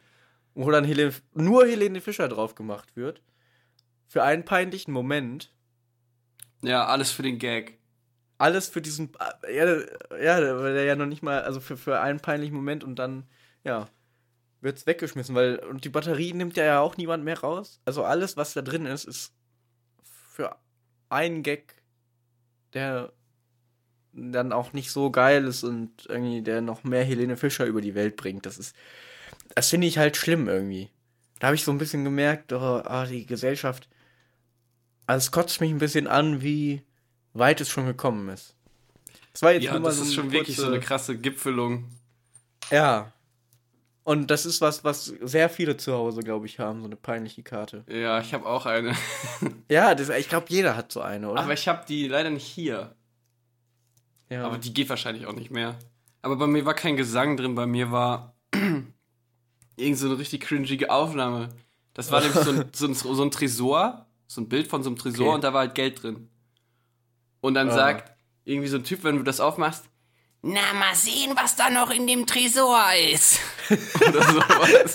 wo 0.54 0.70
dann 0.70 0.84
Helene, 0.84 1.12
nur 1.34 1.66
Helene 1.66 2.00
Fischer 2.00 2.28
drauf 2.28 2.54
gemacht 2.54 2.96
wird. 2.96 3.22
Für 4.06 4.22
einen 4.22 4.44
peinlichen 4.44 4.92
Moment. 4.92 5.52
Ja, 6.62 6.86
alles 6.86 7.10
für 7.10 7.22
den 7.22 7.38
Gag. 7.38 7.78
Alles 8.38 8.68
für 8.68 8.82
diesen. 8.82 9.12
Ja, 9.50 9.64
ja 10.18 10.40
der 10.40 10.72
der 10.72 10.84
ja 10.84 10.96
noch 10.96 11.06
nicht 11.06 11.22
mal. 11.22 11.42
Also 11.42 11.60
für, 11.60 11.76
für 11.76 12.00
einen 12.00 12.20
peinlichen 12.20 12.54
Moment 12.54 12.84
und 12.84 12.98
dann, 12.98 13.26
ja, 13.64 13.88
wird's 14.60 14.86
weggeschmissen, 14.86 15.34
weil. 15.34 15.58
Und 15.58 15.84
die 15.84 15.88
Batterie 15.88 16.32
nimmt 16.32 16.56
ja 16.56 16.80
auch 16.80 16.96
niemand 16.96 17.24
mehr 17.24 17.40
raus. 17.40 17.80
Also 17.84 18.04
alles, 18.04 18.36
was 18.36 18.52
da 18.52 18.62
drin 18.62 18.86
ist, 18.86 19.04
ist 19.04 19.32
für 20.02 20.56
einen 21.08 21.42
Gag, 21.42 21.82
der 22.74 23.12
dann 24.12 24.52
auch 24.52 24.72
nicht 24.72 24.90
so 24.90 25.10
geil 25.10 25.46
ist 25.46 25.64
und 25.64 26.06
irgendwie 26.08 26.42
der 26.42 26.60
noch 26.60 26.84
mehr 26.84 27.04
Helene 27.04 27.36
Fischer 27.36 27.64
über 27.64 27.80
die 27.80 27.94
Welt 27.94 28.16
bringt. 28.16 28.44
Das 28.44 28.58
ist. 28.58 28.76
Das 29.54 29.68
finde 29.70 29.86
ich 29.86 29.98
halt 29.98 30.16
schlimm 30.16 30.48
irgendwie. 30.48 30.90
Da 31.38 31.48
habe 31.48 31.56
ich 31.56 31.64
so 31.64 31.70
ein 31.72 31.78
bisschen 31.78 32.04
gemerkt, 32.04 32.52
oh, 32.52 32.56
ah, 32.84 33.04
die 33.06 33.26
Gesellschaft. 33.26 33.88
Also 35.06 35.24
es 35.26 35.30
kotzt 35.32 35.60
mich 35.60 35.70
ein 35.70 35.78
bisschen 35.78 36.06
an, 36.06 36.42
wie 36.42 36.82
weit 37.34 37.60
es 37.60 37.68
schon 37.68 37.86
gekommen 37.86 38.28
ist. 38.28 38.54
Das 39.32 39.42
war 39.42 39.52
jetzt 39.52 39.64
Ja, 39.64 39.72
nur 39.72 39.80
mal 39.80 39.88
das 39.88 39.98
so 39.98 40.04
ist 40.04 40.14
schon 40.14 40.30
wirklich 40.30 40.56
so 40.56 40.62
kurze- 40.64 40.74
eine 40.76 40.84
krasse 40.84 41.18
Gipfelung. 41.18 41.88
Ja. 42.70 43.12
Und 44.04 44.30
das 44.30 44.46
ist 44.46 44.60
was, 44.60 44.82
was 44.84 45.06
sehr 45.06 45.48
viele 45.48 45.76
zu 45.76 45.92
Hause, 45.92 46.22
glaube 46.22 46.46
ich, 46.46 46.58
haben, 46.58 46.80
so 46.80 46.86
eine 46.86 46.96
peinliche 46.96 47.42
Karte. 47.42 47.84
Ja, 47.88 48.20
ich 48.20 48.34
habe 48.34 48.46
auch 48.46 48.66
eine. 48.66 48.94
Ja, 49.68 49.94
das, 49.94 50.08
ich 50.10 50.28
glaube, 50.28 50.46
jeder 50.48 50.76
hat 50.76 50.92
so 50.92 51.00
eine, 51.00 51.30
oder? 51.30 51.40
Aber 51.42 51.52
ich 51.52 51.66
habe 51.68 51.84
die 51.88 52.08
leider 52.08 52.30
nicht 52.30 52.46
hier. 52.46 52.94
ja. 54.28 54.44
Aber 54.44 54.58
die 54.58 54.74
geht 54.74 54.88
wahrscheinlich 54.88 55.26
auch 55.26 55.32
nicht 55.34 55.50
mehr. 55.50 55.78
Aber 56.20 56.36
bei 56.36 56.46
mir 56.46 56.64
war 56.64 56.74
kein 56.74 56.96
Gesang 56.96 57.36
drin, 57.36 57.54
bei 57.54 57.66
mir 57.66 57.90
war 57.90 58.31
irgend 59.82 59.98
so 59.98 60.06
eine 60.06 60.18
richtig 60.18 60.40
cringige 60.42 60.90
Aufnahme. 60.90 61.48
Das 61.94 62.10
war 62.10 62.20
nämlich 62.20 62.40
so 62.42 62.50
ein, 62.52 62.64
so 62.72 62.86
ein, 62.86 62.94
so 62.94 63.22
ein 63.22 63.30
Tresor, 63.30 64.06
so 64.26 64.40
ein 64.40 64.48
Bild 64.48 64.68
von 64.68 64.82
so 64.82 64.88
einem 64.90 64.96
Tresor 64.98 65.26
Okay. 65.26 65.34
und 65.34 65.44
da 65.44 65.52
war 65.52 65.60
halt 65.60 65.74
Geld 65.74 66.02
drin. 66.02 66.28
Und 67.40 67.54
dann 67.54 67.68
Ah. 67.70 67.74
sagt 67.74 68.12
irgendwie 68.44 68.68
so 68.68 68.76
ein 68.78 68.84
Typ, 68.84 69.04
wenn 69.04 69.16
du 69.16 69.22
das 69.22 69.40
aufmachst, 69.40 69.84
na, 70.44 70.60
mal 70.76 70.94
sehen, 70.94 71.36
was 71.36 71.54
da 71.54 71.70
noch 71.70 71.90
in 71.90 72.06
dem 72.08 72.26
Tresor 72.26 72.80
ist. 73.12 73.38
Oder 74.08 74.22
sowas. 74.22 74.94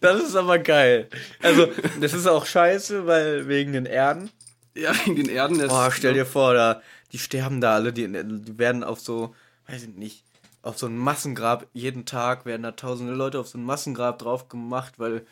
das 0.00 0.22
ist 0.22 0.34
aber 0.36 0.58
geil. 0.58 1.08
Also, 1.40 1.68
das 2.00 2.12
ist 2.12 2.26
auch 2.26 2.46
scheiße, 2.46 3.06
weil 3.06 3.46
wegen 3.48 3.72
den 3.72 3.86
Erden. 3.86 4.30
Ja, 4.74 4.92
wegen 5.04 5.16
den 5.16 5.28
Erden. 5.28 5.62
Oh, 5.70 5.90
stell 5.90 6.14
dir 6.14 6.26
vor, 6.26 6.54
da, 6.54 6.82
die 7.12 7.18
sterben 7.18 7.60
da 7.60 7.74
alle, 7.74 7.92
die, 7.92 8.08
die 8.10 8.58
werden 8.58 8.82
auf 8.82 9.00
so, 9.00 9.34
weiß 9.68 9.82
ich 9.84 9.88
nicht, 9.90 10.24
auf 10.62 10.78
so 10.78 10.86
ein 10.86 10.96
Massengrab, 10.96 11.66
jeden 11.72 12.04
Tag 12.06 12.46
werden 12.46 12.62
da 12.62 12.72
tausende 12.72 13.14
Leute 13.14 13.38
auf 13.40 13.48
so 13.48 13.58
ein 13.58 13.64
Massengrab 13.64 14.18
drauf 14.18 14.48
gemacht, 14.48 14.94
weil 14.98 15.26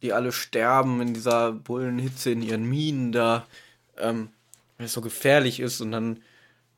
die 0.00 0.12
alle 0.12 0.32
sterben 0.32 1.00
in 1.00 1.14
dieser 1.14 1.52
Bullenhitze 1.52 2.30
in 2.30 2.42
ihren 2.42 2.68
Minen 2.68 3.12
da, 3.12 3.46
ähm, 3.98 4.30
weil 4.78 4.86
es 4.86 4.92
so 4.94 5.00
gefährlich 5.00 5.60
ist 5.60 5.80
und 5.80 5.92
dann 5.92 6.20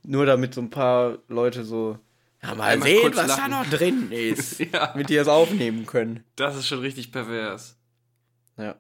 nur 0.03 0.27
damit 0.27 0.55
so 0.55 0.61
ein 0.61 0.71
paar 0.71 1.19
Leute 1.29 1.65
so, 1.65 1.99
ja, 2.43 2.55
mal 2.55 2.73
Einmal 2.73 2.89
sehen, 2.89 3.13
was 3.15 3.29
lachen. 3.29 3.51
da 3.53 3.63
noch 3.63 3.71
drin 3.71 4.11
ist, 4.13 4.59
Ja. 4.73 4.89
damit 4.89 5.09
die 5.09 5.15
das 5.15 5.29
aufnehmen 5.29 5.87
können. 5.87 6.23
Das 6.37 6.57
ist 6.57 6.67
schon 6.67 6.81
richtig 6.81 7.13
pervers. 7.13 7.77
Ja. 8.59 8.75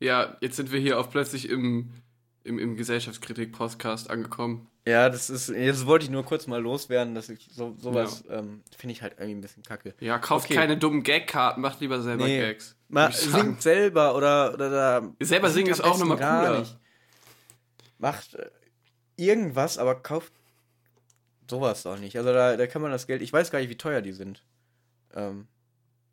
Ja, 0.00 0.36
jetzt 0.40 0.56
sind 0.56 0.72
wir 0.72 0.80
hier 0.80 0.98
auch 0.98 1.10
plötzlich 1.10 1.48
im, 1.48 1.90
im, 2.44 2.58
im 2.58 2.76
Gesellschaftskritik-Podcast 2.76 4.10
angekommen. 4.10 4.66
Ja, 4.88 5.08
das 5.10 5.30
ist, 5.30 5.48
jetzt 5.48 5.84
wollte 5.86 6.04
ich 6.04 6.10
nur 6.10 6.24
kurz 6.24 6.46
mal 6.46 6.62
loswerden, 6.62 7.14
dass 7.16 7.28
ich 7.28 7.48
so, 7.50 7.74
sowas, 7.76 8.22
ähm, 8.30 8.62
finde 8.76 8.92
ich 8.92 9.02
halt 9.02 9.14
irgendwie 9.14 9.34
ein 9.34 9.40
bisschen 9.40 9.64
kacke. 9.64 9.94
Ja, 9.98 10.18
kauft 10.18 10.44
Okay. 10.46 10.54
keine 10.54 10.76
dummen 10.76 11.02
Gag-Karten, 11.02 11.60
macht 11.60 11.80
lieber 11.80 12.00
selber 12.00 12.24
Nee. 12.24 12.38
Gags. 12.38 12.76
Mal 12.88 13.10
singt 13.12 13.62
selber 13.62 14.14
oder, 14.14 14.54
oder 14.54 14.70
da. 14.70 15.12
Selber 15.20 15.50
singen 15.50 15.70
ist 15.72 15.82
auch 15.82 15.98
nochmal 15.98 16.18
cooler. 16.18 16.60
nicht. 16.60 16.78
Macht 17.98 18.34
äh, 18.36 18.48
irgendwas, 19.16 19.76
aber 19.78 19.96
kauft 19.96 20.32
sowas 21.50 21.84
auch 21.86 21.98
nicht. 21.98 22.16
Also 22.16 22.32
da, 22.32 22.56
da 22.56 22.66
kann 22.68 22.80
man 22.80 22.92
das 22.92 23.08
Geld. 23.08 23.22
Ich 23.22 23.32
weiß 23.32 23.50
gar 23.50 23.58
nicht, 23.58 23.70
wie 23.70 23.76
teuer 23.78 24.02
die 24.02 24.12
sind. 24.12 24.44
Ähm, 25.14 25.48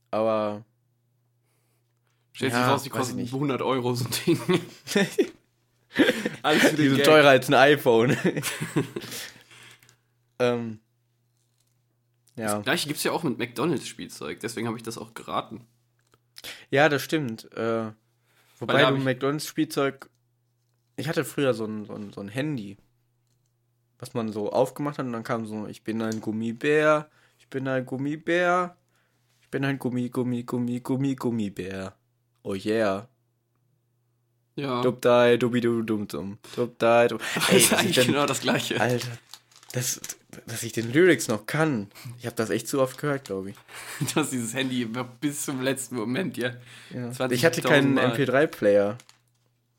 aber. 0.10 0.64
Stellt 2.32 2.54
Ja, 2.54 2.64
sich 2.64 2.68
raus, 2.74 2.84
die 2.84 2.90
kosten 2.90 3.18
nicht. 3.18 3.34
100 3.34 3.62
Euro, 3.62 3.94
so 3.94 4.06
ein 4.06 4.12
Ding. 4.26 4.40
Alles 6.42 6.64
für 6.64 6.76
Die 6.76 6.90
sind 6.90 7.04
teurer 7.04 7.30
als 7.30 7.48
ein 7.48 7.54
iPhone. 7.54 8.18
ähm. 10.40 10.80
Ja. 12.36 12.56
Das 12.56 12.64
gleiche 12.64 12.88
gibt 12.88 12.98
es 12.98 13.04
ja 13.04 13.12
auch 13.12 13.24
mit 13.24 13.38
McDonalds-Spielzeug, 13.38 14.40
deswegen 14.40 14.68
habe 14.68 14.78
ich 14.78 14.84
das 14.84 14.98
auch 14.98 15.14
geraten. 15.14 15.68
Ja, 16.72 16.90
das 16.90 17.04
stimmt. 17.04 17.52
Äh, 17.54 17.92
wobei 18.60 18.90
du 18.90 18.98
McDonalds-Spielzeug. 18.98 20.10
Ich 20.96 21.08
hatte 21.08 21.26
früher 21.26 21.54
so 21.54 21.66
ein, 21.66 21.86
so, 21.86 21.94
ein, 21.94 22.12
so 22.12 22.22
ein 22.22 22.28
Handy, 22.28 22.78
was 24.00 24.14
man 24.14 24.32
so 24.32 24.52
aufgemacht 24.52 24.98
hat 24.98 25.06
und 25.06 25.14
dann 25.14 25.24
kam 25.24 25.46
so: 25.46 25.68
Ich 25.68 25.84
bin 25.84 26.02
ein 26.02 26.22
Gummibär, 26.22 27.10
ich 27.38 27.48
bin 27.50 27.68
ein 27.68 27.86
Gummibär, 27.86 28.78
ich 29.42 29.50
bin 29.50 29.64
ein 29.66 29.78
Gummi, 29.78 30.10
Gummi, 30.10 30.44
Gummi, 30.44 30.80
Gummi, 30.80 31.16
Gummibär. 31.16 31.96
Oh 32.44 32.56
yeah. 32.56 33.08
Ja. 34.56 34.82
Dubdai, 34.82 35.38
dubidu, 35.38 35.82
dum 35.82 36.08
dum. 36.08 36.38
Dubdai, 36.56 37.08
dum. 37.08 37.20
das 37.36 37.50
Ey, 37.50 37.58
ist 37.58 37.72
dass 37.72 37.80
ich 37.80 37.80
eigentlich 37.80 37.96
denn, 37.96 38.08
genau 38.08 38.26
das 38.26 38.42
gleiche. 38.42 38.80
Alter, 38.80 39.08
das, 39.72 40.00
dass 40.46 40.62
ich 40.64 40.72
den 40.74 40.92
Lyrics 40.94 41.28
noch 41.28 41.46
kann. 41.48 41.90
Ich 42.20 42.26
habe 42.28 42.36
das 42.36 42.50
echt 42.52 42.68
zu 42.68 42.80
oft 42.82 42.98
gehört, 43.00 43.26
glaube 43.26 43.52
ich. 43.52 43.56
Du 44.14 44.20
hast 44.22 44.32
dieses 44.32 44.54
Handy 44.54 44.88
bis 45.20 45.46
zum 45.46 45.62
letzten 45.62 45.96
Moment, 45.96 46.38
ja. 46.38 46.52
Ja. 46.92 47.10
20.000 47.10 47.32
Ich 47.32 47.46
hatte 47.46 47.62
keinen 47.64 47.94
Mal. 47.96 48.12
MP3-Player. 48.14 48.84
Ja, 48.90 48.98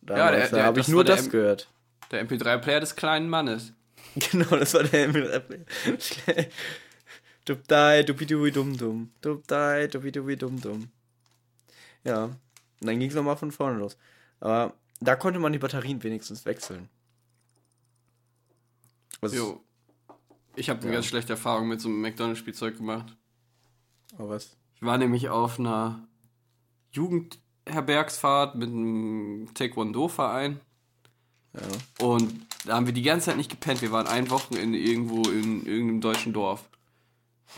der- 0.02 0.16
Damals, 0.16 0.50
da 0.50 0.56
der- 0.56 0.66
habe 0.66 0.80
ich 0.80 0.86
das 0.86 0.92
nur 0.92 1.04
der 1.04 1.16
das 1.16 1.26
M- 1.26 1.30
gehört. 1.32 1.68
Der 2.10 2.26
MP3-Player 2.28 2.80
des 2.80 2.96
kleinen 2.96 3.28
Mannes. 3.28 3.72
Genau, 4.30 4.56
das 4.56 4.74
war 4.74 4.82
der 4.84 5.08
MP3-Player. 5.08 6.46
Dubdai, 7.44 8.02
dubidubi 8.04 8.50
dum 8.52 8.76
dum. 8.76 9.10
Dubdai, 9.20 9.86
dubidubi 9.88 10.36
dum 10.36 10.60
dum. 10.60 10.88
Ja, 12.04 12.24
und 12.24 12.36
dann 12.80 12.98
ging 12.98 13.08
es 13.08 13.14
nochmal 13.14 13.36
von 13.36 13.50
vorne 13.52 13.78
los. 13.78 13.96
Aber 14.44 14.74
da 15.00 15.16
konnte 15.16 15.40
man 15.40 15.54
die 15.54 15.58
Batterien 15.58 16.02
wenigstens 16.02 16.44
wechseln. 16.44 16.90
Was 19.22 19.32
Jo. 19.32 19.64
Ich 20.54 20.68
habe 20.68 20.80
eine 20.80 20.90
Ja. 20.90 20.94
ganz 20.96 21.06
schlechte 21.06 21.32
Erfahrung 21.32 21.66
mit 21.66 21.80
so 21.80 21.88
einem 21.88 22.02
McDonalds-Spielzeug 22.02 22.76
gemacht. 22.76 23.16
Oh, 24.18 24.28
was? 24.28 24.54
Ich 24.74 24.82
war 24.82 24.98
nämlich 24.98 25.30
auf 25.30 25.58
einer 25.58 26.06
Jugend, 26.92 27.38
Herbergsfahrt 27.66 28.54
mit 28.56 28.68
einem 28.68 29.48
Taekwondo-Verein. 29.54 30.60
Ja. 31.54 32.06
Und 32.06 32.46
da 32.66 32.76
haben 32.76 32.84
wir 32.86 32.92
die 32.92 33.02
ganze 33.02 33.26
Zeit 33.26 33.38
nicht 33.38 33.50
gepennt. 33.50 33.80
Wir 33.80 33.92
waren 33.92 34.06
ein 34.06 34.28
Wochenende 34.28 34.78
irgendwo 34.78 35.22
in 35.22 35.64
irgendeinem 35.64 36.02
deutschen 36.02 36.34
Dorf. 36.34 36.68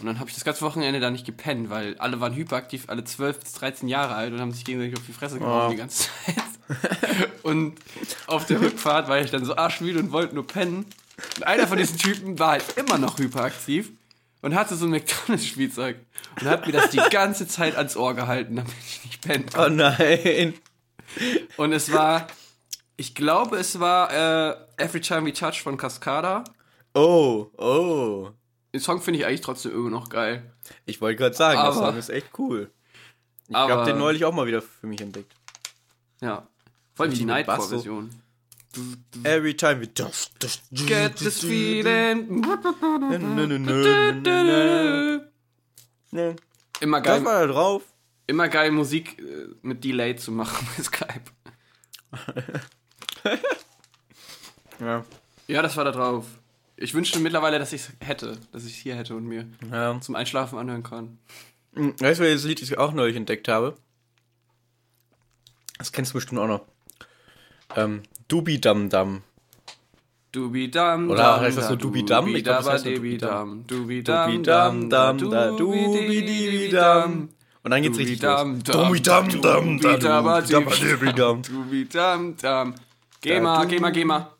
Und 0.00 0.06
dann 0.06 0.18
habe 0.18 0.28
ich 0.28 0.34
das 0.34 0.44
ganze 0.44 0.60
Wochenende 0.62 1.00
da 1.00 1.10
nicht 1.10 1.24
gepennt, 1.24 1.70
weil 1.70 1.96
alle 1.98 2.20
waren 2.20 2.34
hyperaktiv, 2.34 2.84
alle 2.88 3.04
12 3.04 3.40
bis 3.40 3.52
13 3.54 3.88
Jahre 3.88 4.14
alt 4.14 4.32
und 4.32 4.40
haben 4.40 4.52
sich 4.52 4.64
gegenseitig 4.64 4.98
auf 4.98 5.06
die 5.06 5.12
Fresse 5.12 5.38
gehauen 5.38 5.66
Oh. 5.66 5.70
die 5.70 5.76
ganze 5.76 6.04
Zeit. 6.04 7.30
und 7.42 7.78
auf 8.26 8.44
der 8.46 8.60
Rückfahrt 8.60 9.08
war 9.08 9.18
ich 9.20 9.30
dann 9.30 9.44
so 9.44 9.56
arschmüde 9.56 9.98
und 10.00 10.12
wollte 10.12 10.34
nur 10.34 10.46
pennen. 10.46 10.84
Und 11.36 11.46
einer 11.46 11.66
von 11.66 11.78
diesen 11.78 11.96
Typen 11.96 12.38
war 12.38 12.50
halt 12.52 12.64
immer 12.76 12.98
noch 12.98 13.18
hyperaktiv 13.18 13.90
und 14.42 14.54
hatte 14.54 14.76
so 14.76 14.84
ein 14.84 14.90
McDonalds-Spielzeug 14.90 15.96
und 16.40 16.46
hat 16.46 16.66
mir 16.66 16.72
das 16.72 16.90
die 16.90 17.00
ganze 17.10 17.48
Zeit 17.48 17.76
ans 17.76 17.96
Ohr 17.96 18.14
gehalten, 18.14 18.56
damit 18.56 18.72
ich 18.86 19.02
nicht 19.04 19.22
pennen 19.22 19.46
Oh 19.56 19.68
nein. 19.70 20.52
und 21.56 21.72
es 21.72 21.90
war, 21.90 22.26
ich 22.98 23.14
glaube, 23.14 23.56
es 23.56 23.80
war 23.80 24.12
äh, 24.12 24.56
Every 24.76 25.00
Time 25.00 25.26
We 25.26 25.32
Touch 25.32 25.62
von 25.62 25.78
Cascada. 25.78 26.44
Oh, 26.94 27.46
oh. 27.56 28.28
Den 28.76 28.82
Song 28.82 29.00
finde 29.00 29.20
ich 29.20 29.24
eigentlich 29.24 29.40
trotzdem 29.40 29.72
immer 29.72 29.88
noch 29.88 30.10
geil. 30.10 30.52
Ich 30.84 31.00
wollte 31.00 31.16
gerade 31.16 31.34
sagen, 31.34 31.56
der 31.56 31.64
Aber- 31.64 31.74
Song 31.86 31.96
ist 31.96 32.10
echt 32.10 32.38
cool. 32.38 32.70
Ich 33.48 33.56
habe 33.56 33.86
den 33.86 33.96
neulich 33.96 34.26
auch 34.26 34.34
mal 34.34 34.46
wieder 34.46 34.60
für 34.60 34.86
mich 34.86 35.00
entdeckt. 35.00 35.32
Ja. 36.20 36.46
Vor 36.94 37.06
allem 37.06 37.14
die. 37.14 37.24
Nightcore-Version. 37.24 38.10
Every 39.24 39.54
time 39.56 39.80
we 39.80 39.88
just, 39.96 40.32
just 40.42 40.60
Get 40.72 41.16
this 41.16 41.40
feeling. 41.40 42.44
Immer 46.80 47.00
geil, 47.00 47.24
war 47.24 47.46
da 47.46 47.52
drauf. 47.54 47.82
immer 48.26 48.48
geil 48.50 48.70
Musik 48.72 49.18
äh, 49.18 49.46
mit 49.62 49.82
Delay 49.84 50.16
zu 50.16 50.32
machen 50.32 50.68
bei 50.76 50.82
Skype. 50.82 51.22
Ja. 54.78 55.02
Ja, 55.46 55.62
das 55.62 55.74
war 55.78 55.84
da 55.86 55.92
drauf. 55.92 56.26
Ich 56.76 56.92
wünschte 56.94 57.18
mittlerweile, 57.20 57.58
dass 57.58 57.72
ich 57.72 57.82
es 57.82 57.92
hätte, 58.06 58.38
dass 58.52 58.64
ich 58.66 58.72
es 58.72 58.78
hier 58.78 58.96
hätte 58.96 59.16
und 59.16 59.24
mir 59.24 59.46
ja. 59.70 59.98
zum 60.00 60.14
Einschlafen 60.14 60.58
anhören 60.58 60.82
kann. 60.82 61.18
Hm, 61.74 61.94
Weißt 61.98 62.20
du, 62.20 62.24
welches 62.24 62.44
Lied 62.44 62.60
ich 62.60 62.76
auch 62.76 62.92
neulich 62.92 63.16
entdeckt 63.16 63.48
habe? 63.48 63.76
Das 65.78 65.92
kennst 65.92 66.12
du 66.12 66.16
bestimmt 66.16 66.40
auch 66.40 66.46
noch. 66.46 66.66
Ähm, 67.74 68.02
Dubi 68.28 68.60
Dum 68.60 68.88
Dum. 68.90 69.22
Dubi 70.32 70.70
dam 70.70 71.08
Oder 71.08 71.22
dam, 71.22 71.40
heißt 71.40 71.56
das 71.56 71.68
so 71.68 71.76
Dubi 71.76 72.04
Dam? 72.04 72.28
Ich 72.34 72.44
glaub, 72.44 72.58
das 72.58 72.68
heißt 72.68 72.86
Dubi 72.86 73.16
Dam. 73.16 73.30
dam. 73.30 73.66
Dubi 73.66 74.02
dam 74.02 74.32
Dum 74.32 74.90
dam, 74.90 75.18
Dum 75.18 75.30
da 75.30 75.50
Dubi 75.52 76.22
Dibi 76.26 76.68
Dum. 76.68 77.28
Und 77.62 77.70
dann 77.70 77.82
geht's 77.82 77.96
Dubi 77.96 78.10
richtig 78.10 78.20
dam 78.20 78.54
los. 78.56 78.62
dam, 78.64 78.88
Dubi 78.88 79.00
Dum 79.02 79.28
Dum 79.40 79.80
da 79.80 80.40
Dubi 80.42 81.12
Dum 81.12 81.14
Dum. 81.14 81.42
Dubi 81.42 81.88
dam 81.88 82.36
dam. 82.36 82.74
Geh 83.22 83.40
mal, 83.40 83.66
geh 83.66 83.80
mal, 83.80 83.92
geh 83.92 84.04
mal. 84.04 84.35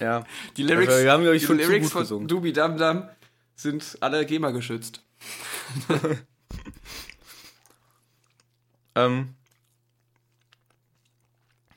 Ja. 0.00 0.24
Die 0.56 0.62
Lyrics, 0.62 0.92
Also, 0.92 1.04
wir 1.04 1.12
haben, 1.12 1.32
ich, 1.34 1.46
die 1.46 1.52
Lyrics 1.52 1.90
von 1.90 2.02
gesungen. 2.02 2.28
Dubi 2.28 2.52
Dam 2.52 2.76
Dam 2.78 3.08
sind 3.56 3.98
alle 4.00 4.24
GEMA 4.26 4.50
geschützt. 4.50 5.02
Ähm, 8.96 9.34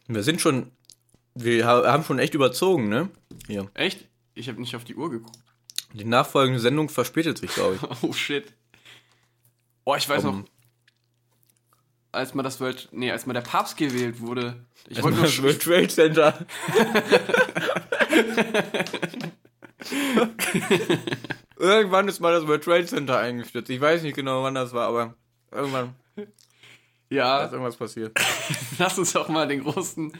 wir 0.08 0.24
sind 0.24 0.42
schon, 0.42 0.72
wir 1.36 1.66
ha- 1.68 1.92
haben 1.92 2.04
schon 2.04 2.20
echt 2.20 2.34
überzogen, 2.34 2.90
ne? 2.90 3.10
Hier. 3.48 3.70
Echt? 3.76 4.08
Ich 4.34 4.48
habe 4.50 4.60
nicht 4.60 4.76
auf 4.76 4.84
die 4.84 4.96
Uhr 4.96 5.10
geguckt. 5.12 5.38
Die 5.94 6.06
nachfolgende 6.06 6.60
Sendung 6.60 6.90
verspätet 6.90 7.38
sich, 7.38 7.54
glaube 7.54 7.76
ich. 7.76 7.82
Oh 8.04 8.14
shit. 8.14 8.52
Oh, 9.86 9.96
ich 9.96 10.10
weiß 10.10 10.24
Um, 10.24 10.40
noch, 10.40 10.48
als 12.14 12.34
mal 12.34 12.44
das 12.44 12.62
World, 12.62 12.90
nee, 12.92 13.12
als 13.12 13.26
mal 13.26 13.34
der 13.34 13.42
Papst 13.42 13.76
gewählt 13.78 14.22
wurde. 14.22 14.66
Ich 14.88 15.02
wollte 15.02 15.18
nur, 15.18 15.26
das 15.26 15.42
World 15.42 15.62
Trade 15.62 15.88
Center. 15.88 16.46
Irgendwann 21.58 22.08
ist 22.08 22.20
mal 22.20 22.34
das 22.34 22.48
World 22.48 22.64
Trade 22.64 22.86
Center 22.86 23.18
eingestürzt. 23.20 23.70
Ich 23.70 23.82
weiß 23.82 24.04
nicht 24.04 24.16
genau, 24.16 24.44
wann 24.44 24.56
das 24.56 24.74
war, 24.74 24.88
aber 24.88 25.16
irgendwann 25.52 25.96
ja, 27.14 27.44
ist 27.44 27.52
irgendwas 27.52 27.78
passiert. 27.78 28.18
lass 28.80 28.98
uns 28.98 29.14
doch 29.14 29.30
mal 29.30 29.48
den 29.48 29.62
großen 29.62 30.12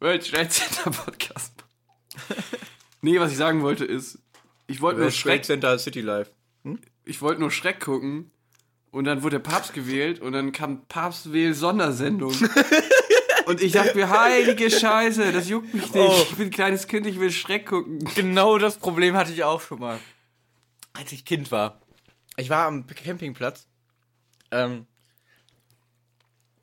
World 0.00 0.30
Trade 0.30 0.48
Center 0.48 0.90
Podcast 0.90 1.52
machen. 1.56 2.44
Nee, 3.02 3.20
was 3.20 3.32
ich 3.32 3.36
sagen 3.36 3.62
wollte 3.62 3.84
ist, 3.84 4.18
ich 4.66 4.80
wollte 4.80 5.00
nur 5.00 5.06
World 5.06 5.14
Trade 5.14 5.34
Schreck, 5.34 5.44
Center 5.44 5.78
City 5.78 6.00
Life. 6.00 6.30
ich 7.04 7.20
wollte 7.20 7.40
nur 7.40 7.50
Schreck 7.50 7.80
gucken 7.80 8.30
und 8.94 9.06
dann 9.06 9.24
wurde 9.24 9.40
der 9.40 9.50
Papst 9.50 9.74
gewählt 9.74 10.20
und 10.20 10.34
dann 10.34 10.52
kam 10.52 10.86
Papst 10.86 11.32
wähl 11.32 11.52
Sondersendung. 11.52 12.32
Und 13.46 13.60
ich 13.60 13.72
dachte 13.72 13.94
mir, 13.94 14.08
heilige 14.08 14.70
Scheiße, 14.70 15.30
das 15.30 15.50
juckt 15.50 15.74
mich 15.74 15.92
nicht. 15.92 15.96
Oh. 15.96 16.16
Ich 16.30 16.36
bin 16.36 16.46
ein 16.46 16.50
kleines 16.50 16.86
Kind, 16.86 17.06
ich 17.06 17.20
will 17.20 17.30
Schreck 17.30 17.66
gucken. 17.66 17.98
Genau 18.14 18.56
das 18.56 18.78
Problem 18.78 19.14
hatte 19.16 19.32
ich 19.32 19.44
auch 19.44 19.60
schon 19.60 19.80
mal. 19.80 20.00
Als 20.94 21.12
ich 21.12 21.26
Kind 21.26 21.52
war. 21.52 21.82
Ich 22.38 22.48
war 22.48 22.66
am 22.66 22.86
Campingplatz. 22.86 23.68
Ähm, 24.50 24.86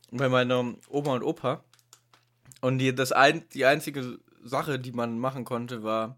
bei 0.10 0.28
meiner 0.28 0.74
Oma 0.90 1.14
und 1.14 1.22
Opa. 1.22 1.64
Und 2.62 2.80
die, 2.80 2.96
das 2.96 3.12
ein, 3.12 3.48
die 3.50 3.66
einzige 3.66 4.18
Sache, 4.44 4.80
die 4.80 4.92
man 4.92 5.20
machen 5.20 5.46
konnte, 5.46 5.84
war 5.84 6.18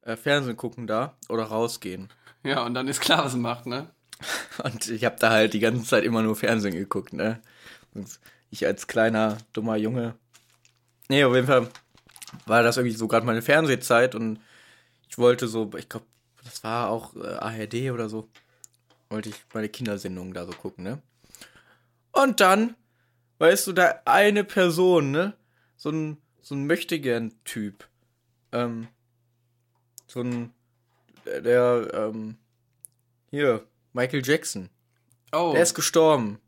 äh, 0.00 0.16
Fernsehen 0.16 0.56
gucken 0.56 0.86
da 0.86 1.18
oder 1.28 1.44
rausgehen. 1.44 2.10
Ja, 2.42 2.64
und 2.64 2.72
dann 2.72 2.88
ist 2.88 3.02
klar, 3.02 3.26
was 3.26 3.34
er 3.34 3.40
macht, 3.40 3.66
ne? 3.66 3.90
Und 4.62 4.88
ich 4.88 5.04
habe 5.04 5.16
da 5.18 5.30
halt 5.30 5.54
die 5.54 5.60
ganze 5.60 5.84
Zeit 5.84 6.04
immer 6.04 6.22
nur 6.22 6.36
Fernsehen 6.36 6.74
geguckt, 6.74 7.12
ne? 7.12 7.40
Und 7.94 8.18
ich 8.50 8.66
als 8.66 8.86
kleiner, 8.86 9.38
dummer 9.52 9.76
Junge. 9.76 10.14
Nee, 11.08 11.24
auf 11.24 11.34
jeden 11.34 11.46
Fall 11.46 11.68
war 12.46 12.62
das 12.62 12.76
irgendwie 12.76 12.96
so 12.96 13.08
gerade 13.08 13.26
meine 13.26 13.42
Fernsehzeit 13.42 14.14
und 14.14 14.40
ich 15.08 15.18
wollte 15.18 15.46
so, 15.46 15.70
ich 15.76 15.88
glaube, 15.88 16.06
das 16.42 16.64
war 16.64 16.90
auch 16.90 17.14
äh, 17.16 17.34
ARD 17.34 17.92
oder 17.92 18.08
so, 18.08 18.28
wollte 19.08 19.28
ich 19.28 19.36
meine 19.52 19.68
Kindersendungen 19.68 20.34
da 20.34 20.46
so 20.46 20.52
gucken, 20.52 20.84
ne? 20.84 21.02
Und 22.12 22.40
dann, 22.40 22.76
weißt 23.38 23.66
du, 23.66 23.72
da 23.72 24.00
eine 24.04 24.44
Person, 24.44 25.10
ne? 25.10 25.34
So 25.76 25.90
ein, 25.90 26.18
so 26.40 26.54
ein 26.54 26.66
Möchtegern-Typ. 26.66 27.88
Ähm, 28.52 28.88
so 30.06 30.20
ein, 30.20 30.52
der, 31.26 31.90
ähm, 31.92 32.36
hier, 33.30 33.66
Michael 33.94 34.22
Jackson. 34.24 34.68
Oh, 35.32 35.52
Der 35.54 35.62
ist 35.62 35.74
gestorben. 35.74 36.38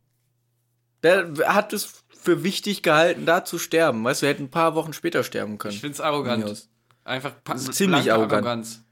Der 1.03 1.33
hat 1.47 1.73
es 1.73 2.05
für 2.21 2.43
wichtig 2.43 2.83
gehalten, 2.83 3.25
da 3.25 3.45
zu 3.45 3.59
sterben. 3.59 4.05
Weißt 4.05 4.21
du, 4.21 4.27
er 4.27 4.33
hätte 4.33 4.43
ein 4.43 4.51
paar 4.51 4.75
Wochen 4.75 4.93
später 4.93 5.25
sterben 5.25 5.57
können. 5.59 5.75
ich 5.75 5.81
find's 5.81 6.01
arrogant. 6.01 6.69
Einfach 7.05 7.35
ziemlich 7.71 8.13
arrogant. 8.13 8.45
Arroganz. 8.45 8.83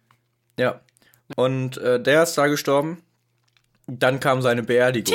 Ja. 0.59 0.81
Und 1.37 1.77
äh, 1.79 2.01
der 2.01 2.23
ist 2.23 2.39
da 2.39 2.47
gestorben. 2.47 3.03
Dann 3.87 4.21
kam 4.21 4.41
seine 4.41 4.63
Beerdigung. 4.63 5.15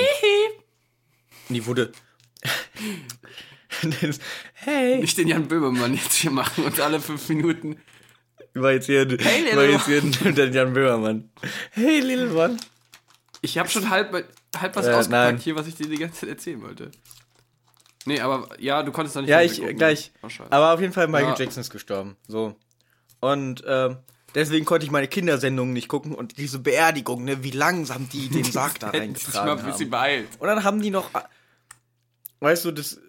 Die 1.48 1.66
wurde. 1.66 1.92
hey! 4.54 5.00
Nicht 5.00 5.18
den 5.18 5.28
Jan 5.28 5.48
Böhmermann 5.48 5.94
jetzt 5.94 6.14
hier 6.14 6.32
machen 6.32 6.66
und 6.66 6.80
alle 6.80 7.00
fünf 7.00 7.28
Minuten. 7.30 7.80
War 8.54 8.74
jetzt 8.74 8.88
hier, 8.88 9.08
Hey, 9.20 9.56
war 9.56 9.64
jetzt 9.64 9.86
hier 9.86 10.02
der 10.34 10.50
Jan 10.50 10.74
Böhmermann. 10.74 11.30
Hey, 11.72 12.00
Little 12.02 12.36
One. 12.36 12.58
Ich 13.42 13.58
habe 13.58 13.70
schon 13.70 13.90
halb, 13.90 14.14
halb 14.58 14.76
was 14.76 14.86
Äh, 14.86 14.90
ausgepackt 14.94 15.10
nein. 15.12 15.38
hier, 15.38 15.56
was 15.56 15.68
ich 15.68 15.76
dir 15.76 15.88
die 15.88 15.98
ganze 15.98 16.22
Zeit 16.22 16.30
erzählen 16.30 16.62
wollte. 16.62 16.92
Nee, 18.06 18.20
aber 18.22 18.50
ja, 18.60 18.82
du 18.84 18.92
konntest 18.92 19.16
doch 19.16 19.22
nicht 19.22 19.30
Ja, 19.30 19.42
ich 19.42 19.60
gucken. 19.60 19.78
gleich. 19.78 20.12
Oh. 20.24 20.28
Aber 20.50 20.74
auf 20.74 20.82
jeden 20.82 20.94
Fall 20.94 21.08
Michael 21.08 21.30
Ja. 21.34 21.36
Jackson 21.38 21.62
ist 21.62 21.70
gestorben. 21.70 22.16
So. 22.28 22.56
Und 23.20 23.64
ähm, 23.68 23.98
deswegen 24.36 24.66
konnte 24.66 24.86
ich 24.86 24.92
meine 24.92 25.08
Kindersendungen 25.08 25.74
nicht 25.74 25.88
gucken 25.90 26.16
und 26.16 26.38
diese 26.38 26.60
Beerdigung, 26.60 27.24
ne, 27.26 27.44
wie 27.44 27.52
langsam 27.52 28.08
die 28.10 28.30
den 28.30 28.44
Sarg 28.52 28.80
da 28.80 28.88
mal 28.88 28.98
reingetragen 28.98 29.50
ein 29.60 29.66
bisschen 29.66 29.86
haben. 29.86 29.90
beeilt. 29.92 30.28
Und 30.40 30.48
dann 30.48 30.64
haben 30.64 30.82
die 30.82 30.92
noch, 30.92 31.10
weißt 32.40 32.66
du, 32.66 32.72
das, 32.72 32.94
äh, 32.94 33.00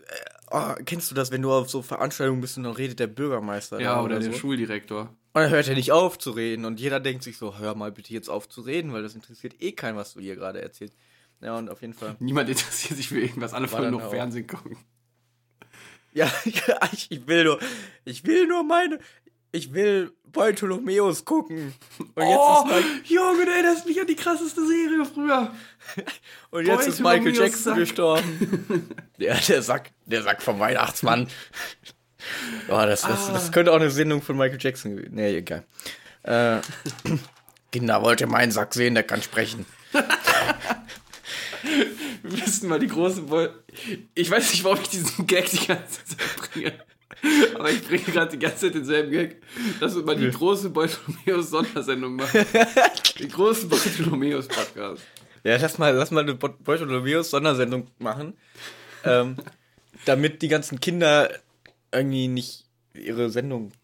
oh, 0.50 0.74
kennst 0.84 1.10
du 1.10 1.14
das, 1.14 1.30
wenn 1.30 1.42
du 1.42 1.52
auf 1.52 1.70
so 1.70 1.82
Veranstaltungen 1.82 2.40
bist 2.40 2.56
und 2.56 2.64
dann 2.64 2.72
redet 2.74 2.98
der 2.98 3.06
Bürgermeister 3.06 3.80
Ja, 3.80 3.94
da 3.96 4.02
oder 4.02 4.18
der 4.18 4.32
so? 4.32 4.38
Schuldirektor. 4.38 5.14
Und 5.32 5.42
dann 5.42 5.50
hört 5.50 5.68
er 5.68 5.74
nicht 5.74 5.92
auf 5.92 6.18
zu 6.18 6.32
reden 6.32 6.64
und 6.64 6.80
jeder 6.80 6.98
denkt 6.98 7.22
sich 7.22 7.38
so, 7.38 7.58
hör 7.58 7.76
mal 7.76 7.92
bitte 7.92 8.12
jetzt 8.12 8.28
auf 8.28 8.48
zu 8.48 8.62
reden, 8.62 8.92
weil 8.92 9.02
das 9.02 9.14
interessiert 9.14 9.60
eh 9.60 9.72
keinen, 9.72 9.96
was 9.96 10.14
du 10.14 10.20
hier 10.20 10.34
gerade 10.34 10.60
erzählst. 10.60 10.96
Ja, 11.40 11.56
und 11.56 11.70
auf 11.70 11.80
jeden 11.82 11.94
Fall. 11.94 12.16
Niemand 12.18 12.48
interessiert 12.48 12.96
sich 12.96 13.08
für 13.08 13.20
irgendwas, 13.20 13.54
alle 13.54 13.70
wollen 13.70 13.92
nur. 13.92 14.10
Fernsehen 14.10 14.46
gucken. 14.46 14.76
Ja, 16.12 16.28
ich, 16.44 17.08
ich 17.12 17.28
will 17.28 17.44
nur, 17.44 17.60
ich 18.04 18.26
will 18.26 18.48
nur 18.48 18.64
meine, 18.64 18.98
ich 19.52 19.72
will 19.72 20.12
Bartholomäus 20.24 21.24
gucken. 21.24 21.74
Und 21.98 22.26
jetzt, 22.26 22.38
oh, 22.38 22.64
ist, 22.66 22.74
Mike, 22.74 22.86
Junge, 23.04 23.44
du 23.44 23.52
erinnerst 23.52 23.86
mich 23.86 24.00
an 24.00 24.06
die 24.06 24.16
krasseste 24.16 24.66
Serie 24.66 25.04
früher. 25.04 25.52
und 26.50 26.66
jetzt 26.66 26.88
ist 26.88 27.00
Michael 27.00 27.34
Jackson 27.34 27.62
Sack. 27.62 27.76
gestorben. 27.76 28.88
Ja, 29.18 29.34
der 29.34 29.60
Sack, 29.60 29.90
der 30.06 30.22
Sack 30.22 30.40
vom 30.40 30.58
Weihnachtsmann. 30.60 31.28
Oh, 32.68 32.72
das, 32.86 33.02
das, 33.02 33.28
Ah. 33.28 33.32
das 33.32 33.52
könnte 33.52 33.72
auch 33.72 33.76
eine 33.76 33.90
Sendung 33.90 34.22
von 34.22 34.36
Michael 34.36 34.58
Jackson 34.60 34.96
gewesen. 34.96 35.14
Nee, 35.14 35.36
egal. 35.38 35.64
Äh, 36.22 36.58
Kinder, 37.72 38.02
wollt 38.02 38.20
ihr 38.20 38.26
meinen 38.26 38.52
Sack 38.52 38.74
sehen, 38.74 38.94
der 38.94 39.04
kann 39.04 39.22
sprechen. 39.22 39.64
Wir 42.22 42.30
müssen 42.38 42.68
mal 42.68 42.78
die 42.78 42.86
große 42.88 43.22
Boy. 43.22 43.48
Ich 44.14 44.30
weiß 44.30 44.50
nicht, 44.52 44.64
warum 44.64 44.80
ich 44.82 44.88
diesen 44.88 45.26
Gag 45.26 45.50
die 45.50 45.66
ganze 45.66 46.04
Zeit 46.04 46.52
bringe. 46.52 46.72
Aber 47.54 47.70
ich 47.70 47.86
bringe 47.86 48.02
gerade 48.02 48.30
die 48.30 48.38
ganze 48.38 48.66
Zeit 48.66 48.74
denselben 48.74 49.10
Gag. 49.10 49.42
Lass 49.80 49.94
uns 49.94 50.06
mal 50.06 50.16
die 50.16 50.30
große 50.30 50.70
Bartholomäus 50.70 51.50
Sondersendung 51.50 52.16
machen. 52.16 52.46
Die 53.18 53.28
große 53.28 53.66
Bartholomäus 53.66 54.48
Podcast. 54.48 55.02
Ja, 55.44 55.56
lass 55.56 55.78
mal, 55.78 55.94
lass 55.94 56.10
mal 56.10 56.20
eine 56.22 56.34
Bartholomäus 56.34 57.30
Sondersendung 57.30 57.88
machen. 57.98 58.34
ähm, 59.04 59.36
damit 60.06 60.40
die 60.42 60.48
ganzen 60.48 60.80
Kinder 60.80 61.30
irgendwie 61.92 62.28
nicht 62.28 62.66
ihre 62.94 63.30
Sendung. 63.30 63.72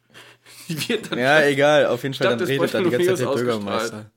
Ja, 1.15 1.43
egal, 1.43 1.87
auf 1.87 2.03
jeden 2.03 2.15
Fall, 2.15 2.37
dann 2.37 2.47
redet 2.47 2.73
dann 2.73 2.85
die 2.85 2.91
ganze 2.91 3.15
Zeit 3.15 3.21
der 3.21 3.27
Bürgermeister. 3.27 4.11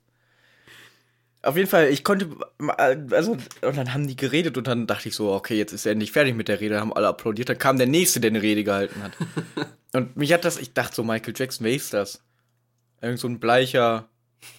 Auf 1.41 1.55
jeden 1.55 1.69
Fall, 1.69 1.87
ich 1.87 2.03
konnte, 2.03 2.29
also, 2.77 3.31
und 3.31 3.77
dann 3.77 3.93
haben 3.93 4.07
die 4.07 4.15
geredet 4.15 4.57
und 4.57 4.67
dann 4.67 4.87
dachte 4.87 5.07
ich 5.07 5.15
so, 5.15 5.31
okay, 5.31 5.57
jetzt 5.57 5.71
ist 5.71 5.85
er 5.85 5.93
endlich 5.93 6.11
fertig 6.11 6.35
mit 6.35 6.49
der 6.49 6.59
Rede, 6.59 6.79
haben 6.79 6.93
alle 6.93 7.07
applaudiert, 7.07 7.49
dann 7.49 7.57
kam 7.57 7.77
der 7.77 7.87
Nächste, 7.87 8.19
der 8.19 8.31
eine 8.31 8.41
Rede 8.41 8.63
gehalten 8.63 9.01
hat. 9.01 9.13
und 9.93 10.17
mich 10.17 10.33
hat 10.33 10.43
das, 10.43 10.57
ich 10.57 10.73
dachte 10.73 10.95
so, 10.95 11.03
Michael 11.03 11.33
Jackson, 11.35 11.65
wer 11.65 11.73
ist 11.73 11.93
das? 11.93 12.21
Irgend 13.01 13.19
so 13.19 13.27
ein 13.27 13.39
bleicher, 13.39 14.09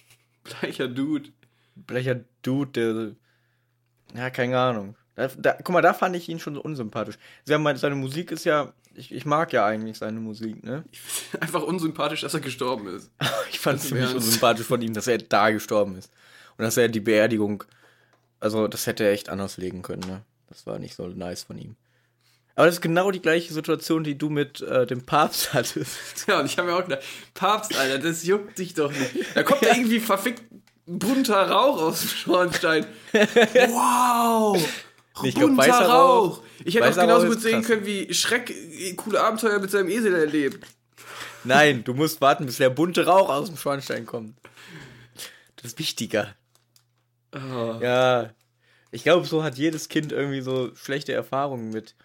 gleicher 0.43 0.87
Dude. 0.87 1.29
bleicher 1.75 2.21
Dude, 2.41 2.71
der, 2.71 4.19
ja, 4.19 4.29
keine 4.31 4.57
Ahnung. 4.57 4.95
Da, 5.15 5.27
da, 5.37 5.53
guck 5.53 5.69
mal, 5.69 5.81
da 5.81 5.93
fand 5.93 6.15
ich 6.15 6.29
ihn 6.29 6.39
schon 6.39 6.55
so 6.55 6.61
unsympathisch. 6.61 7.17
Sie 7.43 7.53
haben, 7.53 7.77
seine 7.77 7.95
Musik 7.95 8.31
ist 8.31 8.45
ja, 8.45 8.73
ich, 8.95 9.11
ich 9.11 9.25
mag 9.25 9.53
ja 9.53 9.65
eigentlich 9.65 9.97
seine 9.97 10.19
Musik, 10.19 10.63
ne? 10.63 10.83
Einfach 11.39 11.63
unsympathisch, 11.63 12.21
dass 12.21 12.33
er 12.33 12.39
gestorben 12.39 12.87
ist. 12.87 13.11
Ich 13.51 13.59
fand 13.59 13.79
es 13.79 13.89
ziemlich 13.89 14.13
unsympathisch 14.15 14.65
von 14.65 14.81
ihm, 14.81 14.93
dass 14.93 15.07
er 15.07 15.19
da 15.19 15.51
gestorben 15.51 15.97
ist. 15.97 16.11
Und 16.57 16.63
dass 16.63 16.77
er 16.77 16.87
die 16.87 16.99
Beerdigung, 16.99 17.63
also 18.39 18.67
das 18.67 18.87
hätte 18.87 19.03
er 19.03 19.11
echt 19.11 19.29
anders 19.29 19.57
legen 19.57 19.81
können, 19.81 20.01
ne? 20.07 20.23
Das 20.47 20.65
war 20.65 20.79
nicht 20.79 20.95
so 20.95 21.07
nice 21.07 21.43
von 21.43 21.57
ihm. 21.57 21.75
Aber 22.55 22.65
das 22.65 22.75
ist 22.75 22.81
genau 22.81 23.11
die 23.11 23.21
gleiche 23.21 23.53
Situation, 23.53 24.03
die 24.03 24.17
du 24.17 24.29
mit 24.29 24.61
äh, 24.61 24.85
dem 24.85 25.05
Papst 25.05 25.53
hattest. 25.53 26.27
Ja, 26.27 26.39
und 26.39 26.45
ich 26.45 26.57
habe 26.57 26.69
mir 26.69 26.75
auch 26.75 26.83
gedacht, 26.83 27.03
Papst, 27.33 27.75
Alter, 27.77 27.99
das 27.99 28.25
juckt 28.25 28.57
dich 28.57 28.73
doch 28.73 28.91
nicht. 28.91 29.35
Da 29.35 29.43
kommt 29.43 29.63
da 29.63 29.75
irgendwie 29.75 29.99
verfickt 29.99 30.43
bunter 30.85 31.49
Rauch 31.49 31.81
aus 31.81 32.01
dem 32.01 32.09
Schornstein. 32.09 32.85
Wow! 33.13 34.61
Ich 35.23 35.35
glaub, 35.35 35.55
weißer 35.57 35.85
Rauch. 35.87 36.37
Rauch- 36.39 36.43
Ich 36.63 36.75
hätte 36.75 36.89
auch 36.89 36.95
genauso 36.95 37.27
gut 37.27 37.41
sehen 37.41 37.59
krass. 37.59 37.67
können, 37.67 37.85
wie 37.85 38.13
Schreck 38.13 38.49
äh, 38.49 38.93
coole 38.93 39.21
Abenteuer 39.21 39.59
mit 39.59 39.69
seinem 39.71 39.89
Esel 39.89 40.15
erlebt. 40.15 40.65
Nein, 41.43 41.83
du 41.83 41.93
musst 41.93 42.21
warten, 42.21 42.45
bis 42.45 42.57
der 42.57 42.69
bunte 42.69 43.05
Rauch 43.05 43.29
aus 43.29 43.47
dem 43.47 43.57
Schornstein 43.57 44.05
kommt. 44.05 44.37
Das 45.57 45.65
ist 45.73 45.79
wichtiger. 45.79 46.35
Oh. 47.33 47.79
Ja, 47.81 48.31
ich 48.91 49.03
glaube, 49.03 49.25
so 49.25 49.43
hat 49.43 49.57
jedes 49.57 49.89
Kind 49.89 50.11
irgendwie 50.11 50.41
so 50.41 50.73
schlechte 50.75 51.13
Erfahrungen 51.13 51.69
mit 51.71 51.95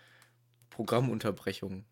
Programmunterbrechungen. 0.71 1.85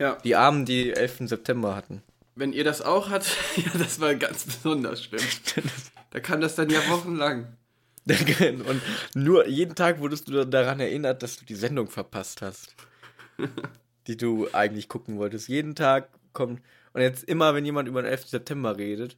Ja, 0.00 0.16
Die 0.24 0.34
Armen, 0.36 0.64
die 0.66 0.92
11. 0.92 1.28
September 1.28 1.74
hatten. 1.76 2.02
wenn 2.34 2.52
ihr 2.52 2.64
das 2.64 2.82
auch 2.82 3.10
habt, 3.10 3.26
ja, 3.56 3.70
das 3.78 4.00
war 4.00 4.14
ganz 4.14 4.44
besonders 4.44 5.02
schlimm. 5.04 5.22
Da 6.10 6.20
kann 6.20 6.40
das 6.40 6.54
dann 6.54 6.70
ja 6.70 6.78
wochenlang. 6.90 7.56
Und 8.06 8.82
nur 9.14 9.46
jeden 9.46 9.74
Tag 9.74 9.98
wurdest 9.98 10.28
du 10.28 10.44
daran 10.44 10.80
erinnert, 10.80 11.22
dass 11.22 11.38
du 11.38 11.44
die 11.44 11.54
Sendung 11.54 11.88
verpasst 11.88 12.42
hast. 12.42 12.74
die 14.06 14.16
du 14.16 14.48
eigentlich 14.52 14.88
gucken 14.88 15.18
wolltest. 15.18 15.48
Jeden 15.48 15.74
Tag 15.74 16.08
kommt. 16.32 16.62
Und 16.92 17.00
jetzt 17.00 17.24
immer, 17.24 17.54
wenn 17.54 17.64
jemand 17.64 17.88
über 17.88 18.02
den 18.02 18.10
11. 18.10 18.28
September 18.28 18.76
redet, 18.76 19.16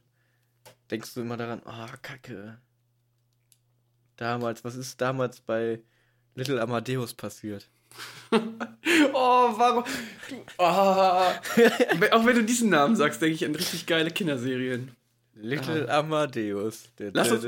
denkst 0.89 1.13
du 1.13 1.21
immer 1.21 1.37
daran, 1.37 1.61
oh, 1.65 1.95
Kacke. 2.01 2.59
Damals, 4.15 4.63
was 4.63 4.75
ist 4.75 4.99
damals 4.99 5.41
bei 5.41 5.81
Little 6.35 6.61
Amadeus 6.61 7.13
passiert? 7.13 7.69
Oh, 9.13 9.53
warum? 9.57 9.83
Oh. 10.57 10.63
auch 10.63 12.25
wenn 12.25 12.35
du 12.35 12.43
diesen 12.43 12.69
Namen 12.69 12.95
sagst, 12.95 13.21
denke 13.21 13.35
ich 13.35 13.45
an 13.45 13.55
richtig 13.55 13.85
geile 13.85 14.11
Kinderserien. 14.11 14.91
Little 15.33 15.89
Amadeus. 15.91 16.89
Dä, 16.99 17.11
Lass 17.13 17.31
uns-. 17.31 17.45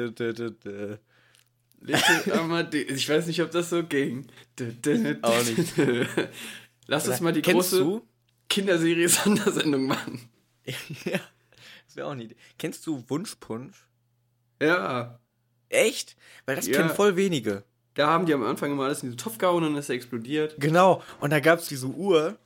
Little 1.81 2.33
Amadeus. 2.39 2.91
Ich 2.91 3.07
weiß 3.09 3.27
nicht, 3.27 3.41
ob 3.41 3.51
das 3.51 3.69
so 3.69 3.83
ging. 3.83 4.27
Auch 5.21 5.43
nicht. 5.45 5.73
Lass 6.87 7.07
uns 7.07 7.21
mal 7.21 7.31
die 7.33 7.41
Kennst 7.41 7.71
große 7.71 7.83
du? 7.83 8.07
Kinderserie-Sondersendung 8.49 9.85
machen. 9.87 10.29
ja, 11.05 11.19
das 11.85 11.95
wäre 11.95 12.07
auch 12.07 12.11
eine 12.11 12.23
Idee. 12.23 12.35
Kennst 12.57 12.85
du 12.87 13.03
Wunschpunsch? 13.07 13.87
Ja. 14.61 15.19
Echt? 15.69 16.15
Weil 16.45 16.55
das 16.57 16.67
Ja. 16.67 16.77
kennen 16.77 16.89
voll 16.89 17.15
wenige. 17.15 17.63
Da 17.93 18.07
haben 18.07 18.25
die 18.25 18.33
am 18.33 18.43
Anfang 18.43 18.71
immer 18.71 18.85
alles 18.85 19.03
in 19.03 19.07
diesen 19.09 19.17
Topf 19.17 19.37
gehauen 19.37 19.63
und 19.63 19.71
dann 19.73 19.79
ist 19.79 19.89
er 19.89 19.95
explodiert. 19.95 20.55
Genau. 20.59 21.01
Und 21.19 21.31
da 21.31 21.39
gab 21.39 21.59
es 21.59 21.67
diese 21.67 21.87
Uhr, 21.87 22.37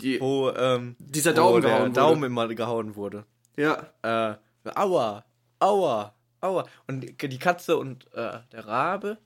Die, 0.00 0.20
wo 0.20 0.50
ähm, 0.50 0.96
dieser 0.98 1.32
wo 1.32 1.36
Daumen 1.36 1.62
der 1.62 1.70
gehauen 1.70 1.82
wurde. 1.88 1.92
Daumen 1.94 2.24
immer 2.24 2.48
gehauen 2.48 2.96
wurde. 2.96 3.24
Ja. 3.56 3.92
Äh, 4.02 4.36
aua, 4.74 5.24
aua, 5.60 6.14
aua. 6.40 6.66
Und 6.86 7.00
die 7.22 7.38
Katze 7.38 7.76
und 7.76 8.06
äh, 8.12 8.38
der 8.52 8.66
Rabe, 8.66 9.18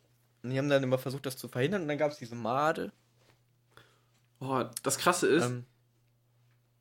und 0.43 0.51
die 0.51 0.59
haben 0.59 0.69
dann 0.69 0.83
immer 0.83 0.99
versucht, 0.99 1.27
das 1.27 1.37
zu 1.37 1.49
verhindern. 1.49 1.83
Und 1.83 1.89
dann 1.89 1.99
gab 1.99 2.11
es 2.13 2.19
diese 2.19 2.35
Made. 2.35 2.93
Oh, 4.41 4.65
das 4.83 4.99
Krasse 4.99 5.27
ist, 5.29 5.45
Ähm, 5.45 5.65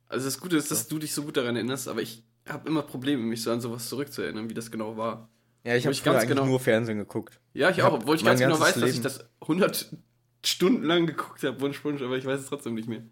also 0.08 0.24
das 0.24 0.40
Gute 0.40 0.56
ist, 0.56 0.70
dass 0.70 0.88
du 0.88 0.98
dich 0.98 1.12
so 1.14 1.22
gut 1.24 1.36
daran 1.36 1.56
erinnerst, 1.56 1.86
aber 1.88 2.00
ich 2.02 2.24
habe 2.48 2.68
immer 2.68 2.82
Probleme, 2.82 3.22
mich 3.22 3.42
so 3.42 3.52
an 3.52 3.60
sowas 3.60 3.88
zurückzuerinnern, 3.88 4.48
wie 4.48 4.54
das 4.54 4.70
genau 4.70 4.96
war. 4.96 5.28
ja, 5.62 5.76
ich 5.76 5.86
habe 5.86 5.94
ganz 5.96 6.26
genau- 6.26 6.46
nur 6.46 6.58
Fernsehen 6.58 6.98
geguckt. 6.98 7.38
Ja, 7.52 7.68
ich 7.70 7.78
Ich 7.78 7.82
auch, 7.84 7.92
obwohl 7.92 8.16
ich 8.16 8.24
ganz 8.24 8.40
genau 8.40 8.54
weiß, 8.54 8.74
ganzes 8.74 8.80
dass 8.80 8.88
ich 8.90 8.96
Leben- 8.96 9.02
das 9.04 9.28
100 9.42 9.94
Stunden 10.44 10.84
lang 10.84 11.06
geguckt 11.06 11.42
habe, 11.44 11.60
Wunschwunsch, 11.60 12.00
aber 12.02 12.16
ich 12.16 12.24
weiß 12.24 12.40
es 12.40 12.46
trotzdem 12.46 12.74
nicht 12.74 12.88
mehr. 12.88 13.02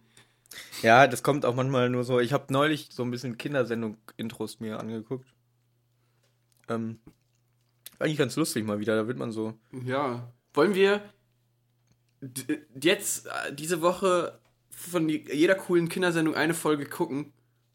Ja, 0.82 1.07
das 1.07 1.23
kommt 1.23 1.45
auch 1.45 1.55
manchmal 1.55 1.90
nur 1.90 2.05
so. 2.05 2.20
Ich 2.20 2.32
habe 2.32 2.51
neulich 2.53 2.89
so 2.90 3.03
ein 3.03 3.11
bisschen 3.11 3.36
Kindersendung-Intros 3.36 4.61
mir 4.61 4.81
angeguckt. 4.81 5.27
Ähm, 6.69 6.99
eigentlich 7.99 8.19
ganz 8.19 8.36
lustig 8.36 8.65
mal 8.65 8.78
wieder. 8.81 8.97
Da 8.97 9.07
wird 9.09 9.19
man 9.19 9.32
so. 9.32 9.55
Ja. 9.85 10.32
Wollen 10.55 10.74
wir 10.74 11.03
jetzt 12.81 13.27
äh, 13.27 13.55
diese 13.55 13.81
Woche 13.81 14.39
von 14.70 15.09
jeder 15.09 15.55
coolen 15.55 15.89
Kindersendung 15.89 16.35
eine 16.35 16.55
Folge 16.55 16.86
gucken 16.86 17.32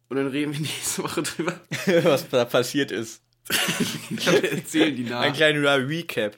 und 0.09 0.17
dann 0.17 0.27
reden 0.27 0.53
wir 0.53 0.59
nächste 0.61 1.03
Woche 1.03 1.23
drüber. 1.23 1.59
was 2.03 2.27
da 2.29 2.45
passiert 2.45 2.91
ist. 2.91 3.21
Wir 4.09 4.53
erzählen 4.53 4.95
die 4.95 5.03
Ein 5.03 5.09
nach. 5.09 5.33
kleiner 5.35 5.85
Recap. 5.85 6.37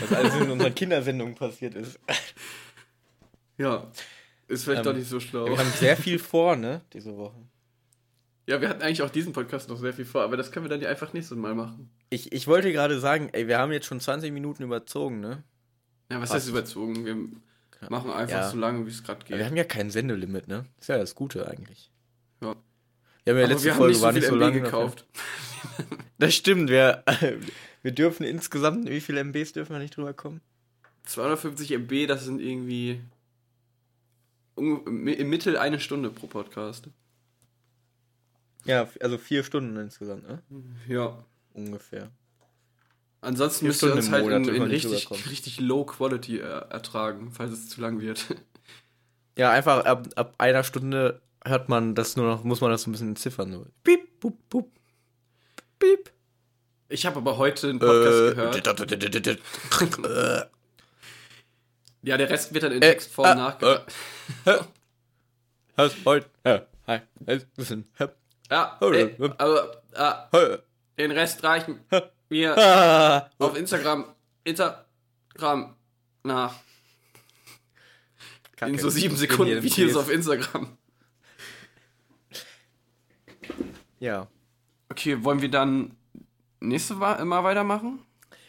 Was 0.00 0.12
alles 0.12 0.34
in 0.34 0.50
unseren 0.50 0.74
Kindersendungen 0.74 1.34
passiert 1.34 1.74
ist. 1.74 1.98
Ja. 3.56 3.90
Ist 4.48 4.64
vielleicht 4.64 4.80
Ähm, 4.80 4.84
doch 4.84 4.92
nicht 4.94 5.08
so 5.08 5.20
schlau. 5.20 5.46
Wir 5.46 5.56
haben 5.56 5.70
sehr 5.70 5.96
viel 5.96 6.18
vor, 6.18 6.54
ne, 6.56 6.82
diese 6.92 7.16
Woche. 7.16 7.36
Ja, 8.46 8.60
wir 8.60 8.68
hatten 8.68 8.82
eigentlich 8.82 9.02
auch 9.02 9.10
diesen 9.10 9.32
Podcast 9.32 9.68
noch 9.70 9.78
sehr 9.78 9.92
viel 9.94 10.04
vor, 10.04 10.22
aber 10.22 10.36
das 10.36 10.52
können 10.52 10.66
wir 10.66 10.70
dann 10.70 10.80
ja 10.82 10.88
einfach 10.90 11.12
nächstes 11.14 11.36
Mal 11.36 11.54
machen. 11.54 11.88
Ich, 12.10 12.32
ich 12.32 12.46
wollte 12.46 12.72
gerade 12.72 13.00
sagen, 13.00 13.30
ey, 13.32 13.48
wir 13.48 13.58
haben 13.58 13.72
jetzt 13.72 13.86
schon 13.86 14.00
20 14.00 14.32
Minuten 14.32 14.62
überzogen, 14.62 15.20
ne? 15.20 15.42
Ja, 16.10 16.20
was 16.20 16.28
Passt. 16.28 16.34
heißt 16.34 16.48
überzogen? 16.50 17.06
Wir 17.06 17.16
machen 17.90 18.10
einfach 18.10 18.36
Ja. 18.36 18.50
so 18.50 18.58
lange, 18.58 18.84
wie 18.84 18.90
es 18.90 19.02
gerade 19.02 19.24
geht. 19.24 19.38
wir 19.38 19.46
haben 19.46 19.56
ja 19.56 19.64
kein 19.64 19.90
Sendelimit, 19.90 20.46
ne? 20.48 20.66
Ist 20.78 20.88
ja 20.88 20.98
das 20.98 21.14
Gute 21.14 21.48
eigentlich. 21.48 21.90
Ja. 22.42 22.54
Wir 23.24 23.32
haben 23.32 23.38
ja 23.38 23.44
aber 23.46 23.54
letzte 23.54 23.70
haben 23.70 23.76
Folge 23.78 23.92
nicht 23.92 24.00
so 24.00 24.04
war 24.06 24.12
nicht 24.12 24.26
so 24.26 24.34
MB 24.34 24.40
lange. 24.40 24.60
gekauft. 24.60 25.06
Das 26.18 26.34
stimmt, 26.34 26.68
wir, 26.68 27.02
wir 27.82 27.92
dürfen 27.92 28.24
insgesamt, 28.24 28.88
wie 28.88 29.00
viele 29.00 29.20
MBs 29.24 29.52
dürfen 29.54 29.72
wir 29.72 29.80
nicht 29.80 29.96
drüber 29.96 30.12
kommen? 30.12 30.42
250 31.04 31.72
MB, 31.72 32.06
das 32.06 32.24
sind 32.24 32.40
irgendwie 32.40 33.00
im 34.56 35.28
Mittel 35.30 35.56
eine 35.56 35.80
Stunde 35.80 36.10
pro 36.10 36.26
Podcast. 36.26 36.88
Ja, 38.64 38.88
also 39.00 39.18
vier 39.18 39.44
Stunden 39.44 39.76
insgesamt, 39.76 40.26
ne? 40.26 40.42
Ja. 40.88 41.24
Ungefähr. 41.52 42.10
Ansonsten 43.20 43.66
müsst 43.66 43.82
ihr 43.82 43.92
uns 43.94 44.10
halt 44.10 44.24
Monat 44.24 44.46
in, 44.48 44.54
in 44.54 44.62
richtig, 44.62 45.08
richtig 45.30 45.60
Low 45.60 45.84
Quality 45.84 46.38
äh, 46.38 46.42
ertragen, 46.42 47.30
falls 47.32 47.52
es 47.52 47.68
zu 47.68 47.80
lang 47.80 48.00
wird. 48.00 48.26
Ja, 49.36 49.50
einfach 49.50 49.84
ab, 49.84 50.08
ab 50.14 50.34
einer 50.38 50.62
Stunde 50.62 51.22
hört 51.44 51.68
man 51.68 51.94
das 51.94 52.16
nur 52.16 52.26
noch, 52.26 52.44
muss 52.44 52.60
man 52.60 52.70
das 52.70 52.82
so 52.82 52.90
ein 52.90 52.92
bisschen 52.92 53.08
entziffern. 53.08 53.50
So. 53.52 53.66
Piep, 53.82 54.20
bup, 54.20 54.36
bup. 54.48 54.70
Piep. 55.78 56.10
Ich 56.88 57.06
habe 57.06 57.16
aber 57.16 57.36
heute 57.38 57.68
einen 57.68 57.78
Podcast 57.78 58.20
Äh, 58.20 58.34
gehört. 58.34 58.54
Ja, 62.02 62.16
der 62.18 62.28
Rest 62.30 62.52
wird 62.52 62.64
dann 62.64 62.72
in 62.72 62.82
Äh, 62.82 62.90
Textform 62.92 63.26
äh, 63.26 63.34
nachgedacht. 63.34 63.92
Ja, 66.44 66.66
hi. 66.86 67.00
Ja, 68.50 68.78
ey, 68.80 69.16
aber 69.38 69.82
ah, 69.94 70.28
hö. 70.32 70.58
den 70.98 71.10
Rest 71.10 71.42
reichen 71.42 71.80
wir 72.28 73.30
auf 73.38 73.56
Instagram, 73.56 74.06
Instagram 74.44 75.74
nach. 76.22 76.54
In 78.60 78.78
so 78.78 78.88
sieben 78.88 79.16
Sekunden 79.16 79.62
Videos 79.62 79.96
auf 79.96 80.10
Instagram. 80.10 80.76
Ja. 83.98 84.28
Okay, 84.90 85.22
wollen 85.24 85.40
wir 85.40 85.50
dann 85.50 85.96
nächste 86.60 86.94
Mal 86.94 87.44
weitermachen? 87.44 88.00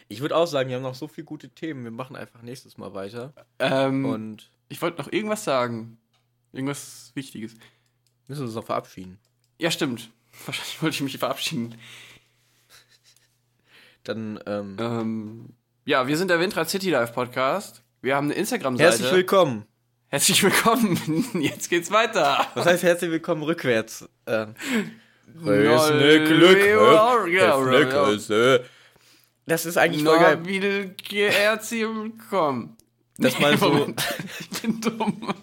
Ich 0.07 0.21
würde 0.21 0.35
auch 0.35 0.45
sagen, 0.45 0.69
wir 0.69 0.75
haben 0.75 0.83
noch 0.83 0.95
so 0.95 1.07
viele 1.07 1.25
gute 1.25 1.49
Themen. 1.49 1.83
Wir 1.83 1.91
machen 1.91 2.15
einfach 2.15 2.41
nächstes 2.41 2.77
Mal 2.77 2.93
weiter. 2.93 3.33
Ähm, 3.59 4.05
Und 4.05 4.51
ich 4.69 4.81
wollte 4.81 5.01
noch 5.01 5.11
irgendwas 5.11 5.43
sagen. 5.43 5.97
Irgendwas 6.51 7.11
Wichtiges. 7.15 7.55
müssen 8.27 8.45
uns 8.45 8.53
noch 8.53 8.65
verabschieden. 8.65 9.19
Ja, 9.57 9.71
stimmt. 9.71 10.09
Wahrscheinlich 10.45 10.81
wollte 10.81 10.95
ich 10.95 11.01
mich 11.01 11.17
verabschieden. 11.17 11.75
Dann, 14.03 14.39
ähm, 14.45 14.77
Ähm, 14.79 15.49
ja, 15.85 16.07
wir 16.07 16.17
sind 16.17 16.29
der 16.29 16.39
Windrad 16.39 16.69
City 16.69 16.89
Life 16.89 17.13
Podcast. 17.13 17.83
Wir 18.01 18.15
haben 18.15 18.25
eine 18.27 18.35
Instagram-Seite. 18.35 18.89
herzlich 18.89 19.11
willkommen. 19.11 19.65
Herzlich 20.09 20.43
willkommen. 20.43 21.25
Jetzt 21.41 21.69
geht's 21.69 21.89
weiter. 21.89 22.45
Was 22.53 22.65
heißt 22.65 22.83
herzlich 22.83 23.11
willkommen 23.11 23.43
rückwärts? 23.43 24.07
Ähm. 24.27 24.55
Das 29.45 29.65
ist 29.65 29.77
eigentlich 29.77 30.03
voll 30.03 30.19
geil. 30.19 30.41
Herzlich 31.31 31.81
willkommen. 31.81 32.77
Dass 33.17 33.39
man 33.39 33.57
so-. 33.57 33.93
Ich 34.39 34.61
bin 34.61 34.81
dumm. 34.81 35.33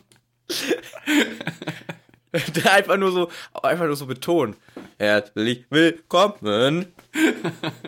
einfach 2.70 2.96
nur 2.96 3.12
so, 3.12 3.28
einfach 3.62 3.86
nur 3.86 3.96
so 3.96 4.06
betonen. 4.06 4.56
Herzlich 4.98 5.64
willkommen. 5.70 6.86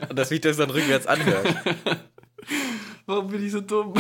Und 0.09 0.19
dass 0.19 0.29
sich 0.29 0.41
das 0.41 0.57
dann 0.59 0.71
rückwärts 0.71 1.07
anhört. 1.07 1.47
Warum 3.07 3.29
bin 3.29 3.45
ich 3.45 3.53
so 3.53 3.61
dumm? 3.61 3.95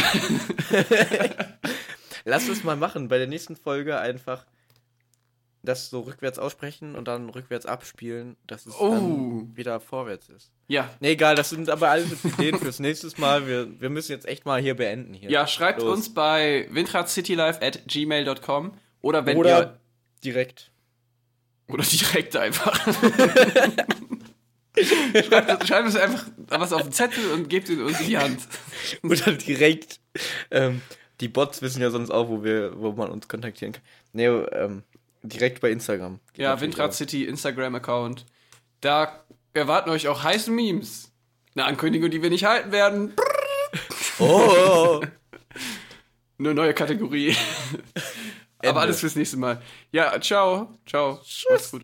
Lass 2.24 2.48
es 2.48 2.64
mal 2.64 2.76
machen. 2.76 3.08
Bei 3.08 3.18
der 3.18 3.26
nächsten 3.26 3.56
Folge 3.56 3.98
einfach 3.98 4.44
das 5.62 5.88
so 5.88 6.00
rückwärts 6.00 6.38
aussprechen 6.38 6.94
und 6.94 7.08
dann 7.08 7.30
rückwärts 7.30 7.64
abspielen, 7.64 8.36
dass 8.46 8.66
es 8.66 8.74
Oh. 8.78 8.90
dann 8.90 9.56
wieder 9.56 9.80
vorwärts 9.80 10.28
ist. 10.28 10.50
Ja, 10.68 10.90
Nee, 11.00 11.12
egal, 11.12 11.36
das 11.36 11.50
sind 11.50 11.70
aber 11.70 11.88
alles 11.88 12.22
Ideen 12.22 12.58
fürs 12.58 12.80
nächste 12.80 13.08
Mal. 13.18 13.46
Wir, 13.46 13.80
wir 13.80 13.88
müssen 13.88 14.12
jetzt 14.12 14.26
echt 14.26 14.44
mal 14.44 14.60
hier 14.60 14.74
beenden 14.76 15.14
hier. 15.14 15.30
ja, 15.30 15.46
schreibt 15.46 15.80
Los. 15.80 15.90
uns 15.96 16.12
bei 16.12 16.66
windradcitylife 16.70 17.62
at 17.62 17.80
gmail.com 17.86 18.72
oder 19.00 19.24
wenn 19.24 19.38
Oder 19.38 19.58
ihr 19.58 19.78
direkt. 20.24 20.70
oder 21.68 21.84
direkt 21.84 22.36
einfach. 22.36 22.74
schreibt, 24.76 25.68
schreibt 25.68 25.86
uns 25.86 25.96
einfach 25.96 26.26
was 26.48 26.72
auf 26.72 26.82
den 26.82 26.92
Zettel 26.92 27.32
und 27.32 27.48
gebt 27.48 27.68
ihn 27.68 27.82
uns 27.82 28.00
in 28.00 28.06
die 28.06 28.18
Hand. 28.18 28.46
Oder 29.02 29.32
direkt. 29.32 30.00
Ähm, 30.50 30.82
die 31.20 31.28
Bots 31.28 31.62
wissen 31.62 31.80
ja 31.80 31.90
sonst 31.90 32.10
auch, 32.10 32.28
wo 32.28 32.42
wir, 32.42 32.78
wo 32.80 32.92
man 32.92 33.10
uns 33.10 33.28
kontaktieren 33.28 33.72
kann. 33.72 33.82
Nee, 34.12 34.26
ähm, 34.26 34.82
direkt 35.22 35.60
bei 35.60 35.70
Instagram. 35.70 36.20
Geht 36.32 36.42
Ja, 36.44 36.60
Windrad 36.60 36.90
auch. 36.90 36.94
City 36.94 37.24
Instagram-Account. 37.24 38.26
Da 38.80 39.24
erwarten 39.52 39.90
euch 39.90 40.08
auch 40.08 40.22
heiße 40.22 40.50
Memes. 40.50 41.12
Eine 41.54 41.66
Ankündigung, 41.66 42.10
die 42.10 42.22
wir 42.22 42.30
nicht 42.30 42.44
halten 42.44 42.72
werden. 42.72 43.14
Oh! 44.18 45.00
Eine 46.38 46.54
neue 46.54 46.74
Kategorie. 46.74 47.36
Ende. 48.64 48.70
Aber 48.70 48.80
alles 48.82 49.00
fürs 49.00 49.16
nächste 49.16 49.36
Mal. 49.36 49.60
Ja, 49.92 50.20
ciao. 50.20 50.78
Ciao. 50.86 51.20
Macht's 51.50 51.70
gut. 51.70 51.82